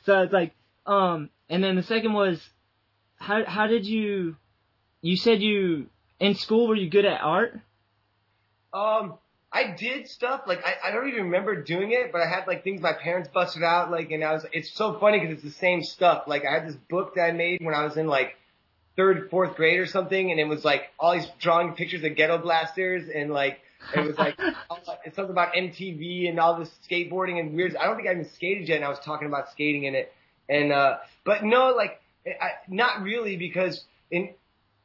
so 0.07 0.23
it's 0.23 0.33
like, 0.33 0.55
um, 0.87 1.31
and 1.49 1.63
then 1.63 1.77
the 1.77 1.83
second 1.83 2.13
was, 2.13 2.41
how 3.17 3.45
how 3.45 3.67
did 3.67 3.85
you 3.85 4.37
you 5.03 5.17
said 5.17 5.43
you 5.43 5.87
in 6.21 6.35
school 6.35 6.69
were 6.69 6.75
you 6.77 6.91
good 6.91 7.05
at 7.05 7.21
art? 7.21 7.59
Um, 8.73 9.15
I 9.51 9.75
did 9.79 10.09
stuff 10.09 10.43
like 10.47 10.61
I, 10.65 10.89
I 10.89 10.91
don't 10.91 11.09
even 11.09 11.25
remember 11.25 11.63
doing 11.63 11.93
it, 11.93 12.13
but 12.13 12.21
I 12.21 12.29
had 12.29 12.47
like 12.47 12.65
things 12.65 12.81
my 12.81 12.93
parents 12.93 13.31
busted 13.33 13.63
out 13.63 13.91
like, 13.91 14.11
and 14.11 14.23
I 14.23 14.33
was. 14.33 14.45
It's 14.53 14.71
so 14.71 14.99
funny 14.99 15.21
because 15.21 15.37
it's 15.37 15.45
the 15.45 15.59
same 15.59 15.83
stuff. 15.83 16.25
Like 16.27 16.45
I 16.45 16.53
had 16.53 16.69
this 16.69 16.77
book 16.89 17.15
that 17.15 17.23
I 17.23 17.33
made 17.33 17.61
when 17.63 17.75
I 17.75 17.85
was 17.85 17.97
in 17.97 18.07
like 18.07 18.37
third, 18.97 19.31
fourth 19.31 19.57
grade 19.57 19.79
or 19.81 19.87
something, 19.87 20.31
and 20.31 20.39
it 20.39 20.45
was 20.45 20.65
like 20.65 20.91
all 20.99 21.15
these 21.15 21.29
drawing 21.41 21.75
pictures 21.75 22.05
of 22.05 22.15
ghetto 22.15 22.39
blasters 22.39 23.09
and 23.09 23.31
like 23.31 23.61
it 23.95 24.01
was 24.01 24.19
like 24.19 24.39
it's 25.05 25.17
something 25.17 25.31
about 25.31 25.55
MTV 25.55 26.29
and 26.29 26.39
all 26.39 26.59
this 26.59 26.71
skateboarding 26.89 27.41
and 27.41 27.55
weird. 27.55 27.75
I 27.77 27.87
don't 27.87 27.97
think 27.97 28.09
I 28.09 28.13
even 28.13 28.29
skated 28.29 28.69
yet, 28.69 28.77
and 28.77 28.85
I 28.85 28.89
was 28.91 28.99
talking 28.99 29.29
about 29.29 29.51
skating 29.51 29.85
in 29.85 29.95
it. 29.95 30.13
And 30.49 30.73
uh, 30.73 30.99
but 31.25 31.43
no, 31.43 31.71
like 31.71 32.03
I, 32.27 32.51
not 32.69 33.03
really 33.03 33.37
because 33.37 33.83
in 34.11 34.35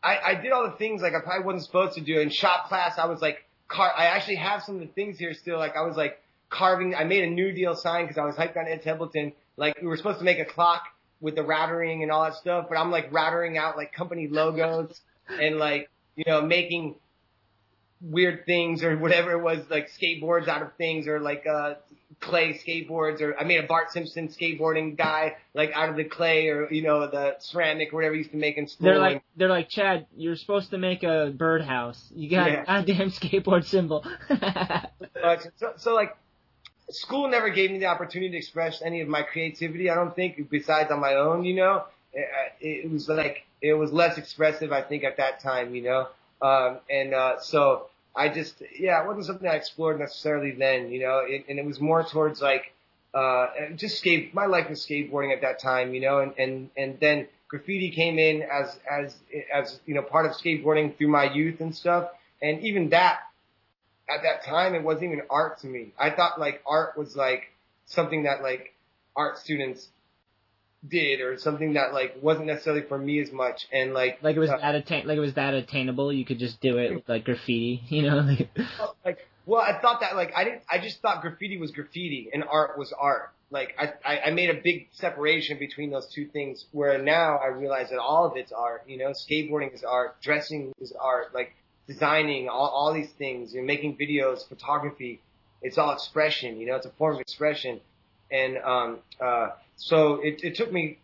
I, 0.04 0.18
I 0.32 0.36
did 0.36 0.52
all 0.52 0.70
the 0.70 0.78
things 0.78 1.02
like 1.02 1.14
I 1.14 1.22
probably 1.22 1.46
wasn't 1.46 1.64
supposed 1.64 1.96
to 1.96 2.02
do. 2.02 2.20
In 2.20 2.30
shop 2.30 2.68
class, 2.68 2.98
I 2.98 3.06
was 3.06 3.22
like, 3.22 3.46
car- 3.68 3.94
I 3.96 4.06
actually 4.06 4.36
have 4.36 4.64
some 4.64 4.76
of 4.76 4.82
the 4.82 4.88
things 4.88 5.18
here 5.18 5.34
still. 5.34 5.58
Like 5.58 5.76
I 5.76 5.82
was 5.82 5.96
like 5.96 6.22
carving. 6.50 6.94
I 6.94 7.06
made 7.06 7.24
a 7.24 7.30
New 7.30 7.54
Deal 7.54 7.76
sign 7.76 8.06
because 8.06 8.18
I 8.18 8.26
was 8.26 8.36
hyped 8.36 8.58
on 8.58 8.68
Ed 8.68 8.82
Templeton. 8.84 9.34
Like 9.56 9.80
we 9.82 9.88
were 9.88 9.98
supposed 9.98 10.20
to 10.20 10.26
make 10.26 10.40
a 10.40 10.46
clock 10.46 10.84
with 11.22 11.36
the 11.36 11.42
routering 11.42 12.04
and 12.04 12.12
all 12.12 12.26
that 12.26 12.36
stuff, 12.36 12.66
but 12.68 12.78
I'm 12.78 12.92
like 12.92 13.12
routering 13.12 13.58
out 13.58 13.78
like 13.78 13.94
company 13.94 14.28
logos 14.28 15.00
and 15.30 15.58
like 15.58 15.90
you 16.16 16.26
know 16.28 16.42
making 16.42 16.96
weird 18.02 18.46
things 18.46 18.84
or 18.84 18.98
whatever 18.98 19.32
it 19.32 19.42
was 19.42 19.60
like 19.70 19.88
skateboards 19.90 20.50
out 20.50 20.62
of 20.62 20.74
things 20.76 21.08
or 21.08 21.22
like 21.22 21.48
uh 21.48 21.76
clay 22.20 22.54
skateboards 22.54 23.22
or 23.22 23.38
I 23.40 23.44
made 23.44 23.64
a 23.64 23.68
Bart 23.68 23.92
Simpson 23.92 24.28
skateboarding 24.28 24.98
guy 24.98 25.36
like 25.54 25.72
out 25.74 25.90
of 25.90 25.96
the 25.96 26.04
clay 26.04 26.50
or 26.50 26.72
you 26.72 26.82
know 26.82 27.08
the 27.08 27.36
ceramic 27.40 27.94
or 27.94 27.98
whatever 27.98 28.14
he 28.14 28.20
used 28.20 28.32
to 28.32 28.38
make 28.38 28.58
in 28.58 28.68
school. 28.68 28.86
They're 28.86 29.00
like 29.00 29.24
they're 29.36 29.50
like 29.50 29.70
Chad, 29.70 30.08
you're 30.16 30.36
supposed 30.36 30.72
to 30.72 30.78
make 30.78 31.04
a 31.04 31.34
birdhouse. 31.36 32.12
You 32.16 32.30
got 32.30 32.52
yeah. 32.52 32.64
a 32.68 32.84
damn 32.84 33.12
skateboard 33.12 33.66
symbol. 33.66 34.06
so, 35.58 35.74
so 35.78 35.94
like 35.94 36.18
school 36.90 37.30
never 37.30 37.50
gave 37.50 37.72
me 37.72 37.80
the 37.80 37.88
opportunity 37.88 38.32
to 38.32 38.38
express 38.38 38.82
any 38.82 39.02
of 39.02 39.08
my 39.08 39.22
creativity. 39.22 39.90
I 39.90 39.96
don't 39.96 40.16
think 40.16 40.50
besides 40.50 40.92
on 40.92 41.00
my 41.00 41.16
own, 41.16 41.46
you 41.46 41.56
know. 41.56 41.86
It, 42.16 42.28
it 42.62 42.92
was 42.92 43.10
like 43.10 43.46
it 43.62 43.74
was 43.74 43.92
less 43.92 44.18
expressive, 44.18 44.72
I 44.72 44.82
think, 44.82 45.04
at 45.04 45.18
that 45.18 45.40
time, 45.40 45.74
you 45.74 45.84
know. 45.84 46.08
Um, 46.42 46.80
and 46.90 47.14
uh, 47.14 47.40
so 47.40 47.88
I 48.16 48.30
just, 48.30 48.62
yeah, 48.78 49.02
it 49.02 49.08
wasn't 49.08 49.26
something 49.26 49.48
I 49.48 49.56
explored 49.56 50.00
necessarily 50.00 50.52
then, 50.52 50.92
you 50.92 51.02
know, 51.02 51.24
it, 51.28 51.46
and 51.50 51.58
it 51.58 51.66
was 51.66 51.80
more 51.80 52.04
towards 52.04 52.42
like 52.42 52.74
uh, 53.14 53.48
just 53.76 53.98
skate. 53.98 54.34
My 54.34 54.46
life 54.46 54.70
was 54.70 54.86
skateboarding 54.86 55.34
at 55.34 55.42
that 55.42 55.60
time, 55.60 55.94
you 55.94 56.02
know, 56.02 56.20
and 56.20 56.34
and 56.38 56.70
and 56.76 57.00
then 57.00 57.28
graffiti 57.48 57.92
came 57.92 58.18
in 58.18 58.42
as 58.42 58.76
as 58.90 59.16
as 59.54 59.80
you 59.86 59.94
know 59.94 60.02
part 60.02 60.26
of 60.26 60.34
skateboarding 60.34 60.98
through 60.98 61.10
my 61.10 61.32
youth 61.32 61.62
and 61.62 61.76
stuff. 61.76 62.10
And 62.42 62.62
even 62.62 62.90
that, 62.90 63.20
at 64.10 64.24
that 64.24 64.44
time, 64.46 64.76
it 64.76 64.84
wasn't 64.84 65.06
even 65.06 65.22
art 65.30 65.60
to 65.62 65.68
me. 65.68 65.94
I 65.98 66.10
thought 66.10 66.40
like 66.40 66.62
art 66.66 66.98
was 66.98 67.16
like 67.16 67.52
something 67.86 68.24
that 68.24 68.42
like 68.42 68.74
art 69.16 69.38
students 69.38 69.88
did 70.88 71.22
or 71.22 71.38
something 71.38 71.74
that 71.74 71.94
like 71.94 72.18
wasn't 72.22 72.46
necessarily 72.46 72.82
for 72.82 72.98
me 72.98 73.22
as 73.22 73.32
much 73.32 73.68
and 73.72 73.94
like 73.94 74.20
Like 74.22 74.36
it 74.36 74.40
was 74.40 74.50
uh, 74.50 74.58
that 74.58 74.76
attain 74.76 75.08
like 75.08 75.18
it 75.18 75.22
was 75.22 75.36
that 75.36 75.54
attainable. 75.54 76.12
You 76.12 76.26
could 76.26 76.40
just 76.40 76.60
do 76.62 76.78
it 76.78 76.94
with 76.94 77.08
like 77.08 77.24
graffiti, 77.24 77.82
you 77.90 78.04
know. 78.04 78.18
Like, 78.18 78.50
like 79.06 79.28
well 79.46 79.62
I 79.62 79.80
thought 79.80 80.02
that 80.02 80.16
like 80.16 80.34
I 80.36 80.44
didn't 80.44 80.64
I 80.70 80.80
just 80.80 81.02
thought 81.02 81.22
graffiti 81.22 81.58
was 81.58 81.72
graffiti 81.72 82.30
and 82.34 82.44
art 82.44 82.78
was 82.78 82.94
art. 82.98 83.32
Like 83.50 83.76
I, 83.80 83.94
I 84.04 84.20
I 84.28 84.32
made 84.32 84.50
a 84.50 84.60
big 84.62 84.90
separation 84.92 85.58
between 85.58 85.90
those 85.92 86.08
two 86.08 86.28
things 86.28 86.66
where 86.72 87.02
now 87.02 87.38
I 87.38 87.48
realize 87.48 87.90
that 87.92 88.00
all 88.00 88.26
of 88.26 88.36
it's 88.36 88.52
art, 88.52 88.84
you 88.88 88.98
know, 88.98 89.12
skateboarding 89.12 89.74
is 89.74 89.84
art, 89.84 90.22
dressing 90.22 90.74
is 90.82 90.92
art, 91.00 91.34
like 91.34 91.54
designing, 91.88 92.50
all 92.50 92.68
all 92.68 92.94
these 92.94 93.12
things, 93.12 93.54
you're 93.54 93.64
making 93.64 93.96
videos, 93.98 94.48
photography, 94.48 95.22
it's 95.62 95.78
all 95.78 95.94
expression, 95.94 96.60
you 96.60 96.68
know, 96.68 96.76
it's 96.76 96.86
a 96.86 96.92
form 96.92 97.16
of 97.16 97.22
expression. 97.22 97.80
And 98.32 98.58
um 98.58 99.00
uh 99.22 99.52
so 99.84 100.22
it, 100.22 100.44
it 100.44 100.56
took 100.56 100.72
me 100.72 100.98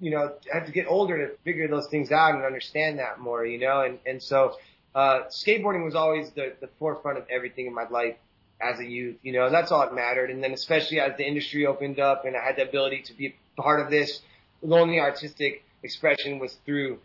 you 0.00 0.10
know, 0.10 0.32
I 0.52 0.58
had 0.58 0.66
to 0.66 0.72
get 0.72 0.86
older 0.88 1.26
to 1.26 1.36
figure 1.38 1.68
those 1.68 1.86
things 1.88 2.12
out 2.12 2.34
and 2.34 2.44
understand 2.44 2.98
that 2.98 3.18
more, 3.18 3.46
you 3.46 3.58
know, 3.58 3.82
and, 3.82 3.98
and 4.04 4.22
so, 4.22 4.56
uh, 4.94 5.24
skateboarding 5.28 5.84
was 5.84 5.94
always 5.94 6.30
the, 6.30 6.54
the 6.60 6.68
forefront 6.78 7.18
of 7.18 7.24
everything 7.30 7.66
in 7.66 7.74
my 7.74 7.88
life 7.88 8.16
as 8.60 8.78
a 8.78 8.84
youth, 8.84 9.16
you 9.22 9.32
know, 9.32 9.50
that's 9.50 9.70
all 9.70 9.80
that 9.80 9.94
mattered. 9.94 10.30
And 10.30 10.42
then 10.42 10.52
especially 10.52 11.00
as 11.00 11.16
the 11.16 11.26
industry 11.26 11.66
opened 11.66 12.00
up 12.00 12.24
and 12.24 12.36
I 12.36 12.44
had 12.44 12.56
the 12.56 12.68
ability 12.68 13.02
to 13.06 13.14
be 13.14 13.36
part 13.56 13.80
of 13.80 13.90
this, 13.90 14.20
the 14.62 14.74
only 14.74 15.00
artistic 15.00 15.64
expression 15.82 16.38
was 16.38 16.56
through 16.64 16.98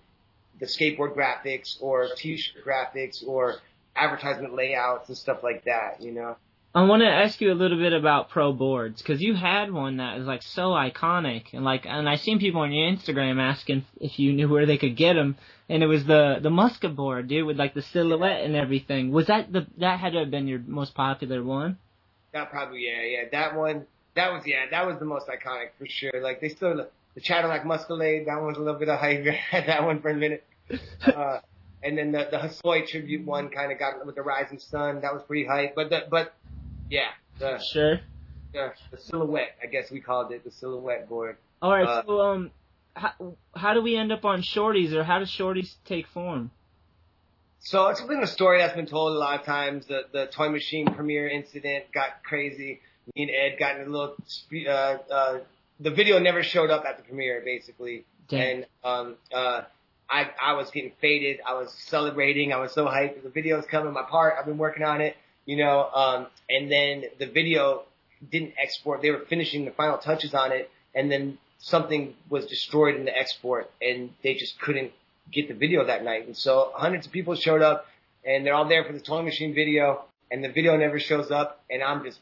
the 0.60 0.66
skateboard 0.66 1.16
graphics 1.16 1.82
or 1.82 2.10
t-shirt 2.16 2.66
graphics 2.66 3.26
or 3.26 3.56
advertisement 3.96 4.56
layouts 4.56 5.10
and 5.10 5.18
stuff 5.18 5.44
like 5.44 5.66
that, 5.66 6.02
you 6.02 6.12
know. 6.12 6.38
I 6.74 6.84
want 6.84 7.02
to 7.02 7.08
ask 7.08 7.42
you 7.42 7.52
a 7.52 7.54
little 7.54 7.78
bit 7.78 7.92
about 7.92 8.30
pro 8.30 8.54
boards 8.54 9.02
because 9.02 9.22
you 9.22 9.36
had 9.36 9.74
one 9.74 9.98
that 9.98 10.18
was 10.18 10.26
like 10.26 10.42
so 10.42 10.70
iconic 10.70 11.48
and 11.52 11.66
like 11.66 11.86
and 11.86 12.08
I 12.08 12.16
seen 12.16 12.40
people 12.40 12.62
on 12.62 12.72
your 12.72 12.90
Instagram 12.90 13.42
asking 13.42 13.86
if 14.00 14.18
you 14.18 14.32
knew 14.32 14.48
where 14.48 14.66
they 14.66 14.78
could 14.78 14.96
get 14.96 15.14
them 15.16 15.36
and 15.68 15.84
it 15.84 15.88
was 15.88 16.06
the 16.06 16.40
the 16.42 16.50
Muska 16.50 16.96
board 16.96 17.28
dude 17.28 17.46
with 17.46 17.60
like 17.60 17.74
the 17.74 17.82
silhouette 17.82 18.46
and 18.46 18.56
everything. 18.56 19.12
Was 19.12 19.28
that 19.28 19.52
the 19.52 19.68
that 19.80 20.00
had 20.00 20.14
to 20.14 20.20
have 20.20 20.32
been 20.32 20.48
your 20.48 20.60
most 20.60 20.96
popular 20.96 21.44
one? 21.44 21.78
That 22.32 22.50
probably 22.52 22.86
yeah 22.86 23.02
yeah 23.02 23.30
that 23.34 23.58
one 23.58 23.86
that 24.16 24.32
was 24.32 24.44
yeah 24.46 24.66
that 24.72 24.88
was 24.88 24.98
the 24.98 25.06
most 25.06 25.28
iconic 25.28 25.72
for 25.78 25.88
sure. 25.88 26.22
Like 26.22 26.40
they 26.40 26.48
still 26.48 26.88
the 27.16 27.22
Cadillac 27.22 27.66
Muskalade 27.66 28.28
that 28.28 28.38
one 28.38 28.48
was 28.48 28.58
a 28.58 28.62
little 28.62 28.80
bit 28.80 28.88
of 28.88 28.98
hype. 28.98 29.26
Had 29.26 29.66
that 29.68 29.84
one 29.84 30.02
for 30.02 30.10
a 30.10 30.16
minute. 30.16 30.46
Uh, 31.06 31.40
and 31.84 31.98
then 31.98 32.14
the 32.14 32.30
the 32.32 32.38
Hosoi 32.38 32.88
tribute 32.88 33.26
one 33.26 33.50
kind 33.50 33.74
of 33.74 33.80
got 33.80 34.06
with 34.06 34.16
the 34.16 34.22
rising 34.22 34.60
sun. 34.60 35.02
That 35.02 35.14
was 35.14 35.22
pretty 35.24 35.46
hype. 35.46 35.76
But 35.76 35.90
the 35.90 36.06
but 36.10 36.34
yeah 36.92 37.10
the 37.40 37.58
Sure. 37.60 38.00
the, 38.54 38.74
the 38.92 38.98
silhouette 38.98 39.56
I 39.64 39.68
guess 39.68 39.90
we 39.90 40.00
called 40.00 40.32
it 40.32 40.44
the 40.44 40.52
silhouette 40.52 41.10
board. 41.10 41.38
All 41.62 41.72
right. 41.72 41.88
Uh, 41.88 42.04
so 42.06 42.22
um, 42.22 42.52
how 42.96 43.36
how 43.56 43.74
do 43.74 43.82
we 43.82 43.96
end 43.96 44.12
up 44.12 44.26
on 44.26 44.42
Shorty's 44.42 44.94
or 44.94 45.04
how 45.04 45.20
does 45.20 45.30
Shorty's 45.30 45.76
take 45.86 46.08
form? 46.08 46.52
So 47.60 47.88
it's 47.88 48.02
been 48.02 48.24
a 48.24 48.28
story 48.28 48.60
that's 48.60 48.76
been 48.76 48.88
told 48.88 49.16
a 49.16 49.20
lot 49.20 49.40
of 49.40 49.46
times. 49.46 49.86
The 49.86 50.02
the 50.12 50.26
toy 50.28 50.50
machine 50.50 50.88
premiere 50.94 51.28
incident 51.28 51.86
got 51.94 52.24
crazy. 52.24 52.82
Me 53.16 53.24
and 53.24 53.32
Ed 53.32 53.58
got 53.60 53.80
in 53.80 53.88
a 53.88 53.90
little. 53.90 54.16
Uh, 54.68 54.70
uh, 54.70 55.40
the 55.80 55.92
video 55.92 56.20
never 56.20 56.44
showed 56.44 56.70
up 56.70 56.86
at 56.86 56.98
the 56.98 57.04
premiere, 57.04 57.42
basically. 57.44 58.06
Damn. 58.28 58.40
And 58.42 58.66
um, 58.84 59.16
uh, 59.34 59.62
I 60.10 60.30
I 60.42 60.54
was 60.54 60.72
getting 60.72 60.92
faded. 61.00 61.40
I 61.48 61.54
was 61.54 61.72
celebrating. 61.72 62.52
I 62.52 62.58
was 62.58 62.72
so 62.74 62.86
hyped. 62.86 63.22
The 63.24 63.30
video's 63.30 63.66
coming. 63.66 63.94
My 63.94 64.04
part. 64.04 64.36
I've 64.40 64.46
been 64.46 64.58
working 64.58 64.84
on 64.84 65.02
it. 65.02 65.16
You 65.46 65.58
know. 65.58 65.90
Um, 65.94 66.28
and 66.50 66.72
then 66.72 67.06
the 67.20 67.28
video 67.28 67.84
didn't 68.32 68.54
export. 68.62 69.02
They 69.02 69.12
were 69.12 69.26
finishing 69.28 69.66
the 69.66 69.72
final 69.72 69.98
touches 69.98 70.34
on 70.34 70.52
it, 70.52 70.70
and 70.94 71.12
then 71.12 71.38
something 71.60 72.16
was 72.30 72.46
destroyed 72.46 72.96
in 72.96 73.06
the 73.06 73.18
export, 73.18 73.70
and 73.82 74.12
they 74.24 74.34
just 74.36 74.60
couldn't 74.60 74.92
get 75.32 75.48
the 75.48 75.54
video 75.54 75.86
that 75.86 76.04
night. 76.04 76.28
And 76.28 76.36
so 76.36 76.72
hundreds 76.76 77.08
of 77.08 77.14
people 77.14 77.36
showed 77.36 77.62
up 77.62 77.86
and 78.26 78.46
they're 78.46 78.54
all 78.54 78.68
there 78.68 78.84
for 78.84 78.94
the 78.94 79.00
toy 79.00 79.22
machine 79.22 79.54
video 79.54 80.04
and 80.30 80.44
the 80.44 80.50
video 80.52 80.78
never 80.78 81.00
shows 81.00 81.32
up 81.32 81.64
and 81.70 81.82
I'm 81.82 82.04
just 82.04 82.20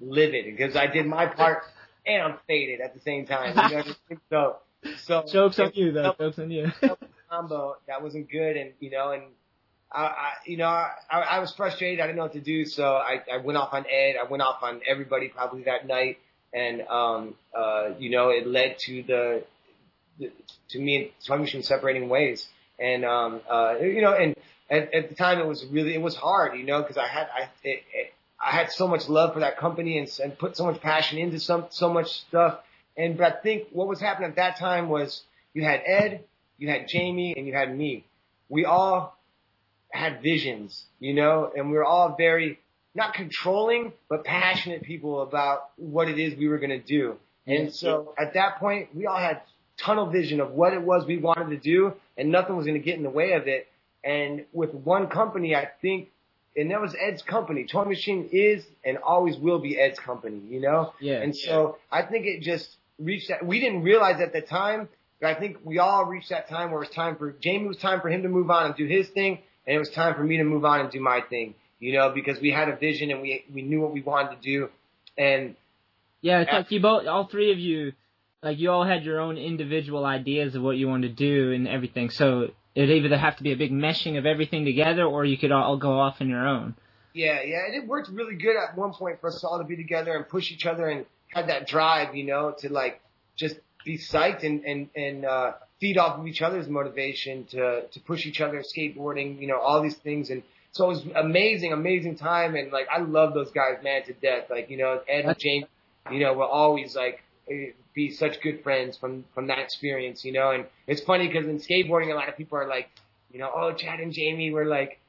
livid 0.00 0.44
because 0.44 0.76
I 0.76 0.86
did 0.86 1.06
my 1.06 1.26
part 1.26 1.62
and 2.06 2.22
I'm 2.22 2.38
faded 2.46 2.80
at 2.80 2.94
the 2.94 3.00
same 3.00 3.26
time. 3.26 3.56
You 3.70 3.76
know? 3.76 3.84
so, 4.30 4.56
so 4.96 5.24
Jokes 5.30 5.58
on 5.58 5.72
you 5.74 5.92
though. 5.92 6.02
that 6.02 6.18
Jokes 6.18 6.38
on 6.38 6.50
you. 6.50 6.70
combo 7.30 7.76
that 7.86 8.02
wasn't 8.02 8.30
good 8.30 8.56
and, 8.56 8.72
you 8.80 8.90
know, 8.90 9.10
and 9.10 9.22
I, 10.00 10.32
you 10.46 10.56
know, 10.56 10.66
I, 10.66 10.92
I 11.10 11.38
was 11.38 11.52
frustrated. 11.52 12.00
I 12.00 12.06
didn't 12.06 12.16
know 12.16 12.24
what 12.24 12.32
to 12.32 12.40
do. 12.40 12.64
So 12.64 12.94
I, 12.96 13.22
I 13.32 13.38
went 13.38 13.56
off 13.56 13.72
on 13.72 13.84
Ed. 13.90 14.16
I 14.20 14.28
went 14.28 14.42
off 14.42 14.62
on 14.62 14.80
everybody 14.86 15.28
probably 15.28 15.64
that 15.64 15.86
night. 15.86 16.18
And, 16.52 16.82
um, 16.82 17.34
uh, 17.56 17.90
you 17.98 18.10
know, 18.10 18.30
it 18.30 18.46
led 18.46 18.78
to 18.80 19.02
the, 19.02 19.44
the 20.18 20.32
to 20.70 20.78
me 20.78 20.96
and 20.96 21.10
Toy 21.26 21.38
Machine 21.38 21.62
separating 21.62 22.08
ways. 22.08 22.46
And, 22.78 23.04
um, 23.04 23.40
uh, 23.50 23.76
you 23.80 24.02
know, 24.02 24.12
and 24.14 24.34
at, 24.70 24.92
at 24.94 25.08
the 25.08 25.14
time 25.14 25.38
it 25.38 25.46
was 25.46 25.64
really, 25.66 25.94
it 25.94 26.02
was 26.02 26.16
hard, 26.16 26.58
you 26.58 26.64
know, 26.64 26.82
cause 26.82 26.96
I 26.96 27.06
had, 27.06 27.28
I, 27.34 27.42
it, 27.62 27.82
it, 27.92 28.14
I 28.40 28.50
had 28.50 28.70
so 28.70 28.86
much 28.86 29.08
love 29.08 29.34
for 29.34 29.40
that 29.40 29.58
company 29.58 29.98
and, 29.98 30.08
and 30.22 30.38
put 30.38 30.56
so 30.56 30.66
much 30.66 30.80
passion 30.80 31.18
into 31.18 31.38
some, 31.38 31.66
so 31.70 31.92
much 31.92 32.08
stuff. 32.28 32.58
And, 32.96 33.16
but 33.16 33.32
I 33.32 33.40
think 33.42 33.68
what 33.72 33.88
was 33.88 34.00
happening 34.00 34.30
at 34.30 34.36
that 34.36 34.58
time 34.58 34.88
was 34.88 35.22
you 35.54 35.64
had 35.64 35.82
Ed, 35.86 36.24
you 36.58 36.68
had 36.68 36.88
Jamie, 36.88 37.34
and 37.36 37.46
you 37.46 37.54
had 37.54 37.76
me. 37.76 38.04
We 38.48 38.64
all 38.64 39.13
had 39.94 40.20
visions, 40.22 40.84
you 40.98 41.14
know, 41.14 41.50
and 41.54 41.70
we 41.70 41.76
were 41.76 41.84
all 41.84 42.16
very, 42.16 42.58
not 42.94 43.14
controlling, 43.14 43.92
but 44.08 44.24
passionate 44.24 44.82
people 44.82 45.22
about 45.22 45.70
what 45.76 46.08
it 46.08 46.18
is 46.18 46.36
we 46.36 46.48
were 46.48 46.58
going 46.58 46.70
to 46.70 46.80
do. 46.80 47.16
And 47.46 47.74
so 47.74 48.14
at 48.18 48.34
that 48.34 48.58
point, 48.58 48.88
we 48.94 49.06
all 49.06 49.18
had 49.18 49.42
tunnel 49.76 50.10
vision 50.10 50.40
of 50.40 50.50
what 50.52 50.72
it 50.72 50.82
was 50.82 51.06
we 51.06 51.18
wanted 51.18 51.50
to 51.50 51.58
do, 51.58 51.92
and 52.16 52.30
nothing 52.30 52.56
was 52.56 52.66
going 52.66 52.80
to 52.80 52.84
get 52.84 52.96
in 52.96 53.02
the 53.02 53.10
way 53.10 53.32
of 53.32 53.46
it. 53.46 53.68
And 54.02 54.44
with 54.52 54.74
one 54.74 55.08
company, 55.08 55.54
I 55.54 55.68
think, 55.80 56.10
and 56.56 56.70
that 56.70 56.80
was 56.80 56.94
Ed's 56.98 57.22
company. 57.22 57.66
Toy 57.70 57.84
Machine 57.84 58.28
is 58.32 58.64
and 58.84 58.98
always 58.98 59.36
will 59.36 59.58
be 59.58 59.78
Ed's 59.78 59.98
company, 59.98 60.40
you 60.48 60.60
know? 60.60 60.92
Yeah. 61.00 61.20
And 61.20 61.36
so 61.36 61.78
I 61.90 62.02
think 62.02 62.26
it 62.26 62.42
just 62.42 62.68
reached 62.98 63.28
that. 63.28 63.44
We 63.44 63.60
didn't 63.60 63.82
realize 63.82 64.20
at 64.20 64.32
the 64.32 64.40
time, 64.40 64.88
but 65.20 65.36
I 65.36 65.38
think 65.38 65.58
we 65.64 65.78
all 65.78 66.04
reached 66.04 66.30
that 66.30 66.48
time 66.48 66.70
where 66.70 66.82
it 66.82 66.88
was 66.88 66.94
time 66.94 67.16
for 67.16 67.32
Jamie 67.32 67.64
it 67.64 67.68
was 67.68 67.76
time 67.78 68.00
for 68.00 68.08
him 68.08 68.22
to 68.22 68.28
move 68.28 68.50
on 68.50 68.66
and 68.66 68.76
do 68.76 68.86
his 68.86 69.08
thing, 69.08 69.40
and 69.66 69.76
it 69.76 69.78
was 69.78 69.90
time 69.90 70.14
for 70.14 70.22
me 70.22 70.36
to 70.38 70.44
move 70.44 70.64
on 70.64 70.80
and 70.80 70.90
do 70.90 71.00
my 71.00 71.20
thing, 71.20 71.54
you 71.80 71.92
know, 71.92 72.10
because 72.10 72.40
we 72.40 72.50
had 72.50 72.68
a 72.68 72.76
vision 72.76 73.10
and 73.10 73.20
we 73.20 73.44
we 73.52 73.62
knew 73.62 73.80
what 73.80 73.92
we 73.92 74.02
wanted 74.02 74.36
to 74.36 74.42
do, 74.42 74.68
and 75.18 75.56
Yeah, 76.20 76.40
it's 76.40 76.52
like 76.52 76.70
you 76.70 76.80
both, 76.80 77.06
all 77.06 77.26
three 77.26 77.52
of 77.52 77.58
you, 77.58 77.92
like 78.42 78.58
you 78.58 78.70
all 78.70 78.84
had 78.84 79.04
your 79.04 79.20
own 79.20 79.36
individual 79.36 80.04
ideas 80.04 80.54
of 80.54 80.62
what 80.62 80.76
you 80.76 80.88
wanted 80.88 81.08
to 81.08 81.14
do 81.14 81.52
and 81.52 81.66
everything. 81.68 82.10
So 82.10 82.48
it'd 82.74 82.90
either 82.90 83.16
have 83.16 83.36
to 83.36 83.42
be 83.42 83.52
a 83.52 83.56
big 83.56 83.72
meshing 83.72 84.18
of 84.18 84.26
everything 84.26 84.64
together, 84.64 85.04
or 85.04 85.24
you 85.24 85.38
could 85.38 85.52
all 85.52 85.76
go 85.76 85.98
off 85.98 86.16
on 86.20 86.28
your 86.28 86.46
own. 86.46 86.74
Yeah, 87.14 87.42
yeah, 87.42 87.66
and 87.66 87.74
it 87.74 87.86
worked 87.86 88.08
really 88.08 88.34
good 88.34 88.56
at 88.56 88.76
one 88.76 88.92
point 88.92 89.20
for 89.20 89.28
us 89.28 89.44
all 89.44 89.58
to 89.58 89.64
be 89.64 89.76
together 89.76 90.16
and 90.16 90.28
push 90.28 90.50
each 90.50 90.66
other 90.66 90.88
and 90.88 91.06
had 91.28 91.48
that 91.48 91.66
drive, 91.66 92.14
you 92.16 92.24
know, 92.24 92.54
to 92.58 92.72
like 92.72 93.00
just 93.36 93.56
be 93.84 93.98
psyched 93.98 94.44
and 94.44 94.64
and 94.64 94.88
and 94.96 95.24
uh, 95.24 95.52
feed 95.84 95.98
off 95.98 96.18
of 96.18 96.26
each 96.26 96.40
other's 96.40 96.66
motivation 96.66 97.44
to 97.44 97.82
to 97.92 98.00
push 98.00 98.24
each 98.24 98.40
other, 98.40 98.62
skateboarding, 98.62 99.38
you 99.38 99.46
know, 99.46 99.58
all 99.58 99.82
these 99.82 99.96
things, 99.96 100.30
and 100.30 100.42
so 100.72 100.86
it 100.86 100.88
was 100.88 101.06
amazing, 101.14 101.74
amazing 101.74 102.16
time, 102.16 102.54
and 102.56 102.72
like 102.72 102.86
I 102.90 103.00
love 103.00 103.34
those 103.34 103.50
guys, 103.50 103.84
man, 103.84 104.02
to 104.04 104.14
death. 104.14 104.44
Like 104.48 104.70
you 104.70 104.78
know, 104.78 105.00
Ed 105.06 105.26
and 105.26 105.38
James, 105.38 105.66
you 106.10 106.20
know, 106.20 106.32
will 106.32 106.44
always 106.44 106.96
like 106.96 107.22
eh, 107.50 107.72
be 107.94 108.10
such 108.12 108.40
good 108.40 108.62
friends 108.62 108.96
from 108.96 109.26
from 109.34 109.48
that 109.48 109.58
experience, 109.58 110.24
you 110.24 110.32
know, 110.32 110.52
and 110.52 110.64
it's 110.86 111.02
funny 111.02 111.26
because 111.26 111.46
in 111.46 111.58
skateboarding, 111.58 112.10
a 112.10 112.14
lot 112.14 112.30
of 112.30 112.36
people 112.38 112.56
are 112.56 112.66
like, 112.66 112.88
you 113.30 113.38
know, 113.38 113.50
oh, 113.54 113.74
Chad 113.74 114.00
and 114.00 114.10
Jamie 114.10 114.52
were 114.52 114.64
like 114.64 115.00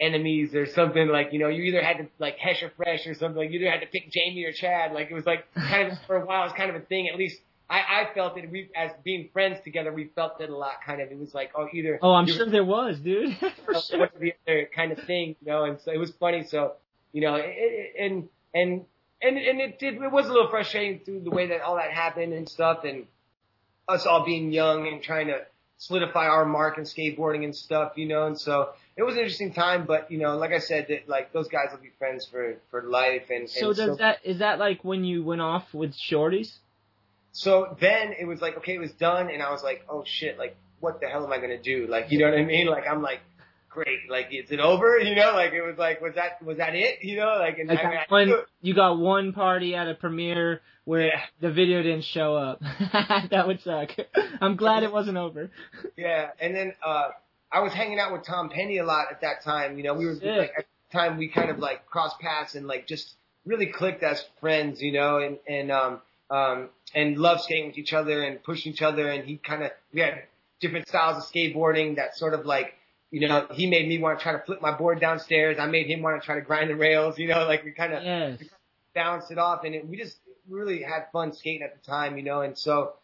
enemies 0.00 0.52
or 0.52 0.66
something. 0.66 1.06
Like 1.06 1.28
you 1.32 1.38
know 1.38 1.48
you 1.48 1.62
either 1.62 1.80
had 1.80 1.98
to 1.98 2.08
like 2.18 2.38
Hesh 2.38 2.60
or 2.60 2.72
Fresh 2.76 3.06
or 3.06 3.14
something. 3.14 3.40
Like 3.40 3.52
you 3.52 3.60
either 3.60 3.70
had 3.70 3.82
to 3.82 3.86
pick 3.86 4.10
Jamie 4.10 4.42
or 4.42 4.52
Chad. 4.52 4.92
Like 4.94 5.12
it 5.12 5.14
was 5.14 5.26
like 5.26 5.44
kind 5.54 5.92
of 5.92 5.98
for 6.08 6.16
a 6.16 6.26
while 6.26 6.42
it 6.42 6.46
was 6.46 6.54
kind 6.56 6.70
of 6.70 6.76
a 6.82 6.84
thing. 6.84 7.08
At 7.08 7.16
least 7.16 7.38
I, 7.68 7.78
I 7.78 8.14
felt 8.14 8.36
it 8.36 8.50
we 8.50 8.68
as 8.76 8.90
being 9.02 9.30
friends 9.32 9.58
together 9.64 9.92
we 9.92 10.10
felt 10.14 10.40
it 10.40 10.50
a 10.50 10.56
lot 10.56 10.74
kind 10.84 11.00
of 11.00 11.10
it 11.10 11.18
was 11.18 11.34
like 11.34 11.52
oh 11.56 11.66
either 11.72 11.98
Oh, 12.02 12.12
I'm 12.12 12.26
sure 12.26 12.46
there 12.46 12.64
was, 12.64 12.98
dude. 12.98 13.36
For 13.64 13.74
sure. 13.80 14.00
what's 14.00 14.18
the 14.18 14.34
other 14.46 14.68
kind 14.74 14.92
of 14.92 14.98
thing, 15.04 15.36
you 15.40 15.50
know, 15.50 15.64
and 15.64 15.80
so 15.80 15.90
it 15.90 15.98
was 15.98 16.10
funny. 16.20 16.44
So, 16.44 16.74
you 17.12 17.22
know, 17.22 17.36
it, 17.36 17.46
it, 17.46 17.94
and, 17.98 18.28
and, 18.54 18.84
and, 19.22 19.38
and 19.38 19.60
it 19.60 19.78
did, 19.78 19.94
it 19.94 20.12
was 20.12 20.26
a 20.26 20.28
little 20.28 20.50
frustrating 20.50 21.00
through 21.04 21.20
the 21.20 21.30
way 21.30 21.48
that 21.48 21.62
all 21.62 21.76
that 21.76 21.90
happened 21.90 22.34
and 22.34 22.48
stuff 22.48 22.84
and 22.84 23.06
us 23.88 24.04
all 24.06 24.24
being 24.24 24.52
young 24.52 24.86
and 24.86 25.02
trying 25.02 25.28
to 25.28 25.40
solidify 25.78 26.26
our 26.26 26.44
mark 26.44 26.78
in 26.78 26.84
skateboarding 26.84 27.44
and 27.44 27.54
stuff, 27.56 27.92
you 27.96 28.06
know. 28.06 28.26
And 28.26 28.38
so 28.38 28.70
it 28.96 29.02
was 29.02 29.14
an 29.14 29.20
interesting 29.20 29.52
time, 29.52 29.86
but 29.86 30.10
you 30.10 30.18
know, 30.18 30.36
like 30.36 30.52
I 30.52 30.58
said, 30.58 30.86
that 30.88 31.08
like 31.08 31.32
those 31.32 31.48
guys 31.48 31.68
will 31.72 31.80
be 31.80 31.92
friends 31.98 32.26
for 32.26 32.56
for 32.70 32.82
life. 32.82 33.30
And 33.30 33.48
So 33.48 33.68
and 33.68 33.76
does 33.76 33.98
that 33.98 34.18
is 34.24 34.38
that 34.38 34.58
like 34.58 34.84
when 34.84 35.04
you 35.04 35.24
went 35.24 35.40
off 35.40 35.72
with 35.72 35.94
Shorty's? 35.94 36.58
So 37.36 37.76
then 37.80 38.14
it 38.18 38.26
was 38.26 38.40
like, 38.40 38.56
okay, 38.58 38.74
it 38.74 38.78
was 38.80 38.92
done, 38.92 39.28
and 39.28 39.42
I 39.42 39.50
was 39.50 39.62
like, 39.64 39.84
oh 39.90 40.04
shit, 40.06 40.38
like 40.38 40.56
what 40.78 41.00
the 41.00 41.08
hell 41.08 41.24
am 41.24 41.32
I 41.32 41.38
gonna 41.38 41.60
do? 41.60 41.86
Like, 41.88 42.10
you 42.12 42.18
know 42.20 42.30
what 42.30 42.38
I 42.38 42.44
mean? 42.44 42.68
Like 42.68 42.84
I'm 42.88 43.02
like, 43.02 43.20
great, 43.68 44.08
like 44.08 44.28
is 44.32 44.50
it 44.52 44.60
over? 44.60 44.98
You 45.02 45.16
know, 45.16 45.32
like 45.34 45.52
it 45.52 45.62
was 45.62 45.76
like, 45.76 46.00
was 46.00 46.14
that 46.14 46.40
was 46.44 46.58
that 46.58 46.74
it? 46.76 47.02
You 47.02 47.16
know, 47.16 47.36
like 47.40 47.58
and 47.58 47.68
Like 47.68 47.84
I 47.84 47.88
mean, 47.90 47.98
I 48.10 48.24
knew 48.24 48.34
it- 48.36 48.46
you 48.62 48.72
got 48.74 48.98
one 48.98 49.32
party 49.32 49.74
at 49.74 49.88
a 49.88 49.94
premiere 49.94 50.60
where 50.84 51.06
Yeah. 51.08 51.20
the 51.40 51.50
video 51.50 51.82
didn't 51.82 52.04
show 52.04 52.36
up. 52.36 52.60
that 53.30 53.46
would 53.48 53.60
suck. 53.62 53.90
I'm 54.40 54.54
glad 54.56 54.82
it 54.84 54.92
wasn't 54.92 55.16
over. 55.16 55.50
Yeah, 55.96 56.30
and 56.40 56.54
then 56.54 56.72
uh 56.86 57.08
I 57.50 57.60
was 57.60 57.72
hanging 57.72 57.98
out 57.98 58.12
with 58.12 58.24
Tom 58.24 58.48
Penny 58.48 58.78
a 58.78 58.84
lot 58.84 59.06
at 59.10 59.22
that 59.22 59.42
time. 59.44 59.76
You 59.78 59.82
know, 59.84 59.94
we 59.94 60.06
were 60.06 60.14
Sick. 60.14 60.24
like 60.38 60.52
at 60.58 60.66
the 60.92 60.98
time 60.98 61.18
we 61.18 61.28
kind 61.28 61.50
of 61.50 61.58
like 61.58 61.86
crossed 61.86 62.20
paths 62.20 62.54
and 62.54 62.66
like 62.68 62.86
just 62.86 63.14
really 63.44 63.66
clicked 63.66 64.02
as 64.04 64.22
friends, 64.40 64.80
you 64.80 64.92
know, 64.92 65.18
and 65.18 65.38
and 65.48 65.72
um 65.72 66.00
um 66.30 66.68
and 66.94 67.18
loved 67.18 67.42
skating 67.42 67.66
with 67.66 67.78
each 67.78 67.92
other 67.92 68.22
and 68.22 68.42
pushing 68.42 68.72
each 68.72 68.82
other 68.82 69.10
and 69.10 69.24
he 69.24 69.36
kind 69.36 69.62
of 69.62 69.70
we 69.92 70.00
had 70.00 70.22
different 70.60 70.88
styles 70.88 71.16
of 71.22 71.30
skateboarding 71.30 71.96
that 71.96 72.16
sort 72.16 72.34
of 72.34 72.46
like 72.46 72.74
you 73.10 73.28
know, 73.28 73.46
he 73.52 73.68
made 73.68 73.86
me 73.86 73.98
want 73.98 74.18
to 74.18 74.22
try 74.24 74.32
to 74.32 74.40
flip 74.40 74.60
my 74.60 74.76
board 74.76 74.98
downstairs. 75.00 75.56
I 75.60 75.66
made 75.66 75.86
him 75.86 76.02
want 76.02 76.20
to 76.20 76.26
try 76.26 76.34
to 76.34 76.40
grind 76.40 76.68
the 76.68 76.74
rails, 76.74 77.16
you 77.16 77.28
know, 77.28 77.44
like 77.46 77.64
we 77.64 77.70
kind 77.70 77.92
of 77.92 78.02
Yes. 78.02 78.42
bounced 78.92 79.30
it 79.30 79.38
off, 79.38 79.62
and 79.62 79.72
it, 79.72 79.86
we 79.88 79.96
just 79.96 80.16
really 80.48 80.82
had 80.82 81.06
fun 81.12 81.32
skating 81.32 81.62
at 81.62 81.80
the 81.80 81.86
time, 81.88 82.16
you 82.16 82.24
know. 82.24 82.40
And 82.40 82.58
so 82.58 82.94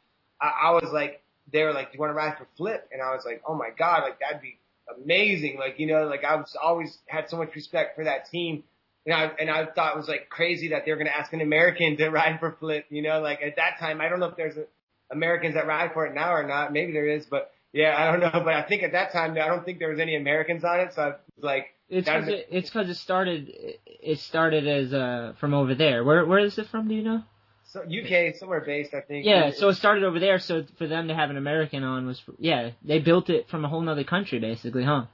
I, 0.40 0.52
I 0.64 0.70
was 0.72 0.90
like, 0.92 1.22
they 1.52 1.62
were 1.62 1.72
like, 1.72 1.92
"Do 1.92 1.96
you 1.96 2.00
want 2.00 2.10
to 2.10 2.14
ride 2.14 2.36
for 2.38 2.48
Flip?" 2.56 2.88
And 2.92 3.00
I 3.00 3.14
was 3.14 3.24
like, 3.24 3.40
"Oh 3.46 3.54
my 3.54 3.70
god, 3.70 4.02
like 4.02 4.18
that'd 4.18 4.42
be 4.42 4.58
amazing!" 5.00 5.58
Like 5.58 5.78
you 5.78 5.86
know, 5.86 6.08
like 6.08 6.24
I 6.24 6.34
was 6.34 6.56
always 6.60 6.98
had 7.06 7.30
so 7.30 7.36
much 7.36 7.54
respect 7.54 7.94
for 7.94 8.02
that 8.02 8.28
team, 8.30 8.64
and 9.06 9.14
I 9.14 9.30
and 9.40 9.50
I 9.50 9.66
thought 9.66 9.94
it 9.94 9.96
was 9.98 10.08
like 10.08 10.28
crazy 10.28 10.68
that 10.68 10.84
they 10.84 10.90
were 10.92 10.98
gonna 10.98 11.10
ask 11.10 11.32
an 11.32 11.40
American 11.40 11.96
to 11.96 12.08
ride 12.10 12.38
for 12.40 12.52
Flip, 12.60 12.84
you 12.90 13.02
know. 13.02 13.20
Like 13.20 13.40
at 13.42 13.56
that 13.56 13.78
time, 13.78 14.00
I 14.00 14.08
don't 14.08 14.20
know 14.20 14.26
if 14.26 14.36
there's 14.36 14.56
a, 14.56 14.64
Americans 15.10 15.54
that 15.54 15.66
ride 15.66 15.92
for 15.92 16.06
it 16.06 16.14
now 16.14 16.32
or 16.34 16.46
not. 16.46 16.72
Maybe 16.72 16.92
there 16.92 17.08
is, 17.08 17.26
but 17.26 17.50
yeah, 17.72 17.94
I 17.96 18.10
don't 18.10 18.20
know. 18.34 18.44
But 18.44 18.54
I 18.54 18.62
think 18.62 18.82
at 18.82 18.92
that 18.92 19.12
time, 19.12 19.32
I 19.32 19.46
don't 19.48 19.64
think 19.64 19.78
there 19.78 19.90
was 19.90 20.00
any 20.00 20.16
Americans 20.16 20.64
on 20.64 20.80
it, 20.80 20.92
so 20.94 21.02
I 21.02 21.06
was 21.08 21.16
like. 21.40 21.66
It's 21.88 22.08
cause 22.08 22.22
is- 22.24 22.28
it, 22.34 22.46
it's 22.50 22.70
'cause 22.70 22.88
it 22.88 22.94
started 22.94 23.50
it 23.84 24.18
started 24.20 24.68
as 24.68 24.92
uh 24.92 25.32
from 25.40 25.54
over 25.54 25.74
there. 25.74 26.04
Where 26.04 26.24
where 26.24 26.38
is 26.38 26.56
it 26.58 26.66
from? 26.68 26.86
Do 26.88 26.94
you 26.94 27.02
know? 27.02 27.22
So 27.64 27.82
UK, 27.82 28.36
somewhere 28.36 28.60
based, 28.60 28.94
I 28.94 29.00
think. 29.00 29.24
Yeah, 29.26 29.50
so 29.52 29.68
it 29.68 29.74
started 29.74 30.02
over 30.04 30.18
there. 30.20 30.38
So 30.40 30.64
for 30.78 30.86
them 30.88 31.08
to 31.08 31.14
have 31.14 31.30
an 31.30 31.36
American 31.36 31.82
on 31.84 32.06
was 32.06 32.20
yeah 32.38 32.70
they 32.84 32.98
built 33.00 33.30
it 33.30 33.48
from 33.48 33.64
a 33.64 33.68
whole 33.68 33.80
nother 33.80 34.04
country 34.04 34.38
basically, 34.38 34.84
huh? 34.84 35.06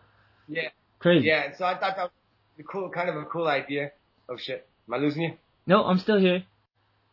Yeah. 0.49 0.69
Crazy. 0.99 1.27
Yeah, 1.29 1.55
so 1.57 1.65
I 1.65 1.75
thought 1.79 1.97
that 1.97 2.03
was 2.05 2.11
cool, 2.65 2.91
kind 2.91 3.09
of 3.09 3.17
a 3.17 3.25
cool 3.25 3.47
idea. 3.47 3.93
Oh 4.29 4.37
shit, 4.37 4.67
am 4.89 4.95
I 4.95 4.99
losing 4.99 5.23
you? 5.23 5.33
No, 5.67 5.85
I'm 5.85 5.99
still 5.99 6.19
here. 6.19 6.45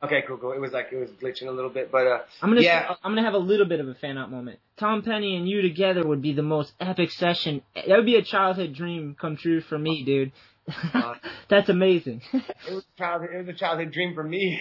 Okay, 0.04 0.22
cool, 0.28 0.38
cool. 0.38 0.52
It 0.52 0.60
was 0.60 0.74
like 0.74 0.90
it 0.92 0.98
was 0.98 1.10
glitching 1.12 1.48
a 1.48 1.52
little 1.52 1.70
bit, 1.70 1.90
but 1.92 2.08
uh, 2.08 2.20
I'm 2.42 2.50
gonna 2.50 2.62
yeah, 2.62 2.96
I'm 3.04 3.12
gonna 3.12 3.24
have 3.24 3.36
a 3.36 3.40
little 3.40 3.66
bit 3.66 3.80
of 3.80 3.88
a 3.88 3.96
fan 3.96 4.18
out 4.18 4.30
moment. 4.30 4.60
Tom 4.78 5.02
Penny 5.02 5.38
and 5.38 5.48
you 5.48 5.62
together 5.62 6.06
would 6.06 6.22
be 6.22 6.34
the 6.34 6.42
most 6.42 6.74
epic 6.80 7.12
session. 7.12 7.62
That 7.76 7.88
would 7.88 8.06
be 8.06 8.16
a 8.18 8.24
childhood 8.24 8.74
dream 8.74 9.16
come 9.20 9.38
true 9.38 9.62
for 9.62 9.78
me, 9.78 10.04
dude. 10.04 10.32
Uh, 10.94 11.16
That's 11.50 11.70
amazing. 11.70 12.22
it 12.34 12.74
was 12.74 12.84
a 12.84 12.98
childhood, 12.98 13.30
it 13.34 13.38
was 13.46 13.48
a 13.50 13.58
childhood 13.58 13.92
dream 13.92 14.14
for 14.14 14.24
me. 14.24 14.60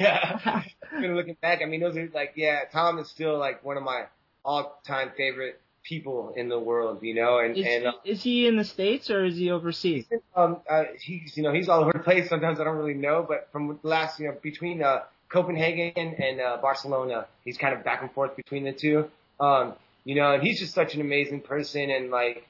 Looking 1.00 1.36
back, 1.40 1.60
I 1.62 1.66
mean, 1.66 1.80
those 1.80 1.96
are 1.96 2.08
like, 2.14 2.34
yeah, 2.36 2.60
Tom 2.72 2.98
is 2.98 3.08
still 3.08 3.38
like 3.38 3.64
one 3.64 3.76
of 3.76 3.82
my 3.82 4.04
all-time 4.44 5.12
favorite 5.16 5.60
people 5.84 6.32
in 6.36 6.48
the 6.48 6.58
world, 6.58 7.02
you 7.02 7.14
know, 7.14 7.38
and 7.38 7.56
is, 7.56 7.66
and 7.66 7.86
uh, 7.86 7.92
he, 8.04 8.10
is 8.10 8.22
he 8.22 8.46
in 8.46 8.56
the 8.56 8.64
states 8.64 9.10
or 9.10 9.24
is 9.24 9.36
he 9.36 9.50
overseas? 9.50 10.06
um, 10.36 10.58
uh, 10.68 10.84
he's 11.00 11.36
you 11.36 11.42
know 11.42 11.52
he's 11.52 11.68
all 11.68 11.80
over 11.80 11.92
the 11.92 11.98
place. 11.98 12.28
Sometimes 12.28 12.60
I 12.60 12.64
don't 12.64 12.76
really 12.76 12.94
know, 12.94 13.24
but 13.28 13.48
from 13.52 13.78
the 13.82 13.88
last 13.88 14.18
you 14.20 14.28
know 14.28 14.36
between 14.42 14.82
uh, 14.82 15.00
Copenhagen 15.28 16.14
and 16.18 16.40
uh, 16.40 16.58
Barcelona, 16.60 17.26
he's 17.44 17.58
kind 17.58 17.74
of 17.74 17.84
back 17.84 18.02
and 18.02 18.10
forth 18.12 18.36
between 18.36 18.64
the 18.64 18.72
two. 18.72 19.08
Um, 19.40 19.74
you 20.04 20.14
know, 20.14 20.32
and 20.34 20.42
he's 20.42 20.58
just 20.58 20.74
such 20.74 20.94
an 20.94 21.00
amazing 21.00 21.40
person 21.40 21.90
and 21.90 22.10
like 22.10 22.46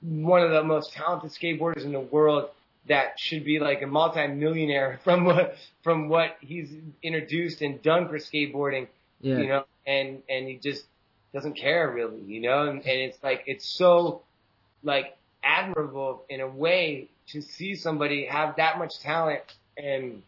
one 0.00 0.42
of 0.42 0.50
the 0.50 0.62
most 0.62 0.92
talented 0.92 1.30
skateboarders 1.30 1.84
in 1.84 1.92
the 1.92 2.00
world 2.00 2.50
that 2.88 3.18
should 3.18 3.44
be 3.44 3.58
like 3.58 3.80
a 3.80 3.86
multi-millionaire 3.86 5.00
from 5.04 5.24
what 5.24 5.56
from 5.82 6.08
what 6.08 6.36
he's 6.40 6.70
introduced 7.02 7.62
and 7.62 7.82
done 7.82 8.08
for 8.08 8.18
skateboarding 8.18 8.86
Yeah. 9.20 9.38
you 9.38 9.48
know, 9.48 9.64
and 9.86 10.22
and 10.28 10.46
he 10.48 10.56
just 10.56 10.84
doesn't 11.34 11.56
care 11.56 11.90
really, 11.90 12.20
you 12.26 12.40
know, 12.40 12.62
and, 12.62 12.78
and 12.78 13.00
it's 13.00 13.18
like 13.22 13.42
it's 13.46 13.68
so 13.68 14.22
like 14.84 15.16
admirable 15.42 16.24
in 16.30 16.40
a 16.40 16.46
way 16.46 17.08
to 17.26 17.42
see 17.42 17.74
somebody 17.74 18.26
have 18.26 18.56
that 18.56 18.78
much 18.78 19.00
talent 19.00 19.42
and 19.76 20.22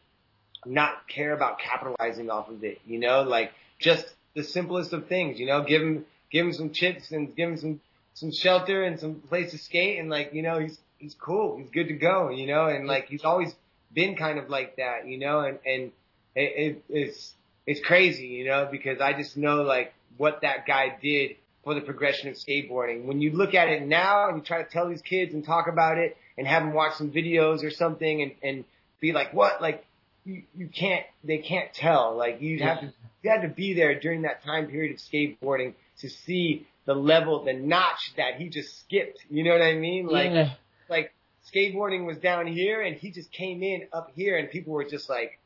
not 0.67 1.07
care 1.09 1.33
about 1.33 1.61
capitalizing 1.61 2.29
off 2.29 2.49
of 2.49 2.65
it, 2.65 2.81
you 2.85 2.99
know, 2.99 3.23
like 3.23 3.53
just 3.79 4.05
the 4.35 4.43
simplest 4.43 4.93
of 4.93 5.07
things, 5.07 5.39
you 5.39 5.47
know, 5.47 5.63
give 5.63 5.81
him 5.81 6.05
give 6.33 6.45
him 6.45 6.53
some 6.53 6.73
chips 6.73 7.13
and 7.13 7.35
give 7.37 7.51
him 7.51 7.57
some 7.57 7.81
some 8.15 8.33
shelter 8.33 8.83
and 8.83 8.99
some 8.99 9.15
place 9.29 9.53
to 9.53 9.59
skate 9.59 10.01
and 10.01 10.11
like 10.11 10.35
you 10.35 10.43
know 10.43 10.59
he's 10.59 10.77
he's 10.99 11.15
cool, 11.15 11.57
he's 11.57 11.71
good 11.71 11.87
to 11.87 11.95
go, 11.95 12.31
you 12.31 12.49
know, 12.49 12.67
and 12.67 12.89
like 12.89 13.07
he's 13.07 13.25
always 13.25 13.55
been 13.93 14.17
kind 14.17 14.41
of 14.41 14.51
like 14.51 14.75
that, 14.77 15.07
you 15.07 15.19
know, 15.19 15.39
and 15.41 15.59
and 15.65 15.93
it, 16.35 16.41
it, 16.57 16.85
it's 16.89 17.33
it's 17.65 17.81
crazy, 17.81 18.27
you 18.27 18.47
know, 18.47 18.69
because 18.69 19.01
I 19.01 19.13
just 19.13 19.37
know 19.37 19.63
like 19.63 19.93
what 20.17 20.43
that 20.43 20.67
guy 20.67 20.97
did 21.01 21.37
for 21.65 21.75
the 21.75 21.81
progression 21.81 22.29
of 22.29 22.37
skateboarding. 22.37 23.07
When 23.07 23.21
you 23.21 23.33
look 23.33 23.55
at 23.55 23.69
it 23.69 23.83
now 23.83 24.29
and 24.29 24.39
you 24.39 24.43
try 24.43 24.63
to 24.63 24.71
tell 24.71 24.89
these 24.89 25.03
kids 25.03 25.35
and 25.35 25.45
talk 25.45 25.67
about 25.67 25.99
it 25.99 26.17
and 26.39 26.47
have 26.47 26.63
them 26.63 26.73
watch 26.73 26.95
some 26.95 27.11
videos 27.11 27.65
or 27.65 27.71
something 27.71 28.23
and 28.23 28.33
and 28.43 28.65
be 29.01 29.13
like, 29.13 29.35
what, 29.35 29.61
like 29.61 29.85
you 30.25 30.43
you 30.57 30.69
can't 30.69 31.05
they 31.25 31.39
can't 31.39 31.73
tell. 31.75 32.17
Like 32.17 32.41
you 32.41 32.61
have 32.61 32.81
to 32.81 32.93
you 33.23 33.31
had 33.31 33.43
to 33.43 33.49
be 33.49 33.75
there 33.75 33.99
during 33.99 34.23
that 34.23 34.45
time 34.45 34.69
period 34.69 34.93
of 34.93 34.99
skateboarding 34.99 35.75
to 36.01 36.09
see 36.09 36.67
the 36.85 36.95
level, 36.95 37.45
the 37.45 37.53
notch 37.53 38.15
that 38.17 38.37
he 38.37 38.49
just 38.49 38.81
skipped. 38.81 39.19
You 39.29 39.45
know 39.45 39.53
what 39.53 39.63
I 39.63 39.75
mean? 39.75 40.07
Like 40.07 40.31
yeah. 40.31 40.55
like 40.89 41.13
skateboarding 41.53 42.07
was 42.07 42.19
down 42.19 42.47
here 42.47 42.83
and 42.83 42.97
he 42.97 43.11
just 43.11 43.33
came 43.33 43.63
in 43.63 43.89
up 43.93 44.11
here 44.15 44.37
and 44.37 44.51
people 44.51 44.73
were 44.73 44.85
just 44.85 45.09
like, 45.09 45.39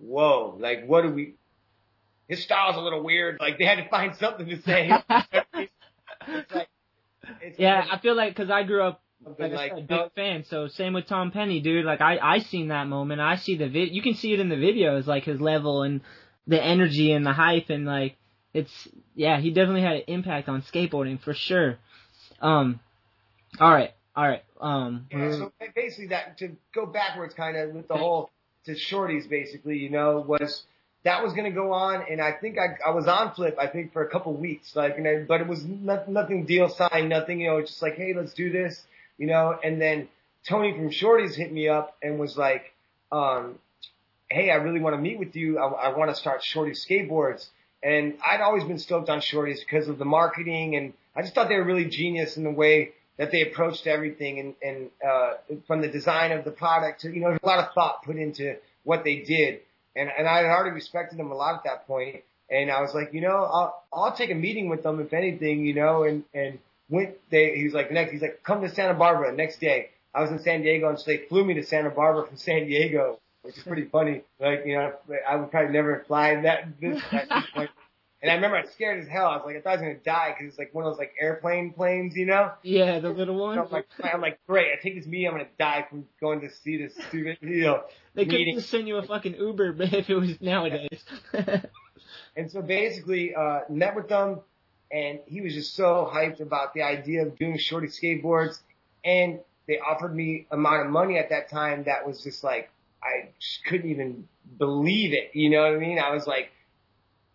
whoa, 0.00 0.56
like 0.58 0.86
what 0.86 1.02
do 1.02 1.10
we, 1.10 1.34
his 2.28 2.42
style's 2.42 2.76
a 2.76 2.80
little 2.80 3.02
weird. 3.02 3.38
Like 3.40 3.58
they 3.58 3.64
had 3.64 3.76
to 3.76 3.88
find 3.88 4.14
something 4.16 4.46
to 4.46 4.60
say. 4.62 4.90
it's 6.28 6.54
like, 6.54 6.68
it's 7.40 7.58
Yeah, 7.58 7.80
like 7.80 7.88
I 7.92 7.98
feel 7.98 8.14
like 8.14 8.36
because 8.36 8.50
I 8.50 8.62
grew 8.62 8.82
up 8.82 9.00
like, 9.38 9.52
like, 9.52 9.72
said, 9.72 9.88
big 9.88 10.12
fan. 10.14 10.44
So 10.44 10.68
same 10.68 10.92
with 10.92 11.06
Tom 11.06 11.30
Penny, 11.30 11.60
dude. 11.60 11.84
Like 11.84 12.00
I 12.00 12.18
I 12.18 12.38
seen 12.38 12.68
that 12.68 12.86
moment. 12.86 13.20
I 13.20 13.36
see 13.36 13.56
the 13.56 13.68
vid. 13.68 13.94
You 13.94 14.02
can 14.02 14.14
see 14.14 14.32
it 14.32 14.40
in 14.40 14.48
the 14.48 14.56
videos, 14.56 15.06
like 15.06 15.24
his 15.24 15.40
level 15.40 15.82
and 15.82 16.00
the 16.46 16.62
energy 16.62 17.12
and 17.12 17.26
the 17.26 17.32
hype 17.32 17.70
and 17.70 17.84
like 17.84 18.16
it's 18.54 18.88
yeah. 19.14 19.40
He 19.40 19.50
definitely 19.50 19.82
had 19.82 19.96
an 19.96 20.02
impact 20.06 20.48
on 20.48 20.62
skateboarding 20.62 21.20
for 21.20 21.34
sure. 21.34 21.78
Um, 22.40 22.80
all 23.58 23.72
right, 23.72 23.92
all 24.14 24.28
right. 24.28 24.44
Um, 24.60 25.06
Yeah, 25.10 25.32
so 25.32 25.52
basically 25.74 26.08
that 26.08 26.38
to 26.38 26.56
go 26.74 26.86
backwards 26.86 27.34
kind 27.34 27.56
of 27.56 27.70
with 27.74 27.88
the 27.88 27.96
whole 27.96 28.30
to 28.64 28.76
Shorty's 28.76 29.26
basically, 29.26 29.78
you 29.78 29.90
know, 29.90 30.20
was 30.20 30.64
that 31.08 31.24
was 31.24 31.32
going 31.32 31.46
to 31.46 31.50
go 31.50 31.72
on 31.72 32.04
and 32.10 32.20
I 32.20 32.32
think 32.32 32.58
I 32.58 32.76
I 32.86 32.90
was 32.90 33.06
on 33.06 33.32
flip 33.34 33.56
I 33.58 33.66
think 33.66 33.94
for 33.94 34.02
a 34.02 34.10
couple 34.10 34.34
weeks 34.34 34.76
like 34.76 34.98
and 34.98 35.08
I, 35.08 35.24
but 35.26 35.40
it 35.40 35.46
was 35.46 35.64
not, 35.64 36.06
nothing 36.06 36.44
deal 36.44 36.68
signed 36.68 37.08
nothing 37.08 37.40
you 37.40 37.48
know 37.48 37.60
just 37.62 37.80
like 37.80 37.94
hey 37.94 38.12
let's 38.14 38.34
do 38.34 38.52
this 38.52 38.82
you 39.16 39.26
know 39.26 39.58
and 39.64 39.80
then 39.80 40.08
Tony 40.46 40.74
from 40.74 40.90
Shorty's 40.90 41.34
hit 41.34 41.50
me 41.50 41.68
up 41.68 41.96
and 42.02 42.18
was 42.18 42.36
like 42.36 42.74
um 43.10 43.58
hey 44.30 44.50
I 44.50 44.56
really 44.56 44.80
want 44.80 44.96
to 44.96 45.00
meet 45.00 45.18
with 45.18 45.34
you 45.34 45.58
I, 45.58 45.88
I 45.88 45.96
want 45.96 46.10
to 46.10 46.14
start 46.14 46.44
Shorty 46.44 46.72
skateboards 46.72 47.46
and 47.82 48.18
I'd 48.30 48.42
always 48.42 48.64
been 48.64 48.78
stoked 48.78 49.08
on 49.08 49.22
Shorty's 49.22 49.64
because 49.64 49.88
of 49.88 49.98
the 49.98 50.04
marketing 50.04 50.76
and 50.76 50.92
I 51.16 51.22
just 51.22 51.34
thought 51.34 51.48
they 51.48 51.56
were 51.56 51.64
really 51.64 51.86
genius 51.86 52.36
in 52.36 52.44
the 52.44 52.50
way 52.50 52.92
that 53.16 53.32
they 53.32 53.42
approached 53.42 53.86
everything 53.86 54.38
and, 54.38 54.54
and 54.62 54.90
uh, 55.06 55.32
from 55.66 55.80
the 55.80 55.88
design 55.88 56.32
of 56.32 56.44
the 56.44 56.52
product 56.52 57.00
to, 57.00 57.12
you 57.12 57.20
know, 57.20 57.36
a 57.42 57.46
lot 57.46 57.58
of 57.58 57.74
thought 57.74 58.04
put 58.04 58.16
into 58.16 58.56
what 58.84 59.02
they 59.02 59.16
did. 59.16 59.60
And, 59.96 60.08
and 60.16 60.28
I 60.28 60.38
had 60.38 60.46
already 60.46 60.70
respected 60.70 61.18
them 61.18 61.30
a 61.30 61.34
lot 61.34 61.56
at 61.56 61.64
that 61.64 61.86
point. 61.86 62.22
And 62.50 62.70
I 62.70 62.80
was 62.80 62.94
like, 62.94 63.12
you 63.12 63.20
know, 63.20 63.44
I'll, 63.44 63.84
I'll 63.92 64.16
take 64.16 64.30
a 64.30 64.34
meeting 64.34 64.68
with 64.68 64.82
them 64.82 65.00
if 65.00 65.12
anything, 65.12 65.64
you 65.64 65.74
know, 65.74 66.04
and, 66.04 66.24
and 66.32 66.58
went, 66.88 67.16
they, 67.30 67.56
he 67.56 67.64
was 67.64 67.74
like, 67.74 67.90
next, 67.90 68.12
he's 68.12 68.22
like, 68.22 68.42
come 68.42 68.62
to 68.62 68.74
Santa 68.74 68.94
Barbara 68.94 69.34
next 69.34 69.60
day. 69.60 69.90
I 70.14 70.22
was 70.22 70.30
in 70.30 70.38
San 70.38 70.62
Diego 70.62 70.88
and 70.88 70.98
so 70.98 71.04
they 71.06 71.18
flew 71.28 71.44
me 71.44 71.54
to 71.54 71.62
Santa 71.62 71.90
Barbara 71.90 72.26
from 72.26 72.36
San 72.38 72.66
Diego, 72.66 73.18
which 73.42 73.56
is 73.56 73.62
pretty 73.62 73.84
funny. 73.84 74.22
Like, 74.40 74.62
you 74.64 74.76
know, 74.76 74.92
I 75.28 75.36
would 75.36 75.50
probably 75.50 75.72
never 75.72 76.04
fly 76.06 76.40
that, 76.42 76.68
this, 76.80 77.02
at 77.12 77.28
this 77.28 77.44
point. 77.54 77.70
And 78.20 78.30
I 78.32 78.34
remember 78.34 78.56
I 78.56 78.62
was 78.62 78.70
scared 78.72 79.00
as 79.00 79.08
hell. 79.08 79.26
I 79.26 79.36
was 79.36 79.42
like, 79.46 79.56
I 79.56 79.60
thought 79.60 79.70
I 79.70 79.74
was 79.74 79.82
gonna 79.82 79.94
die 80.04 80.34
because 80.36 80.48
it's 80.50 80.58
like 80.58 80.74
one 80.74 80.84
of 80.84 80.90
those 80.92 80.98
like 80.98 81.12
airplane 81.20 81.72
planes, 81.72 82.16
you 82.16 82.26
know. 82.26 82.50
yeah, 82.62 82.98
the 82.98 83.10
little 83.10 83.36
So 83.36 83.40
one. 83.42 83.58
I'm 83.58 83.70
like, 83.70 83.86
I'm 84.02 84.20
like, 84.20 84.40
great. 84.46 84.72
I 84.76 84.82
take 84.82 84.96
this 84.96 85.06
meeting. 85.06 85.28
I'm 85.28 85.34
gonna 85.34 85.46
die 85.58 85.86
from 85.88 86.06
going 86.20 86.40
to 86.40 86.50
see 86.50 86.78
this 86.78 86.94
stupid, 87.08 87.38
you 87.42 87.62
know, 87.62 87.84
They 88.14 88.24
could 88.24 88.34
meeting. 88.34 88.56
just 88.56 88.70
send 88.70 88.88
you 88.88 88.96
a 88.96 89.06
fucking 89.06 89.34
Uber 89.36 89.76
if 89.80 90.10
it 90.10 90.14
was 90.16 90.40
nowadays. 90.40 91.02
And 92.36 92.50
so 92.50 92.62
basically, 92.62 93.34
uh, 93.34 93.60
met 93.68 93.96
with 93.96 94.08
them, 94.08 94.40
and 94.92 95.18
he 95.26 95.40
was 95.40 95.54
just 95.54 95.74
so 95.74 96.08
hyped 96.12 96.40
about 96.40 96.72
the 96.72 96.82
idea 96.82 97.22
of 97.26 97.36
doing 97.36 97.58
shorty 97.58 97.88
skateboards, 97.88 98.58
and 99.04 99.40
they 99.66 99.78
offered 99.78 100.14
me 100.14 100.46
amount 100.50 100.86
of 100.86 100.92
money 100.92 101.18
at 101.18 101.30
that 101.30 101.50
time 101.50 101.84
that 101.84 102.06
was 102.06 102.22
just 102.22 102.44
like 102.44 102.70
I 103.02 103.30
just 103.40 103.64
couldn't 103.66 103.90
even 103.90 104.28
believe 104.56 105.12
it. 105.14 105.30
You 105.34 105.50
know 105.50 105.62
what 105.62 105.72
I 105.74 105.78
mean? 105.78 105.98
I 105.98 106.12
was 106.14 106.26
like, 106.26 106.50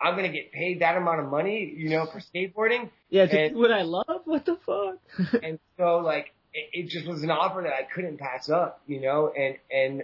I'm 0.04 0.16
gonna 0.16 0.30
get 0.30 0.52
paid 0.52 0.82
that 0.82 0.98
amount 0.98 1.22
of 1.22 1.28
money, 1.32 1.74
you 1.76 1.90
know, 1.90 2.06
for 2.06 2.20
skateboarding. 2.20 2.90
Yeah, 3.10 3.26
to 3.26 3.40
And- 3.40 3.54
do 3.54 3.60
what 3.60 3.72
I 3.72 3.84
love. 3.84 4.22
What 4.26 4.46
the 4.46 4.58
fuck? 4.58 4.98
and 5.44 5.58
so 5.78 6.00
like 6.00 6.34
it, 6.54 6.70
it 6.74 6.90
just 6.90 7.08
was 7.08 7.24
an 7.24 7.32
offer 7.32 7.62
that 7.64 7.74
I 7.74 7.84
couldn't 7.84 8.18
pass 8.18 8.50
up, 8.50 8.82
you 8.86 9.00
know, 9.02 9.32
and 9.36 9.56
and 9.72 10.04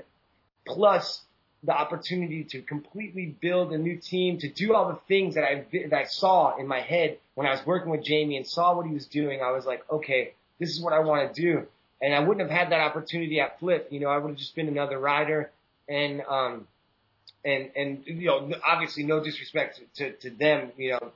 plus 0.66 1.22
the 1.64 1.74
opportunity 1.74 2.46
to 2.46 2.62
completely 2.62 3.36
build 3.42 3.74
a 3.74 3.78
new 3.78 3.98
team, 3.98 4.38
to 4.40 4.48
do 4.50 4.74
all 4.74 4.88
the 4.88 5.00
things 5.10 5.36
that 5.36 5.44
I 5.44 5.66
that 5.90 5.94
I 5.94 6.06
saw 6.06 6.58
in 6.58 6.68
my 6.68 6.80
head 6.80 7.18
when 7.36 7.46
I 7.48 7.52
was 7.52 7.66
working 7.66 7.92
with 7.92 8.04
Jamie 8.04 8.38
and 8.38 8.48
saw 8.48 8.76
what 8.76 8.86
he 8.86 8.94
was 8.94 9.06
doing. 9.08 9.42
I 9.42 9.52
was 9.52 9.66
like, 9.66 9.84
okay, 9.92 10.34
this 10.60 10.70
is 10.70 10.82
what 10.82 10.94
I 10.94 11.00
want 11.00 11.34
to 11.34 11.42
do, 11.42 11.68
and 12.02 12.14
I 12.14 12.20
wouldn't 12.20 12.50
have 12.50 12.58
had 12.58 12.72
that 12.72 12.80
opportunity 12.80 13.40
at 13.42 13.60
Flip. 13.60 13.88
You 13.92 14.00
know, 14.00 14.08
I 14.08 14.18
would 14.18 14.30
have 14.30 14.38
just 14.38 14.56
been 14.56 14.70
another 14.70 14.98
rider, 14.98 15.52
and 15.90 16.22
um, 16.30 16.68
and 17.46 17.72
and 17.76 18.04
you 18.06 18.28
know, 18.28 18.52
obviously 18.66 19.04
no 19.04 19.24
disrespect 19.24 19.82
to 19.96 20.12
to, 20.12 20.18
to 20.18 20.30
them, 20.30 20.72
you 20.78 20.92
know. 20.92 21.12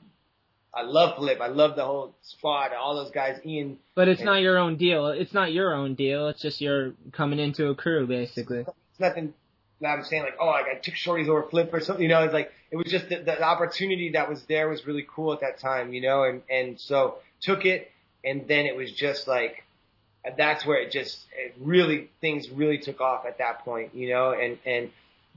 I 0.76 0.82
love 0.82 1.18
Flip. 1.18 1.40
I 1.40 1.50
love 1.50 1.76
the 1.76 1.86
whole 1.86 2.16
squad, 2.24 2.72
all 2.74 2.96
those 2.96 3.12
guys. 3.12 3.40
Ian, 3.46 3.78
But 3.94 4.08
it's 4.08 4.24
not 4.24 4.42
your 4.42 4.58
own 4.58 4.76
deal. 4.76 5.10
It's 5.10 5.32
not 5.32 5.54
your 5.54 5.72
own 5.76 5.94
deal. 5.94 6.30
It's 6.30 6.42
just 6.42 6.62
you're 6.62 6.94
coming 7.12 7.38
into 7.38 7.68
a 7.68 7.76
crew, 7.76 8.08
basically. 8.08 8.62
it's 8.62 9.00
nothing 9.00 9.36
that 9.82 9.90
I'm 9.90 10.04
saying 10.04 10.24
like, 10.24 10.38
oh, 10.40 10.48
like 10.48 10.66
I 10.66 10.80
took 10.80 10.96
Shorty's 10.96 11.30
over 11.30 11.44
flip 11.44 11.72
or 11.74 11.80
something. 11.80 12.02
You 12.02 12.10
know, 12.10 12.24
it's 12.24 12.34
like 12.34 12.52
it 12.72 12.78
was 12.78 12.88
just 12.88 13.10
the, 13.10 13.18
the 13.18 13.44
opportunity 13.44 14.12
that 14.14 14.28
was 14.28 14.42
there 14.44 14.68
was 14.68 14.88
really 14.88 15.06
cool 15.08 15.34
at 15.34 15.42
that 15.42 15.60
time. 15.60 15.94
You 15.94 16.02
know, 16.02 16.24
and 16.24 16.42
and 16.50 16.80
so 16.80 17.18
took 17.42 17.66
it, 17.66 17.92
and 18.24 18.48
then 18.48 18.66
it 18.66 18.76
was 18.76 18.92
just 18.92 19.28
like 19.28 19.64
that's 20.38 20.66
where 20.66 20.82
it 20.82 20.92
just 20.92 21.20
it 21.38 21.54
really 21.60 22.10
things 22.22 22.50
really 22.50 22.80
took 22.80 23.00
off 23.00 23.26
at 23.28 23.38
that 23.38 23.60
point. 23.60 23.94
You 23.94 24.10
know, 24.10 24.32
and 24.32 24.58
and 24.66 24.90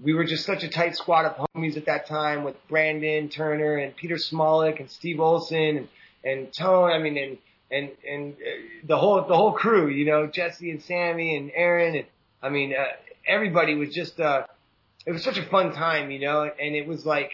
we 0.03 0.15
were 0.15 0.25
just 0.25 0.45
such 0.45 0.63
a 0.63 0.69
tight 0.69 0.97
squad 0.97 1.25
of 1.25 1.49
homies 1.55 1.77
at 1.77 1.87
that 1.87 2.07
time 2.07 2.45
with 2.45 2.57
Brandon 2.69 3.29
Turner 3.29 3.77
and 3.77 3.95
Peter 3.97 4.17
Smolik 4.17 4.81
and 4.81 4.91
Steve 4.91 5.21
Olson 5.21 5.77
and 5.77 5.89
and 6.25 6.53
Tone. 6.53 6.91
I 6.91 6.99
mean, 6.99 7.17
and 7.17 7.39
and 7.71 7.91
and 8.09 8.33
uh, 8.35 8.87
the 8.87 8.97
whole 8.97 9.25
the 9.27 9.37
whole 9.37 9.53
crew. 9.53 9.89
You 9.89 10.07
know, 10.07 10.27
Jesse 10.27 10.71
and 10.71 10.83
Sammy 10.83 11.37
and 11.37 11.51
Aaron 11.55 11.97
and 11.97 12.07
I 12.43 12.49
mean, 12.49 12.75
uh, 12.79 12.85
everybody 13.27 13.75
was 13.75 13.93
just, 13.95 14.21
uh, 14.21 14.45
it 15.05 15.13
was 15.13 15.25
such 15.25 15.39
a 15.39 15.43
fun 15.43 15.73
time, 15.73 16.11
you 16.11 16.21
know, 16.21 16.43
and 16.43 16.75
it 16.75 16.87
was 16.87 17.05
like, 17.05 17.33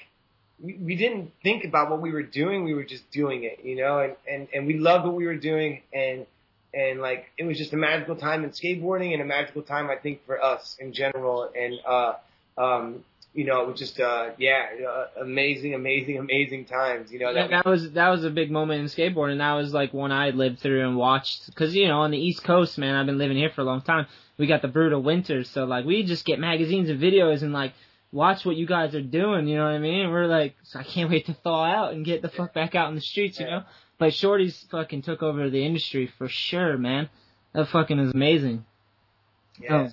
we, 0.59 0.75
we 0.75 0.97
didn't 0.97 1.33
think 1.43 1.65
about 1.65 1.91
what 1.91 2.01
we 2.01 2.13
were 2.13 2.23
doing. 2.23 2.65
We 2.65 2.75
were 2.75 2.85
just 2.85 3.11
doing 3.11 3.45
it, 3.45 3.61
you 3.65 3.77
know, 3.77 3.99
and, 3.99 4.17
and, 4.31 4.49
and 4.55 4.67
we 4.67 4.79
loved 4.79 5.05
what 5.05 5.15
we 5.15 5.27
were 5.27 5.37
doing. 5.37 5.83
And, 5.93 6.27
and 6.73 7.01
like, 7.01 7.27
it 7.37 7.45
was 7.45 7.59
just 7.59 7.73
a 7.73 7.77
magical 7.77 8.17
time 8.17 8.45
in 8.45 8.51
skateboarding 8.51 9.13
and 9.13 9.21
a 9.21 9.25
magical 9.27 9.63
time, 9.63 9.91
I 9.91 9.97
think, 9.97 10.25
for 10.25 10.43
us 10.43 10.77
in 10.81 10.93
general. 10.93 11.51
And, 11.55 11.75
uh, 11.87 12.15
um, 12.59 13.05
you 13.35 13.45
know, 13.45 13.63
it 13.63 13.69
was 13.69 13.79
just, 13.79 13.99
uh, 13.99 14.31
yeah, 14.39 14.67
uh, 14.87 15.23
amazing, 15.23 15.75
amazing, 15.75 16.19
amazing 16.19 16.67
times, 16.67 17.11
you 17.11 17.19
know, 17.19 17.31
Yeah, 17.31 17.49
that, 17.49 17.51
that 17.51 17.67
was 17.67 17.93
that 17.93 18.11
was 18.11 18.25
a 18.25 18.31
big 18.31 18.51
moment 18.51 18.81
in 18.81 18.87
skateboarding. 18.87 19.39
That 19.39 19.55
was 19.55 19.73
like 19.73 19.95
one 19.95 20.13
I 20.13 20.31
lived 20.31 20.59
through 20.59 20.87
and 20.87 20.97
watched. 20.97 21.55
Cause 21.55 21.75
you 21.75 21.89
know, 21.89 22.01
on 22.01 22.11
the 22.11 22.19
East 22.19 22.45
Coast, 22.45 22.77
man, 22.77 22.95
I've 22.95 23.07
been 23.07 23.19
living 23.19 23.39
here 23.39 23.51
for 23.51 23.63
a 23.63 23.65
long 23.65 23.81
time. 23.81 24.07
We 24.37 24.47
got 24.47 24.61
the 24.61 24.69
brutal 24.69 25.03
winters, 25.03 25.49
so 25.49 25.65
like 25.65 25.87
we 25.87 26.03
just 26.03 26.27
get 26.27 26.39
magazines 26.39 26.91
and 26.91 27.01
videos 27.01 27.43
and 27.43 27.53
like 27.53 27.73
watch 28.13 28.45
what 28.45 28.57
you 28.57 28.67
guys 28.67 28.95
are 28.95 29.03
doing. 29.03 29.49
You 29.49 29.57
know 29.57 29.65
what 29.65 29.73
I 29.73 29.79
mean? 29.79 30.11
We're 30.11 30.27
like, 30.27 30.55
so 30.65 30.79
I 30.79 30.83
can't 30.83 31.11
wait 31.11 31.27
to 31.27 31.35
thaw 31.35 31.65
out 31.65 31.95
and 31.95 32.05
get 32.05 32.21
the 32.21 32.29
fuck 32.29 32.53
back 32.53 32.75
out 32.75 32.91
in 32.91 32.95
the 32.95 33.01
streets. 33.01 33.41
You 33.41 33.47
know? 33.47 33.63
But 33.99 34.13
Shorty's 34.13 34.67
fucking 34.71 35.03
took 35.03 35.23
over 35.23 35.49
the 35.49 35.65
industry 35.65 36.11
for 36.19 36.29
sure, 36.29 36.77
man. 36.77 37.09
That 37.55 37.69
fucking 37.69 37.99
is 37.99 38.13
amazing. 38.13 38.65
yeah, 39.59 39.91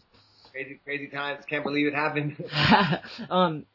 crazy, 0.52 0.80
crazy 0.84 1.08
times. 1.08 1.46
Can't 1.46 1.64
believe 1.64 1.88
it 1.88 1.96
happened. 1.96 2.44
um, 3.30 3.66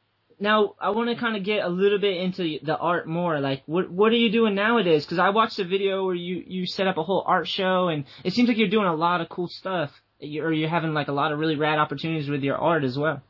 now 0.41 0.75
I 0.81 0.91
want 0.91 1.11
to 1.11 1.17
kind 1.17 1.37
of 1.37 1.45
get 1.45 1.65
a 1.65 1.69
little 1.69 1.99
bit 1.99 2.17
into 2.19 2.59
the 2.63 2.77
art 2.77 3.09
more. 3.09 3.41
Like, 3.41 3.63
what 3.67 3.91
what 3.91 4.13
are 4.13 4.17
you 4.17 4.31
doing 4.31 4.55
nowadays? 4.55 5.05
Because 5.05 5.19
I 5.19 5.31
watched 5.31 5.59
a 5.59 5.65
video 5.65 6.05
where 6.05 6.15
you 6.15 6.45
you 6.47 6.67
set 6.67 6.87
up 6.87 6.97
a 6.97 7.03
whole 7.03 7.25
art 7.27 7.49
show, 7.49 7.89
and 7.89 8.05
it 8.25 8.33
seems 8.33 8.49
like 8.49 8.59
you're 8.59 8.69
doing 8.69 8.87
a 8.87 8.95
lot 8.95 9.21
of 9.21 9.29
cool 9.29 9.49
stuff. 9.49 9.91
You, 10.21 10.43
or 10.45 10.53
you're 10.53 10.69
having 10.69 10.95
like 10.95 11.09
a 11.09 11.13
lot 11.13 11.33
of 11.33 11.39
really 11.39 11.57
rad 11.57 11.79
opportunities 11.79 12.29
with 12.29 12.43
your 12.43 12.57
art 12.57 12.85
as 12.85 12.99
well. 12.99 13.23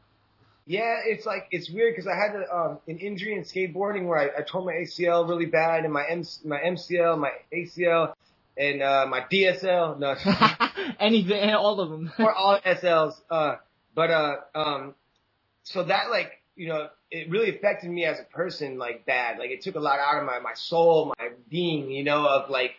Yeah, 0.67 1.01
it's 1.05 1.27
like 1.27 1.47
it's 1.51 1.71
weird 1.71 1.95
because 1.95 2.07
I 2.07 2.17
had 2.17 2.35
a, 2.35 2.55
um, 2.55 2.79
an 2.89 2.99
injury 2.99 3.35
in 3.35 3.43
skateboarding 3.43 4.07
where 4.07 4.19
I, 4.19 4.41
I 4.41 4.43
tore 4.43 4.65
my 4.65 4.73
ACL 4.73 5.29
really 5.29 5.47
bad, 5.47 5.85
and 5.85 5.93
my 5.93 6.05
M, 6.09 6.25
my 6.45 6.59
MCL, 6.59 7.19
my 7.19 7.33
ACL, 7.53 8.15
and 8.57 8.83
uh, 8.83 9.07
my 9.09 9.21
DSL. 9.31 9.99
No, 9.99 10.15
Anything, 11.01 11.51
all 11.55 11.81
of 11.81 11.91
them. 11.91 12.13
or 12.19 12.33
all 12.33 12.59
SLs. 12.61 13.15
Uh, 13.31 13.57
but 13.95 14.11
uh, 14.11 14.37
um, 14.55 14.95
so 15.63 15.85
that 15.85 16.11
like 16.11 16.41
you 16.57 16.69
know 16.69 16.89
it 17.11 17.31
really 17.31 17.57
affected 17.57 17.91
me 17.91 18.05
as 18.05 18.19
a 18.19 18.25
person 18.25 18.79
like 18.79 19.07
bad. 19.07 19.39
Like 19.39 19.51
it 19.51 19.63
took 19.63 19.77
a 19.77 19.81
lot 19.81 19.99
out 19.99 20.19
of 20.19 20.25
my 20.25 20.39
my 20.41 20.55
soul, 20.55 21.15
my 21.19 21.31
being. 21.49 21.91
You 21.91 22.05
know, 22.05 22.27
of 22.27 22.51
like 22.51 22.73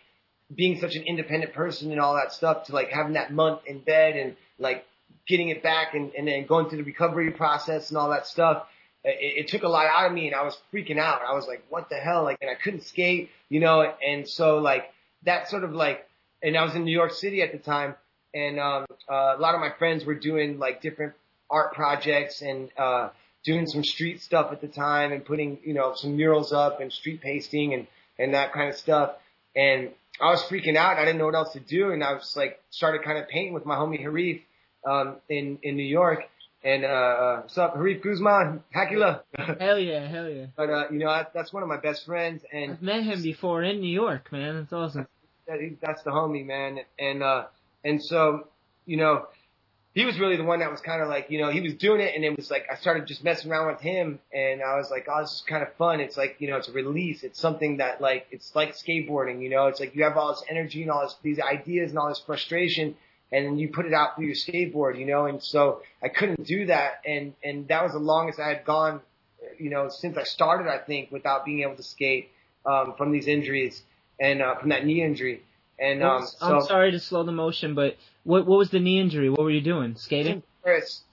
being 0.54 0.78
such 0.80 0.94
an 0.94 1.02
independent 1.02 1.52
person 1.52 1.90
and 1.90 2.00
all 2.00 2.14
that 2.14 2.32
stuff 2.32 2.64
to 2.66 2.72
like 2.72 2.90
having 2.90 3.14
that 3.14 3.32
month 3.32 3.60
in 3.66 3.80
bed 3.80 4.16
and 4.16 4.36
like 4.58 4.84
getting 5.26 5.48
it 5.48 5.62
back 5.62 5.94
and, 5.94 6.12
and 6.14 6.28
then 6.28 6.46
going 6.46 6.68
through 6.68 6.78
the 6.78 6.84
recovery 6.84 7.32
process 7.32 7.88
and 7.88 7.98
all 7.98 8.10
that 8.10 8.26
stuff. 8.26 8.66
It, 9.02 9.44
it 9.44 9.48
took 9.48 9.64
a 9.64 9.68
lot 9.68 9.86
out 9.86 10.06
of 10.06 10.12
me 10.12 10.26
and 10.26 10.36
I 10.36 10.42
was 10.42 10.56
freaking 10.72 10.98
out. 10.98 11.20
I 11.28 11.34
was 11.34 11.46
like, 11.46 11.64
what 11.68 11.88
the 11.88 11.96
hell? 11.96 12.22
Like, 12.22 12.38
and 12.40 12.50
I 12.50 12.54
couldn't 12.54 12.84
skate, 12.84 13.30
you 13.48 13.60
know, 13.60 13.92
and 14.06 14.28
so 14.28 14.58
like 14.58 14.92
that 15.24 15.48
sort 15.48 15.64
of 15.64 15.72
like, 15.72 16.06
and 16.46 16.56
I 16.56 16.62
was 16.62 16.76
in 16.76 16.84
New 16.84 16.92
York 16.92 17.10
City 17.10 17.42
at 17.42 17.50
the 17.50 17.58
time 17.58 17.96
and, 18.32 18.60
um, 18.60 18.86
uh, 19.10 19.34
a 19.36 19.40
lot 19.40 19.54
of 19.54 19.60
my 19.60 19.70
friends 19.78 20.04
were 20.04 20.14
doing 20.14 20.60
like 20.60 20.80
different 20.80 21.14
art 21.50 21.72
projects 21.72 22.40
and, 22.40 22.70
uh, 22.78 23.08
doing 23.44 23.66
some 23.66 23.82
street 23.82 24.22
stuff 24.22 24.52
at 24.52 24.60
the 24.60 24.68
time 24.68 25.10
and 25.12 25.24
putting, 25.24 25.58
you 25.64 25.74
know, 25.74 25.94
some 25.96 26.16
murals 26.16 26.52
up 26.52 26.80
and 26.80 26.92
street 26.92 27.20
pasting 27.20 27.74
and, 27.74 27.86
and 28.18 28.34
that 28.34 28.52
kind 28.52 28.68
of 28.68 28.76
stuff. 28.76 29.12
And 29.56 29.90
I 30.20 30.30
was 30.30 30.42
freaking 30.44 30.76
out. 30.76 30.98
I 30.98 31.04
didn't 31.04 31.18
know 31.18 31.26
what 31.26 31.34
else 31.34 31.52
to 31.54 31.60
do. 31.60 31.90
And 31.90 32.04
I 32.04 32.12
was 32.12 32.34
like, 32.36 32.60
started 32.70 33.02
kind 33.02 33.18
of 33.18 33.28
painting 33.28 33.52
with 33.52 33.66
my 33.66 33.74
homie 33.74 34.00
Harif, 34.00 34.42
um, 34.84 35.16
in, 35.28 35.58
in 35.62 35.76
New 35.76 35.84
York. 35.84 36.20
And, 36.62 36.84
uh, 36.84 36.88
uh, 36.88 37.40
what's 37.42 37.58
up, 37.58 37.76
Harif 37.76 38.02
Guzman? 38.02 38.62
Haculla. 38.74 39.22
hell 39.60 39.78
yeah, 39.78 40.06
hell 40.08 40.28
yeah. 40.28 40.46
but, 40.56 40.70
uh, 40.70 40.84
you 40.90 40.98
know, 40.98 41.08
that, 41.08 41.32
that's 41.34 41.52
one 41.52 41.62
of 41.62 41.68
my 41.68 41.78
best 41.78 42.06
friends. 42.06 42.42
And 42.52 42.72
I've 42.72 42.82
met 42.82 43.02
him 43.02 43.22
before 43.22 43.62
in 43.62 43.80
New 43.80 43.92
York, 43.92 44.30
man. 44.32 44.56
It's 44.56 44.72
awesome. 44.72 45.06
That 45.46 45.60
he, 45.60 45.76
that's 45.80 46.02
the 46.02 46.10
homie, 46.10 46.44
man. 46.44 46.80
And 46.98 47.22
uh, 47.22 47.44
and 47.84 48.02
so, 48.02 48.48
you 48.84 48.96
know, 48.96 49.26
he 49.94 50.04
was 50.04 50.18
really 50.18 50.36
the 50.36 50.44
one 50.44 50.58
that 50.58 50.70
was 50.70 50.80
kind 50.80 51.00
of 51.00 51.08
like, 51.08 51.30
you 51.30 51.40
know, 51.40 51.50
he 51.50 51.60
was 51.60 51.74
doing 51.74 52.00
it, 52.00 52.14
and 52.14 52.24
it 52.24 52.36
was 52.36 52.50
like 52.50 52.66
I 52.70 52.76
started 52.76 53.06
just 53.06 53.24
messing 53.24 53.50
around 53.50 53.68
with 53.68 53.80
him, 53.80 54.18
and 54.32 54.62
I 54.62 54.76
was 54.76 54.90
like, 54.90 55.06
oh, 55.10 55.22
this 55.22 55.32
is 55.32 55.44
kind 55.48 55.62
of 55.62 55.72
fun. 55.74 56.00
It's 56.00 56.16
like, 56.16 56.36
you 56.38 56.50
know, 56.50 56.56
it's 56.56 56.68
a 56.68 56.72
release. 56.72 57.22
It's 57.22 57.40
something 57.40 57.78
that 57.78 58.00
like 58.00 58.26
it's 58.30 58.54
like 58.54 58.76
skateboarding, 58.76 59.42
you 59.42 59.50
know. 59.50 59.66
It's 59.66 59.80
like 59.80 59.94
you 59.94 60.04
have 60.04 60.16
all 60.16 60.28
this 60.28 60.42
energy 60.48 60.82
and 60.82 60.90
all 60.90 61.02
this 61.02 61.16
these 61.22 61.40
ideas 61.40 61.90
and 61.90 61.98
all 61.98 62.08
this 62.08 62.22
frustration. 62.24 62.96
And 63.32 63.44
then 63.44 63.58
you 63.58 63.70
put 63.70 63.86
it 63.86 63.92
out 63.92 64.14
through 64.14 64.26
your 64.26 64.36
skateboard, 64.36 65.00
you 65.00 65.04
know, 65.04 65.26
and 65.26 65.42
so 65.42 65.82
I 66.00 66.08
couldn't 66.08 66.44
do 66.44 66.66
that, 66.66 67.00
and 67.04 67.34
and 67.42 67.66
that 67.68 67.82
was 67.82 67.92
the 67.92 67.98
longest 67.98 68.38
I 68.38 68.48
had 68.48 68.64
gone, 68.64 69.00
you 69.58 69.70
know, 69.70 69.88
since 69.88 70.16
I 70.16 70.22
started, 70.22 70.68
I 70.68 70.78
think, 70.78 71.10
without 71.10 71.44
being 71.44 71.62
able 71.62 71.74
to 71.74 71.82
skate 71.82 72.30
um, 72.64 72.94
from 72.96 73.10
these 73.10 73.26
injuries 73.26 73.82
and 74.20 74.42
uh, 74.42 74.56
from 74.56 74.70
that 74.70 74.84
knee 74.84 75.02
injury. 75.02 75.42
And 75.78 76.02
um, 76.02 76.26
so 76.26 76.56
I'm 76.56 76.62
sorry 76.62 76.92
to 76.92 77.00
slow 77.00 77.22
the 77.24 77.32
motion, 77.32 77.74
but 77.74 77.96
what 78.24 78.46
what 78.46 78.58
was 78.58 78.70
the 78.70 78.80
knee 78.80 78.98
injury? 78.98 79.28
What 79.28 79.40
were 79.40 79.50
you 79.50 79.60
doing? 79.60 79.96
Skating? 79.96 80.42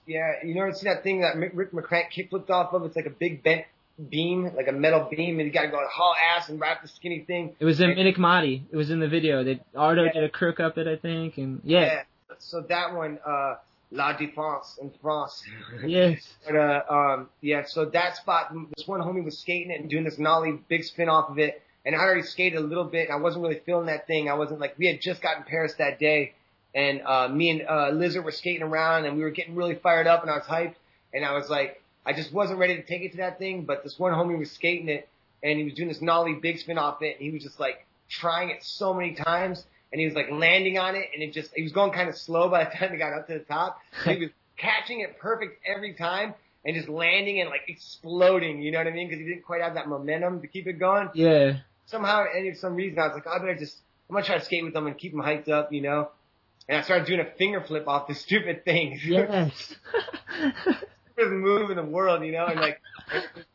Yeah, 0.06 0.32
you 0.44 0.54
know, 0.54 0.70
see 0.72 0.88
that 0.88 1.02
thing 1.02 1.20
that 1.20 1.36
Rick 1.54 1.72
McCrank 1.72 2.10
kick 2.10 2.30
flipped 2.30 2.50
off 2.50 2.72
of? 2.72 2.84
It's 2.84 2.96
like 2.96 3.06
a 3.06 3.10
big 3.10 3.42
bent 3.42 3.64
beam, 4.10 4.50
like 4.56 4.68
a 4.68 4.72
metal 4.72 5.08
beam, 5.10 5.38
and 5.38 5.46
you 5.46 5.52
got 5.52 5.62
to 5.62 5.68
go 5.68 5.80
haul 5.88 6.14
ass 6.34 6.48
and 6.48 6.60
wrap 6.60 6.82
the 6.82 6.88
skinny 6.88 7.20
thing. 7.20 7.54
It 7.58 7.64
was 7.64 7.80
in 7.80 7.90
Menikmati. 7.90 8.62
It 8.70 8.76
was 8.76 8.90
in 8.90 9.00
the 9.00 9.08
video. 9.08 9.44
That 9.44 9.60
Ardo 9.76 10.10
did 10.12 10.24
a 10.24 10.28
crook 10.28 10.60
up 10.60 10.78
it, 10.78 10.86
I 10.86 10.96
think, 10.96 11.38
and 11.38 11.60
yeah, 11.64 12.02
So 12.38 12.62
that 12.62 12.94
one, 12.94 13.18
uh, 13.26 13.56
La 13.92 14.16
Défense 14.16 14.78
in 14.80 14.92
France. 15.00 15.42
yes. 15.86 16.26
But 16.46 16.56
uh, 16.56 16.82
um, 16.90 17.28
yeah, 17.40 17.64
so 17.66 17.84
that 17.86 18.16
spot, 18.16 18.52
this 18.76 18.86
one 18.86 19.00
homie 19.00 19.24
was 19.24 19.38
skating 19.38 19.70
it 19.70 19.80
and 19.80 19.88
doing 19.88 20.04
this 20.04 20.18
nollie 20.18 20.58
big 20.68 20.84
spin 20.84 21.08
off 21.08 21.30
of 21.30 21.38
it, 21.38 21.62
and 21.84 21.94
I 21.94 21.98
already 21.98 22.22
skated 22.22 22.58
a 22.58 22.62
little 22.62 22.84
bit. 22.84 23.08
And 23.08 23.12
I 23.12 23.20
wasn't 23.20 23.42
really 23.42 23.60
feeling 23.66 23.86
that 23.86 24.06
thing. 24.06 24.28
I 24.28 24.34
wasn't 24.34 24.60
like 24.60 24.74
we 24.78 24.86
had 24.86 25.00
just 25.00 25.22
gotten 25.22 25.44
Paris 25.44 25.74
that 25.78 25.98
day, 25.98 26.34
and 26.74 27.02
uh, 27.02 27.28
me 27.28 27.50
and 27.50 27.68
uh, 27.68 27.90
Lizard 27.90 28.24
were 28.24 28.32
skating 28.32 28.62
around, 28.62 29.04
and 29.04 29.16
we 29.16 29.22
were 29.22 29.30
getting 29.30 29.54
really 29.54 29.74
fired 29.74 30.06
up, 30.06 30.22
and 30.22 30.30
I 30.30 30.36
was 30.36 30.46
hyped, 30.46 30.74
and 31.12 31.24
I 31.24 31.32
was 31.32 31.48
like, 31.48 31.82
I 32.06 32.12
just 32.12 32.32
wasn't 32.32 32.58
ready 32.58 32.76
to 32.76 32.82
take 32.82 33.02
it 33.02 33.12
to 33.12 33.16
that 33.18 33.38
thing. 33.38 33.64
But 33.64 33.84
this 33.84 33.98
one 33.98 34.12
homie 34.12 34.38
was 34.38 34.50
skating 34.50 34.88
it, 34.88 35.08
and 35.42 35.58
he 35.58 35.64
was 35.64 35.74
doing 35.74 35.88
this 35.88 36.02
nollie 36.02 36.34
big 36.34 36.58
spin 36.58 36.78
off 36.78 37.02
it, 37.02 37.16
and 37.18 37.24
he 37.24 37.30
was 37.30 37.42
just 37.42 37.60
like 37.60 37.86
trying 38.08 38.50
it 38.50 38.62
so 38.62 38.94
many 38.94 39.14
times, 39.14 39.64
and 39.92 40.00
he 40.00 40.06
was 40.06 40.14
like 40.14 40.30
landing 40.30 40.78
on 40.78 40.96
it, 40.96 41.10
and 41.14 41.22
it 41.22 41.32
just 41.32 41.52
he 41.54 41.62
was 41.62 41.72
going 41.72 41.92
kind 41.98 42.08
of 42.08 42.16
slow 42.16 42.48
by 42.48 42.64
the 42.64 42.70
time 42.70 42.92
he 42.92 42.98
got 42.98 43.12
up 43.12 43.26
to 43.28 43.34
the 43.34 43.40
top. 43.40 43.78
he 44.04 44.18
was 44.18 44.30
catching 44.56 45.00
it 45.00 45.18
perfect 45.18 45.60
every 45.66 45.94
time 45.94 46.34
and 46.64 46.74
just 46.74 46.88
landing 46.88 47.40
and 47.40 47.50
like 47.50 47.62
exploding. 47.68 48.62
You 48.62 48.72
know 48.72 48.78
what 48.78 48.86
I 48.86 48.90
mean? 48.90 49.08
Because 49.08 49.20
he 49.20 49.28
didn't 49.28 49.44
quite 49.44 49.62
have 49.62 49.74
that 49.74 49.88
momentum 49.88 50.40
to 50.40 50.46
keep 50.46 50.66
it 50.66 50.74
going. 50.74 51.10
Yeah. 51.14 51.58
Somehow, 51.86 52.24
and 52.34 52.52
for 52.54 52.58
some 52.60 52.74
reason, 52.74 52.98
I 52.98 53.06
was 53.06 53.14
like, 53.14 53.24
oh, 53.26 53.32
I 53.32 53.38
better 53.38 53.56
just, 53.56 53.76
I'm 54.08 54.14
gonna 54.14 54.26
try 54.26 54.38
to 54.38 54.44
skate 54.44 54.64
with 54.64 54.74
them 54.74 54.86
and 54.86 54.96
keep 54.96 55.12
them 55.12 55.22
hyped 55.22 55.48
up, 55.48 55.72
you 55.72 55.80
know. 55.80 56.10
And 56.68 56.78
I 56.78 56.82
started 56.82 57.06
doing 57.06 57.20
a 57.20 57.30
finger 57.36 57.62
flip 57.62 57.86
off 57.88 58.08
the 58.08 58.14
stupid 58.26 58.64
thing. 58.64 58.98
Yes. 59.04 59.74
stupidest 61.14 61.32
move 61.32 61.70
in 61.70 61.76
the 61.76 61.84
world, 61.84 62.24
you 62.24 62.32
know, 62.32 62.46
and 62.46 62.60
like, 62.60 62.80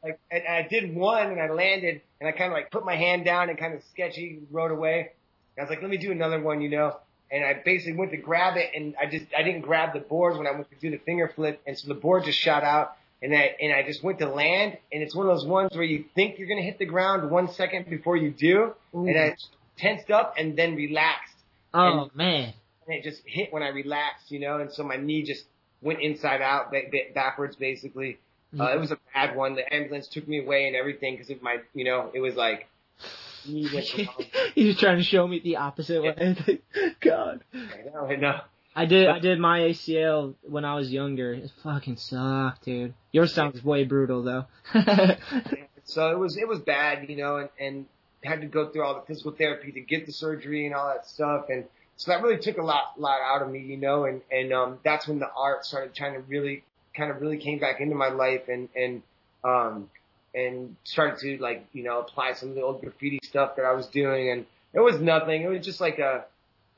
like, 0.03 0.19
and 0.31 0.43
I 0.47 0.67
did 0.69 0.95
one 0.95 1.31
and 1.31 1.41
I 1.41 1.49
landed 1.49 2.01
and 2.19 2.29
I 2.29 2.31
kind 2.31 2.45
of 2.45 2.53
like 2.53 2.71
put 2.71 2.85
my 2.85 2.95
hand 2.95 3.25
down 3.25 3.49
and 3.49 3.57
kind 3.57 3.73
of 3.73 3.83
sketchy 3.91 4.39
rode 4.51 4.71
away. 4.71 5.11
I 5.57 5.61
was 5.61 5.69
like, 5.69 5.81
let 5.81 5.91
me 5.91 5.97
do 5.97 6.11
another 6.11 6.39
one, 6.39 6.61
you 6.61 6.69
know, 6.69 6.95
and 7.29 7.43
I 7.43 7.61
basically 7.65 7.93
went 7.93 8.11
to 8.11 8.17
grab 8.17 8.55
it 8.55 8.69
and 8.73 8.95
I 8.99 9.07
just, 9.07 9.25
I 9.37 9.43
didn't 9.43 9.61
grab 9.61 9.93
the 9.93 9.99
board 9.99 10.37
when 10.37 10.47
I 10.47 10.51
went 10.51 10.69
to 10.69 10.77
do 10.77 10.89
the 10.89 10.99
finger 10.99 11.31
flip. 11.35 11.61
And 11.67 11.77
so 11.77 11.89
the 11.89 11.95
board 11.99 12.23
just 12.23 12.39
shot 12.39 12.63
out 12.63 12.95
and 13.21 13.35
I, 13.35 13.55
and 13.61 13.73
I 13.73 13.83
just 13.85 14.03
went 14.03 14.19
to 14.19 14.29
land 14.29 14.77
and 14.91 15.03
it's 15.03 15.15
one 15.15 15.27
of 15.29 15.35
those 15.37 15.45
ones 15.45 15.71
where 15.73 15.83
you 15.83 16.05
think 16.15 16.37
you're 16.39 16.47
going 16.47 16.59
to 16.59 16.65
hit 16.65 16.79
the 16.79 16.85
ground 16.85 17.29
one 17.29 17.51
second 17.53 17.89
before 17.89 18.15
you 18.17 18.31
do. 18.31 18.73
Ooh. 18.95 19.07
And 19.07 19.17
I 19.19 19.35
tensed 19.77 20.09
up 20.11 20.35
and 20.37 20.57
then 20.57 20.75
relaxed. 20.75 21.35
Oh 21.73 22.03
And- 22.03 22.15
man. 22.15 22.53
and 22.87 22.95
it 22.97 23.03
just 23.03 23.21
hit 23.25 23.51
when 23.53 23.61
I 23.63 23.69
relaxed, 23.69 24.31
you 24.31 24.39
know, 24.39 24.57
and 24.59 24.71
so 24.71 24.83
my 24.83 24.95
knee 24.97 25.23
just 25.23 25.43
went 25.81 26.01
inside 26.01 26.41
out, 26.41 26.71
ba- 26.71 26.83
ba- 26.91 27.13
backwards, 27.13 27.55
basically. 27.55 28.17
Uh, 28.59 28.65
it 28.73 28.79
was 28.79 28.91
a 28.91 28.97
bad 29.13 29.35
one. 29.35 29.53
The 29.55 29.71
ambulance 29.71 30.07
took 30.07 30.27
me 30.27 30.39
away 30.43 30.65
and 30.65 30.75
everything 30.75 31.13
because 31.15 31.29
of 31.29 31.41
my, 31.43 31.57
you 31.75 31.85
know, 31.85 32.09
it 32.15 32.19
was 32.19 32.33
like 32.35 32.67
wrong. 33.47 34.25
He's 34.55 34.77
trying 34.79 34.97
to 34.97 35.03
show 35.03 35.27
me 35.27 35.39
the 35.39 35.57
opposite 35.57 36.01
way. 36.01 36.59
God. 36.99 37.41
I 37.53 37.89
know, 37.93 38.05
I 38.07 38.15
know. 38.15 38.39
I 38.79 38.85
did 38.85 39.07
I 39.09 39.19
did 39.19 39.39
my 39.39 39.59
ACL 39.59 40.35
when 40.41 40.63
I 40.63 40.75
was 40.75 40.91
younger. 40.91 41.33
It 41.33 41.51
fucking 41.63 41.97
sucked, 41.97 42.65
dude. 42.65 42.93
Yours 43.11 43.33
sounds 43.33 43.63
way 43.63 43.83
brutal 43.83 44.23
though. 44.23 44.45
So 45.89 46.11
it 46.11 46.19
was 46.19 46.37
it 46.37 46.47
was 46.47 46.59
bad, 46.59 47.09
you 47.09 47.15
know, 47.15 47.37
and, 47.37 47.49
and 47.59 47.85
had 48.23 48.41
to 48.41 48.47
go 48.47 48.69
through 48.69 48.83
all 48.83 48.93
the 48.93 49.05
physical 49.07 49.31
therapy 49.31 49.71
to 49.71 49.81
get 49.81 50.05
the 50.05 50.11
surgery 50.11 50.67
and 50.67 50.75
all 50.75 50.87
that 50.87 51.07
stuff, 51.07 51.45
and 51.49 51.65
so 51.97 52.11
that 52.11 52.21
really 52.21 52.37
took 52.37 52.57
a 52.57 52.63
lot 52.63 52.99
lot 52.99 53.19
out 53.21 53.41
of 53.41 53.49
me, 53.49 53.59
you 53.59 53.77
know, 53.77 54.05
and 54.05 54.21
and 54.31 54.53
um, 54.53 54.77
that's 54.83 55.07
when 55.07 55.17
the 55.17 55.29
art 55.35 55.65
started 55.65 55.95
trying 55.95 56.13
to 56.13 56.19
really 56.19 56.63
kind 56.95 57.09
of 57.09 57.21
really 57.21 57.37
came 57.37 57.57
back 57.57 57.81
into 57.81 57.95
my 57.95 58.09
life, 58.09 58.47
and 58.47 58.69
and 58.75 59.01
um, 59.43 59.89
and 60.35 60.75
started 60.83 61.19
to 61.21 61.41
like 61.41 61.65
you 61.73 61.83
know 61.83 61.99
apply 61.99 62.33
some 62.33 62.49
of 62.49 62.55
the 62.55 62.61
old 62.61 62.81
graffiti 62.81 63.19
stuff 63.23 63.55
that 63.55 63.65
I 63.65 63.73
was 63.73 63.87
doing, 63.87 64.29
and 64.29 64.45
it 64.73 64.81
was 64.81 65.01
nothing. 65.01 65.41
It 65.41 65.49
was 65.49 65.65
just 65.65 65.81
like 65.81 65.97
a 65.97 66.25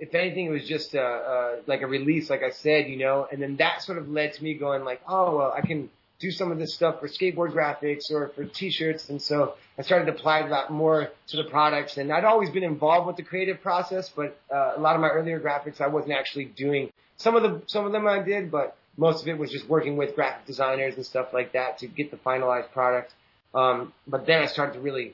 if 0.01 0.15
anything, 0.15 0.47
it 0.47 0.49
was 0.49 0.67
just 0.67 0.95
a, 0.95 1.01
uh 1.01 1.55
like 1.67 1.81
a 1.81 1.87
release, 1.87 2.29
like 2.29 2.43
I 2.43 2.49
said, 2.49 2.89
you 2.89 2.97
know, 2.97 3.27
and 3.31 3.41
then 3.41 3.55
that 3.57 3.83
sort 3.83 3.97
of 3.99 4.09
led 4.09 4.33
to 4.33 4.43
me 4.43 4.55
going 4.55 4.83
like, 4.83 5.01
oh, 5.07 5.37
well, 5.37 5.53
I 5.55 5.61
can 5.61 5.89
do 6.19 6.31
some 6.31 6.51
of 6.51 6.57
this 6.59 6.73
stuff 6.73 6.99
for 6.99 7.07
skateboard 7.07 7.51
graphics 7.51 8.11
or 8.11 8.29
for 8.29 8.45
t-shirts. 8.45 9.09
And 9.09 9.21
so 9.21 9.55
I 9.77 9.81
started 9.81 10.05
to 10.05 10.11
apply 10.11 10.47
that 10.47 10.69
more 10.71 11.09
to 11.27 11.37
the 11.37 11.43
products. 11.45 11.97
And 11.97 12.11
I'd 12.11 12.25
always 12.25 12.49
been 12.49 12.63
involved 12.63 13.07
with 13.07 13.15
the 13.15 13.23
creative 13.23 13.61
process, 13.61 14.09
but 14.09 14.39
uh, 14.53 14.73
a 14.77 14.79
lot 14.79 14.95
of 14.95 15.01
my 15.01 15.09
earlier 15.09 15.39
graphics, 15.39 15.81
I 15.81 15.87
wasn't 15.87 16.13
actually 16.13 16.45
doing. 16.45 16.91
Some 17.17 17.35
of 17.35 17.43
the 17.43 17.61
some 17.67 17.85
of 17.85 17.91
them 17.91 18.07
I 18.07 18.21
did, 18.23 18.51
but 18.51 18.75
most 18.97 19.21
of 19.21 19.27
it 19.27 19.37
was 19.37 19.51
just 19.51 19.67
working 19.67 19.97
with 19.97 20.15
graphic 20.15 20.45
designers 20.45 20.95
and 20.95 21.05
stuff 21.05 21.33
like 21.33 21.53
that 21.53 21.79
to 21.79 21.87
get 21.87 22.11
the 22.11 22.17
finalized 22.17 22.71
product. 22.71 23.13
Um, 23.53 23.93
but 24.07 24.25
then 24.25 24.41
I 24.41 24.47
started 24.47 24.73
to 24.73 24.79
really 24.79 25.13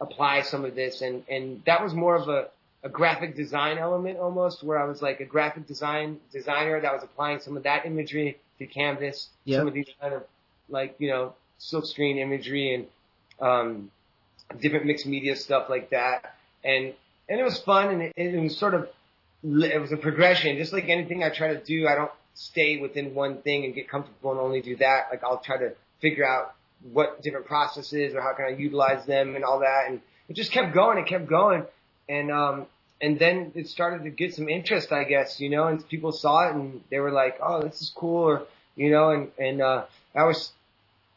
apply 0.00 0.42
some 0.42 0.64
of 0.64 0.74
this, 0.74 1.02
and 1.02 1.24
and 1.28 1.62
that 1.66 1.82
was 1.82 1.94
more 1.94 2.16
of 2.16 2.28
a 2.28 2.48
a 2.84 2.88
graphic 2.88 3.36
design 3.36 3.78
element 3.78 4.18
almost, 4.18 4.62
where 4.62 4.78
I 4.78 4.84
was 4.84 5.00
like 5.02 5.20
a 5.20 5.24
graphic 5.24 5.66
design 5.66 6.18
designer 6.32 6.80
that 6.80 6.92
was 6.92 7.02
applying 7.02 7.40
some 7.40 7.56
of 7.56 7.62
that 7.62 7.86
imagery 7.86 8.38
to 8.58 8.66
canvas, 8.66 9.28
Yep. 9.44 9.60
some 9.60 9.68
of 9.68 9.74
these 9.74 9.88
kind 10.00 10.14
of 10.14 10.22
like 10.68 10.96
you 10.98 11.08
know 11.08 11.34
silkscreen 11.60 12.18
imagery 12.18 12.74
and 12.74 12.86
um, 13.40 13.90
different 14.60 14.86
mixed 14.86 15.06
media 15.06 15.36
stuff 15.36 15.68
like 15.68 15.90
that, 15.90 16.34
and 16.64 16.94
and 17.28 17.40
it 17.40 17.44
was 17.44 17.58
fun 17.58 17.88
and 17.90 18.02
it, 18.02 18.12
it 18.16 18.40
was 18.40 18.56
sort 18.58 18.74
of 18.74 18.88
it 19.44 19.80
was 19.80 19.92
a 19.92 19.96
progression, 19.96 20.56
just 20.56 20.72
like 20.72 20.88
anything 20.88 21.22
I 21.24 21.30
try 21.30 21.48
to 21.54 21.62
do. 21.62 21.86
I 21.88 21.94
don't 21.94 22.10
stay 22.34 22.78
within 22.78 23.14
one 23.14 23.42
thing 23.42 23.64
and 23.64 23.74
get 23.74 23.88
comfortable 23.88 24.30
and 24.32 24.40
only 24.40 24.60
do 24.62 24.76
that. 24.76 25.06
Like 25.10 25.22
I'll 25.24 25.38
try 25.38 25.58
to 25.58 25.72
figure 26.00 26.26
out 26.26 26.54
what 26.92 27.22
different 27.22 27.46
processes 27.46 28.14
or 28.14 28.20
how 28.22 28.32
can 28.34 28.46
I 28.46 28.56
utilize 28.56 29.06
them 29.06 29.36
and 29.36 29.44
all 29.44 29.60
that, 29.60 29.84
and 29.88 30.00
it 30.28 30.34
just 30.34 30.50
kept 30.52 30.74
going. 30.74 30.98
It 30.98 31.06
kept 31.06 31.28
going, 31.28 31.64
and 32.08 32.30
um, 32.32 32.66
and 33.02 33.18
then 33.18 33.50
it 33.56 33.68
started 33.68 34.04
to 34.04 34.10
get 34.10 34.34
some 34.34 34.48
interest, 34.48 34.92
I 34.92 35.02
guess, 35.04 35.40
you 35.40 35.50
know, 35.50 35.66
and 35.66 35.86
people 35.88 36.12
saw 36.12 36.48
it 36.48 36.54
and 36.54 36.82
they 36.88 37.00
were 37.00 37.10
like, 37.10 37.38
"Oh, 37.42 37.60
this 37.60 37.82
is 37.82 37.90
cool," 37.90 38.22
or 38.22 38.46
you 38.76 38.90
know, 38.90 39.10
and 39.10 39.30
and 39.38 39.60
uh, 39.60 39.84
I 40.14 40.24
was 40.24 40.52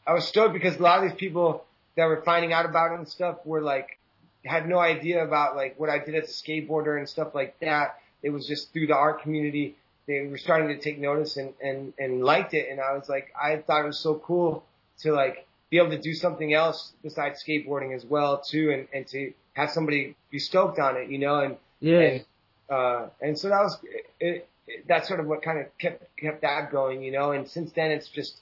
I 0.06 0.12
was 0.12 0.26
stoked 0.26 0.52
because 0.52 0.76
a 0.76 0.82
lot 0.82 1.02
of 1.02 1.10
these 1.10 1.18
people 1.18 1.64
that 1.96 2.06
were 2.06 2.22
finding 2.22 2.52
out 2.52 2.66
about 2.66 2.92
it 2.92 2.98
and 2.98 3.08
stuff 3.08 3.38
were 3.46 3.62
like 3.62 3.98
had 4.44 4.68
no 4.68 4.78
idea 4.78 5.24
about 5.24 5.56
like 5.56 5.78
what 5.78 5.88
I 5.88 5.98
did 5.98 6.14
as 6.16 6.28
a 6.28 6.32
skateboarder 6.32 6.98
and 6.98 7.08
stuff 7.08 7.34
like 7.34 7.58
that. 7.60 7.98
It 8.22 8.30
was 8.30 8.46
just 8.46 8.72
through 8.72 8.88
the 8.88 8.96
art 8.96 9.22
community. 9.22 9.76
They 10.06 10.26
were 10.26 10.38
starting 10.38 10.68
to 10.68 10.78
take 10.78 10.98
notice 10.98 11.36
and, 11.36 11.52
and, 11.60 11.92
and 11.98 12.22
liked 12.22 12.54
it. 12.54 12.68
And 12.70 12.80
I 12.80 12.92
was 12.96 13.08
like, 13.08 13.32
I 13.40 13.56
thought 13.56 13.82
it 13.82 13.86
was 13.86 13.98
so 13.98 14.14
cool 14.14 14.64
to 15.00 15.12
like 15.12 15.46
be 15.68 15.78
able 15.78 15.90
to 15.90 15.98
do 15.98 16.14
something 16.14 16.54
else 16.54 16.92
besides 17.02 17.42
skateboarding 17.42 17.94
as 17.94 18.04
well 18.04 18.40
too. 18.40 18.70
And, 18.70 18.88
and 18.94 19.06
to 19.08 19.32
have 19.54 19.70
somebody 19.70 20.14
be 20.30 20.38
stoked 20.38 20.78
on 20.78 20.96
it, 20.96 21.10
you 21.10 21.18
know, 21.18 21.40
and, 21.40 21.56
Yeah. 21.80 21.98
and, 21.98 22.24
uh, 22.70 23.06
and 23.20 23.38
so 23.38 23.48
that 23.48 23.60
was, 23.60 23.78
it, 24.20 24.48
it, 24.66 24.88
that's 24.88 25.08
sort 25.08 25.20
of 25.20 25.26
what 25.26 25.42
kind 25.42 25.58
of 25.58 25.66
kept, 25.78 26.04
kept 26.16 26.42
that 26.42 26.72
going, 26.72 27.02
you 27.02 27.12
know, 27.12 27.32
and 27.32 27.48
since 27.48 27.72
then 27.72 27.90
it's 27.90 28.08
just 28.08 28.38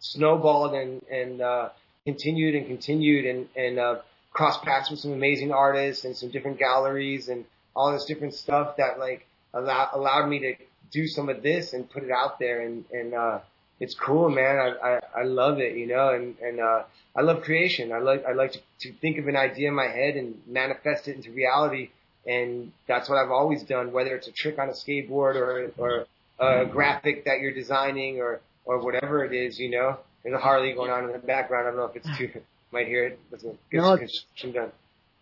snowballed 0.00 0.74
and, 0.74 1.02
and, 1.10 1.40
uh, 1.40 1.68
continued 2.04 2.54
and 2.54 2.66
continued 2.66 3.26
and, 3.26 3.48
and, 3.56 3.78
uh, 3.78 3.96
crossed 4.32 4.62
paths 4.62 4.90
with 4.90 5.00
some 5.00 5.12
amazing 5.12 5.52
artists 5.52 6.04
and 6.04 6.16
some 6.16 6.30
different 6.30 6.58
galleries 6.58 7.28
and 7.28 7.44
all 7.76 7.92
this 7.92 8.04
different 8.06 8.34
stuff 8.34 8.76
that 8.76 8.98
like 8.98 9.26
allow, 9.54 9.88
allowed 9.92 10.28
me 10.28 10.38
to 10.38 10.54
do 10.90 11.06
some 11.06 11.28
of 11.28 11.42
this 11.42 11.72
and 11.72 11.88
put 11.90 12.02
it 12.02 12.10
out 12.10 12.38
there 12.38 12.62
and, 12.62 12.84
and, 12.92 13.14
uh, 13.14 13.38
it's 13.78 13.94
cool, 13.94 14.28
man. 14.28 14.58
I, 14.58 14.88
I, 14.88 15.00
I 15.20 15.22
love 15.24 15.58
it, 15.58 15.74
you 15.74 15.86
know, 15.86 16.10
and, 16.10 16.36
and, 16.42 16.60
uh, 16.60 16.82
I 17.16 17.22
love 17.22 17.42
creation. 17.42 17.92
I 17.92 17.98
like, 17.98 18.24
I 18.26 18.32
like 18.32 18.52
to, 18.52 18.60
to 18.80 18.92
think 18.92 19.18
of 19.18 19.26
an 19.26 19.36
idea 19.36 19.68
in 19.68 19.74
my 19.74 19.88
head 19.88 20.16
and 20.16 20.40
manifest 20.46 21.08
it 21.08 21.16
into 21.16 21.32
reality. 21.32 21.90
And 22.26 22.72
that's 22.86 23.08
what 23.08 23.16
I've 23.16 23.30
always 23.30 23.62
done, 23.62 23.92
whether 23.92 24.14
it's 24.14 24.28
a 24.28 24.32
trick 24.32 24.58
on 24.58 24.68
a 24.68 24.72
skateboard 24.72 25.36
or, 25.36 25.72
or 25.78 26.06
a 26.38 26.66
graphic 26.66 27.24
that 27.24 27.40
you're 27.40 27.54
designing 27.54 28.18
or, 28.20 28.40
or 28.64 28.78
whatever 28.84 29.24
it 29.24 29.32
is, 29.32 29.58
you 29.58 29.70
know. 29.70 29.98
There's 30.22 30.34
a 30.34 30.38
Harley 30.38 30.74
going 30.74 30.90
on 30.90 31.04
in 31.04 31.12
the 31.12 31.18
background. 31.18 31.66
I 31.66 31.70
don't 31.70 31.78
know 31.78 31.86
if 31.86 31.96
it's 31.96 32.18
too, 32.18 32.30
might 32.72 32.86
hear 32.86 33.06
it. 33.06 33.18
A 33.32 33.36
good 33.36 33.56
No, 33.72 33.94
it's- 33.94 33.98
construction 34.34 34.52
done. 34.52 34.72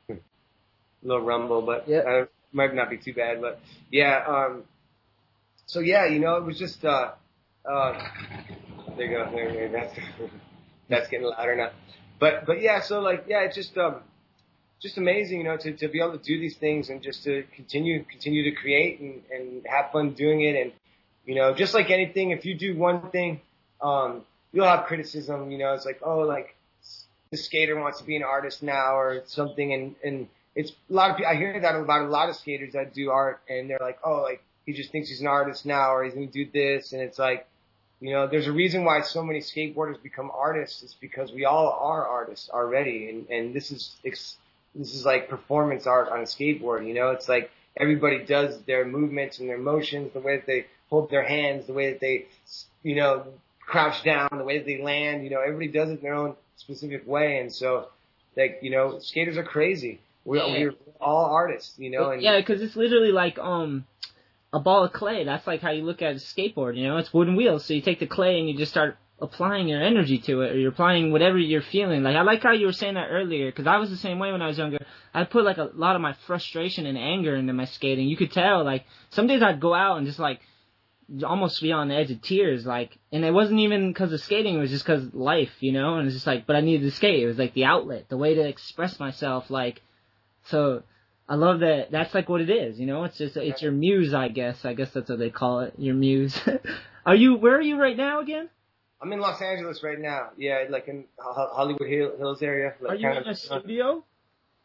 A 1.05 1.07
little 1.07 1.23
rumble, 1.23 1.63
but 1.63 1.89
Yeah. 1.89 1.99
uh, 1.99 2.27
might 2.53 2.75
not 2.75 2.91
be 2.91 2.97
too 2.99 3.15
bad. 3.15 3.41
But 3.41 3.61
yeah, 3.93 4.25
um, 4.27 4.65
so 5.67 5.79
yeah, 5.79 6.07
you 6.07 6.19
know, 6.19 6.35
it 6.37 6.45
was 6.45 6.59
just, 6.59 6.85
uh, 6.85 7.13
uh, 7.65 8.03
there 8.97 9.07
you 9.07 9.17
go. 9.17 9.31
There, 9.31 9.53
there, 9.53 9.69
that's, 9.69 9.95
that's 10.89 11.09
getting 11.09 11.27
louder 11.29 11.55
now. 11.55 11.71
But, 12.19 12.47
but 12.47 12.61
yeah, 12.61 12.81
so 12.83 12.99
like, 13.01 13.27
yeah, 13.29 13.43
it's 13.43 13.55
just, 13.55 13.79
um, 13.79 13.97
just 14.81 14.97
amazing, 14.97 15.39
you 15.39 15.45
know, 15.45 15.57
to, 15.57 15.73
to 15.73 15.89
be 15.89 16.01
able 16.01 16.17
to 16.17 16.25
do 16.25 16.39
these 16.39 16.57
things 16.57 16.89
and 16.89 17.03
just 17.03 17.25
to 17.25 17.45
continue, 17.55 18.05
continue 18.05 18.45
to 18.45 18.53
create 18.53 19.01
and, 19.01 19.23
and 19.33 19.67
have 19.67 19.91
fun 19.91 20.13
doing 20.13 20.43
it. 20.43 20.57
And, 20.57 20.73
you 21.27 21.35
know, 21.35 21.53
just 21.55 21.75
like 21.75 21.91
anything, 21.91 22.31
if 22.31 22.45
you 22.45 22.55
do 22.55 22.77
one 22.77 23.11
thing, 23.11 23.41
um, 23.81 24.23
you'll 24.53 24.67
have 24.67 24.87
criticism, 24.87 25.51
you 25.51 25.59
know, 25.59 25.75
it's 25.75 25.85
like, 25.85 26.01
oh, 26.03 26.21
like 26.21 26.55
the 27.31 27.37
skater 27.37 27.79
wants 27.79 27.99
to 27.99 28.05
be 28.05 28.17
an 28.17 28.23
artist 28.23 28.63
now 28.63 28.97
or 28.97 29.23
something. 29.27 29.73
And, 29.73 29.95
and 30.05 30.29
it's 30.55 30.71
a 30.71 30.93
lot 30.93 31.11
of 31.11 31.17
people, 31.17 31.31
I 31.31 31.37
hear 31.37 31.61
that 31.61 31.75
about 31.75 32.03
a 32.03 32.09
lot 32.09 32.29
of 32.29 32.37
skaters 32.37 32.73
that 32.73 32.95
do 32.95 33.11
art 33.11 33.41
and 33.49 33.69
they're 33.69 33.79
like, 33.81 33.99
oh, 34.05 34.23
like 34.23 34.43
he 34.65 34.73
just 34.73 34.93
thinks 34.93 35.09
he's 35.09 35.21
an 35.21 35.27
artist 35.27 35.67
now 35.67 35.95
or 35.95 36.05
he's 36.05 36.15
going 36.15 36.29
to 36.29 36.45
do 36.45 36.51
this. 36.53 36.93
And 36.93 37.03
it's 37.03 37.19
like, 37.19 37.47
you 38.01 38.13
know, 38.13 38.29
there's 38.29 38.47
a 38.47 38.53
reason 38.53 38.85
why 38.85 39.01
so 39.01 39.25
many 39.25 39.41
skateboarders 39.41 40.01
become 40.01 40.31
artists. 40.33 40.83
It's 40.85 40.95
because 40.95 41.33
we 41.33 41.45
all 41.45 41.77
are 41.81 42.07
artists 42.07 42.49
already. 42.49 43.09
And, 43.09 43.29
and 43.29 43.55
this 43.55 43.73
is, 43.73 43.97
this 44.79 44.95
is 44.95 45.05
like 45.05 45.29
performance 45.29 45.87
art 45.87 46.09
on 46.09 46.21
a 46.21 46.25
skateboard, 46.25 46.87
you 46.87 46.95
know, 46.95 47.11
it's 47.11 47.29
like 47.29 47.51
everybody 47.77 48.25
does 48.25 48.61
their 48.63 48.85
movements 48.85 49.41
and 49.41 49.49
their 49.49 49.59
motions, 49.59 50.13
the 50.13 50.21
way 50.21 50.37
that 50.37 50.47
they 50.47 50.67
hold 50.89 51.11
their 51.11 51.25
hands, 51.25 51.67
the 51.67 51.73
way 51.73 51.93
that 51.93 52.01
they, 52.01 52.27
you 52.83 52.95
know, 52.97 53.27
crouch 53.61 54.03
down, 54.05 54.29
the 54.33 54.45
way 54.45 54.59
that 54.59 54.67
they 54.67 54.81
land, 54.83 55.25
you 55.25 55.31
know, 55.31 55.41
everybody 55.41 55.69
does 55.69 55.91
it 55.91 55.99
in 55.99 56.03
their 56.03 56.15
own 56.15 56.35
specific 56.57 57.07
way. 57.07 57.39
And 57.39 57.53
so, 57.53 57.89
like, 58.37 58.61
you 58.63 58.71
know, 58.71 58.99
skaters 59.01 59.37
are 59.37 59.45
crazy. 59.45 60.01
We're, 60.25 60.39
Yeah. 60.39 60.59
we're 60.65 60.75
all 61.01 61.27
artists, 61.27 61.79
you 61.79 61.91
know, 61.91 62.11
and 62.11 62.23
yeah, 62.23 62.39
because 62.39 62.63
it's 62.63 62.77
literally 62.77 63.13
like 63.13 63.39
um 63.39 63.85
a 64.53 64.61
ball 64.61 64.85
of 64.85 64.93
clay. 64.93 65.25
That's 65.25 65.47
like 65.47 65.61
how 65.61 65.71
you 65.71 65.85
look 65.85 66.03
at 66.03 66.13
a 66.13 66.15
skateboard. 66.17 66.77
You 66.77 66.87
know, 66.89 66.97
it's 66.99 67.13
wooden 67.13 67.37
wheels. 67.37 67.65
So 67.65 67.75
you 67.75 67.83
take 67.83 68.01
the 68.01 68.07
clay 68.07 68.39
and 68.39 68.49
you 68.49 68.57
just 68.57 68.71
start 68.71 68.97
applying 69.21 69.69
your 69.69 69.83
energy 69.83 70.19
to 70.19 70.43
it, 70.43 70.53
or 70.53 70.59
you're 70.59 70.71
applying 70.71 71.11
whatever 71.13 71.39
you're 71.39 71.63
feeling. 71.63 72.03
Like 72.03 72.17
I 72.17 72.23
like 72.23 72.43
how 72.43 72.53
you 72.53 72.67
were 72.67 72.73
saying 72.73 72.95
that 72.95 73.09
earlier, 73.11 73.47
because 73.51 73.67
I 73.67 73.79
was 73.79 73.91
the 73.91 73.97
same 73.97 74.19
way 74.19 74.33
when 74.33 74.43
I 74.43 74.47
was 74.47 74.59
younger. 74.59 74.79
I 75.13 75.25
put 75.25 75.45
like 75.45 75.59
a 75.59 75.71
lot 75.75 75.97
of 75.97 76.03
my 76.03 76.15
frustration 76.27 76.87
and 76.87 76.97
anger 76.97 77.35
into 77.35 77.53
my 77.53 77.65
skating. 77.65 78.09
You 78.09 78.17
could 78.17 78.33
tell. 78.33 78.65
Like 78.65 78.85
some 79.11 79.27
days 79.27 79.43
I'd 79.43 79.61
go 79.61 79.75
out 79.75 79.99
and 79.99 80.07
just 80.07 80.19
like 80.19 80.41
almost 81.25 81.63
be 81.63 81.73
on 81.73 81.89
the 81.89 81.97
edge 81.97 82.11
of 82.11 82.23
tears. 82.23 82.67
Like, 82.67 82.97
and 83.11 83.25
it 83.25 83.33
wasn't 83.33 83.61
even 83.61 83.93
because 83.93 84.13
of 84.13 84.21
skating. 84.21 84.57
It 84.57 84.61
was 84.61 84.71
just 84.71 84.85
because 84.85 85.13
life, 85.15 85.53
you 85.61 85.73
know. 85.73 85.97
And 85.97 86.07
it's 86.07 86.17
just 86.17 86.27
like, 86.27 86.47
but 86.47 86.57
I 86.57 86.61
needed 86.61 86.85
to 86.85 86.97
skate. 86.97 87.23
It 87.23 87.27
was 87.27 87.39
like 87.39 87.55
the 87.55 87.65
outlet, 87.65 88.09
the 88.09 88.19
way 88.19 88.35
to 88.35 88.47
express 88.47 89.01
myself. 89.01 89.51
Like 89.51 89.83
So 90.45 90.83
I 91.29 91.35
love 91.35 91.61
that. 91.61 91.91
That's 91.91 92.15
like 92.15 92.29
what 92.29 92.41
it 92.41 92.51
is. 92.51 92.79
You 92.79 92.87
know, 92.87 93.05
it's 93.05 93.19
just 93.19 93.37
it's 93.37 93.63
your 93.63 93.73
muse, 93.73 94.15
I 94.15 94.29
guess. 94.29 94.65
I 94.65 94.75
guess 94.75 94.91
that's 94.93 95.11
what 95.11 95.19
they 95.19 95.31
call 95.31 95.61
it. 95.61 95.75
Your 95.77 95.95
muse. 95.95 96.39
are 97.07 97.15
you? 97.15 97.37
Where 97.37 97.57
are 97.57 97.63
you 97.63 97.79
right 97.81 97.97
now 97.97 98.21
again? 98.21 98.49
I'm 99.01 99.13
in 99.13 99.21
Los 99.21 99.41
Angeles 99.41 99.83
right 99.83 99.99
now. 99.99 100.31
Yeah, 100.37 100.65
like 100.69 100.89
in 100.89 101.05
Hollywood 101.19 101.89
Hills 101.89 102.43
area. 102.43 102.75
Like 102.81 102.93
Are 102.93 102.97
you 102.97 103.11
in 103.11 103.29
a 103.29 103.35
studio? 103.35 104.05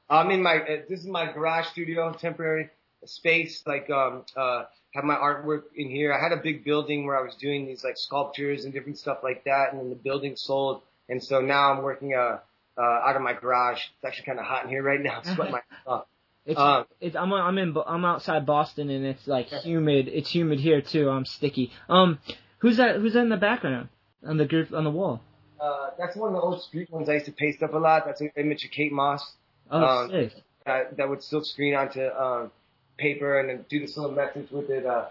I'm 0.10 0.32
in 0.32 0.42
my. 0.42 0.58
Uh, 0.58 0.78
this 0.90 1.02
is 1.02 1.06
my 1.06 1.32
garage 1.32 1.68
studio, 1.68 2.12
temporary 2.14 2.70
space. 3.06 3.64
Like, 3.66 3.90
um, 3.90 4.24
uh, 4.36 4.64
have 4.96 5.04
my 5.04 5.16
artwork 5.16 5.64
in 5.76 5.90
here. 5.90 6.14
I 6.14 6.22
had 6.22 6.32
a 6.32 6.42
big 6.42 6.64
building 6.64 7.06
where 7.06 7.18
I 7.18 7.22
was 7.22 7.36
doing 7.36 7.66
these 7.66 7.84
like 7.84 7.98
sculptures 7.98 8.66
and 8.66 8.74
different 8.74 8.98
stuff 8.98 9.20
like 9.24 9.44
that, 9.46 9.72
and 9.72 9.80
then 9.80 9.90
the 9.90 9.96
building 9.96 10.36
sold, 10.36 10.82
and 11.10 11.24
so 11.24 11.40
now 11.40 11.72
I'm 11.72 11.84
working 11.84 12.16
uh, 12.16 12.40
uh 12.78 12.82
out 12.82 13.16
of 13.16 13.22
my 13.22 13.34
garage. 13.34 13.78
It's 13.78 14.06
actually 14.06 14.26
kind 14.26 14.40
of 14.40 14.46
hot 14.46 14.64
in 14.64 14.70
here 14.70 14.84
right 14.84 15.02
now. 15.02 15.22
I'm 15.26 15.38
my 15.52 15.62
off. 15.88 16.06
It's, 16.46 16.60
Um, 16.60 16.86
it's 17.00 17.16
I'm 17.16 17.32
I'm 17.32 17.58
in 17.60 17.76
I'm 17.86 18.04
outside 18.04 18.46
Boston 18.48 18.90
and 18.90 19.06
it's 19.06 19.28
like 19.28 19.48
humid. 19.48 20.10
It's 20.10 20.30
humid 20.30 20.60
here 20.60 20.82
too. 20.82 21.10
I'm 21.10 21.26
sticky. 21.26 21.72
Um, 21.88 22.20
who's 22.58 22.78
that? 22.78 22.98
Who's 22.98 23.14
that 23.14 23.22
in 23.22 23.30
the 23.30 23.38
background 23.38 23.90
on 24.26 24.38
the 24.38 24.46
group 24.46 24.74
on 24.74 24.84
the 24.84 24.92
wall? 24.92 25.22
Uh, 25.60 25.92
that's 25.98 26.16
one 26.16 26.30
of 26.30 26.36
the 26.36 26.42
old 26.42 26.62
street 26.64 26.90
ones 26.92 27.08
I 27.10 27.14
used 27.14 27.26
to 27.28 27.32
paste 27.32 27.62
up 27.64 27.74
a 27.74 27.78
lot. 27.78 28.04
That's 28.06 28.22
an 28.22 28.32
image 28.36 28.66
of 28.66 28.72
Kate 28.72 28.92
Moss. 28.92 29.24
Oh, 29.72 29.82
Um, 29.82 30.10
sick. 30.10 30.32
that, 30.66 30.98
that 30.98 31.08
would 31.10 31.24
silk 31.24 31.46
screen 31.46 31.74
onto 31.76 32.02
um, 32.06 32.52
paper 32.98 33.40
and 33.40 33.50
then 33.50 33.66
do 33.70 33.80
this 33.80 33.96
little 33.98 34.12
message 34.16 34.50
with 34.52 34.70
it. 34.70 34.86
Uh, 34.86 35.06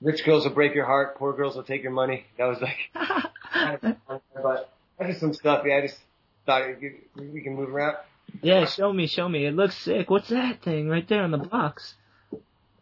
Rich 0.00 0.24
girls 0.24 0.44
will 0.44 0.54
break 0.54 0.74
your 0.76 0.86
heart, 0.86 1.16
poor 1.18 1.32
girls 1.32 1.56
will 1.56 1.64
take 1.64 1.82
your 1.82 1.90
money. 1.92 2.24
That 2.38 2.44
was 2.46 2.58
like, 2.60 2.76
kind 3.52 3.78
of 4.08 4.20
but 4.42 4.70
that's 4.96 5.10
just 5.10 5.20
some 5.20 5.34
stuff. 5.34 5.64
Yeah, 5.66 5.78
I 5.78 5.80
just 5.82 5.98
thought 6.46 6.62
could- 6.80 7.32
we 7.32 7.40
can 7.42 7.54
move 7.56 7.70
around. 7.74 7.96
yeah, 8.40 8.64
show 8.64 8.92
me, 8.92 9.08
show 9.08 9.28
me. 9.28 9.44
It 9.44 9.54
looks 9.54 9.76
sick. 9.76 10.08
What's 10.08 10.28
that 10.28 10.62
thing 10.62 10.88
right 10.88 11.06
there 11.08 11.22
on 11.24 11.32
the 11.32 11.38
box? 11.38 11.94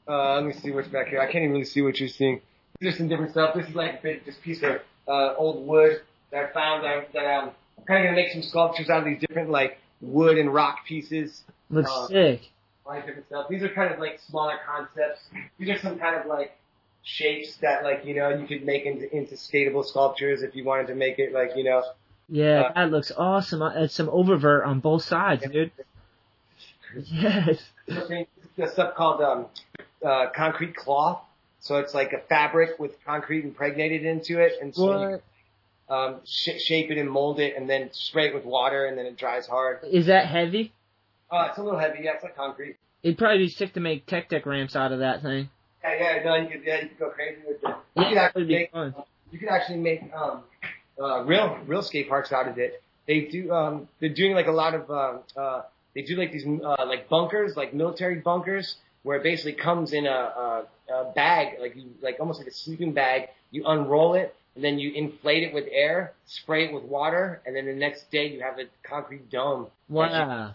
Uh, 0.09 0.35
let 0.35 0.45
me 0.45 0.53
see 0.53 0.71
what's 0.71 0.89
back 0.89 1.09
here. 1.09 1.21
I 1.21 1.25
can't 1.25 1.37
even 1.45 1.53
really 1.53 1.65
see 1.65 1.81
what 1.83 1.99
you're 1.99 2.09
seeing. 2.11 2.41
There's 2.81 2.97
some 2.99 3.09
different 3.09 3.33
stuff. 3.33 3.55
This 3.55 3.67
is 3.67 3.75
like 3.75 3.95
a 3.95 4.03
big, 4.03 4.25
this 4.27 4.37
piece 4.37 4.63
of 4.63 4.81
uh, 5.09 5.35
old 5.37 5.67
wood 5.67 6.01
that 6.31 6.45
I 6.45 6.53
found 6.53 6.85
that, 6.85 7.13
that 7.13 7.25
I'm 7.27 7.51
kind 7.87 8.05
of 8.05 8.11
gonna 8.11 8.13
make 8.17 8.33
some 8.33 8.43
sculptures 8.43 8.91
out 8.91 8.99
of 9.01 9.05
these 9.05 9.21
different 9.21 9.51
like 9.51 9.79
wood 10.01 10.39
and 10.39 10.53
rock 10.53 10.85
pieces. 10.87 11.43
Looks 11.71 11.91
Uh, 11.91 12.07
sick. 12.09 12.51
different 13.05 13.27
stuff. 13.27 13.49
These 13.49 13.63
are 13.63 13.69
kind 13.69 13.93
of 13.93 13.99
like 14.01 14.21
smaller 14.29 14.55
concepts. 14.67 15.29
These 15.59 15.71
are 15.71 15.79
some 15.79 15.99
kind 15.99 16.17
of 16.21 16.27
like 16.27 16.57
shapes 17.03 17.57
that 17.59 17.85
like 17.85 18.05
you 18.05 18.15
know 18.15 18.31
you 18.31 18.47
could 18.47 18.65
make 18.65 18.85
into 18.85 19.15
into 19.17 19.35
skatable 19.37 19.85
sculptures 19.85 20.43
if 20.43 20.57
you 20.57 20.65
wanted 20.65 20.89
to 20.89 20.95
make 20.95 21.19
it 21.19 21.33
like 21.33 21.51
you 21.57 21.65
know. 21.65 21.83
Yeah, 22.29 22.63
uh, 22.63 22.73
that 22.75 22.91
looks 22.91 23.13
awesome. 23.17 23.63
It's 23.63 23.95
some 23.95 24.09
oververt 24.09 24.67
on 24.67 24.81
both 24.81 25.03
sides, 25.05 25.45
dude. 25.51 25.71
Yes. 27.05 27.63
something 27.89 28.27
stuff 28.73 28.95
called 28.95 29.21
um, 29.21 29.47
uh, 30.05 30.29
concrete 30.35 30.75
cloth. 30.75 31.21
So 31.67 31.79
it's 31.79 31.95
like 31.95 32.13
a 32.13 32.21
fabric 32.29 32.79
with 32.79 32.93
concrete 33.05 33.45
impregnated 33.45 34.05
into 34.05 34.39
it, 34.39 34.53
and 34.63 34.73
so 34.75 35.01
you 35.01 35.21
um, 35.89 36.21
sh- 36.25 36.61
shape 36.61 36.91
it 36.93 36.99
and 36.99 37.11
mold 37.11 37.41
it, 37.41 37.57
and 37.57 37.69
then 37.69 37.91
spray 37.93 38.29
it 38.29 38.35
with 38.35 38.45
water, 38.45 38.87
and 38.87 38.97
then 38.97 39.05
it 39.07 39.17
dries 39.17 39.47
hard. 39.49 39.81
Is 39.85 40.07
that 40.07 40.27
heavy? 40.29 40.73
Uh, 41.31 41.47
it's 41.49 41.59
a 41.59 41.63
little 41.63 41.79
heavy, 41.79 42.01
yeah. 42.05 42.13
It's 42.15 42.23
like 42.23 42.37
concrete. 42.37 42.77
It'd 43.03 43.19
probably 43.19 43.39
be 43.39 43.49
sick 43.49 43.73
to 43.75 43.81
make 43.81 44.07
tech 44.07 44.29
deck 44.29 44.47
ramps 44.47 44.77
out 44.77 44.93
of 44.93 45.01
that 45.01 45.23
thing. 45.23 45.51
Yeah, 45.83 46.17
yeah, 46.17 46.25
no, 46.25 46.35
you 46.37 46.49
could, 46.49 46.61
yeah, 46.65 46.83
you 46.83 46.89
could 46.89 46.99
go 46.99 47.11
crazy 47.11 47.41
with 47.47 47.57
it. 47.57 47.63
You 47.65 48.03
Yeah, 48.03 48.09
could 48.09 48.19
actually 48.19 48.45
be 48.45 48.55
make, 48.55 48.71
fun. 48.73 48.95
you 49.33 49.39
could 49.41 49.49
actually 49.49 49.79
make 49.79 50.03
um, 50.15 50.43
uh, 51.01 51.25
real 51.25 51.59
real 51.67 51.83
skate 51.83 52.09
parks 52.09 52.31
out 52.33 52.47
of 52.49 52.59
it. 52.59 52.81
They 53.09 53.23
do 53.23 53.51
um, 53.53 53.89
they're 54.01 54.09
doing 54.15 54.35
like 54.35 54.47
a 54.47 54.53
lot 54.53 54.75
of 54.75 54.91
um, 54.91 55.21
uh, 55.37 55.63
they 55.95 56.03
do 56.03 56.17
like 56.17 56.31
these 56.33 56.47
uh, 56.47 56.85
like 56.87 57.09
bunkers, 57.09 57.57
like 57.57 57.75
military 57.75 58.17
bunkers, 58.17 58.77
where 59.07 59.19
it 59.19 59.23
basically 59.23 59.53
comes 59.53 59.93
in 59.93 60.05
a, 60.05 60.11
a, 60.11 60.65
a 60.93 61.13
bag, 61.15 61.61
like 61.61 61.77
you 61.77 61.85
like 62.03 62.17
almost 62.19 62.41
like 62.41 62.49
a 62.49 62.53
sleeping 62.53 62.93
bag. 62.93 63.29
You 63.53 63.65
unroll 63.65 64.15
it 64.15 64.35
and 64.57 64.65
then 64.65 64.81
you 64.81 64.93
inflate 64.93 65.45
it 65.45 65.55
with 65.55 65.67
air, 65.71 66.13
spray 66.27 66.65
it 66.65 66.73
with 66.73 66.83
water, 66.83 67.41
and 67.47 67.55
then 67.55 67.67
the 67.67 67.73
next 67.73 68.11
day 68.11 68.27
you 68.27 68.41
have 68.41 68.59
a 68.59 68.65
concrete 68.83 69.31
dome. 69.31 69.69
that 69.89 69.95
Wow. 69.95 70.55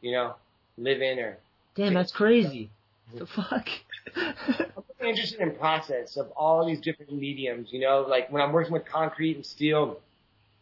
You, 0.00 0.08
you 0.08 0.16
know, 0.16 0.34
live 0.78 1.02
in 1.02 1.18
or 1.18 1.36
Damn, 1.74 1.92
that's 1.92 2.10
crazy. 2.10 2.70
What 3.10 3.18
the 3.18 3.26
fuck? 3.26 3.68
I'm 4.16 4.82
really 4.98 5.10
interested 5.10 5.40
in 5.40 5.54
process 5.56 6.16
of 6.16 6.30
all 6.30 6.66
these 6.66 6.80
different 6.80 7.12
mediums. 7.12 7.68
You 7.70 7.80
know, 7.80 8.06
like 8.08 8.32
when 8.32 8.40
I'm 8.40 8.52
working 8.52 8.72
with 8.72 8.86
concrete 8.86 9.36
and 9.36 9.44
steel, 9.44 10.00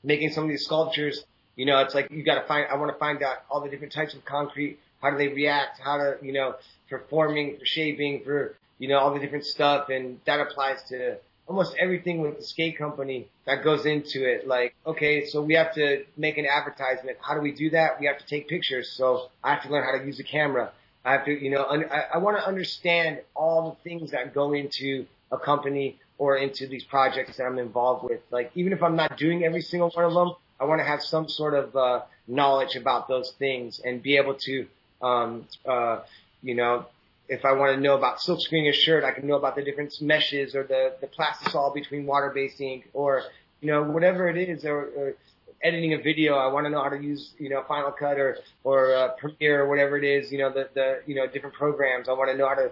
making 0.02 0.32
some 0.32 0.42
of 0.42 0.50
these 0.50 0.64
sculptures. 0.64 1.22
You 1.54 1.66
know, 1.66 1.78
it's 1.78 1.94
like 1.94 2.10
you 2.10 2.24
got 2.24 2.40
to 2.40 2.48
find. 2.48 2.66
I 2.68 2.74
want 2.74 2.92
to 2.92 2.98
find 2.98 3.22
out 3.22 3.38
all 3.48 3.60
the 3.60 3.68
different 3.68 3.92
types 3.92 4.14
of 4.14 4.24
concrete. 4.24 4.80
How 5.00 5.10
do 5.10 5.18
they 5.18 5.28
react? 5.28 5.78
How 5.80 5.96
to, 5.98 6.16
you 6.22 6.32
know, 6.32 6.56
for 6.88 7.04
forming, 7.10 7.58
for 7.58 7.64
shaping, 7.64 8.22
for 8.24 8.56
you 8.78 8.88
know 8.88 8.98
all 8.98 9.12
the 9.12 9.20
different 9.20 9.44
stuff, 9.44 9.88
and 9.88 10.20
that 10.26 10.40
applies 10.40 10.82
to 10.90 11.18
almost 11.46 11.74
everything 11.78 12.20
with 12.20 12.36
the 12.36 12.42
skate 12.42 12.76
company 12.76 13.26
that 13.46 13.64
goes 13.64 13.86
into 13.86 14.28
it. 14.28 14.46
Like, 14.46 14.74
okay, 14.86 15.24
so 15.26 15.42
we 15.42 15.54
have 15.54 15.72
to 15.74 16.04
make 16.16 16.36
an 16.36 16.46
advertisement. 16.46 17.16
How 17.20 17.34
do 17.34 17.40
we 17.40 17.52
do 17.52 17.70
that? 17.70 17.98
We 17.98 18.06
have 18.06 18.18
to 18.18 18.26
take 18.26 18.48
pictures. 18.48 18.90
So 18.92 19.30
I 19.42 19.54
have 19.54 19.62
to 19.62 19.70
learn 19.70 19.84
how 19.84 19.98
to 19.98 20.04
use 20.04 20.20
a 20.20 20.24
camera. 20.24 20.72
I 21.04 21.12
have 21.12 21.24
to, 21.24 21.32
you 21.32 21.50
know, 21.50 21.64
un- 21.64 21.86
I, 21.90 22.02
I 22.14 22.18
want 22.18 22.36
to 22.36 22.46
understand 22.46 23.20
all 23.34 23.70
the 23.70 23.88
things 23.88 24.10
that 24.10 24.34
go 24.34 24.52
into 24.52 25.06
a 25.32 25.38
company 25.38 25.98
or 26.18 26.36
into 26.36 26.66
these 26.66 26.84
projects 26.84 27.38
that 27.38 27.44
I'm 27.44 27.58
involved 27.58 28.04
with. 28.04 28.20
Like, 28.30 28.50
even 28.54 28.72
if 28.72 28.82
I'm 28.82 28.96
not 28.96 29.16
doing 29.16 29.44
every 29.44 29.62
single 29.62 29.90
one 29.90 30.04
of 30.04 30.12
them, 30.12 30.32
I 30.60 30.64
want 30.64 30.80
to 30.80 30.84
have 30.84 31.02
some 31.02 31.28
sort 31.28 31.54
of 31.54 31.74
uh, 31.76 32.02
knowledge 32.26 32.76
about 32.76 33.08
those 33.08 33.32
things 33.38 33.80
and 33.82 34.02
be 34.02 34.16
able 34.16 34.34
to, 34.34 34.66
um, 35.02 35.46
uh, 35.66 36.00
you 36.42 36.54
know, 36.54 36.86
if 37.28 37.44
I 37.44 37.52
want 37.52 37.74
to 37.76 37.80
know 37.80 37.96
about 37.96 38.20
silk 38.20 38.40
screening 38.40 38.70
a 38.70 38.72
shirt, 38.72 39.04
I 39.04 39.12
can 39.12 39.26
know 39.26 39.36
about 39.36 39.56
the 39.56 39.62
different 39.62 39.94
meshes 40.00 40.54
or 40.54 40.64
the 40.64 40.94
the 41.00 41.06
plastisol 41.06 41.74
between 41.74 42.06
water-based 42.06 42.60
ink 42.60 42.88
or 42.92 43.22
you 43.60 43.70
know 43.70 43.82
whatever 43.82 44.28
it 44.28 44.36
is 44.36 44.64
or, 44.64 44.80
or 44.96 45.14
editing 45.62 45.92
a 45.92 45.98
video. 45.98 46.36
I 46.36 46.52
want 46.52 46.66
to 46.66 46.70
know 46.70 46.82
how 46.82 46.88
to 46.88 47.02
use 47.02 47.32
you 47.38 47.50
know 47.50 47.62
Final 47.68 47.92
Cut 47.92 48.18
or 48.18 48.38
or 48.64 48.94
uh, 48.94 49.08
Premiere 49.18 49.62
or 49.62 49.68
whatever 49.68 49.98
it 49.98 50.04
is. 50.04 50.32
You 50.32 50.38
know 50.38 50.52
the 50.52 50.68
the 50.74 51.00
you 51.06 51.14
know 51.14 51.26
different 51.26 51.54
programs. 51.54 52.08
I 52.08 52.12
want 52.12 52.30
to 52.30 52.36
know 52.36 52.48
how 52.48 52.54
to 52.54 52.70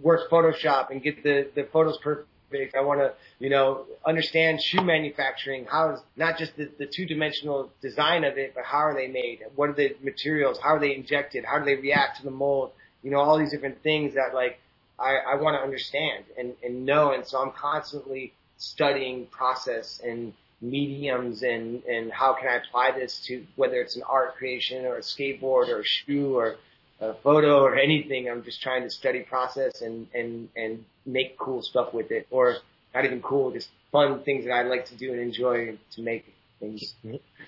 work 0.00 0.30
Photoshop 0.30 0.90
and 0.90 1.02
get 1.02 1.22
the 1.22 1.48
the 1.54 1.64
photos 1.72 1.98
I 2.76 2.80
want 2.82 3.00
to, 3.00 3.12
you 3.38 3.50
know, 3.50 3.86
understand 4.04 4.62
shoe 4.62 4.82
manufacturing. 4.82 5.66
How 5.66 5.94
is 5.94 6.00
not 6.16 6.38
just 6.38 6.56
the, 6.56 6.68
the 6.78 6.86
two-dimensional 6.86 7.70
design 7.80 8.24
of 8.24 8.38
it, 8.38 8.52
but 8.54 8.64
how 8.64 8.78
are 8.78 8.94
they 8.94 9.08
made? 9.08 9.40
What 9.56 9.70
are 9.70 9.74
the 9.74 9.96
materials? 10.02 10.58
How 10.62 10.76
are 10.76 10.80
they 10.80 10.94
injected? 10.94 11.44
How 11.44 11.58
do 11.58 11.64
they 11.64 11.76
react 11.76 12.18
to 12.18 12.24
the 12.24 12.30
mold? 12.30 12.72
You 13.02 13.10
know, 13.10 13.20
all 13.20 13.38
these 13.38 13.50
different 13.50 13.82
things 13.82 14.14
that 14.14 14.34
like 14.34 14.58
I, 14.98 15.16
I 15.32 15.34
want 15.36 15.56
to 15.56 15.62
understand 15.62 16.24
and, 16.38 16.54
and 16.62 16.86
know. 16.86 17.12
And 17.12 17.26
so 17.26 17.38
I'm 17.38 17.52
constantly 17.52 18.32
studying 18.58 19.26
process 19.26 20.00
and 20.04 20.32
mediums 20.60 21.42
and, 21.42 21.82
and 21.84 22.12
how 22.12 22.34
can 22.34 22.48
I 22.48 22.54
apply 22.54 22.92
this 22.92 23.18
to 23.26 23.44
whether 23.56 23.80
it's 23.80 23.96
an 23.96 24.02
art 24.08 24.36
creation 24.36 24.84
or 24.84 24.96
a 24.96 25.00
skateboard 25.00 25.68
or 25.68 25.80
a 25.80 25.84
shoe 25.84 26.36
or 26.36 26.56
a 27.00 27.14
photo 27.14 27.62
or 27.62 27.76
anything. 27.76 28.30
I'm 28.30 28.44
just 28.44 28.62
trying 28.62 28.82
to 28.82 28.90
study 28.90 29.20
process 29.20 29.82
and, 29.82 30.06
and, 30.14 30.48
and 30.54 30.84
make 31.06 31.38
cool 31.38 31.62
stuff 31.62 31.92
with 31.92 32.10
it 32.10 32.26
or 32.30 32.56
not 32.94 33.04
even 33.04 33.22
cool, 33.22 33.50
just 33.50 33.68
fun 33.90 34.22
things 34.22 34.44
that 34.44 34.52
I 34.52 34.62
like 34.62 34.86
to 34.86 34.96
do 34.96 35.12
and 35.12 35.20
enjoy 35.20 35.78
to 35.92 36.02
make 36.02 36.24
things. 36.60 36.94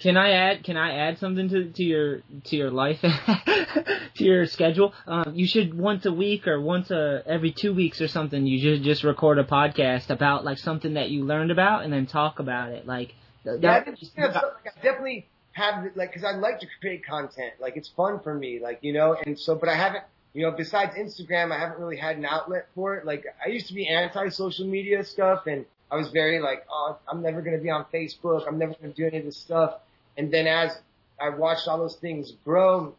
Can 0.01 0.17
I 0.17 0.31
add? 0.33 0.65
Can 0.65 0.77
I 0.77 0.95
add 0.97 1.19
something 1.19 1.49
to 1.51 1.71
to 1.71 1.83
your 1.85 2.21
to 2.45 2.57
your 2.57 2.71
life, 2.71 3.01
to 4.17 4.25
your 4.25 4.47
schedule? 4.47 4.93
Um, 5.07 5.33
you 5.35 5.47
should 5.47 5.77
once 5.79 6.05
a 6.07 6.13
week 6.13 6.47
or 6.47 6.61
once 6.61 6.91
a 6.91 7.23
every 7.27 7.53
two 7.53 7.75
weeks 7.75 8.01
or 8.01 8.09
something. 8.09 8.47
You 8.47 8.61
should 8.61 8.83
just 8.83 9.05
record 9.05 9.39
a 9.39 9.45
podcast 9.45 10.11
about 10.11 10.45
like 10.45 10.59
something 10.59 10.95
that 10.95 11.11
you 11.11 11.25
learned 11.25 11.51
about 11.51 11.85
and 11.85 11.93
then 11.93 12.07
talk 12.07 12.39
about 12.41 12.73
it. 12.73 12.87
Like 12.87 13.15
th- 13.45 13.61
Yeah, 13.61 13.85
that. 13.85 14.01
you 14.01 14.09
know, 14.17 14.33
so, 14.33 14.41
like, 14.65 14.75
I 14.77 14.83
definitely 14.83 15.27
have 15.53 15.85
like 15.95 16.11
because 16.13 16.25
I 16.25 16.33
like 16.37 16.61
to 16.61 16.67
create 16.81 17.07
content. 17.07 17.55
Like 17.61 17.77
it's 17.77 17.89
fun 17.89 18.21
for 18.21 18.35
me, 18.35 18.59
like 18.61 18.81
you 18.83 18.93
know, 18.93 19.17
and 19.25 19.39
so 19.39 19.55
but 19.55 19.69
I 19.69 19.77
haven't. 19.77 20.05
You 20.35 20.43
know, 20.43 20.51
besides 20.51 20.97
Instagram, 20.97 21.53
I 21.53 21.59
haven't 21.59 21.79
really 21.79 21.97
had 21.97 22.17
an 22.17 22.25
outlet 22.25 22.67
for 22.75 22.97
it. 22.97 23.07
Like 23.07 23.25
I 23.45 23.49
used 23.49 23.69
to 23.69 23.75
be 23.75 23.87
anti 23.89 24.29
social 24.31 24.67
media 24.67 25.05
stuff, 25.05 25.47
and 25.47 25.65
I 25.91 25.97
was 25.97 26.11
very 26.11 26.41
like, 26.41 26.67
oh, 26.71 26.99
I'm 27.09 27.23
never 27.23 27.41
gonna 27.41 27.59
be 27.59 27.71
on 27.71 27.87
Facebook. 27.95 28.47
I'm 28.47 28.59
never 28.59 28.75
gonna 28.75 28.93
do 28.93 29.07
any 29.07 29.19
of 29.19 29.25
this 29.25 29.37
stuff. 29.37 29.75
And 30.17 30.33
then 30.33 30.47
as 30.47 30.77
I 31.21 31.31
watched 31.31 31.69
all 31.69 31.79
those 31.79 31.97
things 31.97 32.33
grow, 32.45 32.95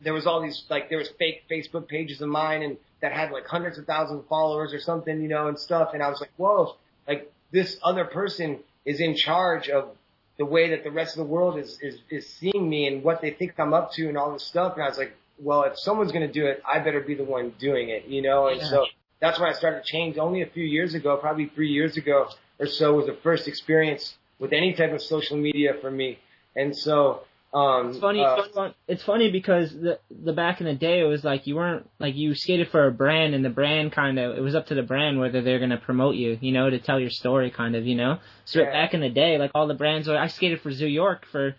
there 0.00 0.14
was 0.14 0.26
all 0.26 0.40
these 0.40 0.64
like 0.70 0.88
there 0.88 0.98
was 0.98 1.08
fake 1.18 1.42
Facebook 1.50 1.88
pages 1.88 2.20
of 2.20 2.28
mine 2.28 2.62
and 2.62 2.76
that 3.00 3.12
had 3.12 3.32
like 3.32 3.46
hundreds 3.46 3.78
of 3.78 3.86
thousands 3.86 4.20
of 4.20 4.28
followers 4.28 4.72
or 4.72 4.78
something, 4.78 5.20
you 5.20 5.28
know, 5.28 5.48
and 5.48 5.58
stuff. 5.58 5.90
And 5.94 6.02
I 6.02 6.08
was 6.08 6.20
like, 6.20 6.30
whoa, 6.36 6.76
like 7.08 7.32
this 7.50 7.76
other 7.82 8.04
person 8.04 8.60
is 8.84 9.00
in 9.00 9.16
charge 9.16 9.68
of 9.68 9.90
the 10.38 10.44
way 10.44 10.70
that 10.70 10.84
the 10.84 10.90
rest 10.90 11.16
of 11.16 11.26
the 11.26 11.32
world 11.32 11.58
is 11.58 11.78
is 11.80 11.98
is 12.08 12.28
seeing 12.28 12.68
me 12.68 12.86
and 12.86 13.02
what 13.02 13.20
they 13.20 13.30
think 13.30 13.54
I'm 13.58 13.74
up 13.74 13.92
to 13.94 14.08
and 14.08 14.16
all 14.16 14.32
this 14.32 14.44
stuff. 14.44 14.74
And 14.74 14.82
I 14.82 14.88
was 14.88 14.98
like, 14.98 15.16
well, 15.42 15.62
if 15.64 15.78
someone's 15.78 16.12
gonna 16.12 16.32
do 16.32 16.46
it, 16.46 16.62
I 16.66 16.78
better 16.78 17.00
be 17.00 17.14
the 17.14 17.24
one 17.24 17.54
doing 17.58 17.88
it, 17.90 18.06
you 18.06 18.22
know. 18.22 18.46
And 18.48 18.60
so 18.62 18.86
that's 19.20 19.38
when 19.40 19.48
I 19.48 19.52
started 19.52 19.84
to 19.84 19.90
change. 19.90 20.18
Only 20.18 20.42
a 20.42 20.46
few 20.46 20.64
years 20.64 20.94
ago, 20.94 21.16
probably 21.16 21.46
three 21.46 21.70
years 21.70 21.96
ago 21.96 22.28
or 22.58 22.66
so, 22.66 22.94
was 22.94 23.06
the 23.06 23.18
first 23.22 23.48
experience 23.48 24.16
with 24.38 24.52
any 24.52 24.72
type 24.74 24.92
of 24.92 25.02
social 25.02 25.36
media 25.36 25.74
for 25.80 25.90
me. 25.90 26.18
And 26.56 26.76
so 26.76 27.24
Um, 27.54 27.90
It's 27.90 27.98
funny. 27.98 28.24
uh, 28.24 28.36
it's, 28.38 28.54
fun, 28.54 28.74
it's 28.88 29.02
funny 29.04 29.30
because 29.30 29.70
the 29.74 29.98
the 30.10 30.32
back 30.32 30.60
in 30.62 30.66
the 30.66 30.74
day 30.74 31.00
it 31.00 31.04
was 31.04 31.22
like 31.22 31.46
you 31.46 31.56
weren't 31.56 31.86
like 31.98 32.14
you 32.16 32.34
skated 32.34 32.68
for 32.70 32.86
a 32.86 32.90
brand 32.90 33.34
and 33.34 33.44
the 33.44 33.50
brand 33.50 33.92
kind 33.92 34.18
of 34.18 34.38
it 34.38 34.40
was 34.40 34.54
up 34.54 34.66
to 34.68 34.74
the 34.74 34.82
brand 34.82 35.20
whether 35.20 35.42
they're 35.42 35.58
gonna 35.60 35.76
promote 35.76 36.14
you, 36.14 36.38
you 36.40 36.52
know, 36.52 36.70
to 36.70 36.78
tell 36.78 36.98
your 36.98 37.10
story 37.10 37.50
kind 37.50 37.76
of, 37.76 37.84
you 37.86 37.94
know. 37.94 38.18
So 38.46 38.60
Yeah. 38.60 38.72
back 38.72 38.94
in 38.94 39.00
the 39.00 39.10
day, 39.10 39.36
like 39.36 39.50
all 39.54 39.66
the 39.66 39.74
brands, 39.74 40.08
were, 40.08 40.16
I 40.16 40.28
skated 40.28 40.62
for 40.62 40.72
Zoo 40.72 40.86
York 40.86 41.26
for 41.26 41.44
Yeah. 41.48 41.52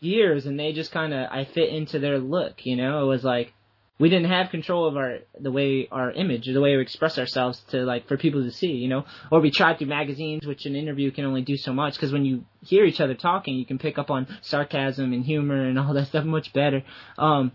Years 0.00 0.46
and 0.46 0.58
they 0.58 0.72
just 0.72 0.92
kind 0.92 1.12
of 1.12 1.28
I 1.30 1.44
fit 1.44 1.70
into 1.70 1.98
their 1.98 2.18
look, 2.18 2.64
you 2.66 2.76
know. 2.76 3.04
It 3.04 3.06
was 3.06 3.24
like 3.24 3.52
we 4.00 4.08
didn't 4.08 4.30
have 4.30 4.50
control 4.50 4.86
of 4.86 4.96
our 4.96 5.18
the 5.38 5.52
way 5.52 5.86
our 5.92 6.10
image 6.10 6.48
or 6.48 6.54
the 6.54 6.60
way 6.60 6.74
we 6.74 6.82
express 6.82 7.18
ourselves 7.18 7.60
to 7.68 7.84
like 7.84 8.08
for 8.08 8.16
people 8.16 8.42
to 8.42 8.50
see, 8.50 8.72
you 8.72 8.88
know, 8.88 9.04
or 9.30 9.40
we 9.40 9.50
tried 9.50 9.78
through 9.78 9.88
magazines, 9.88 10.46
which 10.46 10.64
an 10.64 10.74
interview 10.74 11.10
can 11.10 11.26
only 11.26 11.42
do 11.42 11.56
so 11.56 11.72
much 11.72 11.94
because 11.94 12.10
when 12.10 12.24
you 12.24 12.44
hear 12.62 12.84
each 12.84 13.00
other 13.00 13.14
talking, 13.14 13.56
you 13.56 13.66
can 13.66 13.78
pick 13.78 13.98
up 13.98 14.10
on 14.10 14.26
sarcasm 14.40 15.12
and 15.12 15.24
humor 15.24 15.62
and 15.68 15.78
all 15.78 15.92
that 15.92 16.06
stuff 16.06 16.24
much 16.24 16.52
better. 16.54 16.82
Um, 17.18 17.52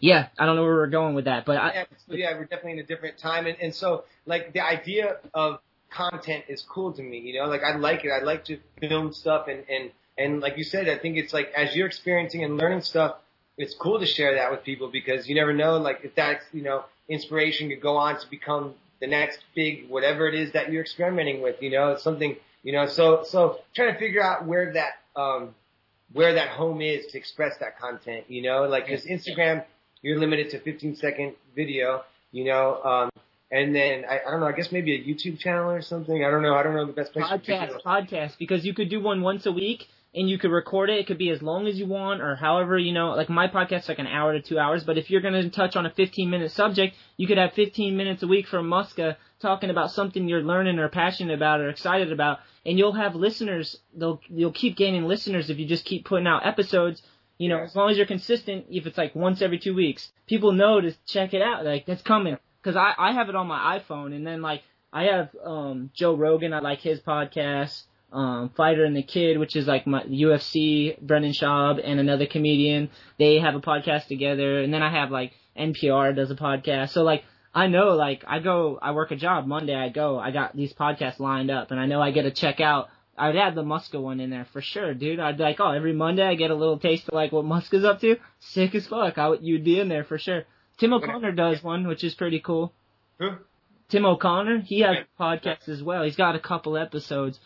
yeah, 0.00 0.28
I 0.38 0.46
don't 0.46 0.56
know 0.56 0.62
where 0.62 0.74
we're 0.74 0.86
going 0.88 1.14
with 1.14 1.26
that, 1.26 1.44
but 1.44 1.56
I, 1.56 1.72
yeah, 1.72 1.84
so 2.08 2.14
yeah, 2.14 2.32
we're 2.34 2.44
definitely 2.44 2.72
in 2.72 2.78
a 2.80 2.84
different 2.84 3.18
time, 3.18 3.46
and 3.46 3.56
and 3.60 3.74
so 3.74 4.04
like 4.26 4.52
the 4.52 4.60
idea 4.60 5.16
of 5.34 5.60
content 5.90 6.44
is 6.48 6.62
cool 6.62 6.92
to 6.92 7.02
me. 7.02 7.18
You 7.18 7.40
know, 7.40 7.46
like 7.46 7.62
I 7.62 7.76
like 7.76 8.04
it. 8.04 8.10
I 8.10 8.24
like 8.24 8.44
to 8.46 8.58
film 8.80 9.12
stuff, 9.12 9.46
and 9.48 9.64
and 9.68 9.90
and 10.20 10.40
like 10.40 10.58
you 10.58 10.64
said, 10.64 10.88
I 10.88 10.98
think 10.98 11.16
it's 11.16 11.32
like 11.32 11.50
as 11.56 11.74
you're 11.74 11.86
experiencing 11.86 12.44
and 12.44 12.56
learning 12.56 12.82
stuff, 12.82 13.16
it's 13.56 13.74
cool 13.74 13.98
to 13.98 14.06
share 14.06 14.34
that 14.34 14.50
with 14.50 14.62
people 14.62 14.88
because 14.88 15.28
you 15.28 15.34
never 15.34 15.52
know, 15.52 15.78
like 15.78 16.00
if 16.02 16.14
that's 16.14 16.44
you 16.52 16.62
know 16.62 16.84
inspiration 17.08 17.68
could 17.70 17.80
go 17.80 17.96
on 17.96 18.20
to 18.20 18.28
become 18.28 18.74
the 19.00 19.06
next 19.06 19.38
big 19.54 19.88
whatever 19.88 20.28
it 20.28 20.34
is 20.34 20.52
that 20.52 20.70
you're 20.70 20.82
experimenting 20.82 21.42
with. 21.42 21.56
You 21.62 21.70
know, 21.70 21.92
it's 21.92 22.02
something. 22.02 22.36
You 22.62 22.72
know, 22.72 22.86
so 22.86 23.24
so 23.24 23.60
trying 23.74 23.94
to 23.94 23.98
figure 23.98 24.22
out 24.22 24.44
where 24.44 24.74
that 24.74 24.92
um 25.16 25.54
where 26.12 26.34
that 26.34 26.48
home 26.48 26.82
is 26.82 27.06
to 27.06 27.18
express 27.18 27.56
that 27.60 27.78
content. 27.78 28.24
You 28.28 28.42
know, 28.42 28.64
like 28.64 28.86
because 28.86 29.06
Instagram 29.06 29.64
you're 30.02 30.18
limited 30.18 30.50
to 30.50 30.60
15 30.60 30.96
second 30.96 31.34
video, 31.54 32.04
you 32.32 32.44
know, 32.44 32.82
um, 32.82 33.10
and 33.50 33.74
then 33.74 34.04
I, 34.08 34.20
I 34.26 34.30
don't 34.30 34.40
know, 34.40 34.46
I 34.46 34.52
guess 34.52 34.72
maybe 34.72 34.94
a 34.94 35.02
YouTube 35.02 35.38
channel 35.38 35.70
or 35.70 35.82
something. 35.82 36.24
I 36.24 36.30
don't 36.30 36.42
know. 36.42 36.54
I 36.54 36.62
don't 36.62 36.74
know 36.74 36.86
the 36.86 36.92
best 36.92 37.12
place. 37.12 37.28
to 37.28 37.38
do 37.38 37.52
podcast, 37.52 37.82
podcast, 37.82 38.38
because 38.38 38.64
you 38.64 38.72
could 38.72 38.88
do 38.88 39.00
one 39.00 39.22
once 39.22 39.46
a 39.46 39.52
week 39.52 39.88
and 40.14 40.28
you 40.28 40.38
could 40.38 40.50
record 40.50 40.90
it. 40.90 40.98
It 40.98 41.06
could 41.06 41.18
be 41.18 41.30
as 41.30 41.40
long 41.40 41.66
as 41.68 41.78
you 41.78 41.86
want 41.86 42.20
or 42.20 42.34
however, 42.34 42.76
you 42.76 42.92
know, 42.92 43.10
like 43.10 43.28
my 43.28 43.46
podcast's 43.46 43.88
like 43.88 44.00
an 44.00 44.08
hour 44.08 44.32
to 44.32 44.42
two 44.42 44.58
hours, 44.58 44.82
but 44.82 44.98
if 44.98 45.10
you're 45.10 45.20
going 45.20 45.34
to 45.34 45.50
touch 45.50 45.76
on 45.76 45.86
a 45.86 45.90
15 45.90 46.28
minute 46.28 46.50
subject, 46.50 46.96
you 47.16 47.26
could 47.26 47.38
have 47.38 47.52
15 47.52 47.96
minutes 47.96 48.22
a 48.22 48.26
week 48.26 48.48
from 48.48 48.68
Muska 48.68 49.16
talking 49.40 49.70
about 49.70 49.92
something 49.92 50.28
you're 50.28 50.42
learning 50.42 50.78
or 50.78 50.88
passionate 50.88 51.34
about 51.34 51.60
or 51.60 51.68
excited 51.68 52.12
about, 52.12 52.38
and 52.66 52.76
you'll 52.76 52.92
have 52.92 53.14
listeners. 53.14 53.76
They'll, 53.94 54.20
you'll 54.28 54.52
keep 54.52 54.76
gaining 54.76 55.04
listeners 55.04 55.48
if 55.48 55.58
you 55.58 55.66
just 55.66 55.84
keep 55.84 56.04
putting 56.04 56.26
out 56.26 56.46
episodes. 56.46 57.02
You 57.38 57.48
know, 57.48 57.60
as 57.60 57.74
long 57.74 57.90
as 57.90 57.96
you're 57.96 58.06
consistent, 58.06 58.66
if 58.68 58.86
it's 58.86 58.98
like 58.98 59.14
once 59.14 59.40
every 59.40 59.58
two 59.58 59.74
weeks, 59.74 60.12
people 60.26 60.52
know 60.52 60.80
to 60.80 60.92
check 61.06 61.32
it 61.32 61.40
out. 61.40 61.64
Like 61.64 61.86
that's 61.86 62.02
coming. 62.02 62.36
Cause 62.62 62.76
I, 62.76 62.92
I 62.98 63.12
have 63.12 63.30
it 63.30 63.34
on 63.34 63.46
my 63.46 63.78
iPhone 63.78 64.14
and 64.14 64.26
then 64.26 64.42
like 64.42 64.62
I 64.92 65.04
have, 65.04 65.30
um, 65.42 65.90
Joe 65.94 66.14
Rogan. 66.14 66.52
I 66.52 66.58
like 66.58 66.80
his 66.80 67.00
podcast. 67.00 67.84
Um, 68.12 68.50
Fighter 68.56 68.84
and 68.84 68.96
the 68.96 69.02
Kid, 69.02 69.38
which 69.38 69.54
is 69.54 69.66
like 69.66 69.86
my 69.86 70.02
UFC, 70.02 71.00
Brendan 71.00 71.32
Schaub 71.32 71.80
and 71.82 72.00
another 72.00 72.26
comedian. 72.26 72.90
They 73.18 73.38
have 73.38 73.54
a 73.54 73.60
podcast 73.60 74.06
together. 74.06 74.60
And 74.60 74.74
then 74.74 74.82
I 74.82 74.90
have 74.90 75.10
like 75.10 75.32
NPR 75.56 76.16
does 76.16 76.30
a 76.30 76.36
podcast. 76.36 76.90
So 76.90 77.02
like, 77.02 77.24
I 77.54 77.66
know 77.66 77.94
like 77.94 78.24
I 78.26 78.40
go, 78.40 78.78
I 78.80 78.92
work 78.92 79.10
a 79.10 79.16
job 79.16 79.46
Monday. 79.46 79.74
I 79.74 79.90
go, 79.90 80.18
I 80.18 80.30
got 80.32 80.56
these 80.56 80.72
podcasts 80.72 81.20
lined 81.20 81.50
up 81.50 81.70
and 81.70 81.78
I 81.78 81.86
know 81.86 82.02
I 82.02 82.10
get 82.10 82.22
to 82.22 82.30
check 82.30 82.60
out 82.60 82.88
I'd 83.20 83.36
add 83.36 83.54
the 83.54 83.62
Muska 83.62 84.00
one 84.00 84.18
in 84.18 84.30
there 84.30 84.46
for 84.46 84.62
sure, 84.62 84.94
dude. 84.94 85.20
I'd 85.20 85.36
be 85.36 85.42
like, 85.42 85.60
oh, 85.60 85.70
every 85.70 85.92
Monday 85.92 86.22
I 86.22 86.34
get 86.36 86.50
a 86.50 86.54
little 86.54 86.78
taste 86.78 87.06
of 87.08 87.14
like 87.14 87.32
what 87.32 87.44
Muska's 87.44 87.84
up 87.84 88.00
to. 88.00 88.16
Sick 88.38 88.74
as 88.74 88.86
fuck. 88.86 89.18
I 89.18 89.28
would, 89.28 89.42
you'd 89.42 89.64
be 89.64 89.78
in 89.78 89.88
there 89.88 90.04
for 90.04 90.16
sure. 90.16 90.44
Tim 90.78 90.94
O'Connor 90.94 91.32
does 91.32 91.62
one, 91.62 91.86
which 91.86 92.02
is 92.02 92.14
pretty 92.14 92.40
cool. 92.40 92.72
Who? 93.18 93.32
Tim 93.90 94.06
O'Connor, 94.06 94.60
he 94.60 94.80
has 94.80 94.96
podcasts 95.18 95.68
as 95.68 95.82
well. 95.82 96.02
He's 96.02 96.16
got 96.16 96.34
a 96.34 96.40
couple 96.40 96.78
episodes. 96.78 97.38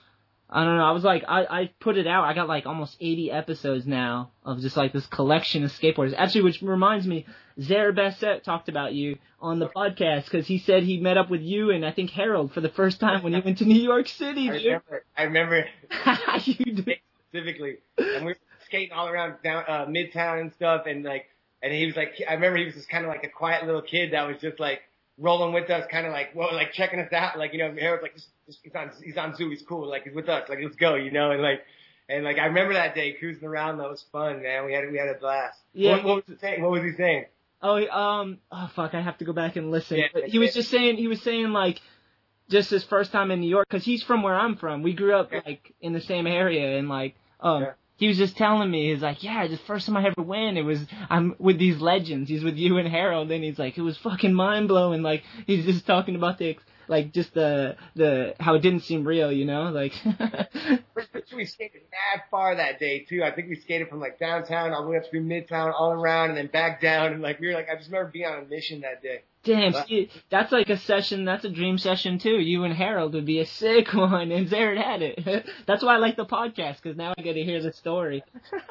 I 0.54 0.62
don't 0.64 0.76
know. 0.76 0.84
I 0.84 0.92
was 0.92 1.02
like, 1.02 1.24
I, 1.26 1.44
I 1.62 1.70
put 1.80 1.98
it 1.98 2.06
out. 2.06 2.22
I 2.22 2.32
got 2.32 2.46
like 2.46 2.64
almost 2.64 2.96
80 3.00 3.32
episodes 3.32 3.86
now 3.88 4.30
of 4.44 4.60
just 4.60 4.76
like 4.76 4.92
this 4.92 5.04
collection 5.06 5.64
of 5.64 5.72
skateboards. 5.72 6.14
Actually, 6.16 6.42
which 6.42 6.62
reminds 6.62 7.08
me, 7.08 7.26
Zered 7.58 7.96
Bassett 7.96 8.44
talked 8.44 8.68
about 8.68 8.94
you 8.94 9.18
on 9.40 9.58
the 9.58 9.68
podcast 9.68 10.26
because 10.26 10.46
he 10.46 10.58
said 10.58 10.84
he 10.84 10.98
met 11.00 11.16
up 11.18 11.28
with 11.28 11.40
you 11.42 11.72
and 11.72 11.84
I 11.84 11.90
think 11.90 12.10
Harold 12.10 12.52
for 12.52 12.60
the 12.60 12.68
first 12.68 13.00
time 13.00 13.24
when 13.24 13.32
you 13.32 13.42
went 13.44 13.58
to 13.58 13.64
New 13.64 13.82
York 13.82 14.06
City, 14.06 14.48
I 14.48 14.52
dude. 14.52 14.64
remember. 14.64 15.04
I 15.16 15.22
remember 15.24 15.64
you 16.44 16.54
did. 16.84 17.00
specifically, 17.30 17.78
and 17.98 18.24
we 18.24 18.32
were 18.32 18.36
skating 18.66 18.92
all 18.92 19.08
around 19.08 19.34
down 19.42 19.64
uh, 19.66 19.86
Midtown 19.86 20.40
and 20.40 20.52
stuff, 20.54 20.82
and 20.86 21.04
like, 21.04 21.26
and 21.62 21.72
he 21.72 21.84
was 21.86 21.96
like, 21.96 22.14
I 22.28 22.34
remember 22.34 22.58
he 22.58 22.66
was 22.66 22.74
just 22.74 22.88
kind 22.88 23.04
of 23.04 23.08
like 23.10 23.24
a 23.24 23.28
quiet 23.28 23.66
little 23.66 23.82
kid 23.82 24.12
that 24.12 24.26
was 24.28 24.36
just 24.40 24.60
like 24.60 24.82
rolling 25.18 25.54
with 25.54 25.70
us, 25.70 25.86
kind 25.90 26.06
of 26.06 26.12
like, 26.12 26.34
well, 26.34 26.52
like 26.54 26.72
checking 26.72 27.00
us 27.00 27.12
out, 27.12 27.38
like 27.38 27.52
you 27.52 27.58
know, 27.58 27.74
Harold's 27.78 28.02
like, 28.02 28.16
he's 28.46 28.74
on, 28.74 28.90
he's 29.02 29.16
on 29.16 29.34
zoo, 29.36 29.50
he's 29.50 29.62
cool, 29.62 29.88
like 29.88 30.04
he's 30.04 30.14
with 30.14 30.28
us, 30.28 30.48
like 30.48 30.58
let's 30.62 30.76
go, 30.76 30.94
you 30.94 31.10
know, 31.10 31.30
and 31.30 31.42
like. 31.42 31.60
And 32.06 32.22
like 32.22 32.36
I 32.36 32.44
remember 32.44 32.74
that 32.74 32.94
day 32.94 33.14
cruising 33.14 33.48
around, 33.48 33.78
that 33.78 33.88
was 33.88 34.04
fun, 34.12 34.42
man. 34.42 34.66
We 34.66 34.74
had 34.74 34.84
we 34.92 34.98
had 34.98 35.08
a 35.08 35.14
blast. 35.14 35.58
Yeah. 35.72 35.92
What, 35.92 36.04
what 36.04 36.14
was 36.16 36.24
he 36.28 36.36
saying? 36.36 36.62
What 36.62 36.70
was 36.70 36.82
he 36.82 36.92
saying? 36.92 37.24
Oh, 37.62 37.76
um, 37.88 38.38
oh 38.52 38.70
fuck, 38.76 38.92
I 38.92 39.00
have 39.00 39.16
to 39.18 39.24
go 39.24 39.32
back 39.32 39.56
and 39.56 39.70
listen. 39.70 39.96
Yeah, 39.96 40.08
But 40.12 40.24
he 40.24 40.38
was 40.38 40.52
just 40.52 40.70
saying, 40.70 40.98
he 40.98 41.08
was 41.08 41.22
saying 41.22 41.48
like, 41.52 41.80
just 42.50 42.68
his 42.68 42.84
first 42.84 43.10
time 43.10 43.30
in 43.30 43.40
New 43.40 43.48
York, 43.48 43.66
cause 43.70 43.86
he's 43.86 44.02
from 44.02 44.22
where 44.22 44.34
I'm 44.34 44.56
from. 44.56 44.82
We 44.82 44.92
grew 44.92 45.14
up 45.14 45.32
like 45.32 45.74
in 45.80 45.94
the 45.94 46.00
same 46.02 46.26
area, 46.26 46.76
and 46.78 46.90
like, 46.90 47.16
um, 47.40 47.62
Yeah. 47.62 47.72
He 47.96 48.08
was 48.08 48.18
just 48.18 48.36
telling 48.36 48.70
me, 48.70 48.92
he's 48.92 49.02
like, 49.02 49.22
yeah, 49.22 49.46
the 49.46 49.56
first 49.56 49.86
time 49.86 49.96
I 49.96 50.06
ever 50.06 50.22
went, 50.22 50.58
it 50.58 50.62
was 50.62 50.84
I'm 51.08 51.34
with 51.38 51.58
these 51.58 51.80
legends. 51.80 52.28
He's 52.28 52.44
with 52.44 52.56
you 52.56 52.78
and 52.78 52.88
Harold, 52.88 53.30
and 53.30 53.44
he's 53.44 53.58
like, 53.58 53.78
it 53.78 53.82
was 53.82 53.96
fucking 53.98 54.34
mind 54.34 54.68
blowing. 54.68 55.02
Like, 55.02 55.22
he's 55.46 55.64
just 55.64 55.86
talking 55.86 56.16
about 56.16 56.38
the, 56.38 56.56
like, 56.88 57.12
just 57.12 57.34
the 57.34 57.76
the 57.94 58.34
how 58.40 58.54
it 58.54 58.62
didn't 58.62 58.82
seem 58.82 59.04
real, 59.06 59.30
you 59.32 59.44
know, 59.44 59.70
like. 59.70 59.92
We 61.34 61.46
skated 61.46 61.82
mad 61.90 62.22
far 62.30 62.54
that 62.56 62.78
day 62.78 63.00
too. 63.00 63.22
I 63.24 63.32
think 63.32 63.48
we 63.48 63.56
skated 63.56 63.88
from 63.88 63.98
like 64.00 64.18
downtown 64.18 64.72
all 64.72 64.84
the 64.84 64.90
way 64.90 64.98
up 64.98 65.04
through 65.10 65.24
midtown, 65.26 65.72
all 65.76 65.90
around, 65.90 66.30
and 66.30 66.38
then 66.38 66.46
back 66.46 66.80
down. 66.80 67.12
And 67.12 67.22
like 67.22 67.40
we 67.40 67.48
were 67.48 67.54
like, 67.54 67.68
I 67.68 67.76
just 67.76 67.90
remember 67.90 68.10
being 68.12 68.26
on 68.26 68.42
a 68.42 68.46
mission 68.46 68.82
that 68.82 69.02
day. 69.02 69.22
Damn, 69.44 69.72
see, 69.86 70.10
that's 70.30 70.50
like 70.52 70.70
a 70.70 70.76
session. 70.78 71.24
That's 71.24 71.44
a 71.44 71.50
dream 71.50 71.78
session 71.78 72.18
too. 72.18 72.38
You 72.40 72.64
and 72.64 72.74
Harold 72.74 73.14
would 73.14 73.26
be 73.26 73.40
a 73.40 73.46
sick 73.46 73.92
one, 73.94 74.32
and 74.32 74.48
Zered 74.48 74.82
had 74.82 75.02
it. 75.02 75.46
that's 75.66 75.82
why 75.82 75.94
I 75.94 75.98
like 75.98 76.16
the 76.16 76.24
podcast 76.26 76.82
because 76.82 76.96
now 76.96 77.12
I 77.16 77.22
get 77.22 77.34
to 77.34 77.42
hear 77.44 77.62
the 77.62 77.72
story. 77.72 78.24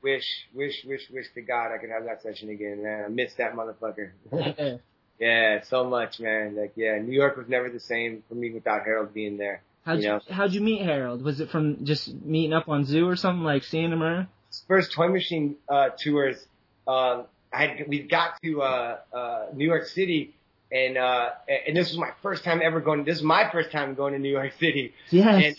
Wish, 0.00 0.46
wish, 0.54 0.84
wish, 0.86 1.10
wish 1.10 1.26
to 1.34 1.42
God 1.42 1.72
I 1.74 1.78
could 1.78 1.90
have 1.90 2.04
that 2.04 2.22
session 2.22 2.50
again, 2.50 2.84
man. 2.84 3.04
I 3.04 3.08
miss 3.08 3.34
that 3.34 3.54
motherfucker. 3.54 4.12
Yeah. 4.32 4.76
yeah, 5.18 5.62
so 5.64 5.82
much, 5.90 6.20
man. 6.20 6.54
Like, 6.54 6.74
yeah, 6.76 6.98
New 7.00 7.12
York 7.12 7.36
was 7.36 7.48
never 7.48 7.68
the 7.68 7.80
same 7.80 8.22
for 8.28 8.36
me 8.36 8.52
without 8.52 8.84
Harold 8.84 9.12
being 9.12 9.38
there. 9.38 9.60
How'd 9.84 9.96
You 9.98 10.02
you, 10.04 10.08
know. 10.10 10.20
how'd 10.30 10.52
you 10.52 10.60
meet 10.60 10.82
Harold? 10.82 11.22
Was 11.22 11.40
it 11.40 11.50
from 11.50 11.84
just 11.84 12.14
meeting 12.14 12.52
up 12.52 12.68
on 12.68 12.84
Zoo 12.84 13.08
or 13.08 13.16
something 13.16 13.42
like 13.42 13.64
seeing 13.64 13.90
him 13.90 14.00
around? 14.00 14.28
First 14.68 14.92
Toy 14.92 15.08
Machine 15.08 15.56
uh, 15.68 15.88
tours, 15.98 16.46
um, 16.86 17.24
I 17.52 17.66
had, 17.66 17.88
we 17.88 18.00
got 18.00 18.40
to 18.42 18.62
uh, 18.62 18.98
uh, 19.12 19.46
New 19.54 19.66
York 19.66 19.86
City, 19.86 20.34
and 20.70 20.98
uh, 20.98 21.30
and 21.66 21.76
this 21.76 21.88
was 21.88 21.98
my 21.98 22.10
first 22.22 22.44
time 22.44 22.60
ever 22.62 22.80
going. 22.80 23.04
This 23.04 23.18
is 23.18 23.22
my 23.22 23.50
first 23.50 23.70
time 23.70 23.94
going 23.94 24.12
to 24.12 24.18
New 24.18 24.30
York 24.30 24.52
City. 24.58 24.94
Yes. 25.10 25.44
And 25.44 25.56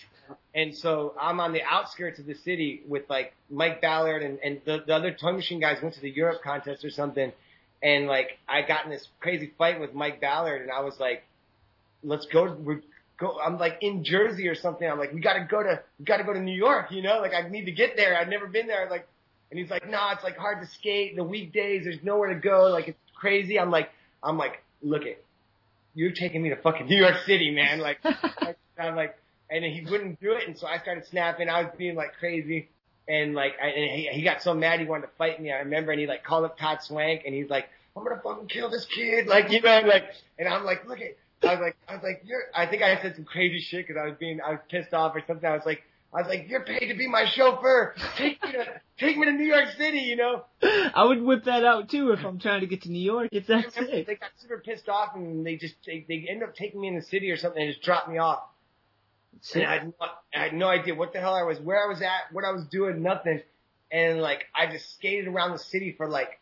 and 0.54 0.76
so 0.76 1.14
I'm 1.20 1.40
on 1.40 1.54
the 1.54 1.62
outskirts 1.64 2.20
of 2.20 2.26
the 2.26 2.36
city 2.36 2.82
with 2.88 3.10
like 3.10 3.34
Mike 3.50 3.82
Ballard 3.82 4.24
and, 4.24 4.40
and 4.44 4.62
the, 4.66 4.84
the 4.86 4.96
other 4.96 5.12
toy 5.12 5.34
machine 5.34 5.60
guys 5.60 5.82
went 5.82 5.96
to 5.96 6.02
the 6.02 6.10
Europe 6.10 6.42
contest 6.44 6.84
or 6.84 6.90
something. 6.90 7.32
And 7.82 8.08
like 8.08 8.40
I 8.48 8.62
got 8.64 8.86
in 8.86 8.92
this 8.92 9.08
crazy 9.20 9.52
fight 9.58 9.80
with 9.80 9.94
Mike 9.94 10.20
Ballard 10.20 10.62
and 10.62 10.72
I 10.72 10.82
was 10.82 11.00
like, 11.00 11.24
let's 12.04 12.26
go, 12.26 12.52
we're 12.52 12.82
go, 13.20 13.38
I'm 13.40 13.58
like 13.58 13.78
in 13.82 14.04
Jersey 14.04 14.48
or 14.48 14.56
something. 14.56 14.90
I'm 14.90 14.98
like, 14.98 15.14
we 15.14 15.20
gotta 15.20 15.46
go 15.50 15.62
to, 15.62 15.82
we 16.00 16.06
gotta 16.06 16.24
go 16.24 16.34
to 16.34 16.40
New 16.40 16.56
York, 16.56 16.92
you 16.92 17.02
know, 17.02 17.20
like 17.20 17.34
I 17.34 17.48
need 17.48 17.66
to 17.66 17.72
get 17.72 17.96
there. 17.96 18.18
I've 18.18 18.30
never 18.30 18.48
been 18.48 18.68
there. 18.68 18.88
Like, 18.90 19.08
and 19.52 19.60
he's 19.60 19.70
like, 19.70 19.86
no, 19.86 19.92
nah, 19.92 20.12
it's 20.14 20.24
like 20.24 20.38
hard 20.38 20.62
to 20.62 20.68
skate 20.68 21.16
the 21.16 21.24
weekdays. 21.24 21.84
There's 21.84 22.04
nowhere 22.04 22.34
to 22.34 22.40
go. 22.40 22.68
Like 22.68 22.88
it's 22.88 23.00
crazy. 23.16 23.60
I'm 23.60 23.72
like, 23.72 23.90
I'm 24.24 24.38
like, 24.38 24.64
look 24.82 25.04
it, 25.04 25.24
you're 25.94 26.12
taking 26.12 26.42
me 26.42 26.50
to 26.50 26.56
fucking 26.56 26.88
New 26.88 26.98
York 26.98 27.18
City, 27.26 27.52
man. 27.52 27.80
Like, 27.80 28.00
I'm 28.80 28.96
like, 28.96 29.18
and 29.50 29.66
he 29.66 29.86
wouldn't 29.90 30.22
do 30.22 30.34
it, 30.34 30.48
and 30.48 30.58
so 30.58 30.68
I 30.68 30.78
started 30.80 31.06
snapping. 31.08 31.50
I 31.50 31.64
was 31.64 31.72
being 31.78 31.96
like 31.96 32.14
crazy, 32.20 32.70
and 33.08 33.34
like, 33.34 33.54
I, 33.62 33.68
and 33.68 33.92
he, 33.92 34.08
he 34.12 34.22
got 34.22 34.42
so 34.42 34.54
mad 34.54 34.80
he 34.80 34.86
wanted 34.86 35.08
to 35.08 35.14
fight 35.18 35.42
me. 35.42 35.52
I 35.52 35.58
remember, 35.58 35.92
and 35.92 36.00
he 36.00 36.08
like 36.08 36.24
called 36.24 36.46
up 36.46 36.58
Todd 36.58 36.80
Swank, 36.82 37.24
and 37.26 37.34
he's 37.34 37.50
like, 37.50 37.68
I'm 37.98 38.04
gonna 38.04 38.22
fucking 38.24 38.48
kill 38.48 38.70
this 38.70 38.86
kid, 38.86 39.28
like 39.28 39.52
you 39.52 39.62
know, 39.62 39.82
like, 39.86 40.06
and 40.38 40.48
I'm 40.48 40.64
like, 40.64 40.88
look 40.88 41.00
at, 41.02 41.18
I 41.48 41.54
was 41.54 41.62
like, 41.62 41.76
I 41.88 41.96
was 41.96 42.04
like, 42.04 42.22
you're, 42.26 42.44
I 42.56 42.68
think 42.68 42.84
I 42.84 43.02
said 43.02 43.16
some 43.16 43.26
crazy 43.26 43.60
shit 43.60 43.88
because 43.88 44.00
I 44.00 44.06
was 44.08 44.18
being, 44.20 44.40
I 44.42 44.52
was 44.52 44.60
pissed 44.70 44.94
off 44.94 45.16
or 45.16 45.24
something. 45.26 45.50
I 45.50 45.54
was 45.54 45.66
like. 45.66 45.84
I 46.14 46.22
was 46.22 46.28
like, 46.28 46.50
"You're 46.50 46.64
paid 46.66 46.88
to 46.88 46.96
be 46.96 47.08
my 47.08 47.26
chauffeur. 47.26 47.96
Take 48.18 48.44
me 48.44 48.52
to 48.54 48.82
take 48.98 49.18
me 49.18 49.26
to 49.26 49.32
New 49.32 49.46
York 49.46 49.70
City." 49.78 50.00
You 50.00 50.16
know, 50.16 50.44
I 50.62 51.04
would 51.06 51.22
whip 51.22 51.44
that 51.46 51.64
out 51.64 51.90
too 51.90 52.12
if 52.12 52.26
I'm 52.26 52.40
trying 52.40 52.62
to 52.62 52.68
get 52.68 52.82
to 52.84 52.92
New 52.92 53.02
York. 53.02 53.30
It's 53.32 53.50
I 53.50 53.62
that 53.62 53.76
remember 53.76 53.98
sick. 53.98 54.08
they 54.08 54.16
got 54.16 54.30
super 54.38 54.58
pissed 54.66 54.90
off 54.90 55.16
and 55.16 55.46
they 55.46 55.56
just 55.58 55.76
they, 55.86 56.06
they 56.08 56.26
ended 56.30 56.50
up 56.50 56.56
taking 56.56 56.82
me 56.82 56.88
in 56.88 56.96
the 56.96 57.02
city 57.04 57.30
or 57.32 57.38
something 57.38 57.62
and 57.62 57.72
just 57.72 57.84
dropped 57.84 58.10
me 58.10 58.18
off. 58.18 58.42
And 59.54 59.64
I 59.64 59.74
had, 59.76 59.86
no, 59.88 59.94
I 60.36 60.40
had 60.44 60.54
no 60.54 60.68
idea 60.68 60.96
what 60.96 61.14
the 61.14 61.20
hell 61.20 61.34
I 61.34 61.44
was, 61.44 61.60
where 61.60 61.82
I 61.82 61.88
was 61.88 62.02
at, 62.02 62.34
what 62.34 62.44
I 62.44 62.52
was 62.52 62.66
doing, 62.66 63.02
nothing. 63.04 63.42
and 63.92 64.20
like 64.20 64.46
I 64.56 64.72
just 64.72 64.94
skated 64.96 65.28
around 65.28 65.52
the 65.52 65.60
city 65.60 65.94
for 65.96 66.08
like 66.08 66.40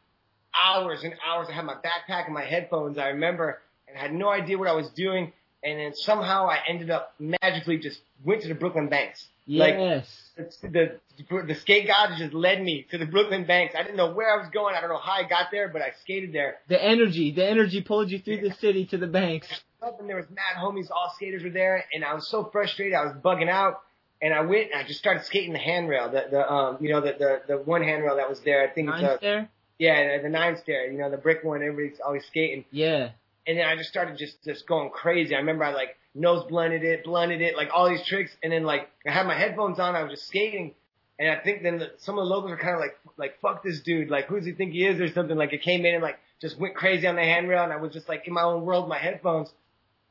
hours 0.56 1.04
and 1.04 1.14
hours. 1.26 1.48
I 1.50 1.54
had 1.54 1.66
my 1.66 1.76
backpack 1.76 2.26
and 2.26 2.34
my 2.34 2.46
headphones. 2.46 2.98
I 2.98 3.10
remember 3.10 3.62
and 3.88 3.98
I 3.98 4.02
had 4.02 4.14
no 4.14 4.30
idea 4.30 4.58
what 4.58 4.68
I 4.68 4.74
was 4.74 4.90
doing. 4.90 5.34
And 5.64 5.80
then 5.80 5.94
somehow 5.94 6.48
I 6.48 6.60
ended 6.70 6.90
up 6.90 7.14
magically 7.20 7.78
just 7.80 8.00
went 8.24 8.42
to 8.44 8.48
the 8.48 8.56
Brooklyn 8.56 8.88
Banks. 8.90 9.28
Like 9.48 9.76
Yes. 9.76 10.32
the, 10.36 11.00
the 11.22 11.44
the 11.48 11.56
skate 11.56 11.88
god 11.88 12.18
just 12.18 12.34
led 12.34 12.62
me 12.62 12.86
to 12.92 12.98
the 12.98 13.06
Brooklyn 13.06 13.46
Banks. 13.46 13.76
I 13.78 13.84
didn't 13.84 13.98
know 13.98 14.12
where 14.14 14.34
I 14.34 14.38
was 14.42 14.50
going. 14.50 14.76
I 14.76 14.82
don't 14.82 14.90
know 14.90 15.00
how 15.00 15.14
I 15.14 15.24
got 15.24 15.48
there, 15.52 15.70
but 15.70 15.82
I 15.82 15.92
skated 16.02 16.34
there. 16.34 16.58
the 16.68 16.84
energy, 16.84 17.32
the 17.32 17.48
energy 17.48 17.82
pulled 17.82 18.12
you 18.12 18.20
through 18.20 18.42
the 18.42 18.54
city 18.56 18.86
to 18.88 18.98
the 18.98 19.08
banks. 19.08 19.48
Up 19.82 20.00
and 20.00 20.10
there 20.10 20.18
was 20.18 20.26
mad 20.30 20.62
homies, 20.62 20.90
all 20.92 21.14
skaters 21.16 21.44
were 21.44 21.50
there, 21.52 21.86
and 21.94 22.04
I 22.04 22.14
was 22.14 22.28
so 22.28 22.50
frustrated. 22.52 22.94
I 22.96 23.06
was 23.06 23.14
bugging 23.24 23.48
out, 23.50 23.82
and 24.22 24.34
I 24.34 24.42
went 24.42 24.72
and 24.72 24.82
I 24.82 24.88
just 24.88 25.00
started 25.00 25.24
skating 25.24 25.54
the 25.54 25.60
handrail, 25.60 26.10
the 26.12 26.26
the 26.30 26.52
um 26.52 26.78
you 26.82 26.90
know 26.92 27.00
the 27.02 27.14
the, 27.18 27.42
the 27.48 27.58
one 27.58 27.84
handrail 27.84 28.18
that 28.18 28.28
was 28.30 28.40
there. 28.42 28.64
I 28.64 28.68
think 28.74 28.90
it's 28.90 29.02
Nines 29.02 29.18
a, 29.18 29.20
there? 29.22 29.50
yeah 29.80 30.22
the 30.22 30.30
nine 30.30 30.58
stair, 30.58 30.92
you 30.92 30.98
know 30.98 31.10
the 31.10 31.18
brick 31.18 31.44
one. 31.44 31.62
Everybody's 31.62 32.00
always 32.06 32.26
skating. 32.26 32.66
Yeah. 32.72 33.12
and 33.46 33.58
then 33.58 33.66
I 33.66 33.76
just 33.78 33.90
started 33.90 34.18
just 34.18 34.44
just 34.44 34.68
going 34.68 34.90
crazy. 34.90 35.36
I 35.36 35.38
remember 35.38 35.64
I 35.64 35.74
like 35.74 35.96
nose 36.18 36.46
blended 36.50 36.84
it, 36.84 37.04
blended 37.04 37.42
it, 37.42 37.56
like 37.56 37.70
all 37.74 37.90
these 37.90 38.06
tricks, 38.06 38.32
and 38.44 38.52
then 38.52 38.64
like 38.64 38.90
I 39.08 39.12
had 39.12 39.28
my 39.28 39.38
headphones 39.38 39.80
on, 39.80 39.96
I 39.96 40.04
was 40.04 40.12
just 40.12 40.28
skating, 40.28 40.74
and 41.20 41.30
I 41.30 41.40
think 41.40 41.64
then 41.64 41.80
the, 41.80 41.92
some 41.98 42.18
of 42.18 42.28
the 42.28 42.30
locals 42.30 42.52
were 42.52 42.58
kind 42.58 42.74
of 42.74 42.80
like 42.80 42.98
like 43.18 43.40
fuck 43.42 43.64
this 43.64 43.82
dude, 43.82 44.10
like 44.10 44.28
who 44.28 44.38
does 44.38 44.46
he 44.46 44.52
think 44.54 44.74
he 44.74 44.86
is 44.86 45.00
or 45.00 45.08
something. 45.14 45.38
Like 45.38 45.54
it 45.54 45.62
came 45.62 45.86
in 45.86 45.94
and 45.94 46.04
like 46.04 46.20
just 46.42 46.60
went 46.60 46.76
crazy 46.76 47.08
on 47.08 47.16
the 47.16 47.24
handrail, 47.24 47.64
and 47.64 47.72
I 47.72 47.78
was 47.78 47.94
just 47.94 48.10
like 48.10 48.28
in 48.28 48.34
my 48.34 48.44
own 48.44 48.64
world, 48.66 48.90
my 48.90 48.98
headphones, 48.98 49.52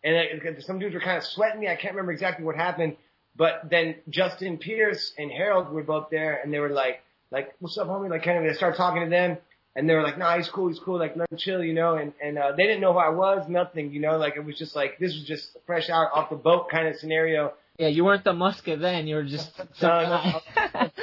and 0.04 0.16
like, 0.16 0.60
some 0.62 0.78
dudes 0.78 0.94
were 0.94 1.00
kind 1.00 1.18
of 1.18 1.24
sweating 1.24 1.60
me. 1.60 1.68
I 1.68 1.76
can't 1.76 1.94
remember 1.94 2.12
exactly 2.12 2.44
what 2.44 2.56
happened, 2.56 2.96
but 3.36 3.68
then 3.68 3.96
Justin 4.08 4.58
Pierce 4.58 5.12
and 5.18 5.30
Harold 5.30 5.70
were 5.70 5.82
both 5.82 6.08
there, 6.10 6.40
and 6.42 6.52
they 6.52 6.60
were 6.60 6.70
like 6.70 7.02
like 7.30 7.54
what's 7.58 7.76
up, 7.78 7.88
homie? 7.88 8.10
Like 8.10 8.22
kind 8.22 8.38
of 8.38 8.44
they 8.44 8.56
started 8.56 8.76
talking 8.76 9.02
to 9.02 9.10
them. 9.10 9.38
And 9.76 9.88
they 9.88 9.94
were 9.94 10.02
like, 10.02 10.16
nah, 10.16 10.36
he's 10.38 10.48
cool, 10.48 10.68
he's 10.68 10.78
cool, 10.78 10.98
like 10.98 11.16
let 11.16 11.30
him 11.30 11.36
chill, 11.36 11.62
you 11.62 11.74
know. 11.74 11.96
And 11.96 12.14
and 12.22 12.38
uh, 12.38 12.52
they 12.56 12.64
didn't 12.64 12.80
know 12.80 12.94
who 12.94 12.98
I 12.98 13.10
was, 13.10 13.46
nothing, 13.46 13.92
you 13.92 14.00
know. 14.00 14.16
Like 14.16 14.36
it 14.36 14.44
was 14.44 14.56
just 14.56 14.74
like 14.74 14.98
this 14.98 15.14
was 15.14 15.24
just 15.24 15.56
fresh 15.66 15.90
out 15.90 16.08
off 16.14 16.30
the 16.30 16.36
boat 16.36 16.70
kind 16.70 16.88
of 16.88 16.96
scenario. 16.96 17.52
Yeah, 17.78 17.88
you 17.88 18.04
weren't 18.04 18.24
the 18.24 18.32
Muska 18.32 18.80
then. 18.80 19.06
You 19.06 19.16
were 19.16 19.24
just 19.24 19.54
some 19.56 19.68
No, 19.82 20.40
no. 20.70 20.90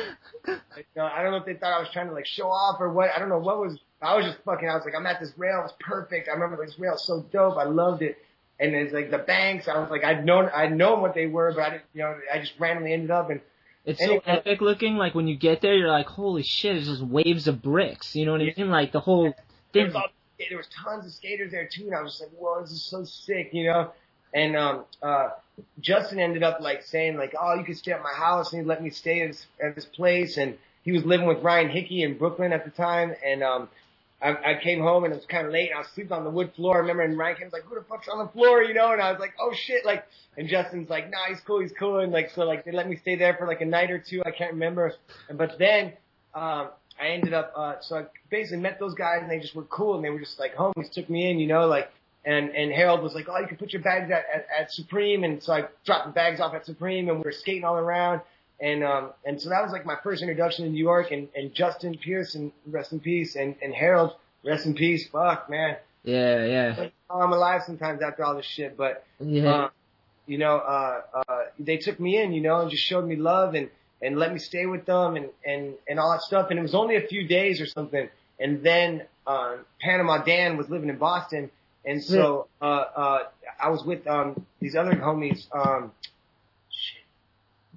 Like, 0.75 0.87
no, 0.95 1.05
I 1.05 1.21
don't 1.21 1.31
know 1.31 1.37
if 1.37 1.45
they 1.45 1.53
thought 1.53 1.71
I 1.71 1.79
was 1.79 1.89
trying 1.93 2.07
to 2.07 2.13
like 2.13 2.25
show 2.25 2.47
off 2.47 2.81
or 2.81 2.91
what. 2.91 3.11
I 3.15 3.19
don't 3.19 3.29
know 3.29 3.37
what 3.37 3.59
was. 3.59 3.77
I 4.01 4.15
was 4.17 4.25
just 4.25 4.39
fucking. 4.43 4.67
I 4.67 4.73
was 4.73 4.83
like, 4.83 4.95
I'm 4.97 5.05
at 5.05 5.19
this 5.19 5.31
rail. 5.37 5.61
It's 5.63 5.73
perfect. 5.79 6.27
I 6.27 6.33
remember 6.33 6.65
this 6.65 6.77
rail 6.79 6.97
so 6.97 7.25
dope. 7.31 7.57
I 7.57 7.65
loved 7.65 8.01
it. 8.01 8.17
And 8.59 8.73
it's 8.75 8.91
like 8.91 9.11
the 9.11 9.19
banks. 9.19 9.67
I 9.67 9.77
was 9.79 9.89
like, 9.89 10.03
I'd 10.03 10.25
known, 10.25 10.49
I'd 10.53 10.75
known 10.75 11.01
what 11.01 11.13
they 11.13 11.27
were, 11.27 11.53
but 11.53 11.61
I 11.61 11.69
didn't, 11.71 11.83
you 11.93 12.01
know, 12.01 12.15
I 12.33 12.39
just 12.39 12.53
randomly 12.59 12.93
ended 12.93 13.11
up 13.11 13.29
and 13.29 13.41
It's 13.85 13.99
so 13.99 14.21
epic 14.25 14.61
looking. 14.61 14.95
Like 14.95 15.13
when 15.13 15.27
you 15.27 15.35
get 15.35 15.61
there, 15.61 15.75
you're 15.75 15.89
like, 15.89 16.07
holy 16.07 16.43
shit! 16.43 16.77
It's 16.77 16.87
just 16.87 17.01
waves 17.01 17.47
of 17.47 17.61
bricks. 17.61 18.15
You 18.15 18.25
know 18.25 18.31
what 18.31 18.41
I 18.41 18.53
mean? 18.55 18.69
Like 18.69 18.91
the 18.91 19.01
whole 19.01 19.33
thing. 19.73 19.93
all, 19.93 20.07
there 20.49 20.57
was 20.57 20.67
tons 20.67 21.05
of 21.05 21.11
skaters 21.11 21.51
there 21.51 21.67
too, 21.67 21.85
and 21.85 21.95
I 21.95 22.01
was 22.01 22.13
just 22.13 22.23
like, 22.23 22.31
whoa, 22.31 22.61
this 22.61 22.71
is 22.71 22.83
so 22.83 23.03
sick, 23.03 23.49
you 23.53 23.65
know. 23.65 23.91
And 24.33 24.55
um, 24.55 24.85
uh, 25.01 25.29
Justin 25.79 26.19
ended 26.19 26.43
up 26.43 26.59
like 26.59 26.83
saying 26.83 27.17
like, 27.17 27.35
oh, 27.39 27.55
you 27.55 27.63
could 27.63 27.77
stay 27.77 27.91
at 27.91 28.01
my 28.01 28.13
house, 28.13 28.53
and 28.53 28.61
he 28.61 28.67
let 28.67 28.81
me 28.81 28.89
stay 28.89 29.21
at 29.21 29.27
his, 29.27 29.45
at 29.63 29.75
his 29.75 29.85
place, 29.85 30.37
and 30.37 30.57
he 30.83 30.91
was 30.91 31.05
living 31.05 31.27
with 31.27 31.43
Ryan 31.43 31.69
Hickey 31.69 32.03
in 32.03 32.17
Brooklyn 32.17 32.51
at 32.51 32.65
the 32.65 32.71
time, 32.71 33.13
and 33.25 33.43
um, 33.43 33.69
I, 34.23 34.51
I 34.51 34.59
came 34.63 34.79
home 34.79 35.03
and 35.03 35.13
it 35.13 35.17
was 35.17 35.25
kind 35.25 35.45
of 35.45 35.51
late, 35.51 35.69
and 35.69 35.75
I 35.75 35.79
was 35.79 35.87
sleeping 35.93 36.13
on 36.13 36.23
the 36.23 36.29
wood 36.29 36.51
floor. 36.55 36.77
I 36.77 36.79
remember, 36.79 37.03
and 37.03 37.17
Ryan 37.17 37.37
was 37.43 37.53
like, 37.53 37.63
who 37.63 37.75
the 37.75 37.83
fuck's 37.83 38.07
on 38.07 38.25
the 38.25 38.31
floor, 38.31 38.63
you 38.63 38.73
know? 38.73 38.91
And 38.91 39.01
I 39.01 39.11
was 39.11 39.19
like, 39.19 39.33
oh 39.39 39.53
shit, 39.53 39.85
like, 39.85 40.05
and 40.37 40.47
Justin's 40.47 40.89
like, 40.89 41.11
nah, 41.11 41.25
he's 41.27 41.41
cool, 41.41 41.59
he's 41.61 41.73
cool, 41.77 41.99
and 41.99 42.11
like, 42.11 42.31
so 42.33 42.43
like 42.43 42.63
they 42.65 42.71
let 42.71 42.87
me 42.89 42.95
stay 42.95 43.15
there 43.15 43.35
for 43.35 43.47
like 43.47 43.61
a 43.61 43.65
night 43.65 43.91
or 43.91 43.99
two. 43.99 44.21
I 44.25 44.31
can't 44.31 44.53
remember, 44.53 44.93
and 45.29 45.37
but 45.37 45.57
then. 45.59 45.93
Um, 46.33 46.69
I 46.99 47.07
ended 47.07 47.33
up, 47.33 47.53
uh, 47.55 47.75
so 47.81 47.97
I 47.97 48.05
basically 48.29 48.59
met 48.59 48.79
those 48.79 48.93
guys 48.93 49.19
and 49.21 49.31
they 49.31 49.39
just 49.39 49.55
were 49.55 49.63
cool 49.63 49.95
and 49.95 50.03
they 50.03 50.09
were 50.09 50.19
just 50.19 50.39
like 50.39 50.55
homies, 50.55 50.91
took 50.91 51.09
me 51.09 51.29
in, 51.29 51.39
you 51.39 51.47
know, 51.47 51.67
like, 51.67 51.89
and, 52.25 52.49
and 52.51 52.71
Harold 52.71 53.01
was 53.01 53.13
like, 53.13 53.27
oh, 53.29 53.39
you 53.39 53.47
can 53.47 53.57
put 53.57 53.73
your 53.73 53.81
bags 53.81 54.09
at, 54.09 54.25
at, 54.33 54.47
at 54.57 54.71
Supreme. 54.71 55.23
And 55.23 55.43
so 55.43 55.53
I 55.53 55.65
dropped 55.85 56.05
the 56.05 56.13
bags 56.13 56.39
off 56.39 56.53
at 56.53 56.65
Supreme 56.65 57.09
and 57.09 57.17
we 57.17 57.23
were 57.23 57.33
skating 57.33 57.65
all 57.65 57.75
around. 57.75 58.21
And, 58.63 58.81
um, 58.81 59.09
and 59.25 59.41
so 59.41 59.49
that 59.49 59.61
was 59.61 59.73
like 59.73 59.85
my 59.85 59.97
first 60.03 60.21
introduction 60.21 60.63
to 60.63 60.71
New 60.71 60.81
York 60.81 61.11
and, 61.11 61.27
and 61.35 61.53
Justin 61.53 61.97
Pearson, 62.01 62.53
rest 62.65 62.93
in 62.93 63.01
peace, 63.01 63.35
and, 63.35 63.55
and 63.61 63.73
Harold, 63.73 64.15
rest 64.45 64.65
in 64.65 64.73
peace. 64.73 65.05
Fuck, 65.09 65.49
man. 65.49 65.75
Yeah, 66.05 66.45
yeah, 66.45 66.75
Like, 66.77 66.93
I'm 67.09 67.33
alive 67.33 67.63
sometimes 67.65 68.01
after 68.01 68.23
all 68.23 68.37
this 68.37 68.45
shit, 68.45 68.77
but, 68.77 69.05
yeah. 69.19 69.53
uh, 69.53 69.69
you 70.27 70.37
know, 70.37 70.55
uh, 70.55 71.01
uh, 71.13 71.39
they 71.59 71.75
took 71.75 71.99
me 71.99 72.21
in, 72.21 72.31
you 72.31 72.39
know, 72.39 72.61
and 72.61 72.71
just 72.71 72.85
showed 72.85 73.05
me 73.05 73.17
love 73.17 73.53
and, 73.53 73.69
and 74.01 74.17
let 74.17 74.31
me 74.31 74.39
stay 74.39 74.65
with 74.65 74.85
them 74.85 75.17
and, 75.17 75.27
and, 75.45 75.73
and 75.85 75.99
all 75.99 76.13
that 76.13 76.21
stuff. 76.21 76.47
And 76.49 76.57
it 76.57 76.61
was 76.61 76.73
only 76.73 76.95
a 76.95 77.05
few 77.05 77.27
days 77.27 77.59
or 77.59 77.65
something. 77.65 78.07
And 78.39 78.63
then, 78.63 79.03
uh, 79.27 79.57
Panama 79.81 80.23
Dan 80.23 80.55
was 80.55 80.69
living 80.69 80.87
in 80.87 80.97
Boston. 80.97 81.51
And 81.83 82.01
so, 82.01 82.47
uh, 82.61 82.65
uh, 82.65 83.19
I 83.61 83.69
was 83.69 83.83
with, 83.83 84.07
um, 84.07 84.45
these 84.61 84.73
other 84.73 84.93
homies, 84.95 85.53
um, 85.53 85.91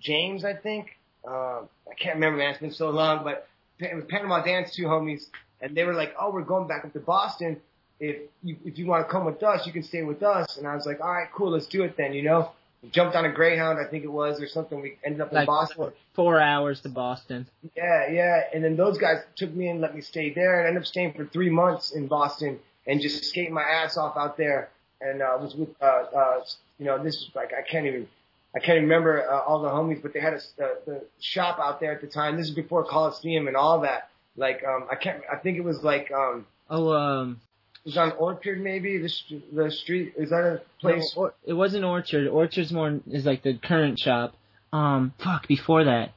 James, 0.06 0.44
I 0.44 0.54
think. 0.54 0.96
Uh, 1.26 1.62
I 1.90 1.94
can't 1.98 2.14
remember, 2.14 2.38
man. 2.38 2.50
It's 2.50 2.60
been 2.60 2.72
so 2.72 2.90
long, 2.90 3.24
but 3.24 3.48
it 3.80 3.94
was 3.94 4.04
Panama 4.08 4.42
Dan's 4.42 4.74
two 4.74 4.84
homies. 4.84 5.24
And 5.60 5.76
they 5.76 5.84
were 5.84 5.94
like, 5.94 6.14
oh, 6.20 6.30
we're 6.30 6.42
going 6.42 6.68
back 6.68 6.84
up 6.84 6.92
to 6.92 7.00
Boston. 7.00 7.60
If 7.98 8.16
you, 8.42 8.56
if 8.64 8.78
you 8.78 8.86
want 8.86 9.06
to 9.06 9.10
come 9.10 9.24
with 9.24 9.42
us, 9.42 9.66
you 9.66 9.72
can 9.72 9.82
stay 9.82 10.02
with 10.02 10.22
us. 10.22 10.58
And 10.58 10.66
I 10.66 10.74
was 10.76 10.86
like, 10.86 11.00
all 11.00 11.12
right, 11.12 11.28
cool, 11.34 11.50
let's 11.50 11.66
do 11.66 11.82
it 11.82 11.96
then, 11.96 12.12
you 12.12 12.22
know? 12.22 12.50
We 12.82 12.90
jumped 12.90 13.16
on 13.16 13.24
a 13.24 13.32
Greyhound, 13.32 13.78
I 13.84 13.90
think 13.90 14.04
it 14.04 14.12
was, 14.12 14.40
or 14.40 14.46
something. 14.46 14.80
We 14.80 14.98
ended 15.04 15.22
up 15.22 15.30
in 15.30 15.36
Like 15.36 15.46
Boston. 15.46 15.92
four 16.14 16.38
hours 16.38 16.80
to 16.82 16.90
Boston. 16.90 17.48
Yeah, 17.74 18.10
yeah. 18.10 18.42
And 18.54 18.62
then 18.62 18.76
those 18.76 18.98
guys 18.98 19.18
took 19.34 19.52
me 19.52 19.68
and 19.68 19.80
let 19.80 19.94
me 19.94 20.02
stay 20.02 20.32
there, 20.32 20.58
and 20.58 20.66
I 20.66 20.68
ended 20.68 20.82
up 20.82 20.86
staying 20.86 21.14
for 21.14 21.24
three 21.24 21.50
months 21.50 21.92
in 21.92 22.06
Boston 22.06 22.60
and 22.86 23.00
just 23.00 23.24
skating 23.24 23.54
my 23.54 23.62
ass 23.62 23.96
off 23.96 24.16
out 24.16 24.36
there. 24.36 24.68
And 25.00 25.20
uh, 25.20 25.36
was 25.40 25.54
with, 25.54 25.70
uh, 25.80 25.84
uh, 25.84 26.44
you 26.78 26.86
know, 26.86 27.02
this 27.02 27.16
is 27.16 27.30
like 27.34 27.52
I 27.52 27.62
can't 27.62 27.86
even, 27.86 28.08
I 28.56 28.58
can't 28.58 28.80
remember 28.80 29.22
uh, 29.30 29.42
all 29.42 29.60
the 29.60 29.68
homies, 29.68 30.00
but 30.00 30.14
they 30.14 30.20
had 30.20 30.32
a 30.32 30.36
uh, 30.36 30.68
the 30.86 31.04
shop 31.20 31.58
out 31.62 31.78
there 31.78 31.92
at 31.92 32.00
the 32.00 32.06
time. 32.06 32.38
This 32.38 32.48
is 32.48 32.54
before 32.54 32.84
Coliseum 32.84 33.48
and 33.48 33.56
all 33.56 33.80
that. 33.82 34.08
Like, 34.36 34.62
um, 34.66 34.86
I 34.90 34.94
can't, 34.96 35.20
I 35.30 35.36
think 35.36 35.58
it 35.58 35.64
was 35.64 35.82
like, 35.82 36.10
um, 36.10 36.46
Oh, 36.70 36.90
um, 36.92 37.40
it 37.84 37.88
was 37.90 37.96
on 37.98 38.12
Orchard 38.12 38.60
maybe. 38.60 38.98
The 38.98 39.10
the 39.52 39.70
street 39.70 40.14
is 40.16 40.30
that 40.30 40.40
a 40.44 40.62
place? 40.80 41.12
no, 41.14 41.22
or, 41.22 41.34
it 41.44 41.52
wasn't 41.52 41.84
Orchard. 41.84 42.26
Orchard's 42.28 42.72
more 42.72 42.98
is 43.10 43.24
like 43.26 43.42
the 43.42 43.58
current 43.58 43.98
shop. 43.98 44.34
Um, 44.72 45.12
fuck. 45.22 45.46
Before 45.46 45.84
that, 45.84 46.12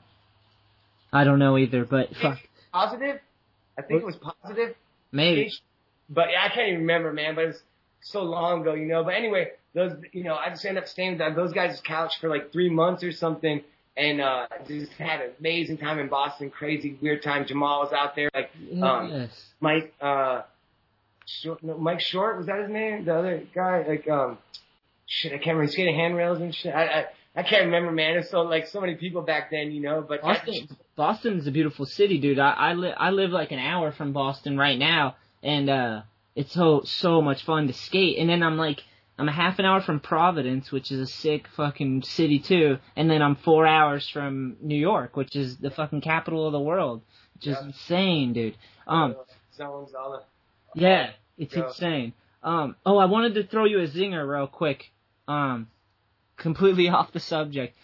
I 1.13 1.23
don't 1.25 1.39
know 1.39 1.57
either. 1.57 1.85
But 1.85 2.09
fuck, 2.21 2.39
Positive. 2.73 3.19
I 3.77 3.81
think 3.81 4.01
it 4.01 4.05
was 4.05 4.15
positive. 4.17 4.75
maybe. 5.11 5.51
But 6.09 6.29
yeah, 6.31 6.43
I 6.45 6.49
can't 6.53 6.69
even 6.69 6.81
remember, 6.81 7.13
man. 7.13 7.35
But 7.35 7.45
it's 7.45 7.59
so 8.01 8.23
long 8.23 8.61
ago, 8.61 8.73
you 8.73 8.85
know. 8.87 9.03
But 9.03 9.13
anyway, 9.13 9.49
those, 9.73 9.93
you 10.11 10.23
know, 10.23 10.35
I 10.35 10.49
just 10.49 10.65
ended 10.65 10.83
up 10.83 10.89
staying 10.89 11.19
that, 11.19 11.35
those 11.35 11.53
guys' 11.53 11.79
couch 11.81 12.19
for 12.19 12.29
like 12.29 12.51
three 12.51 12.69
months 12.69 13.03
or 13.03 13.11
something, 13.11 13.61
and 13.95 14.21
uh, 14.21 14.47
just 14.67 14.91
had 14.93 15.21
an 15.21 15.31
amazing 15.39 15.77
time 15.77 15.99
in 15.99 16.07
Boston. 16.07 16.49
Crazy, 16.49 16.97
weird 17.01 17.21
time. 17.21 17.45
Jamal 17.45 17.81
was 17.81 17.93
out 17.93 18.15
there, 18.15 18.29
like 18.33 18.51
um, 18.81 19.09
yes. 19.11 19.45
Mike, 19.59 19.93
uh, 20.01 20.41
Short, 21.25 21.63
no, 21.63 21.77
Mike 21.77 22.01
Short 22.01 22.37
was 22.37 22.47
that 22.47 22.59
his 22.59 22.69
name? 22.69 23.05
The 23.05 23.15
other 23.15 23.43
guy, 23.53 23.85
like 23.87 24.09
um, 24.09 24.39
shit, 25.05 25.31
I 25.31 25.35
can't 25.35 25.47
remember. 25.47 25.63
He's 25.63 25.73
skating 25.73 25.95
handrails 25.95 26.39
and 26.41 26.55
shit. 26.55 26.73
I, 26.73 26.85
I 26.85 27.05
I 27.35 27.43
can't 27.43 27.65
remember, 27.65 27.91
man. 27.91 28.13
There's 28.15 28.29
so 28.29 28.41
like 28.41 28.67
so 28.67 28.81
many 28.81 28.95
people 28.95 29.21
back 29.21 29.51
then, 29.51 29.71
you 29.71 29.81
know. 29.81 30.03
But 30.07 30.21
Boston, 30.21 30.67
Boston's 30.95 31.45
a 31.45 31.51
beautiful 31.51 31.85
city, 31.85 32.17
dude. 32.17 32.39
I 32.39 32.51
I, 32.51 32.73
li- 32.73 32.95
I 32.97 33.11
live 33.11 33.29
like 33.29 33.51
an 33.51 33.59
hour 33.59 33.91
from 33.91 34.11
Boston 34.11 34.57
right 34.57 34.77
now, 34.77 35.15
and 35.43 35.69
uh, 35.69 36.01
it's 36.35 36.51
so 36.51 36.81
so 36.83 37.21
much 37.21 37.43
fun 37.43 37.67
to 37.67 37.73
skate. 37.73 38.17
And 38.17 38.29
then 38.29 38.41
I'm 38.41 38.57
like, 38.57 38.81
I'm 39.19 39.27
a 39.27 39.33
half 39.33 39.59
an 39.59 39.65
hour 39.65 39.81
from 39.81 39.99
Providence, 39.99 40.71
which 40.71 40.91
is 40.91 40.99
a 41.01 41.05
sick 41.07 41.47
fucking 41.55 42.03
city 42.03 42.39
too. 42.39 42.77
And 42.95 43.11
then 43.11 43.21
I'm 43.21 43.35
four 43.35 43.67
hours 43.67 44.07
from 44.07 44.55
New 44.61 44.77
York, 44.79 45.17
which 45.17 45.35
is 45.35 45.57
the 45.57 45.69
fucking 45.71 46.01
capital 46.01 46.45
of 46.47 46.53
the 46.53 46.59
world, 46.59 47.01
which 47.35 47.47
is 47.47 47.57
Yeah. 47.59 47.65
insane, 47.67 48.33
dude. 48.33 48.55
Um, 48.87 49.15
zones, 49.53 49.93
all 49.93 50.11
the 50.11 50.23
yeah, 50.79 51.11
it's 51.37 51.53
Yeah. 51.55 51.67
insane. 51.67 52.13
Um, 52.43 52.75
oh, 52.85 52.97
I 52.97 53.05
wanted 53.05 53.33
to 53.35 53.43
throw 53.43 53.65
you 53.65 53.79
a 53.81 53.87
zinger 53.87 54.25
real 54.27 54.47
quick. 54.47 54.89
Um, 55.27 55.67
completely 56.37 56.87
off 56.97 57.11
the 57.11 57.19
subject. 57.19 57.75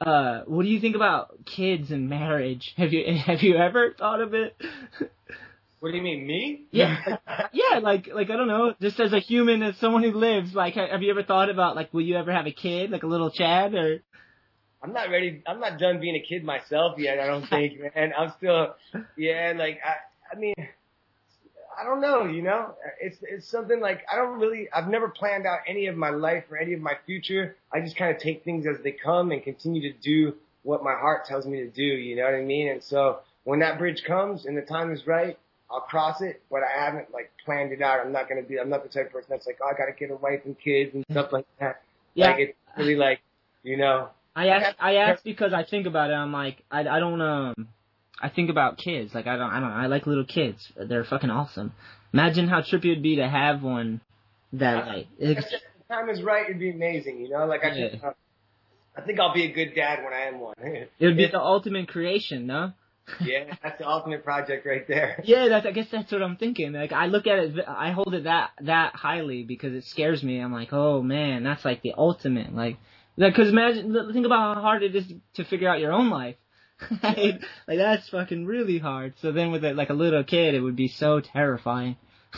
Uh, 0.00 0.42
what 0.46 0.62
do 0.62 0.68
you 0.68 0.78
think 0.80 0.94
about 0.94 1.44
kids 1.44 1.90
and 1.90 2.08
marriage? 2.08 2.72
Have 2.76 2.92
you 2.92 3.04
have 3.26 3.42
you 3.42 3.56
ever 3.56 3.94
thought 3.98 4.20
of 4.20 4.32
it? 4.34 4.54
What 5.84 5.90
do 5.90 5.98
you 5.98 6.02
mean, 6.02 6.26
me? 6.26 6.62
Yeah. 6.70 6.96
yeah, 7.52 7.78
like 7.82 8.06
like 8.06 8.30
I 8.30 8.36
don't 8.36 8.48
know, 8.48 8.72
just 8.80 8.98
as 9.00 9.12
a 9.12 9.18
human, 9.18 9.62
as 9.62 9.76
someone 9.76 10.02
who 10.02 10.12
lives, 10.12 10.54
like 10.54 10.76
have 10.76 11.02
you 11.02 11.10
ever 11.10 11.22
thought 11.22 11.50
about 11.50 11.76
like 11.76 11.92
will 11.92 12.00
you 12.00 12.16
ever 12.16 12.32
have 12.32 12.46
a 12.46 12.52
kid, 12.52 12.90
like 12.90 13.02
a 13.02 13.06
little 13.06 13.30
Chad 13.30 13.74
or? 13.74 14.00
I'm 14.82 14.94
not 14.94 15.10
ready. 15.10 15.42
I'm 15.46 15.60
not 15.60 15.78
done 15.78 16.00
being 16.00 16.16
a 16.16 16.26
kid 16.26 16.42
myself 16.42 16.98
yet. 16.98 17.20
I 17.20 17.26
don't 17.26 17.46
think, 17.46 17.74
man. 17.94 18.14
I'm 18.18 18.32
still, 18.38 18.76
yeah. 19.18 19.52
Like 19.54 19.78
I, 19.84 20.34
I 20.34 20.38
mean, 20.40 20.54
I 21.78 21.84
don't 21.84 22.00
know. 22.00 22.24
You 22.24 22.40
know, 22.40 22.76
it's 22.98 23.18
it's 23.20 23.50
something 23.50 23.78
like 23.78 24.06
I 24.10 24.16
don't 24.16 24.40
really. 24.40 24.70
I've 24.74 24.88
never 24.88 25.10
planned 25.10 25.46
out 25.46 25.58
any 25.68 25.88
of 25.88 25.96
my 25.98 26.08
life 26.08 26.44
or 26.50 26.56
any 26.56 26.72
of 26.72 26.80
my 26.80 26.94
future. 27.04 27.56
I 27.70 27.80
just 27.82 27.98
kind 27.98 28.10
of 28.10 28.22
take 28.22 28.42
things 28.42 28.66
as 28.66 28.82
they 28.82 28.92
come 28.92 29.32
and 29.32 29.42
continue 29.42 29.92
to 29.92 29.98
do 29.98 30.34
what 30.62 30.82
my 30.82 30.94
heart 30.94 31.26
tells 31.26 31.44
me 31.44 31.58
to 31.58 31.68
do. 31.68 31.82
You 31.82 32.16
know 32.16 32.24
what 32.24 32.34
I 32.34 32.40
mean? 32.40 32.68
And 32.68 32.82
so, 32.82 33.18
when 33.42 33.58
that 33.58 33.76
bridge 33.78 34.02
comes 34.06 34.46
and 34.46 34.56
the 34.56 34.62
time 34.62 34.90
is 34.90 35.06
right, 35.06 35.36
I'll 35.70 35.80
cross 35.80 36.20
it, 36.20 36.42
but 36.50 36.60
I 36.62 36.84
haven't 36.84 37.12
like 37.12 37.32
planned 37.44 37.72
it 37.72 37.82
out. 37.82 38.00
I'm 38.04 38.12
not 38.12 38.28
gonna 38.28 38.42
be. 38.42 38.58
I'm 38.58 38.68
not 38.68 38.82
the 38.82 38.88
type 38.88 39.06
of 39.06 39.12
person 39.12 39.28
that's 39.30 39.46
like, 39.46 39.58
oh, 39.62 39.68
I 39.68 39.76
gotta 39.76 39.92
get 39.98 40.10
a 40.10 40.16
wife 40.16 40.40
and 40.44 40.58
kids 40.58 40.94
and 40.94 41.04
stuff 41.10 41.32
like 41.32 41.46
that. 41.60 41.82
Yeah. 42.14 42.30
Like 42.30 42.40
it's 42.40 42.58
really 42.76 42.96
like, 42.96 43.20
you 43.62 43.76
know. 43.76 44.10
I 44.36 44.48
ask 44.48 44.76
I 44.78 44.96
ask 44.96 45.22
because 45.22 45.52
I 45.52 45.64
think 45.64 45.86
about 45.86 46.10
it. 46.10 46.14
I'm 46.14 46.32
like 46.32 46.62
I 46.70 46.80
I 46.80 47.00
don't 47.00 47.20
um 47.20 47.68
I 48.20 48.28
think 48.28 48.50
about 48.50 48.78
kids. 48.78 49.14
Like 49.14 49.26
I 49.26 49.36
don't 49.36 49.50
I 49.50 49.60
don't 49.60 49.70
I 49.70 49.86
like 49.86 50.06
little 50.06 50.24
kids. 50.24 50.70
They're 50.76 51.04
fucking 51.04 51.30
awesome. 51.30 51.72
Imagine 52.12 52.48
how 52.48 52.60
trippy 52.60 52.92
it'd 52.92 53.02
be 53.02 53.16
to 53.16 53.28
have 53.28 53.62
one 53.62 54.00
that 54.52 54.86
like 54.86 55.06
If 55.18 55.38
the 55.38 55.60
time 55.88 56.08
is 56.10 56.22
right, 56.22 56.44
it'd 56.44 56.60
be 56.60 56.70
amazing. 56.70 57.20
You 57.20 57.30
know, 57.30 57.46
like 57.46 57.64
I 57.64 57.70
just. 57.70 58.04
Uh, 58.04 58.12
I 58.96 59.00
think 59.00 59.18
I'll 59.18 59.34
be 59.34 59.44
a 59.44 59.52
good 59.52 59.74
dad 59.74 60.04
when 60.04 60.12
I 60.12 60.26
am 60.28 60.38
one. 60.38 60.54
it 60.62 60.90
would 61.00 61.16
be 61.16 61.26
the 61.26 61.40
ultimate 61.40 61.88
creation, 61.88 62.46
no? 62.46 62.72
Yeah, 63.20 63.54
that's 63.62 63.78
the 63.78 63.88
ultimate 63.88 64.24
project 64.24 64.66
right 64.66 64.86
there. 64.88 65.22
Yeah, 65.24 65.48
that's 65.48 65.66
I 65.66 65.72
guess 65.72 65.86
that's 65.90 66.10
what 66.10 66.22
I'm 66.22 66.36
thinking. 66.36 66.72
Like 66.72 66.92
I 66.92 67.06
look 67.06 67.26
at 67.26 67.38
it, 67.38 67.64
I 67.66 67.92
hold 67.92 68.14
it 68.14 68.24
that 68.24 68.50
that 68.62 68.94
highly 68.94 69.42
because 69.42 69.74
it 69.74 69.84
scares 69.84 70.22
me. 70.22 70.38
I'm 70.38 70.52
like, 70.52 70.72
oh 70.72 71.02
man, 71.02 71.44
that's 71.44 71.64
like 71.64 71.82
the 71.82 71.94
ultimate. 71.96 72.54
Like, 72.54 72.78
because 73.16 73.48
imagine 73.48 73.94
think 74.12 74.26
about 74.26 74.56
how 74.56 74.62
hard 74.62 74.82
it 74.82 74.94
is 74.94 75.04
to 75.34 75.44
figure 75.44 75.68
out 75.68 75.80
your 75.80 75.92
own 75.92 76.10
life. 76.10 76.36
like, 77.02 77.40
like 77.68 77.78
that's 77.78 78.08
fucking 78.08 78.46
really 78.46 78.78
hard. 78.78 79.14
So 79.20 79.32
then 79.32 79.52
with 79.52 79.64
it, 79.64 79.76
like 79.76 79.90
a 79.90 79.94
little 79.94 80.24
kid, 80.24 80.54
it 80.54 80.60
would 80.60 80.76
be 80.76 80.88
so 80.88 81.20
terrifying. 81.20 81.96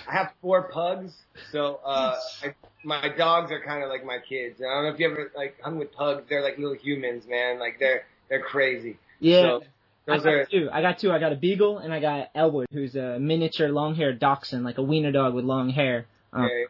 I 0.08 0.14
have 0.14 0.32
four 0.42 0.70
pugs, 0.70 1.12
so 1.52 1.80
uh, 1.84 2.16
I, 2.42 2.54
my 2.84 3.08
dogs 3.16 3.50
are 3.50 3.62
kind 3.66 3.82
of 3.82 3.88
like 3.88 4.04
my 4.04 4.18
kids. 4.28 4.60
I 4.60 4.74
don't 4.74 4.84
know 4.84 4.94
if 4.94 5.00
you 5.00 5.10
ever 5.10 5.32
like 5.34 5.56
hung 5.62 5.78
with 5.78 5.92
pugs. 5.92 6.24
They're 6.28 6.42
like 6.42 6.58
little 6.58 6.76
humans, 6.76 7.24
man. 7.26 7.58
Like 7.58 7.78
they're 7.80 8.04
they're 8.28 8.42
crazy. 8.42 8.98
Yeah. 9.20 9.42
So, 9.42 9.62
I 10.08 10.16
got 10.18 10.26
are 10.26 10.44
two. 10.46 10.68
I 10.72 10.82
got 10.82 10.98
two. 10.98 11.12
I 11.12 11.18
got 11.18 11.32
a 11.32 11.36
beagle 11.36 11.78
and 11.78 11.92
I 11.92 12.00
got 12.00 12.30
Elwood, 12.34 12.68
who's 12.72 12.94
a 12.94 13.18
miniature 13.18 13.68
long-haired 13.68 14.18
dachshund, 14.18 14.64
like 14.64 14.78
a 14.78 14.82
wiener 14.82 15.12
dog 15.12 15.34
with 15.34 15.44
long 15.44 15.70
hair. 15.70 16.06
Um, 16.32 16.44
yeah, 16.44 16.66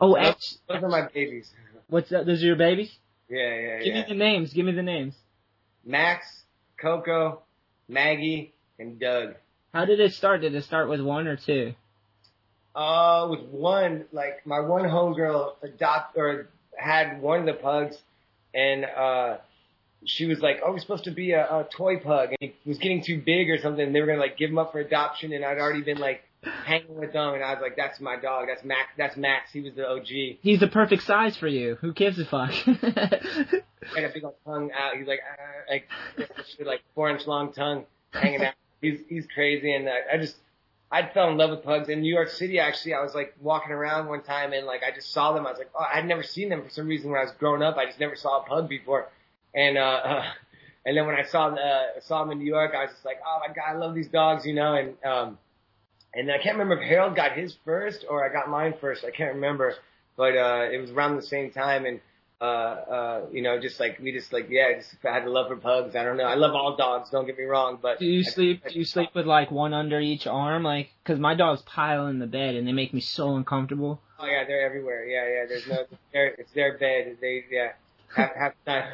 Oh, 0.00 0.14
those, 0.14 0.26
X. 0.26 0.58
those 0.68 0.82
are 0.82 0.88
my 0.88 1.08
babies. 1.08 1.50
What's 1.88 2.10
that? 2.10 2.26
Those 2.26 2.42
are 2.42 2.46
your 2.46 2.56
babies? 2.56 2.92
Yeah, 3.28 3.38
yeah, 3.38 3.60
yeah. 3.60 3.78
Give 3.78 3.94
yeah. 3.94 4.02
me 4.02 4.04
the 4.08 4.14
names. 4.14 4.52
Give 4.52 4.66
me 4.66 4.72
the 4.72 4.82
names. 4.82 5.14
Max, 5.84 6.42
Coco, 6.80 7.42
Maggie, 7.88 8.52
and 8.78 8.98
Doug. 8.98 9.34
How 9.72 9.84
did 9.84 10.00
it 10.00 10.12
start? 10.12 10.40
Did 10.42 10.54
it 10.54 10.64
start 10.64 10.88
with 10.88 11.00
one 11.00 11.26
or 11.26 11.36
two? 11.36 11.74
Uh, 12.74 13.28
with 13.30 13.40
one, 13.50 14.04
like 14.12 14.46
my 14.46 14.60
one 14.60 14.82
homegirl 14.82 15.54
adopt 15.62 16.16
or 16.18 16.48
had 16.76 17.22
one 17.22 17.40
of 17.40 17.46
the 17.46 17.54
pugs, 17.54 17.96
and 18.54 18.84
uh, 18.84 19.38
she 20.04 20.26
was 20.26 20.40
like, 20.40 20.60
"Oh, 20.64 20.72
we're 20.72 20.78
supposed 20.78 21.04
to 21.04 21.10
be 21.10 21.32
a, 21.32 21.44
a 21.44 21.68
toy 21.70 21.98
pug," 21.98 22.30
and 22.40 22.52
he 22.62 22.68
was 22.68 22.78
getting 22.78 23.02
too 23.02 23.20
big 23.24 23.50
or 23.50 23.58
something. 23.58 23.84
And 23.84 23.94
they 23.94 24.00
were 24.00 24.06
gonna 24.06 24.20
like 24.20 24.36
give 24.36 24.50
him 24.50 24.58
up 24.58 24.72
for 24.72 24.78
adoption, 24.78 25.32
and 25.32 25.44
I'd 25.44 25.58
already 25.58 25.82
been 25.82 25.98
like 25.98 26.22
hanging 26.42 26.96
with 26.98 27.12
them, 27.12 27.34
and 27.34 27.42
I 27.42 27.54
was 27.54 27.62
like, 27.62 27.76
"That's 27.76 28.00
my 28.00 28.16
dog. 28.16 28.46
That's 28.48 28.64
Max. 28.64 28.90
That's 28.96 29.16
Max. 29.16 29.52
He 29.52 29.60
was 29.60 29.74
the 29.74 29.88
OG. 29.88 30.38
He's 30.42 30.60
the 30.60 30.68
perfect 30.68 31.02
size 31.04 31.36
for 31.36 31.48
you. 31.48 31.76
Who 31.80 31.92
gives 31.92 32.18
a 32.18 32.24
fuck? 32.24 32.52
He 33.94 34.00
had 34.00 34.10
a 34.10 34.12
big 34.12 34.24
old 34.24 34.34
tongue 34.44 34.70
out. 34.72 34.96
He's 34.96 35.06
like, 35.06 35.20
uh, 35.20 35.72
like, 35.72 35.88
like 36.66 36.82
four 36.94 37.08
inch 37.08 37.26
long 37.26 37.52
tongue 37.52 37.84
hanging 38.12 38.44
out. 38.44 38.54
He's 38.80 39.00
he's 39.08 39.26
crazy, 39.32 39.72
and 39.72 39.88
uh, 39.88 39.92
I 40.12 40.18
just 40.18 40.36
I 40.90 41.08
fell 41.12 41.30
in 41.30 41.36
love 41.36 41.50
with 41.50 41.64
pugs 41.64 41.88
in 41.88 42.00
New 42.00 42.12
York 42.12 42.28
City. 42.28 42.58
Actually, 42.58 42.94
I 42.94 43.02
was 43.02 43.14
like 43.14 43.34
walking 43.40 43.72
around 43.72 44.08
one 44.08 44.22
time 44.22 44.52
and 44.52 44.66
like 44.66 44.82
I 44.86 44.94
just 44.94 45.12
saw 45.12 45.32
them. 45.32 45.46
I 45.46 45.50
was 45.50 45.58
like, 45.58 45.70
oh, 45.78 45.84
I'd 45.92 46.06
never 46.06 46.22
seen 46.22 46.48
them 46.48 46.62
for 46.62 46.70
some 46.70 46.86
reason 46.86 47.10
when 47.10 47.20
I 47.20 47.24
was 47.24 47.32
growing 47.32 47.62
up. 47.62 47.76
I 47.76 47.86
just 47.86 47.98
never 47.98 48.16
saw 48.16 48.42
a 48.42 48.44
pug 48.44 48.68
before, 48.68 49.08
and 49.56 49.76
uh, 49.78 49.80
uh 49.80 50.24
and 50.86 50.96
then 50.96 51.06
when 51.06 51.16
I 51.16 51.24
saw 51.24 51.48
uh, 51.48 52.00
saw 52.02 52.22
them 52.22 52.30
in 52.32 52.38
New 52.38 52.46
York, 52.46 52.72
I 52.76 52.82
was 52.82 52.90
just 52.92 53.04
like, 53.04 53.18
oh 53.26 53.40
my 53.40 53.52
god, 53.52 53.74
I 53.74 53.76
love 53.76 53.94
these 53.94 54.08
dogs, 54.08 54.46
you 54.46 54.54
know. 54.54 54.74
And 54.74 54.94
um, 55.04 55.38
and 56.14 56.30
I 56.30 56.38
can't 56.38 56.56
remember 56.56 56.80
if 56.80 56.88
Harold 56.88 57.16
got 57.16 57.32
his 57.32 57.56
first 57.64 58.04
or 58.08 58.24
I 58.24 58.32
got 58.32 58.48
mine 58.48 58.74
first. 58.80 59.04
I 59.04 59.10
can't 59.10 59.34
remember, 59.34 59.74
but 60.16 60.36
uh, 60.36 60.68
it 60.70 60.80
was 60.80 60.90
around 60.90 61.16
the 61.16 61.22
same 61.22 61.50
time 61.50 61.86
and. 61.86 62.00
Uh, 62.38 62.44
uh, 62.44 63.20
you 63.32 63.40
know, 63.40 63.58
just 63.58 63.80
like 63.80 63.98
we 63.98 64.12
just 64.12 64.30
like 64.30 64.48
yeah, 64.50 64.74
just 64.76 64.94
I 65.08 65.14
had 65.14 65.24
a 65.24 65.30
love 65.30 65.48
for 65.48 65.56
pugs. 65.56 65.96
I 65.96 66.04
don't 66.04 66.18
know. 66.18 66.24
I 66.24 66.34
love 66.34 66.54
all 66.54 66.76
dogs. 66.76 67.08
Don't 67.08 67.24
get 67.24 67.38
me 67.38 67.44
wrong, 67.44 67.78
but 67.80 67.98
do 67.98 68.04
you 68.04 68.20
I- 68.20 68.30
sleep? 68.30 68.62
I- 68.66 68.68
Do 68.68 68.78
you 68.78 68.84
sleep 68.84 69.08
with 69.14 69.24
like 69.24 69.50
one 69.50 69.72
under 69.72 69.98
each 70.00 70.26
arm? 70.26 70.62
Like, 70.62 70.90
cause 71.06 71.18
my 71.18 71.34
dogs 71.34 71.62
pile 71.62 72.08
in 72.08 72.18
the 72.18 72.26
bed 72.26 72.54
and 72.54 72.68
they 72.68 72.72
make 72.72 72.92
me 72.92 73.00
so 73.00 73.36
uncomfortable. 73.36 74.02
Oh 74.18 74.26
yeah, 74.26 74.44
they're 74.46 74.66
everywhere. 74.66 75.06
Yeah, 75.06 75.26
yeah. 75.26 75.46
There's 75.48 75.66
no, 75.66 75.86
they're, 76.12 76.26
it's 76.36 76.52
their 76.52 76.76
bed. 76.76 77.16
They 77.22 77.42
yeah, 77.50 77.72
half, 78.14 78.34
half 78.34 78.52
the 78.66 78.70
time. 78.70 78.88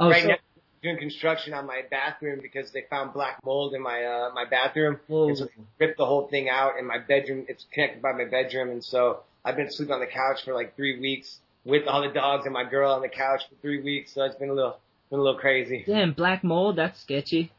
Oh, 0.00 0.08
right 0.08 0.22
so, 0.22 0.28
now, 0.28 0.36
doing 0.82 0.98
construction 0.98 1.52
on 1.52 1.66
my 1.66 1.82
bathroom 1.90 2.40
because 2.42 2.72
they 2.72 2.84
found 2.88 3.12
black 3.12 3.38
mold 3.44 3.74
in 3.74 3.82
my 3.82 4.02
uh 4.02 4.30
my 4.34 4.46
bathroom. 4.46 4.98
Whoa. 5.06 5.28
And 5.28 5.38
so 5.38 5.44
they 5.44 5.86
ripped 5.86 5.98
the 5.98 6.06
whole 6.06 6.26
thing 6.28 6.48
out, 6.48 6.78
and 6.78 6.86
my 6.86 6.98
bedroom 6.98 7.44
it's 7.48 7.66
connected 7.72 8.02
by 8.02 8.12
my 8.12 8.24
bedroom, 8.24 8.70
and 8.70 8.82
so 8.82 9.20
I've 9.44 9.56
been 9.56 9.70
sleeping 9.70 9.94
on 9.94 10.00
the 10.00 10.06
couch 10.06 10.44
for 10.44 10.54
like 10.54 10.74
three 10.76 10.98
weeks 10.98 11.38
with 11.64 11.86
all 11.86 12.02
the 12.02 12.12
dogs 12.12 12.46
and 12.46 12.54
my 12.54 12.64
girl 12.64 12.92
on 12.92 13.02
the 13.02 13.08
couch 13.08 13.42
for 13.48 13.54
three 13.60 13.82
weeks. 13.82 14.14
So 14.14 14.22
it's 14.22 14.36
been 14.36 14.48
a 14.48 14.54
little 14.54 14.78
been 15.10 15.18
a 15.18 15.22
little 15.22 15.38
crazy. 15.38 15.84
damn, 15.86 16.12
black 16.12 16.42
mold. 16.42 16.76
That's 16.76 17.00
sketchy. 17.00 17.52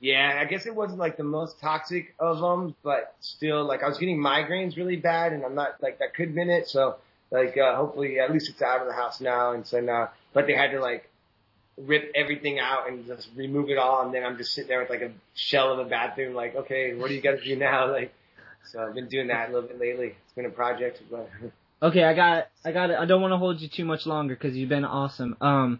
Yeah, 0.00 0.38
I 0.40 0.44
guess 0.44 0.66
it 0.66 0.74
wasn't 0.74 1.00
like 1.00 1.16
the 1.16 1.24
most 1.24 1.58
toxic 1.60 2.14
of 2.20 2.38
them, 2.38 2.76
but 2.84 3.16
still, 3.20 3.64
like 3.64 3.82
I 3.82 3.88
was 3.88 3.98
getting 3.98 4.18
migraines 4.18 4.76
really 4.76 4.96
bad, 4.96 5.32
and 5.32 5.44
I'm 5.44 5.54
not 5.54 5.82
like 5.82 5.98
that 5.98 6.14
could 6.14 6.26
have 6.26 6.34
been 6.34 6.50
it. 6.50 6.68
So, 6.68 6.96
like, 7.30 7.56
uh, 7.56 7.74
hopefully, 7.74 8.20
at 8.20 8.32
least 8.32 8.48
it's 8.48 8.62
out 8.62 8.80
of 8.80 8.86
the 8.86 8.92
house 8.92 9.20
now. 9.20 9.52
And 9.52 9.66
so 9.66 9.80
now, 9.80 10.10
but 10.34 10.46
they 10.46 10.54
had 10.54 10.70
to 10.70 10.80
like 10.80 11.10
rip 11.86 12.10
everything 12.14 12.58
out 12.58 12.88
and 12.88 13.06
just 13.06 13.28
remove 13.36 13.70
it 13.70 13.78
all, 13.78 14.04
and 14.04 14.14
then 14.14 14.24
I'm 14.24 14.36
just 14.36 14.52
sitting 14.52 14.68
there 14.68 14.80
with 14.80 14.90
like 14.90 15.02
a 15.02 15.12
shell 15.34 15.72
of 15.72 15.78
a 15.78 15.88
bathroom. 15.88 16.34
Like, 16.34 16.56
okay, 16.56 16.94
what 16.94 17.08
do 17.08 17.14
you 17.14 17.22
got 17.22 17.38
to 17.38 17.44
do 17.44 17.56
now? 17.56 17.92
Like, 17.92 18.12
so 18.72 18.80
I've 18.80 18.94
been 18.94 19.08
doing 19.08 19.28
that 19.28 19.48
a 19.48 19.52
little 19.52 19.68
bit 19.68 19.80
lately. 19.80 20.08
It's 20.08 20.34
been 20.34 20.44
a 20.44 20.50
project, 20.50 21.00
but 21.10 21.30
Okay, 21.80 22.02
I 22.02 22.12
got, 22.12 22.48
I 22.64 22.72
got, 22.72 22.90
I 22.90 23.04
don't 23.04 23.22
want 23.22 23.32
to 23.32 23.36
hold 23.36 23.60
you 23.60 23.68
too 23.68 23.84
much 23.84 24.04
longer 24.04 24.34
because 24.34 24.56
you've 24.56 24.68
been 24.68 24.84
awesome. 24.84 25.36
Um, 25.40 25.78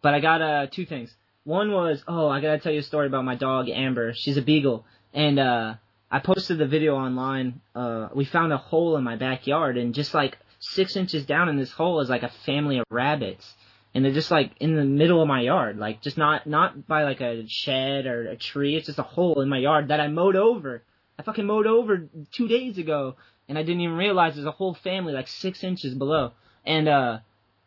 but 0.00 0.14
I 0.14 0.20
got 0.20 0.40
uh 0.40 0.66
two 0.70 0.86
things. 0.86 1.12
One 1.42 1.72
was, 1.72 2.02
oh, 2.06 2.28
I 2.28 2.40
gotta 2.40 2.58
tell 2.58 2.72
you 2.72 2.78
a 2.78 2.84
story 2.84 3.06
about 3.08 3.24
my 3.24 3.34
dog 3.34 3.68
Amber. 3.68 4.14
She's 4.14 4.36
a 4.36 4.42
beagle, 4.42 4.86
and 5.12 5.38
uh, 5.38 5.74
I 6.10 6.20
posted 6.20 6.58
the 6.58 6.66
video 6.66 6.94
online. 6.94 7.60
Uh, 7.74 8.08
we 8.14 8.24
found 8.24 8.52
a 8.52 8.56
hole 8.56 8.96
in 8.96 9.04
my 9.04 9.16
backyard, 9.16 9.76
and 9.76 9.92
just 9.92 10.14
like 10.14 10.38
six 10.60 10.96
inches 10.96 11.26
down 11.26 11.48
in 11.48 11.56
this 11.56 11.72
hole 11.72 12.00
is 12.00 12.08
like 12.08 12.22
a 12.22 12.32
family 12.46 12.78
of 12.78 12.86
rabbits, 12.88 13.52
and 13.94 14.04
they're 14.04 14.12
just 14.12 14.30
like 14.30 14.52
in 14.58 14.74
the 14.74 14.84
middle 14.84 15.22
of 15.22 15.28
my 15.28 15.42
yard, 15.42 15.78
like 15.78 16.02
just 16.02 16.18
not 16.18 16.46
not 16.46 16.86
by 16.86 17.04
like 17.04 17.20
a 17.20 17.46
shed 17.48 18.06
or 18.06 18.28
a 18.28 18.36
tree. 18.36 18.76
It's 18.76 18.86
just 18.86 18.98
a 18.98 19.02
hole 19.02 19.40
in 19.40 19.48
my 19.48 19.58
yard 19.58 19.88
that 19.88 20.00
I 20.00 20.08
mowed 20.08 20.36
over. 20.36 20.82
I 21.18 21.22
fucking 21.22 21.46
mowed 21.46 21.66
over 21.66 22.08
two 22.32 22.48
days 22.48 22.76
ago, 22.76 23.14
and 23.48 23.56
I 23.56 23.62
didn't 23.62 23.82
even 23.82 23.96
realize 23.96 24.34
there's 24.34 24.46
a 24.46 24.50
whole 24.50 24.74
family 24.74 25.12
like 25.12 25.28
six 25.28 25.62
inches 25.62 25.94
below. 25.94 26.32
And 26.66 26.88
uh, 26.88 27.18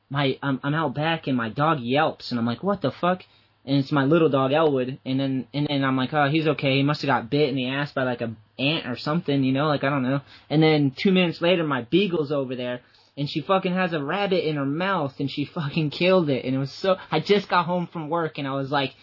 my 0.09 0.37
I'm, 0.43 0.59
I'm 0.63 0.75
out 0.75 0.93
back, 0.93 1.27
and 1.27 1.37
my 1.37 1.49
dog 1.49 1.79
yelps, 1.79 2.31
and 2.31 2.39
I'm 2.39 2.45
like, 2.45 2.61
what 2.61 2.81
the 2.81 2.91
fuck? 2.91 3.23
And 3.65 3.77
it's 3.77 3.91
my 3.91 4.03
little 4.03 4.29
dog 4.29 4.51
Elwood, 4.51 4.99
and 5.05 5.19
then 5.19 5.47
and 5.53 5.67
then 5.67 5.85
I'm 5.85 5.95
like, 5.95 6.13
oh, 6.13 6.29
he's 6.29 6.47
okay. 6.47 6.75
He 6.75 6.83
must 6.83 7.01
have 7.03 7.07
got 7.07 7.29
bit 7.29 7.49
in 7.49 7.55
the 7.55 7.69
ass 7.69 7.93
by 7.93 8.03
like 8.03 8.21
a 8.21 8.35
ant 8.59 8.87
or 8.87 8.97
something, 8.97 9.43
you 9.43 9.53
know, 9.53 9.67
like 9.67 9.85
I 9.85 9.89
don't 9.89 10.03
know. 10.03 10.21
And 10.49 10.61
then 10.61 10.91
two 10.91 11.11
minutes 11.11 11.41
later, 11.41 11.63
my 11.63 11.83
beagle's 11.83 12.31
over 12.33 12.55
there, 12.55 12.81
and 13.17 13.29
she 13.29 13.41
fucking 13.41 13.73
has 13.73 13.93
a 13.93 14.03
rabbit 14.03 14.47
in 14.47 14.55
her 14.55 14.65
mouth, 14.65 15.19
and 15.19 15.29
she 15.29 15.45
fucking 15.55 15.89
killed 15.89 16.29
it. 16.29 16.45
And 16.45 16.55
it 16.55 16.59
was 16.59 16.71
so. 16.71 16.97
I 17.11 17.19
just 17.19 17.49
got 17.49 17.65
home 17.65 17.87
from 17.87 18.09
work, 18.09 18.37
and 18.37 18.47
I 18.47 18.53
was 18.53 18.71
like, 18.71 18.95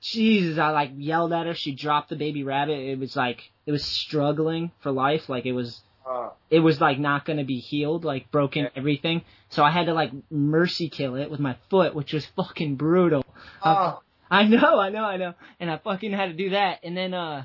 Jesus! 0.00 0.58
I 0.58 0.70
like 0.70 0.90
yelled 0.96 1.32
at 1.32 1.46
her. 1.46 1.54
She 1.54 1.74
dropped 1.74 2.10
the 2.10 2.16
baby 2.16 2.44
rabbit. 2.44 2.78
It 2.78 2.98
was 2.98 3.16
like 3.16 3.50
it 3.66 3.72
was 3.72 3.84
struggling 3.84 4.72
for 4.80 4.92
life. 4.92 5.28
Like 5.28 5.46
it 5.46 5.52
was 5.52 5.80
uh, 6.06 6.30
it 6.50 6.60
was 6.60 6.80
like 6.80 6.98
not 6.98 7.24
gonna 7.24 7.44
be 7.44 7.60
healed, 7.60 8.04
like 8.04 8.30
broken 8.30 8.68
everything. 8.76 9.22
So 9.48 9.62
I 9.62 9.70
had 9.70 9.86
to 9.86 9.94
like 9.94 10.12
mercy 10.30 10.88
kill 10.88 11.16
it 11.16 11.30
with 11.30 11.40
my 11.40 11.56
foot, 11.70 11.94
which 11.94 12.12
was 12.12 12.26
fucking 12.36 12.76
brutal. 12.76 13.24
Uh, 13.62 13.94
oh, 13.94 14.02
I 14.30 14.44
know, 14.44 14.78
I 14.78 14.88
know, 14.88 15.04
I 15.04 15.16
know. 15.16 15.34
And 15.60 15.70
I 15.70 15.78
fucking 15.78 16.12
had 16.12 16.26
to 16.26 16.32
do 16.32 16.50
that. 16.50 16.80
And 16.82 16.96
then 16.96 17.14
uh 17.14 17.44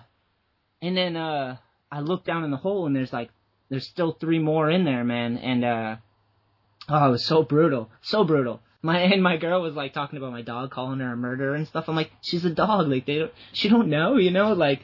and 0.82 0.98
then 0.98 1.16
uh 1.16 1.58
I 1.92 2.00
looked 2.00 2.26
down 2.26 2.44
in 2.44 2.52
the 2.52 2.58
hole 2.58 2.88
and 2.88 2.96
there's 2.96 3.14
like 3.14 3.30
there's 3.70 3.86
still 3.86 4.14
three 4.14 4.40
more 4.40 4.70
in 4.70 4.84
there, 4.86 5.04
man. 5.04 5.38
And 5.38 5.64
uh 5.64 5.96
oh, 6.90 7.08
it 7.08 7.12
was 7.12 7.26
so 7.26 7.44
brutal. 7.44 7.90
So 8.02 8.24
brutal. 8.24 8.62
My 8.82 9.00
and 9.00 9.24
my 9.24 9.38
girl 9.38 9.62
was 9.62 9.76
like 9.76 9.94
talking 9.94 10.18
about 10.18 10.32
my 10.32 10.44
dog 10.44 10.72
calling 10.72 11.00
her 11.00 11.14
a 11.14 11.18
murderer 11.18 11.56
and 11.56 11.68
stuff. 11.68 11.86
I'm 11.88 11.96
like, 11.96 12.12
she's 12.22 12.46
a 12.46 12.50
dog, 12.50 12.88
like 12.88 13.06
they 13.06 13.20
don't 13.20 13.32
she 13.52 13.70
don't 13.70 13.90
know, 13.90 14.18
you 14.18 14.32
know, 14.32 14.54
like 14.54 14.84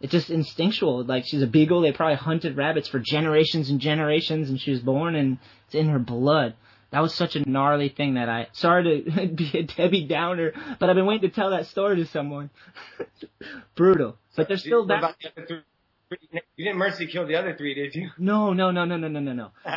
it's 0.00 0.12
just 0.12 0.30
instinctual. 0.30 1.04
Like 1.04 1.24
she's 1.26 1.42
a 1.42 1.46
beagle. 1.46 1.80
They 1.80 1.92
probably 1.92 2.16
hunted 2.16 2.56
rabbits 2.56 2.88
for 2.88 2.98
generations 2.98 3.70
and 3.70 3.80
generations, 3.80 4.50
and 4.50 4.60
she 4.60 4.70
was 4.70 4.80
born, 4.80 5.14
and 5.14 5.38
it's 5.66 5.74
in 5.74 5.88
her 5.88 5.98
blood. 5.98 6.54
That 6.90 7.00
was 7.00 7.14
such 7.14 7.36
a 7.36 7.48
gnarly 7.48 7.88
thing 7.88 8.14
that 8.14 8.28
I. 8.28 8.48
Sorry 8.52 9.02
to 9.02 9.26
be 9.34 9.50
a 9.58 9.62
Debbie 9.62 10.06
Downer, 10.06 10.52
but 10.78 10.90
I've 10.90 10.96
been 10.96 11.06
waiting 11.06 11.28
to 11.28 11.34
tell 11.34 11.50
that 11.50 11.66
story 11.66 11.96
to 11.96 12.06
someone. 12.06 12.50
Brutal, 13.76 14.16
but 14.36 14.48
they're 14.48 14.56
still 14.58 14.86
back. 14.86 15.16
About 16.10 16.20
the 16.20 16.26
other 16.36 16.40
three? 16.40 16.40
You 16.56 16.64
didn't 16.66 16.78
mercy 16.78 17.06
kill 17.06 17.26
the 17.26 17.36
other 17.36 17.54
three, 17.56 17.74
did 17.74 17.94
you? 17.94 18.10
No, 18.18 18.52
no, 18.52 18.70
no, 18.70 18.84
no, 18.84 18.96
no, 18.96 19.08
no, 19.08 19.20
no, 19.20 19.32
no. 19.32 19.50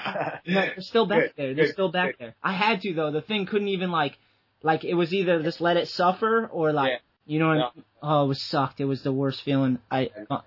No, 0.47 0.61
they're 0.61 0.75
still 0.81 1.05
back 1.05 1.19
Good, 1.21 1.33
there. 1.37 1.53
They're 1.53 1.65
good, 1.65 1.73
still 1.73 1.91
back 1.91 2.17
good. 2.17 2.27
there. 2.27 2.35
I 2.43 2.53
had 2.53 2.81
to 2.81 2.93
though. 2.93 3.11
The 3.11 3.21
thing 3.21 3.45
couldn't 3.45 3.67
even 3.69 3.91
like, 3.91 4.17
like 4.63 4.83
it 4.85 4.93
was 4.93 5.13
either 5.13 5.41
just 5.43 5.59
let 5.61 5.77
it 5.77 5.87
suffer 5.87 6.47
or 6.51 6.71
like, 6.73 6.89
Yeah. 6.91 6.97
You 7.29 7.39
know 7.39 7.47
what? 7.49 7.57
I 7.57 7.69
mean? 7.75 7.83
Oh, 8.01 8.23
it 8.23 8.27
was 8.27 8.41
sucked. 8.41 8.79
It 8.79 8.85
was 8.85 9.03
the 9.03 9.11
worst 9.11 9.41
feeling. 9.43 9.79
I, 9.91 10.09
uh, 10.29 10.39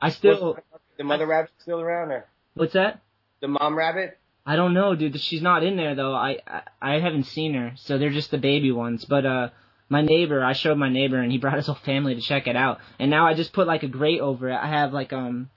I 0.00 0.10
still. 0.10 0.58
The 0.96 1.04
mother 1.04 1.26
rabbit 1.26 1.50
still 1.58 1.80
around, 1.80 2.10
or 2.10 2.26
What's 2.54 2.72
that? 2.72 3.00
the 3.40 3.46
mom 3.46 3.78
rabbit? 3.78 4.18
I 4.44 4.56
don't 4.56 4.74
know, 4.74 4.96
dude. 4.96 5.20
She's 5.20 5.42
not 5.42 5.62
in 5.62 5.76
there 5.76 5.94
though. 5.94 6.12
I, 6.14 6.38
I 6.48 6.62
I 6.82 6.98
haven't 6.98 7.24
seen 7.26 7.54
her, 7.54 7.72
so 7.76 7.98
they're 7.98 8.10
just 8.10 8.32
the 8.32 8.38
baby 8.38 8.72
ones. 8.72 9.04
But 9.04 9.24
uh, 9.26 9.48
my 9.88 10.02
neighbor, 10.02 10.44
I 10.44 10.52
showed 10.52 10.76
my 10.76 10.88
neighbor, 10.88 11.18
and 11.18 11.32
he 11.32 11.38
brought 11.38 11.56
his 11.56 11.66
whole 11.66 11.74
family 11.76 12.14
to 12.14 12.20
check 12.20 12.46
it 12.46 12.56
out. 12.56 12.78
And 12.98 13.10
now 13.10 13.26
I 13.26 13.34
just 13.34 13.52
put 13.52 13.66
like 13.66 13.82
a 13.82 13.88
grate 13.88 14.20
over 14.20 14.48
it. 14.48 14.56
I 14.56 14.68
have 14.68 14.92
like 14.92 15.12
um, 15.12 15.50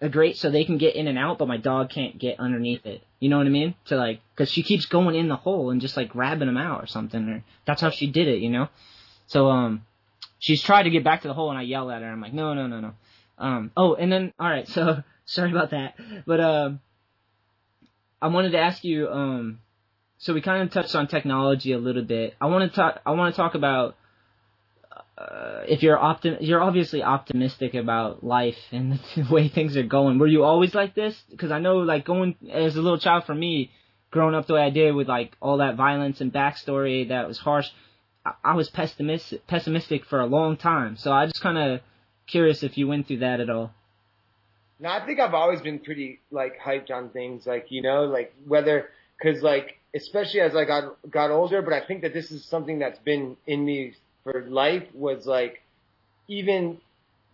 a 0.00 0.08
grate 0.08 0.36
so 0.36 0.50
they 0.50 0.64
can 0.64 0.78
get 0.78 0.96
in 0.96 1.06
and 1.06 1.18
out, 1.18 1.38
but 1.38 1.48
my 1.48 1.58
dog 1.58 1.90
can't 1.90 2.18
get 2.18 2.40
underneath 2.40 2.84
it. 2.86 3.02
You 3.20 3.28
know 3.28 3.38
what 3.38 3.46
I 3.46 3.50
mean? 3.50 3.74
To 3.86 3.96
like, 3.96 4.20
cause 4.36 4.50
she 4.50 4.62
keeps 4.62 4.86
going 4.86 5.14
in 5.14 5.28
the 5.28 5.36
hole 5.36 5.70
and 5.70 5.80
just 5.80 5.96
like 5.96 6.08
grabbing 6.08 6.48
them 6.48 6.56
out 6.56 6.82
or 6.82 6.86
something. 6.86 7.28
Or 7.28 7.44
that's 7.64 7.80
how 7.80 7.90
she 7.90 8.08
did 8.08 8.26
it, 8.26 8.40
you 8.40 8.50
know. 8.50 8.68
So 9.26 9.48
um, 9.48 9.86
she's 10.38 10.62
tried 10.62 10.84
to 10.84 10.90
get 10.90 11.04
back 11.04 11.22
to 11.22 11.28
the 11.28 11.34
hole, 11.34 11.50
and 11.50 11.58
I 11.58 11.62
yell 11.62 11.90
at 11.90 12.02
her. 12.02 12.10
I'm 12.10 12.20
like, 12.20 12.34
no, 12.34 12.54
no, 12.54 12.66
no, 12.66 12.80
no. 12.80 12.92
Um, 13.38 13.70
oh, 13.76 13.94
and 13.94 14.10
then 14.12 14.32
all 14.38 14.48
right, 14.48 14.68
so 14.76 15.02
sorry 15.24 15.50
about 15.50 15.70
that, 15.70 15.94
but 16.26 16.40
um. 16.40 16.80
I 18.22 18.28
wanted 18.28 18.52
to 18.52 18.58
ask 18.58 18.84
you, 18.84 19.08
um, 19.08 19.58
so 20.22 20.32
we 20.32 20.40
kind 20.40 20.62
of 20.62 20.70
touched 20.70 20.94
on 20.94 21.08
technology 21.08 21.72
a 21.72 21.78
little 21.78 22.04
bit. 22.04 22.36
I 22.40 22.46
want 22.46 22.70
to 22.70 22.76
talk. 22.76 23.00
I 23.04 23.10
want 23.10 23.34
to 23.34 23.36
talk 23.36 23.56
about 23.56 23.96
uh, 25.18 25.62
if 25.68 25.82
you're 25.82 25.98
optim. 25.98 26.36
You're 26.40 26.62
obviously 26.62 27.02
optimistic 27.02 27.74
about 27.74 28.22
life 28.22 28.58
and 28.70 29.00
the 29.16 29.26
way 29.28 29.48
things 29.48 29.76
are 29.76 29.82
going. 29.82 30.20
Were 30.20 30.28
you 30.28 30.44
always 30.44 30.76
like 30.76 30.94
this? 30.94 31.20
Because 31.28 31.50
I 31.50 31.58
know, 31.58 31.78
like 31.78 32.04
going 32.04 32.36
as 32.52 32.76
a 32.76 32.80
little 32.80 33.00
child 33.00 33.24
for 33.24 33.34
me, 33.34 33.72
growing 34.12 34.36
up 34.36 34.46
the 34.46 34.54
way 34.54 34.62
I 34.62 34.70
did 34.70 34.94
with 34.94 35.08
like 35.08 35.36
all 35.40 35.56
that 35.56 35.74
violence 35.74 36.20
and 36.20 36.32
backstory 36.32 37.08
that 37.08 37.26
was 37.26 37.38
harsh. 37.38 37.66
I, 38.24 38.34
I 38.44 38.54
was 38.54 38.70
pessimistic, 38.70 39.44
pessimistic 39.48 40.04
for 40.04 40.20
a 40.20 40.26
long 40.26 40.56
time. 40.56 40.96
So 40.98 41.10
I 41.10 41.26
just 41.26 41.42
kind 41.42 41.58
of 41.58 41.80
curious 42.28 42.62
if 42.62 42.78
you 42.78 42.86
went 42.86 43.08
through 43.08 43.18
that 43.18 43.40
at 43.40 43.50
all. 43.50 43.74
No, 44.78 44.88
I 44.88 45.04
think 45.04 45.18
I've 45.18 45.34
always 45.34 45.60
been 45.60 45.80
pretty 45.80 46.20
like 46.30 46.60
hyped 46.60 46.92
on 46.92 47.10
things, 47.10 47.44
like 47.44 47.66
you 47.70 47.82
know, 47.82 48.04
like 48.04 48.32
whether 48.46 48.88
because 49.18 49.42
like 49.42 49.80
especially 49.94 50.40
as 50.40 50.54
I 50.56 50.64
got 50.64 50.96
got 51.10 51.30
older, 51.30 51.62
but 51.62 51.72
I 51.72 51.84
think 51.86 52.02
that 52.02 52.12
this 52.12 52.30
is 52.30 52.44
something 52.44 52.78
that's 52.78 52.98
been 53.00 53.36
in 53.46 53.64
me 53.64 53.94
for 54.24 54.44
life 54.48 54.84
was 54.94 55.26
like 55.26 55.62
even 56.28 56.78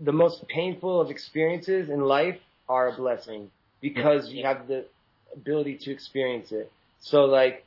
the 0.00 0.12
most 0.12 0.46
painful 0.48 1.00
of 1.00 1.10
experiences 1.10 1.88
in 1.88 2.00
life 2.00 2.38
are 2.68 2.88
a 2.88 2.96
blessing 2.96 3.50
because 3.80 4.30
you 4.30 4.44
have 4.44 4.68
the 4.68 4.84
ability 5.34 5.78
to 5.78 5.90
experience 5.90 6.52
it. 6.52 6.70
So 7.00 7.24
like 7.24 7.64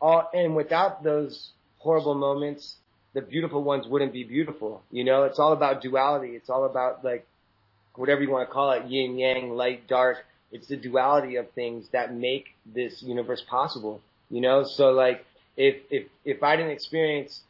all 0.00 0.28
and 0.32 0.54
without 0.56 1.02
those 1.02 1.50
horrible 1.78 2.14
moments, 2.14 2.76
the 3.14 3.22
beautiful 3.22 3.62
ones 3.62 3.86
wouldn't 3.86 4.12
be 4.12 4.24
beautiful. 4.24 4.82
You 4.90 5.04
know, 5.04 5.24
it's 5.24 5.38
all 5.38 5.52
about 5.52 5.82
duality. 5.82 6.30
It's 6.30 6.50
all 6.50 6.66
about 6.66 7.04
like 7.04 7.26
whatever 7.94 8.22
you 8.22 8.30
want 8.30 8.48
to 8.48 8.52
call 8.52 8.72
it, 8.72 8.86
yin 8.86 9.18
yang, 9.18 9.56
light, 9.56 9.86
dark. 9.88 10.18
It's 10.50 10.68
the 10.68 10.76
duality 10.76 11.36
of 11.36 11.50
things 11.52 11.88
that 11.92 12.14
make 12.14 12.46
this 12.66 13.02
universe 13.02 13.42
possible. 13.48 14.00
You 14.30 14.40
know, 14.40 14.64
so 14.64 14.90
like 14.90 15.24
if 15.56 15.76
if 15.90 16.06
if 16.24 16.42
I 16.42 16.56
didn't 16.56 16.72
experience 16.72 17.42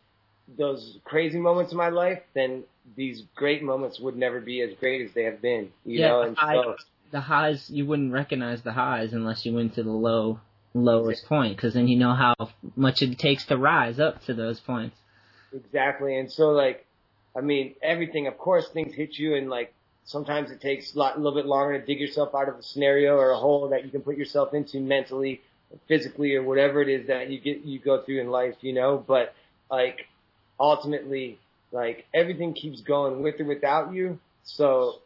those 0.59 0.98
crazy 1.05 1.38
moments 1.38 1.72
in 1.72 1.78
my 1.78 1.88
life, 1.88 2.20
then 2.34 2.64
these 2.96 3.22
great 3.34 3.62
moments 3.62 3.98
would 4.01 4.16
never 4.16 4.40
be 4.40 4.60
as 4.60 4.70
great 4.78 5.01
as 5.02 5.12
they 5.14 5.24
have 5.24 5.40
been. 5.40 5.70
You 5.84 6.01
Yeah, 6.01 6.09
know, 6.09 6.20
the 6.22 6.26
and 6.28 6.36
high- 6.36 6.55
so 6.56 6.76
the 7.10 7.20
highs 7.20 7.70
you 7.70 7.86
wouldn't 7.86 8.12
recognize 8.12 8.62
the 8.62 8.72
highs 8.72 9.12
unless 9.12 9.46
you 9.46 9.55
went 9.55 9.74
to 9.74 9.82
the 9.82 9.90
low 9.92 10.40
lowest 10.74 11.26
point 11.26 11.56
because 11.56 11.74
then 11.74 11.86
you 11.86 11.96
know 11.96 12.12
how 12.14 12.34
much 12.74 13.01
it 13.01 13.16
takes 13.18 13.44
to 13.46 13.56
rise 13.56 14.01
up 14.01 14.22
to 14.24 14.34
those 14.34 14.59
points. 14.60 14.96
Exactly. 15.55 16.18
And 16.18 16.30
so 16.30 16.51
like, 16.51 16.84
I 17.36 17.40
mean, 17.40 17.74
everything, 17.82 18.26
of 18.26 18.36
course, 18.38 18.68
things 18.68 18.94
hit 18.94 19.16
you 19.18 19.34
and 19.36 19.48
like, 19.48 19.72
sometimes 20.05 20.51
it 20.51 20.60
takes 20.60 20.94
a 20.94 20.98
lot, 20.98 21.14
a 21.14 21.18
little 21.18 21.34
bit 21.34 21.46
longer 21.46 21.78
to 21.78 21.86
dig 21.86 22.01
yourself 22.01 22.34
out 22.34 22.48
of 22.48 22.56
a 22.59 22.62
scenario 22.62 23.16
or 23.16 23.30
a 23.30 23.38
hole 23.38 23.68
that 23.68 23.84
you 23.84 23.90
can 23.90 24.02
put 24.02 24.16
yourself 24.16 24.52
into 24.52 24.80
mentally, 24.80 25.40
physically, 25.88 26.34
or 26.34 26.42
whatever 26.42 26.82
it 26.82 26.88
is 26.88 27.06
that 27.09 27.30
you 27.30 27.40
get, 27.40 27.64
you 27.64 27.78
go 27.78 28.02
through 28.02 28.20
in 28.20 28.30
life, 28.30 28.55
you 28.60 28.72
know, 28.72 29.02
but 29.06 29.34
like, 29.70 30.06
ultimately, 30.59 31.38
like, 31.72 32.06
everything 32.14 32.55
keeps 32.55 32.80
going 32.80 33.22
with 33.22 33.40
or 33.40 33.44
without 33.44 33.92
you. 33.92 34.18
So 34.44 35.01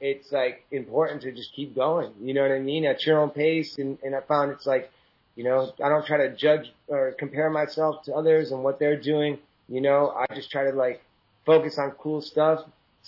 it's 0.00 0.30
like 0.32 0.64
important 0.70 1.22
to 1.22 1.32
just 1.32 1.52
keep 1.54 1.74
going. 1.74 2.12
You 2.20 2.34
know 2.34 2.42
what 2.42 2.52
I 2.52 2.58
mean? 2.58 2.84
At 2.84 3.04
your 3.06 3.20
own 3.20 3.30
pace. 3.30 3.78
And, 3.78 3.98
and 4.02 4.14
I 4.14 4.20
found 4.20 4.52
it's 4.52 4.66
like, 4.66 4.90
you 5.34 5.44
know, 5.44 5.72
I 5.82 5.88
don't 5.88 6.06
try 6.06 6.18
to 6.18 6.34
judge 6.34 6.72
or 6.88 7.12
compare 7.18 7.50
myself 7.50 8.04
to 8.04 8.14
others 8.14 8.52
and 8.52 8.62
what 8.62 8.78
they're 8.78 9.00
doing. 9.00 9.38
You 9.68 9.80
know, 9.80 10.14
I 10.16 10.34
just 10.34 10.50
try 10.50 10.70
to 10.70 10.76
like 10.76 11.02
focus 11.44 11.78
on 11.78 11.90
cool 11.92 12.22
stuff, 12.22 12.60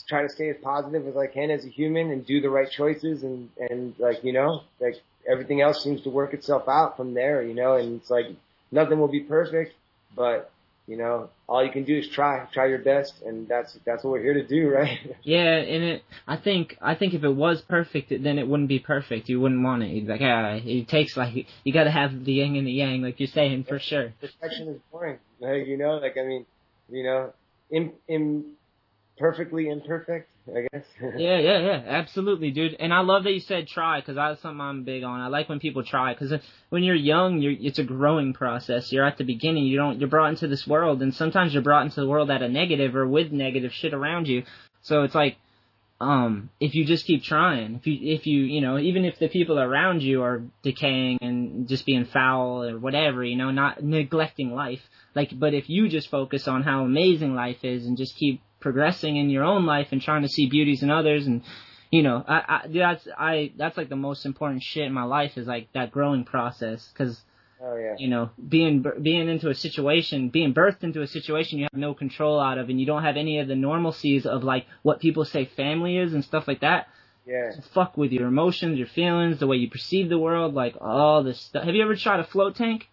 try 0.07 0.23
to 0.23 0.29
stay 0.29 0.51
as 0.51 0.57
positive 0.63 1.07
as 1.07 1.17
I 1.17 1.27
can 1.27 1.51
as 1.51 1.65
a 1.65 1.69
human 1.69 2.11
and 2.11 2.27
do 2.27 2.41
the 2.41 2.51
right 2.51 2.71
choices 2.71 3.23
and, 3.23 3.49
and 3.59 3.95
like, 3.99 4.25
you 4.25 4.33
know, 4.33 4.63
like 4.81 4.97
everything 5.29 5.61
else 5.61 5.83
seems 5.83 6.03
to 6.03 6.11
work 6.11 6.35
itself 6.35 6.69
out 6.69 6.97
from 6.97 7.15
there, 7.15 7.43
you 7.43 7.55
know, 7.55 7.77
and 7.77 8.01
it's 8.01 8.11
like 8.11 8.27
nothing 8.73 8.99
will 8.99 9.09
be 9.09 9.21
perfect, 9.21 9.75
but 10.17 10.51
you 10.89 10.97
know, 10.97 11.29
all 11.47 11.63
you 11.63 11.71
can 11.71 11.85
do 11.85 11.99
is 11.99 12.09
try, 12.09 12.47
try 12.51 12.67
your 12.67 12.79
best. 12.79 13.21
And 13.25 13.47
that's, 13.47 13.77
that's 13.85 14.03
what 14.03 14.13
we're 14.13 14.23
here 14.23 14.35
to 14.35 14.47
do, 14.47 14.71
right? 14.75 14.99
Yeah, 15.23 15.57
and 15.57 15.85
it 15.85 16.03
I 16.27 16.39
think 16.39 16.79
I 16.81 16.95
think 16.95 17.13
if 17.13 17.23
it 17.23 17.29
was 17.29 17.61
perfect, 17.61 18.09
then 18.09 18.39
it 18.39 18.49
wouldn't 18.49 18.71
be 18.71 18.79
perfect. 18.79 19.29
You 19.29 19.39
wouldn't 19.41 19.63
want 19.63 19.83
it. 19.83 19.91
You'd 19.91 20.07
be 20.07 20.13
like, 20.13 20.23
ah, 20.23 20.59
it 20.65 20.89
takes 20.89 21.17
like 21.17 21.47
you 21.63 21.73
got 21.73 21.85
to 21.85 21.91
have 21.91 22.25
the 22.25 22.33
yin 22.33 22.57
and 22.57 22.67
the 22.67 22.73
yang, 22.73 23.03
like 23.03 23.21
you're 23.21 23.29
saying 23.29 23.65
for 23.65 23.79
sure. 23.79 24.15
Perfection 24.21 24.69
is 24.69 24.81
boring. 24.91 25.19
Like, 25.41 25.67
you 25.67 25.77
know, 25.77 25.99
like, 25.99 26.17
I 26.17 26.25
mean, 26.25 26.47
you 26.89 27.05
know, 27.05 27.33
im, 27.71 27.93
im, 28.09 28.57
perfectly 29.19 29.69
imperfect, 29.69 30.29
I 30.55 30.67
guess. 30.73 30.85
Yeah, 31.17 31.39
yeah, 31.39 31.59
yeah, 31.61 31.83
absolutely, 31.87 32.51
dude. 32.51 32.77
And 32.79 32.93
I 32.93 33.01
love 33.01 33.25
that 33.25 33.33
you 33.33 33.41
said 33.41 33.69
try 33.69 34.01
because 34.01 34.17
that's 34.17 34.43
something 34.43 34.61
I'm 34.61 34.85
big 34.85 35.03
on. 35.05 35.21
I 35.21 35.29
like 35.29 35.49
when 35.49 35.59
people 35.59 35.85
try 35.85 36.15
because 36.15 36.33
when 36.71 36.83
you're 36.83 36.95
young, 36.95 37.41
you're, 37.41 37.55
it's 37.59 37.79
a 37.79 37.85
growing 37.85 38.33
process. 38.33 38.93
You're 38.93 39.05
at 39.05 39.19
the 39.19 39.25
beginning. 39.25 39.65
You 39.65 39.77
don't. 39.77 40.01
You're 40.01 40.09
brought 40.09 40.31
into 40.31 40.49
this 40.49 40.67
world, 40.67 41.03
and 41.03 41.15
sometimes 41.15 41.55
you're 41.55 41.63
brought 41.63 41.85
into 41.85 42.01
the 42.01 42.09
world 42.09 42.31
at 42.31 42.43
a 42.43 42.49
negative 42.49 42.97
or 42.97 43.07
with 43.07 43.33
negative 43.33 43.73
shit 43.73 43.95
around 43.95 44.29
you. 44.29 44.45
So 44.83 45.03
it's 45.03 45.15
like, 45.15 45.37
um, 46.01 46.51
if 46.61 46.75
you 46.75 46.85
just 46.85 47.07
keep 47.07 47.25
trying, 47.25 47.75
if 47.77 47.87
you, 47.87 48.15
if 48.15 48.27
you, 48.27 48.43
you 48.43 48.61
know, 48.61 48.79
even 48.79 49.05
if 49.05 49.19
the 49.19 49.29
people 49.29 49.59
around 49.59 50.03
you 50.03 50.23
are 50.23 50.43
decaying 50.63 51.19
and 51.21 51.69
just 51.69 51.85
being 51.85 52.05
foul 52.05 52.63
or 52.63 52.79
whatever, 52.79 53.25
you 53.25 53.37
know, 53.37 53.51
not 53.51 53.83
neglecting 53.83 54.55
life, 54.55 54.81
like, 55.15 55.37
but 55.37 55.55
if 55.55 55.69
you 55.69 55.89
just 55.89 56.09
focus 56.09 56.47
on 56.47 56.63
how 56.63 56.85
amazing 56.85 57.35
life 57.35 57.65
is 57.65 57.85
and 57.85 57.97
just 57.97 58.15
keep 58.17 58.41
progressing 58.61 59.17
in 59.17 59.31
your 59.31 59.45
own 59.45 59.67
life 59.67 59.89
and 59.93 60.03
trying 60.03 60.23
to 60.23 60.29
see 60.29 60.49
beauties 60.49 60.83
in 60.83 60.91
others 60.91 61.27
and 61.27 61.43
you 61.91 62.03
know 62.03 62.25
I, 62.27 62.37
I 62.65 62.69
that's 62.73 63.09
I 63.17 63.53
that's 63.57 63.77
like 63.77 63.89
the 63.89 63.97
most 63.97 64.27
important 64.27 64.63
shit 64.63 64.85
in 64.87 64.93
my 64.93 65.05
life 65.05 65.37
is 65.39 65.47
like 65.47 65.73
that 65.73 65.91
growing 65.91 66.25
process 66.25 66.89
because 66.93 67.21
oh 67.63 67.77
yeah. 67.77 67.95
you 67.99 68.09
know 68.09 68.31
being 68.49 68.85
being 69.01 69.29
into 69.29 69.49
a 69.49 69.55
situation 69.55 70.29
being 70.29 70.53
birthed 70.55 70.83
into 70.83 71.03
a 71.03 71.07
situation 71.07 71.59
you 71.59 71.65
have 71.71 71.79
no 71.81 71.95
control 71.95 72.41
out 72.41 72.59
of 72.59 72.69
and 72.69 72.81
you 72.81 72.87
don't 72.87 73.05
have 73.05 73.17
any 73.17 73.39
of 73.39 73.49
the 73.49 73.55
normalcies 73.55 74.27
of 74.27 74.43
like 74.45 74.67
what 74.83 75.01
people 75.01 75.25
say 75.25 75.45
family 75.45 75.97
is 75.97 76.13
and 76.15 76.25
stuff 76.25 76.47
like 76.49 76.61
that 76.61 76.89
Yeah. 77.27 77.53
fuck 77.73 77.97
with 77.97 78.13
your 78.13 78.27
emotions 78.29 78.77
your 78.79 78.87
feelings 78.89 79.39
the 79.39 79.47
way 79.47 79.57
you 79.57 79.71
perceive 79.71 80.09
the 80.09 80.19
world 80.19 80.55
like 80.55 80.77
all 80.81 81.23
this 81.23 81.41
stuff 81.41 81.65
have 81.65 81.75
you 81.75 81.83
ever 81.83 81.97
tried 81.97 82.21
a 82.21 82.25
float 82.25 82.57
tank 82.57 82.89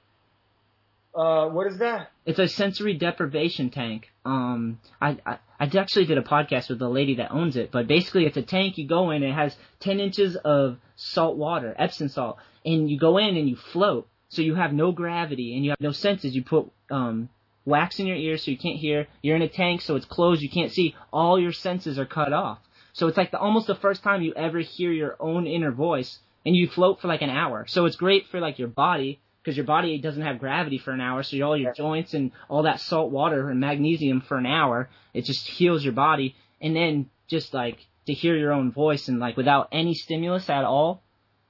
Uh, 1.16 1.48
what 1.48 1.66
is 1.68 1.78
that? 1.78 2.12
It's 2.26 2.40
a 2.40 2.48
sensory 2.48 2.94
deprivation 2.94 3.70
tank. 3.70 4.12
Um, 4.26 4.80
I, 5.02 5.18
I 5.26 5.38
I 5.58 5.66
actually 5.78 6.06
did 6.06 6.18
a 6.18 6.22
podcast 6.22 6.70
with 6.70 6.80
the 6.80 6.90
lady 6.90 7.16
that 7.16 7.32
owns 7.32 7.56
it, 7.56 7.72
but 7.72 7.88
basically 7.88 8.26
it's 8.26 8.36
a 8.36 8.42
tank. 8.42 8.78
You 8.78 8.86
go 8.86 9.12
in, 9.12 9.24
it 9.24 9.34
has 9.34 9.56
10 9.80 10.02
inches 10.02 10.36
of 10.36 10.78
salt 10.98 11.38
water, 11.38 11.74
Epsom 11.78 12.10
salt, 12.10 12.38
and 12.66 12.90
you 12.90 13.00
go 13.00 13.18
in 13.18 13.38
and 13.38 13.48
you 13.48 13.56
float. 13.56 14.10
So 14.28 14.42
you 14.42 14.56
have 14.56 14.74
no 14.74 14.92
gravity 14.92 15.56
and 15.56 15.64
you 15.64 15.72
have 15.72 15.80
no 15.80 15.94
senses. 15.94 16.36
You 16.36 16.44
put 16.44 16.70
um 16.92 17.30
wax 17.64 18.00
in 18.00 18.08
your 18.08 18.18
ears 18.18 18.44
so 18.44 18.52
you 18.52 18.58
can't 18.58 18.78
hear. 18.78 19.08
You're 19.22 19.38
in 19.38 19.42
a 19.42 19.48
tank, 19.48 19.82
so 19.82 19.96
it's 19.96 20.06
closed. 20.06 20.42
You 20.42 20.50
can't 20.50 20.72
see. 20.72 20.96
All 21.14 21.40
your 21.40 21.54
senses 21.54 21.98
are 21.98 22.06
cut 22.06 22.34
off. 22.34 22.60
So 22.92 23.08
it's 23.08 23.18
like 23.18 23.32
the, 23.32 23.40
almost 23.40 23.68
the 23.68 23.76
first 23.76 24.04
time 24.04 24.22
you 24.22 24.34
ever 24.34 24.60
hear 24.60 24.92
your 24.92 25.16
own 25.22 25.48
inner 25.48 25.72
voice, 25.72 26.20
and 26.46 26.56
you 26.56 26.68
float 26.68 27.00
for 27.00 27.08
like 27.08 27.22
an 27.22 27.30
hour. 27.30 27.66
So 27.68 27.86
it's 27.86 27.96
great 27.96 28.28
for 28.28 28.42
like 28.42 28.60
your 28.60 28.68
body 28.68 29.20
because 29.46 29.56
your 29.56 29.66
body 29.66 30.00
doesn't 30.00 30.24
have 30.24 30.40
gravity 30.40 30.80
for 30.80 30.92
an 30.92 31.00
hour, 31.00 31.22
so 31.22 31.40
all 31.42 31.56
your 31.56 31.72
joints 31.72 32.16
and 32.16 32.32
all 32.50 32.64
that 32.64 32.80
salt 32.80 33.12
water 33.12 33.52
and 33.52 33.60
magnesium 33.60 34.22
for 34.22 34.38
an 34.38 34.48
hour, 34.48 34.90
it 35.14 35.24
just 35.24 35.48
heals 35.48 35.84
your 35.84 35.94
body. 35.94 36.36
And 36.60 36.76
then 36.76 37.12
just 37.28 37.54
like 37.54 37.86
to 38.08 38.14
hear 38.14 38.36
your 38.36 38.52
own 38.52 38.72
voice 38.72 39.08
and 39.08 39.20
like 39.20 39.38
without 39.38 39.68
any 39.72 39.94
stimulus 39.94 40.50
at 40.50 40.64
all, 40.64 41.04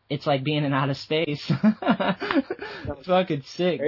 it's 0.10 0.28
like 0.28 0.44
being 0.44 0.66
in 0.66 0.74
outer 0.74 0.94
space. 0.94 1.42
Fucking 3.06 3.44
sick. 3.44 3.80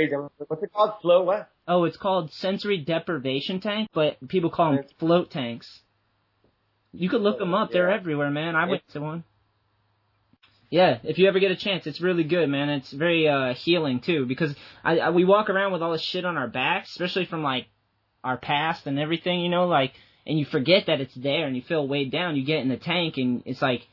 What's 0.47 0.63
it 0.63 0.71
called? 0.71 1.01
Flow 1.01 1.23
what? 1.23 1.49
Oh, 1.67 1.83
it's 1.83 1.97
called 1.97 2.31
sensory 2.31 2.77
deprivation 2.77 3.59
tank, 3.59 3.89
but 3.93 4.25
people 4.29 4.49
call 4.49 4.71
them 4.71 4.85
float 4.99 5.31
tanks. 5.31 5.81
You 6.93 7.09
could 7.09 7.21
look 7.21 7.35
oh, 7.35 7.39
them 7.39 7.53
up; 7.53 7.71
they're 7.71 7.91
everywhere, 7.91 8.31
man. 8.31 8.55
I 8.55 8.69
went 8.69 8.87
to 8.93 9.01
one. 9.01 9.23
Yeah, 10.69 10.97
if 11.03 11.17
you 11.17 11.27
ever 11.27 11.39
get 11.39 11.51
a 11.51 11.55
chance, 11.55 11.87
it's 11.87 12.01
really 12.01 12.23
good, 12.23 12.49
man. 12.49 12.69
It's 12.69 12.91
very 12.91 13.27
uh 13.27 13.53
healing 13.53 14.01
too 14.01 14.25
because 14.25 14.53
I, 14.83 14.99
I 14.99 15.09
we 15.11 15.23
walk 15.23 15.49
around 15.49 15.71
with 15.71 15.81
all 15.81 15.93
this 15.93 16.01
shit 16.01 16.25
on 16.25 16.37
our 16.37 16.47
backs, 16.47 16.89
especially 16.89 17.25
from 17.25 17.41
like 17.41 17.67
our 18.23 18.37
past 18.37 18.87
and 18.87 18.99
everything, 18.99 19.39
you 19.39 19.49
know, 19.49 19.67
like, 19.67 19.93
and 20.25 20.37
you 20.37 20.43
forget 20.45 20.87
that 20.87 20.99
it's 20.99 21.15
there 21.15 21.47
and 21.47 21.55
you 21.55 21.61
feel 21.61 21.87
weighed 21.87 22.11
down. 22.11 22.35
You 22.35 22.43
get 22.43 22.59
in 22.59 22.67
the 22.67 22.77
tank 22.77 23.17
and 23.17 23.43
it's 23.45 23.61
like 23.61 23.87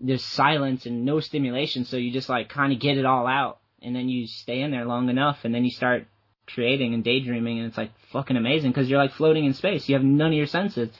there's 0.00 0.24
silence 0.24 0.86
and 0.86 1.04
no 1.04 1.20
stimulation, 1.20 1.84
so 1.84 1.96
you 1.96 2.12
just 2.12 2.28
like 2.28 2.48
kind 2.48 2.72
of 2.72 2.78
get 2.78 2.98
it 2.98 3.06
all 3.06 3.26
out, 3.26 3.58
and 3.82 3.94
then 3.96 4.08
you 4.08 4.26
stay 4.26 4.60
in 4.60 4.70
there 4.70 4.84
long 4.84 5.08
enough, 5.08 5.38
and 5.44 5.54
then 5.54 5.64
you 5.64 5.70
start 5.70 6.06
creating 6.46 6.94
and 6.94 7.02
daydreaming, 7.02 7.58
and 7.58 7.68
it's 7.68 7.76
like 7.76 7.90
fucking 8.12 8.36
amazing 8.36 8.70
because 8.70 8.88
you're 8.88 8.98
like 8.98 9.12
floating 9.12 9.44
in 9.46 9.54
space. 9.54 9.88
You 9.88 9.94
have 9.94 10.04
none 10.04 10.28
of 10.28 10.34
your 10.34 10.46
senses. 10.46 10.90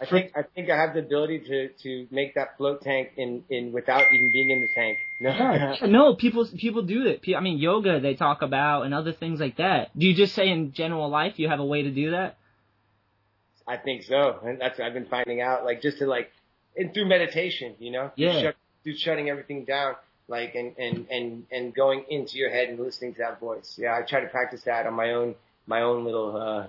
I 0.00 0.06
think 0.06 0.32
I 0.34 0.42
think 0.42 0.70
I 0.70 0.76
have 0.76 0.94
the 0.94 1.00
ability 1.00 1.40
to 1.40 1.68
to 1.82 2.06
make 2.10 2.34
that 2.34 2.56
float 2.56 2.82
tank 2.82 3.10
in 3.16 3.44
in 3.48 3.72
without 3.72 4.12
even 4.12 4.30
being 4.32 4.50
in 4.50 4.60
the 4.60 4.68
tank. 4.74 4.98
No, 5.20 5.76
no, 5.86 6.14
people 6.14 6.46
people 6.56 6.82
do 6.82 7.06
it. 7.06 7.22
I 7.36 7.40
mean, 7.40 7.58
yoga 7.58 8.00
they 8.00 8.14
talk 8.14 8.42
about 8.42 8.82
and 8.82 8.94
other 8.94 9.12
things 9.12 9.40
like 9.40 9.56
that. 9.58 9.96
Do 9.98 10.06
you 10.06 10.14
just 10.14 10.34
say 10.34 10.48
in 10.48 10.72
general 10.72 11.08
life 11.08 11.38
you 11.38 11.48
have 11.48 11.60
a 11.60 11.64
way 11.64 11.82
to 11.82 11.90
do 11.90 12.10
that? 12.12 12.36
I 13.66 13.76
think 13.78 14.02
so, 14.02 14.40
and 14.44 14.60
that's 14.60 14.78
what 14.78 14.86
I've 14.86 14.94
been 14.94 15.06
finding 15.06 15.40
out. 15.40 15.64
Like 15.64 15.80
just 15.80 15.98
to 15.98 16.06
like, 16.06 16.30
and 16.76 16.92
through 16.92 17.06
meditation, 17.08 17.74
you 17.78 17.92
know, 17.92 18.10
Yeah. 18.16 18.40
shut, 18.42 18.56
through 18.82 18.96
shutting 18.96 19.30
everything 19.30 19.64
down, 19.64 19.94
like 20.28 20.54
and 20.54 20.76
and 20.76 21.06
and 21.10 21.46
and 21.50 21.74
going 21.74 22.04
into 22.10 22.36
your 22.36 22.50
head 22.50 22.68
and 22.68 22.78
listening 22.78 23.14
to 23.14 23.18
that 23.20 23.40
voice. 23.40 23.78
Yeah, 23.78 23.96
I 23.96 24.02
try 24.02 24.20
to 24.20 24.28
practice 24.28 24.62
that 24.64 24.86
on 24.86 24.94
my 24.94 25.12
own 25.12 25.34
my 25.66 25.80
own 25.80 26.04
little 26.04 26.36
uh 26.36 26.66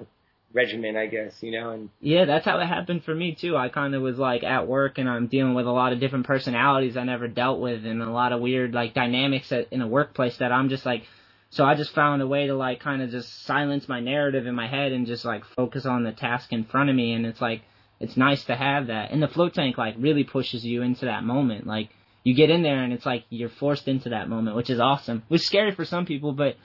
regimen, 0.56 0.96
I 0.96 1.06
guess, 1.08 1.44
you 1.44 1.52
know, 1.52 1.72
and 1.72 1.90
Yeah, 2.00 2.26
that's 2.26 2.46
how 2.46 2.58
it 2.60 2.66
happened 2.66 3.04
for 3.04 3.14
me 3.14 3.36
too. 3.36 3.58
I 3.58 3.70
kind 3.70 3.94
of 3.94 4.02
was 4.02 4.18
like 4.18 4.44
at 4.44 4.68
work 4.68 4.98
and 4.98 5.10
I'm 5.10 5.28
dealing 5.28 5.54
with 5.54 5.68
a 5.68 5.72
lot 5.72 5.94
of 5.94 6.00
different 6.00 6.26
personalities 6.26 6.98
I 6.98 7.04
never 7.04 7.28
dealt 7.28 7.60
with 7.60 7.86
and 7.86 8.02
a 8.02 8.10
lot 8.10 8.32
of 8.32 8.42
weird 8.42 8.74
like 8.74 8.94
dynamics 8.94 9.52
in 9.52 9.82
a 9.82 9.88
workplace 9.88 10.38
that 10.38 10.52
I'm 10.54 10.70
just 10.70 10.86
like, 10.86 11.04
so 11.50 11.66
I 11.66 11.76
just 11.76 11.92
found 11.92 12.22
a 12.22 12.28
way 12.28 12.48
to 12.48 12.56
like 12.56 12.80
kind 12.80 13.02
of 13.02 13.12
just 13.12 13.44
silence 13.44 13.88
my 13.88 14.00
narrative 14.00 14.48
in 14.48 14.56
my 14.56 14.68
head 14.68 14.94
and 14.94 15.06
just 15.06 15.26
like 15.26 15.44
focus 15.46 15.86
on 15.86 16.04
the 16.04 16.14
task 16.14 16.52
in 16.54 16.64
front 16.64 16.90
of 16.90 16.96
me. 16.96 17.14
And 17.14 17.26
it's 17.26 17.42
like, 17.42 17.62
it's 18.00 18.18
nice 18.18 18.44
to 18.46 18.56
have 18.56 18.88
that. 18.88 19.12
And 19.12 19.22
the 19.22 19.28
float 19.28 19.54
tank 19.54 19.78
like 19.78 19.96
really 20.00 20.24
pushes 20.24 20.66
you 20.66 20.82
into 20.82 21.06
that 21.06 21.24
moment. 21.24 21.68
Like 21.68 21.90
you 22.24 22.34
get 22.34 22.50
in 22.50 22.64
there 22.64 22.82
and 22.82 22.94
it's 22.94 23.06
like 23.06 23.26
you're 23.30 23.50
forced 23.50 23.88
into 23.88 24.10
that 24.10 24.30
moment, 24.30 24.56
which 24.56 24.70
is 24.70 24.80
awesome. 24.80 25.18
It 25.18 25.34
was 25.34 25.46
scary 25.46 25.72
for 25.72 25.86
some 25.86 26.06
people, 26.06 26.32
but 26.32 26.56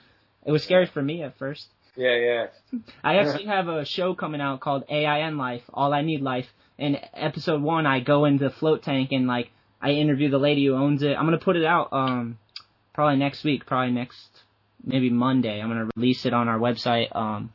it 0.45 0.51
was 0.51 0.63
scary 0.63 0.87
for 0.87 1.01
me 1.01 1.23
at 1.23 1.37
first. 1.37 1.67
Yeah, 2.01 2.15
yeah. 2.15 2.79
I 3.03 3.17
actually 3.17 3.45
have 3.45 3.67
a 3.67 3.85
show 3.85 4.15
coming 4.15 4.41
out 4.41 4.59
called 4.59 4.83
AIN 4.89 5.37
Life, 5.37 5.63
All 5.73 5.93
I 5.93 6.01
Need 6.01 6.21
Life. 6.21 6.47
In 6.77 6.97
episode 7.13 7.61
one, 7.61 7.85
I 7.85 7.99
go 7.99 8.25
into 8.25 8.45
the 8.45 8.49
float 8.49 8.81
tank 8.83 9.11
and 9.11 9.27
like 9.27 9.51
I 9.79 9.91
interview 9.91 10.29
the 10.29 10.39
lady 10.39 10.65
who 10.65 10.73
owns 10.73 11.03
it. 11.03 11.15
I'm 11.15 11.25
gonna 11.25 11.37
put 11.37 11.55
it 11.55 11.65
out 11.65 11.89
um 11.91 12.39
probably 12.93 13.17
next 13.17 13.43
week, 13.43 13.65
probably 13.65 13.93
next 13.93 14.27
maybe 14.83 15.09
Monday. 15.09 15.61
I'm 15.61 15.69
gonna 15.69 15.89
release 15.95 16.25
it 16.25 16.33
on 16.33 16.47
our 16.47 16.57
website. 16.57 17.15
Um 17.15 17.53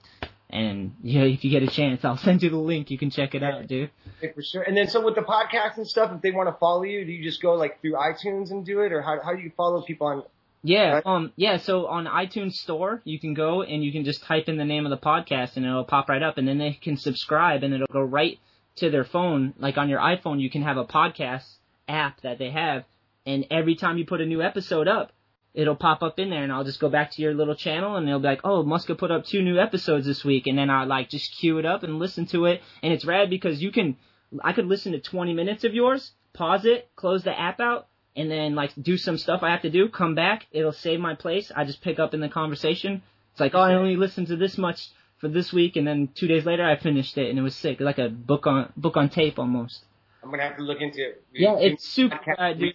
and 0.49 0.95
yeah, 1.03 1.23
if 1.23 1.45
you 1.45 1.51
get 1.51 1.65
a 1.65 1.67
chance, 1.67 2.05
I'll 2.05 2.17
send 2.29 2.43
you 2.43 2.51
the 2.51 2.57
link. 2.57 2.91
You 2.91 2.99
can 2.99 3.11
check 3.11 3.35
it 3.35 3.43
out, 3.43 3.67
dude. 3.67 3.91
For 4.35 4.43
sure. 4.43 4.63
And 4.63 4.77
then 4.77 4.89
so 4.89 5.05
with 5.05 5.17
the 5.17 5.23
podcast 5.23 5.77
and 5.77 5.87
stuff, 5.87 6.13
if 6.15 6.23
they 6.23 6.31
want 6.31 6.49
to 6.49 6.57
follow 6.59 6.85
you, 6.85 7.05
do 7.05 7.11
you 7.11 7.25
just 7.25 7.43
go 7.43 7.55
like 7.55 7.81
through 7.81 7.95
iTunes 7.95 8.51
and 8.51 8.65
do 8.65 8.81
it, 8.81 8.93
or 8.93 9.03
how 9.03 9.19
how 9.25 9.35
do 9.35 9.43
you 9.43 9.51
follow 9.57 9.83
people 9.83 10.07
on? 10.07 10.23
Yeah, 10.67 10.95
Right. 10.95 11.07
um, 11.07 11.33
yeah. 11.37 11.59
So 11.59 11.87
on 11.87 12.07
iTunes 12.07 12.55
Store, 12.55 13.01
you 13.05 13.21
can 13.21 13.35
go 13.35 13.63
and 13.63 13.85
you 13.85 13.93
can 13.93 14.05
just 14.05 14.25
type 14.25 14.49
in 14.49 14.57
the 14.57 14.65
name 14.65 14.85
of 14.85 14.91
the 14.91 14.97
podcast, 14.99 15.57
and 15.57 15.65
it'll 15.65 15.85
pop 15.85 16.09
right 16.09 16.23
up, 16.23 16.39
and 16.39 16.49
then 16.49 16.59
they 16.59 16.73
can 16.73 16.97
subscribe, 16.97 17.63
and 17.63 17.73
it'll 17.73 17.87
go 17.93 18.01
right 18.03 18.39
to 18.77 18.91
their 18.91 19.05
phone. 19.05 19.55
Like 19.59 19.79
on 19.79 19.89
your 19.89 20.01
iPhone, 20.01 20.41
you 20.41 20.51
can 20.51 20.63
have 20.63 20.77
a 20.77 20.85
podcast 20.85 21.45
app 21.89 22.21
that 22.23 22.39
they 22.39 22.51
have, 22.51 22.85
and 23.25 23.47
every 23.51 23.77
time 23.77 23.97
you 23.97 24.05
put 24.05 24.21
a 24.21 24.27
new 24.27 24.43
episode 24.43 24.89
up, 24.89 25.13
it'll 25.55 25.77
pop 25.77 26.03
up 26.03 26.19
in 26.19 26.31
there, 26.31 26.43
and 26.43 26.53
I'll 26.53 26.65
just 26.65 26.81
go 26.81 26.89
back 26.89 27.13
to 27.13 27.23
your 27.23 27.33
little 27.35 27.55
channel, 27.55 27.95
and 27.95 28.07
they'll 28.09 28.19
be 28.19 28.27
like, 28.27 28.41
"Oh, 28.43 28.65
Muska 28.65 28.99
put 28.99 29.13
up 29.13 29.25
two 29.25 29.43
new 29.43 29.61
episodes 29.61 30.05
this 30.05 30.25
week," 30.25 30.49
and 30.49 30.59
then 30.59 30.69
I 30.69 30.83
like 30.85 31.11
just 31.11 31.33
queue 31.39 31.59
it 31.59 31.65
up 31.65 31.85
and 31.85 32.01
listen 32.01 32.27
to 32.27 32.47
it, 32.47 32.61
and 32.83 32.93
it's 32.93 33.05
rad 33.05 33.31
because 33.31 33.63
you 33.63 33.71
can, 33.71 33.97
I 34.43 34.53
could 34.53 34.67
listen 34.67 34.91
to 34.93 35.01
20 35.01 35.33
minutes 35.33 35.63
of 35.63 35.75
yours, 35.75 36.11
pause 36.33 36.65
it, 36.65 36.91
close 36.97 37.23
the 37.23 37.39
app 37.39 37.61
out, 37.61 37.87
and 38.17 38.31
then 38.31 38.55
like 38.55 38.73
do 38.81 38.97
some 38.97 39.19
stuff 39.19 39.43
I 39.43 39.51
have 39.51 39.63
to 39.63 39.71
do, 39.71 39.89
come 39.89 40.15
back, 40.15 40.47
it'll 40.51 40.73
save 40.73 41.01
my 41.01 41.15
place. 41.15 41.53
I 41.55 41.65
just 41.65 41.83
pick 41.83 41.99
up 41.99 42.15
in 42.15 42.21
the 42.21 42.29
conversation. 42.29 43.03
It's 43.33 43.41
like, 43.41 43.55
oh, 43.55 43.61
I 43.61 43.75
only 43.75 43.97
listened 43.97 44.29
to 44.29 44.37
this 44.37 44.57
much 44.57 44.89
for 45.19 45.29
this 45.29 45.53
week, 45.53 45.77
and 45.77 45.87
then 45.87 46.09
two 46.15 46.27
days 46.27 46.45
later 46.45 46.65
I 46.65 46.77
finished 46.77 47.17
it, 47.19 47.31
and 47.31 47.39
it 47.39 47.43
was 47.43 47.55
sick, 47.55 47.81
like 47.81 47.99
a 47.99 48.09
book 48.09 48.47
on 48.47 48.73
book 48.77 48.97
on 48.97 49.09
tape 49.09 49.39
almost. 49.39 49.85
I'm 50.23 50.31
gonna 50.31 50.43
have 50.43 50.57
to 50.57 50.63
look 50.63 50.81
into 50.81 51.01
it. 51.01 51.25
Yeah, 51.33 51.57
it's 51.59 51.87
super 51.87 52.17
Podcast 52.17 52.39
rad, 52.39 52.59
dude. 52.59 52.75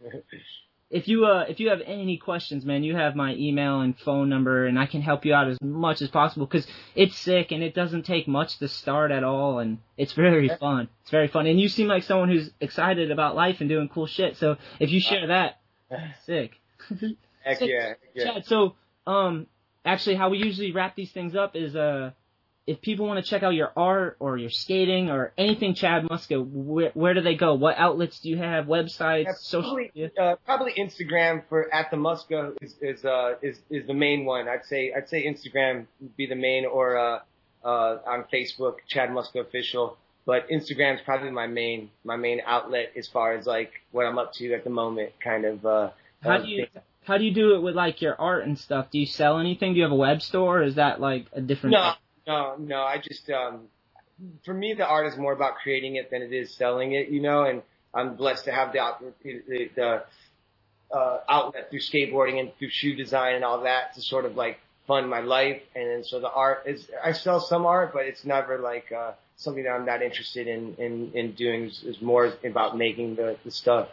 If 0.90 1.06
you 1.06 1.26
uh 1.26 1.44
if 1.48 1.60
you 1.60 1.68
have 1.68 1.80
any 1.84 2.16
questions, 2.16 2.64
man, 2.64 2.82
you 2.82 2.96
have 2.96 3.14
my 3.14 3.34
email 3.34 3.80
and 3.80 3.98
phone 3.98 4.30
number, 4.30 4.66
and 4.66 4.78
I 4.78 4.86
can 4.86 5.02
help 5.02 5.26
you 5.26 5.34
out 5.34 5.48
as 5.48 5.58
much 5.60 6.00
as 6.00 6.08
possible 6.08 6.46
because 6.46 6.66
it's 6.94 7.16
sick 7.18 7.52
and 7.52 7.62
it 7.62 7.74
doesn't 7.74 8.04
take 8.06 8.26
much 8.26 8.58
to 8.58 8.68
start 8.68 9.10
at 9.10 9.22
all, 9.22 9.58
and 9.58 9.78
it's 9.98 10.14
very 10.14 10.48
fun. 10.48 10.88
It's 11.02 11.10
very 11.10 11.28
fun, 11.28 11.46
and 11.46 11.60
you 11.60 11.68
seem 11.68 11.88
like 11.88 12.04
someone 12.04 12.30
who's 12.30 12.50
excited 12.60 13.10
about 13.10 13.36
life 13.36 13.60
and 13.60 13.68
doing 13.68 13.88
cool 13.88 14.06
shit. 14.06 14.38
So 14.38 14.56
if 14.80 14.90
you 14.90 15.00
share 15.00 15.26
that, 15.26 15.60
sick. 16.24 16.52
Heck 17.44 17.60
yeah, 17.60 17.88
heck 17.88 17.98
yeah. 18.14 18.24
Chad, 18.24 18.46
so 18.46 18.74
um, 19.06 19.46
actually, 19.84 20.16
how 20.16 20.30
we 20.30 20.38
usually 20.38 20.72
wrap 20.72 20.96
these 20.96 21.12
things 21.12 21.36
up 21.36 21.54
is 21.54 21.76
uh, 21.76 22.12
if 22.68 22.82
people 22.82 23.06
want 23.06 23.24
to 23.24 23.28
check 23.28 23.42
out 23.42 23.54
your 23.54 23.72
art 23.74 24.18
or 24.20 24.36
your 24.36 24.50
skating 24.50 25.08
or 25.10 25.32
anything, 25.38 25.74
Chad 25.74 26.04
Muska, 26.04 26.46
where 26.46 26.90
where 26.92 27.14
do 27.14 27.22
they 27.22 27.34
go? 27.34 27.54
What 27.54 27.78
outlets 27.78 28.20
do 28.20 28.28
you 28.28 28.36
have? 28.36 28.66
Websites, 28.66 29.24
Yeah, 29.24 29.32
social 29.40 29.70
probably, 29.70 30.10
uh, 30.20 30.36
probably 30.44 30.72
Instagram 30.78 31.44
for 31.48 31.72
at 31.74 31.90
the 31.90 31.96
Muska 31.96 32.54
is 32.60 32.74
is 32.82 33.04
uh 33.06 33.36
is 33.40 33.58
is 33.70 33.86
the 33.86 33.94
main 33.94 34.26
one. 34.26 34.48
I'd 34.48 34.66
say 34.66 34.92
I'd 34.94 35.08
say 35.08 35.26
Instagram 35.26 35.86
would 36.00 36.14
be 36.18 36.26
the 36.26 36.34
main 36.34 36.66
or 36.66 36.98
uh 36.98 37.20
uh 37.64 37.98
on 38.06 38.24
Facebook 38.32 38.74
Chad 38.86 39.08
Muska 39.08 39.40
official. 39.40 39.96
But 40.26 40.50
Instagram's 40.50 41.00
probably 41.06 41.30
my 41.30 41.46
main 41.46 41.90
my 42.04 42.16
main 42.16 42.42
outlet 42.46 42.92
as 42.98 43.08
far 43.08 43.32
as 43.32 43.46
like 43.46 43.70
what 43.92 44.04
I'm 44.04 44.18
up 44.18 44.34
to 44.34 44.52
at 44.52 44.64
the 44.64 44.70
moment. 44.70 45.12
Kind 45.24 45.46
of 45.46 45.64
uh. 45.64 45.90
How 46.20 46.36
do 46.36 46.48
you 46.48 46.66
thing. 46.66 46.82
how 47.04 47.16
do 47.16 47.24
you 47.24 47.32
do 47.32 47.54
it 47.54 47.62
with 47.62 47.74
like 47.74 48.02
your 48.02 48.20
art 48.20 48.44
and 48.44 48.58
stuff? 48.58 48.90
Do 48.90 48.98
you 48.98 49.06
sell 49.06 49.38
anything? 49.38 49.72
Do 49.72 49.78
you 49.78 49.84
have 49.84 49.92
a 49.92 49.96
web 49.96 50.20
store? 50.20 50.58
Or 50.58 50.62
is 50.64 50.74
that 50.74 51.00
like 51.00 51.26
a 51.32 51.40
different? 51.40 51.72
No, 51.72 51.92
no, 52.28 52.56
no. 52.58 52.82
I 52.82 52.98
just 52.98 53.28
um, 53.30 53.62
for 54.44 54.52
me, 54.54 54.74
the 54.74 54.86
art 54.86 55.10
is 55.12 55.18
more 55.18 55.32
about 55.32 55.54
creating 55.62 55.96
it 55.96 56.10
than 56.10 56.22
it 56.22 56.32
is 56.32 56.54
selling 56.54 56.92
it. 56.92 57.08
You 57.08 57.20
know, 57.22 57.44
and 57.44 57.62
I'm 57.94 58.16
blessed 58.16 58.44
to 58.44 58.52
have 58.52 58.72
the 58.72 59.12
the, 59.24 59.70
the 59.74 60.02
uh, 60.94 61.20
outlet 61.28 61.70
through 61.70 61.80
skateboarding 61.80 62.38
and 62.38 62.50
through 62.58 62.68
shoe 62.70 62.94
design 62.94 63.34
and 63.34 63.44
all 63.44 63.62
that 63.62 63.94
to 63.94 64.02
sort 64.02 64.26
of 64.26 64.36
like 64.36 64.58
fund 64.86 65.08
my 65.08 65.20
life. 65.20 65.62
And 65.74 65.90
then 65.90 66.04
so 66.04 66.20
the 66.20 66.30
art 66.30 66.64
is 66.66 66.88
I 67.02 67.12
sell 67.12 67.40
some 67.40 67.64
art, 67.66 67.92
but 67.94 68.04
it's 68.04 68.24
never 68.26 68.58
like 68.58 68.92
uh, 68.92 69.12
something 69.36 69.64
that 69.64 69.70
I'm 69.70 69.86
that 69.86 70.02
interested 70.02 70.46
in 70.48 70.74
in 70.74 71.12
in 71.14 71.32
doing. 71.32 71.64
Is, 71.64 71.82
is 71.82 72.02
more 72.02 72.32
about 72.44 72.76
making 72.76 73.16
the 73.16 73.38
the 73.44 73.50
stuff. 73.50 73.88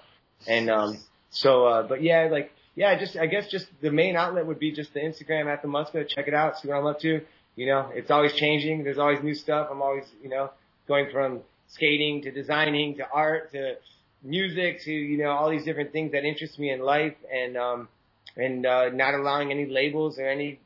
And 0.47 0.69
um, 0.69 0.99
so, 1.29 1.65
uh, 1.65 1.83
but 1.83 2.03
yeah, 2.03 2.27
like 2.29 2.51
yeah, 2.75 2.99
just 2.99 3.15
I 3.15 3.27
guess 3.27 3.47
just 3.47 3.67
the 3.81 3.91
main 3.91 4.17
outlet 4.17 4.45
would 4.45 4.59
be 4.59 4.73
just 4.73 4.93
the 4.93 4.99
Instagram 4.99 5.51
at 5.51 5.61
the 5.61 5.69
Muska. 5.69 6.07
Check 6.07 6.27
it 6.27 6.33
out, 6.33 6.59
see 6.59 6.67
what 6.67 6.77
I'm 6.77 6.85
up 6.87 6.99
to. 6.99 7.21
You 7.55 7.67
know, 7.67 7.89
it's 7.93 8.11
always 8.11 8.33
changing. 8.33 8.83
There's 8.83 8.97
always 8.97 9.21
new 9.23 9.33
stuff. 9.33 9.69
I'm 9.71 9.81
always, 9.81 10.05
you 10.21 10.29
know, 10.29 10.51
going 10.87 11.09
from 11.11 11.39
skating 11.67 12.21
to 12.23 12.31
designing 12.31 12.95
to 12.97 13.07
art 13.11 13.51
to 13.53 13.75
music 14.23 14.81
to, 14.81 14.91
you 14.91 15.17
know, 15.17 15.29
all 15.31 15.49
these 15.49 15.63
different 15.63 15.91
things 15.91 16.11
that 16.11 16.23
interest 16.25 16.59
me 16.59 16.71
in 16.71 16.79
life 16.81 17.15
and, 17.31 17.57
um, 17.57 17.87
and, 18.35 18.65
uh, 18.65 18.89
not 18.89 19.13
allowing 19.13 19.51
any 19.51 19.65
labels 19.67 20.17
or 20.19 20.27
any, 20.27 20.59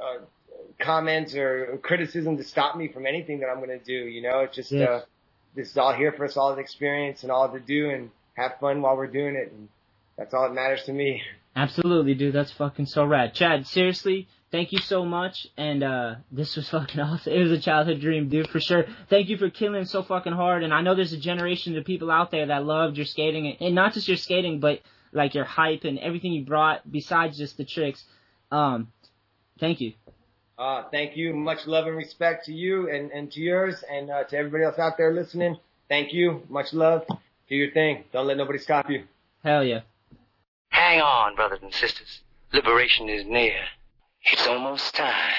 uh, 0.00 0.18
comments 0.78 1.34
or 1.34 1.78
criticism 1.82 2.36
to 2.36 2.44
stop 2.44 2.76
me 2.76 2.88
from 2.88 3.06
anything 3.06 3.40
that 3.40 3.46
I'm 3.46 3.58
going 3.64 3.78
to 3.78 3.84
do. 3.84 3.92
You 3.92 4.22
know, 4.22 4.40
it's 4.40 4.56
just, 4.56 4.72
Yes. 4.72 4.88
uh, 4.88 5.04
this 5.54 5.70
is 5.70 5.76
all 5.76 5.92
here 5.94 6.12
for 6.12 6.24
us 6.24 6.36
all 6.36 6.54
to 6.54 6.60
experience 6.60 7.22
and 7.22 7.32
all 7.32 7.50
to 7.50 7.60
do 7.60 7.90
and 7.90 8.10
have 8.34 8.52
fun 8.60 8.82
while 8.82 8.96
we're 8.96 9.06
doing 9.06 9.34
it. 9.36 9.52
And 9.52 9.68
that's 10.16 10.34
all 10.34 10.42
that 10.48 10.54
matters 10.54 10.84
to 10.84 10.92
me. 10.92 11.22
Absolutely, 11.56 12.14
dude. 12.14 12.34
That's 12.34 12.52
fucking 12.52 12.86
so 12.86 13.04
rad. 13.04 13.34
Chad, 13.34 13.66
seriously, 13.66 14.26
thank 14.52 14.70
you 14.70 14.78
so 14.78 15.04
much. 15.04 15.48
And 15.56 15.82
uh 15.82 16.14
this 16.30 16.54
was 16.56 16.68
fucking 16.76 17.00
awesome. 17.00 17.32
It 17.32 17.40
was 17.42 17.50
a 17.52 17.58
childhood 17.60 18.00
dream, 18.00 18.28
dude, 18.28 18.48
for 18.48 18.60
sure. 18.60 18.84
Thank 19.10 19.28
you 19.28 19.36
for 19.36 19.50
killing 19.50 19.84
so 19.86 20.02
fucking 20.04 20.32
hard. 20.34 20.62
And 20.62 20.72
I 20.72 20.82
know 20.82 20.94
there's 20.94 21.12
a 21.12 21.18
generation 21.18 21.76
of 21.76 21.84
people 21.84 22.10
out 22.10 22.30
there 22.30 22.46
that 22.46 22.64
loved 22.64 22.96
your 22.96 23.06
skating 23.06 23.46
and- 23.48 23.56
and 23.60 23.74
not 23.74 23.94
just 23.94 24.06
your 24.06 24.16
skating, 24.16 24.60
but 24.60 24.80
like 25.12 25.34
your 25.34 25.44
hype 25.44 25.84
and 25.84 25.98
everything 25.98 26.32
you 26.32 26.44
brought 26.44 26.90
besides 26.90 27.36
just 27.38 27.56
the 27.56 27.64
tricks. 27.64 28.04
Um 28.52 28.92
thank 29.58 29.80
you. 29.80 29.94
Uh, 30.58 30.84
thank 30.92 31.16
you. 31.16 31.34
Much 31.34 31.66
love 31.66 31.86
and 31.88 31.96
respect 31.96 32.44
to 32.44 32.52
you 32.52 32.88
and, 32.88 33.10
and 33.10 33.32
to 33.32 33.40
yours 33.40 33.82
and 33.90 34.10
uh, 34.10 34.22
to 34.24 34.36
everybody 34.36 34.62
else 34.62 34.78
out 34.78 34.96
there 34.96 35.12
listening. 35.12 35.56
Thank 35.88 36.12
you. 36.12 36.42
Much 36.48 36.72
love. 36.72 37.04
Do 37.48 37.56
your 37.56 37.72
thing. 37.72 38.04
Don't 38.12 38.26
let 38.28 38.36
nobody 38.36 38.58
stop 38.58 38.88
you. 38.88 39.04
Hell 39.42 39.64
yeah. 39.64 39.80
Hang 40.68 41.00
on, 41.00 41.34
brothers 41.34 41.58
and 41.62 41.72
sisters. 41.74 42.20
Liberation 42.52 43.08
is 43.08 43.24
near. 43.26 43.56
It's 44.24 44.46
almost 44.46 44.94
time. 44.94 45.32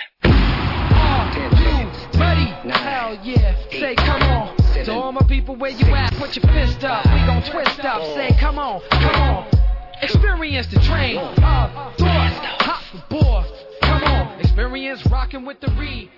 Ready? 2.20 2.46
Hell 2.70 3.18
yeah. 3.24 3.56
Say, 3.72 3.96
come 3.96 4.22
on. 4.24 4.58
To 4.84 4.92
all 4.92 5.12
my 5.14 5.26
people, 5.26 5.56
where 5.56 5.72
you 5.72 5.86
at? 5.96 6.14
Put 6.16 6.36
your 6.36 6.46
fist 6.52 6.84
up. 6.84 7.06
We 7.06 7.26
gon' 7.26 7.44
twist 7.44 7.80
up. 7.86 8.04
Say, 8.14 8.36
come 8.40 8.60
on, 8.60 8.82
come 8.92 9.16
on. 9.16 9.48
Experience 10.02 10.68
the 10.68 10.82
train. 10.82 11.18
Uh, 11.18 11.94
thought, 11.98 12.62
hop, 12.62 13.10
boy. 13.10 13.44
Come 13.84 14.04
on. 14.04 14.40
Experience 14.42 15.06
rocking 15.08 15.46
with 15.46 15.62
the 15.62 15.72
reed. 15.80 16.10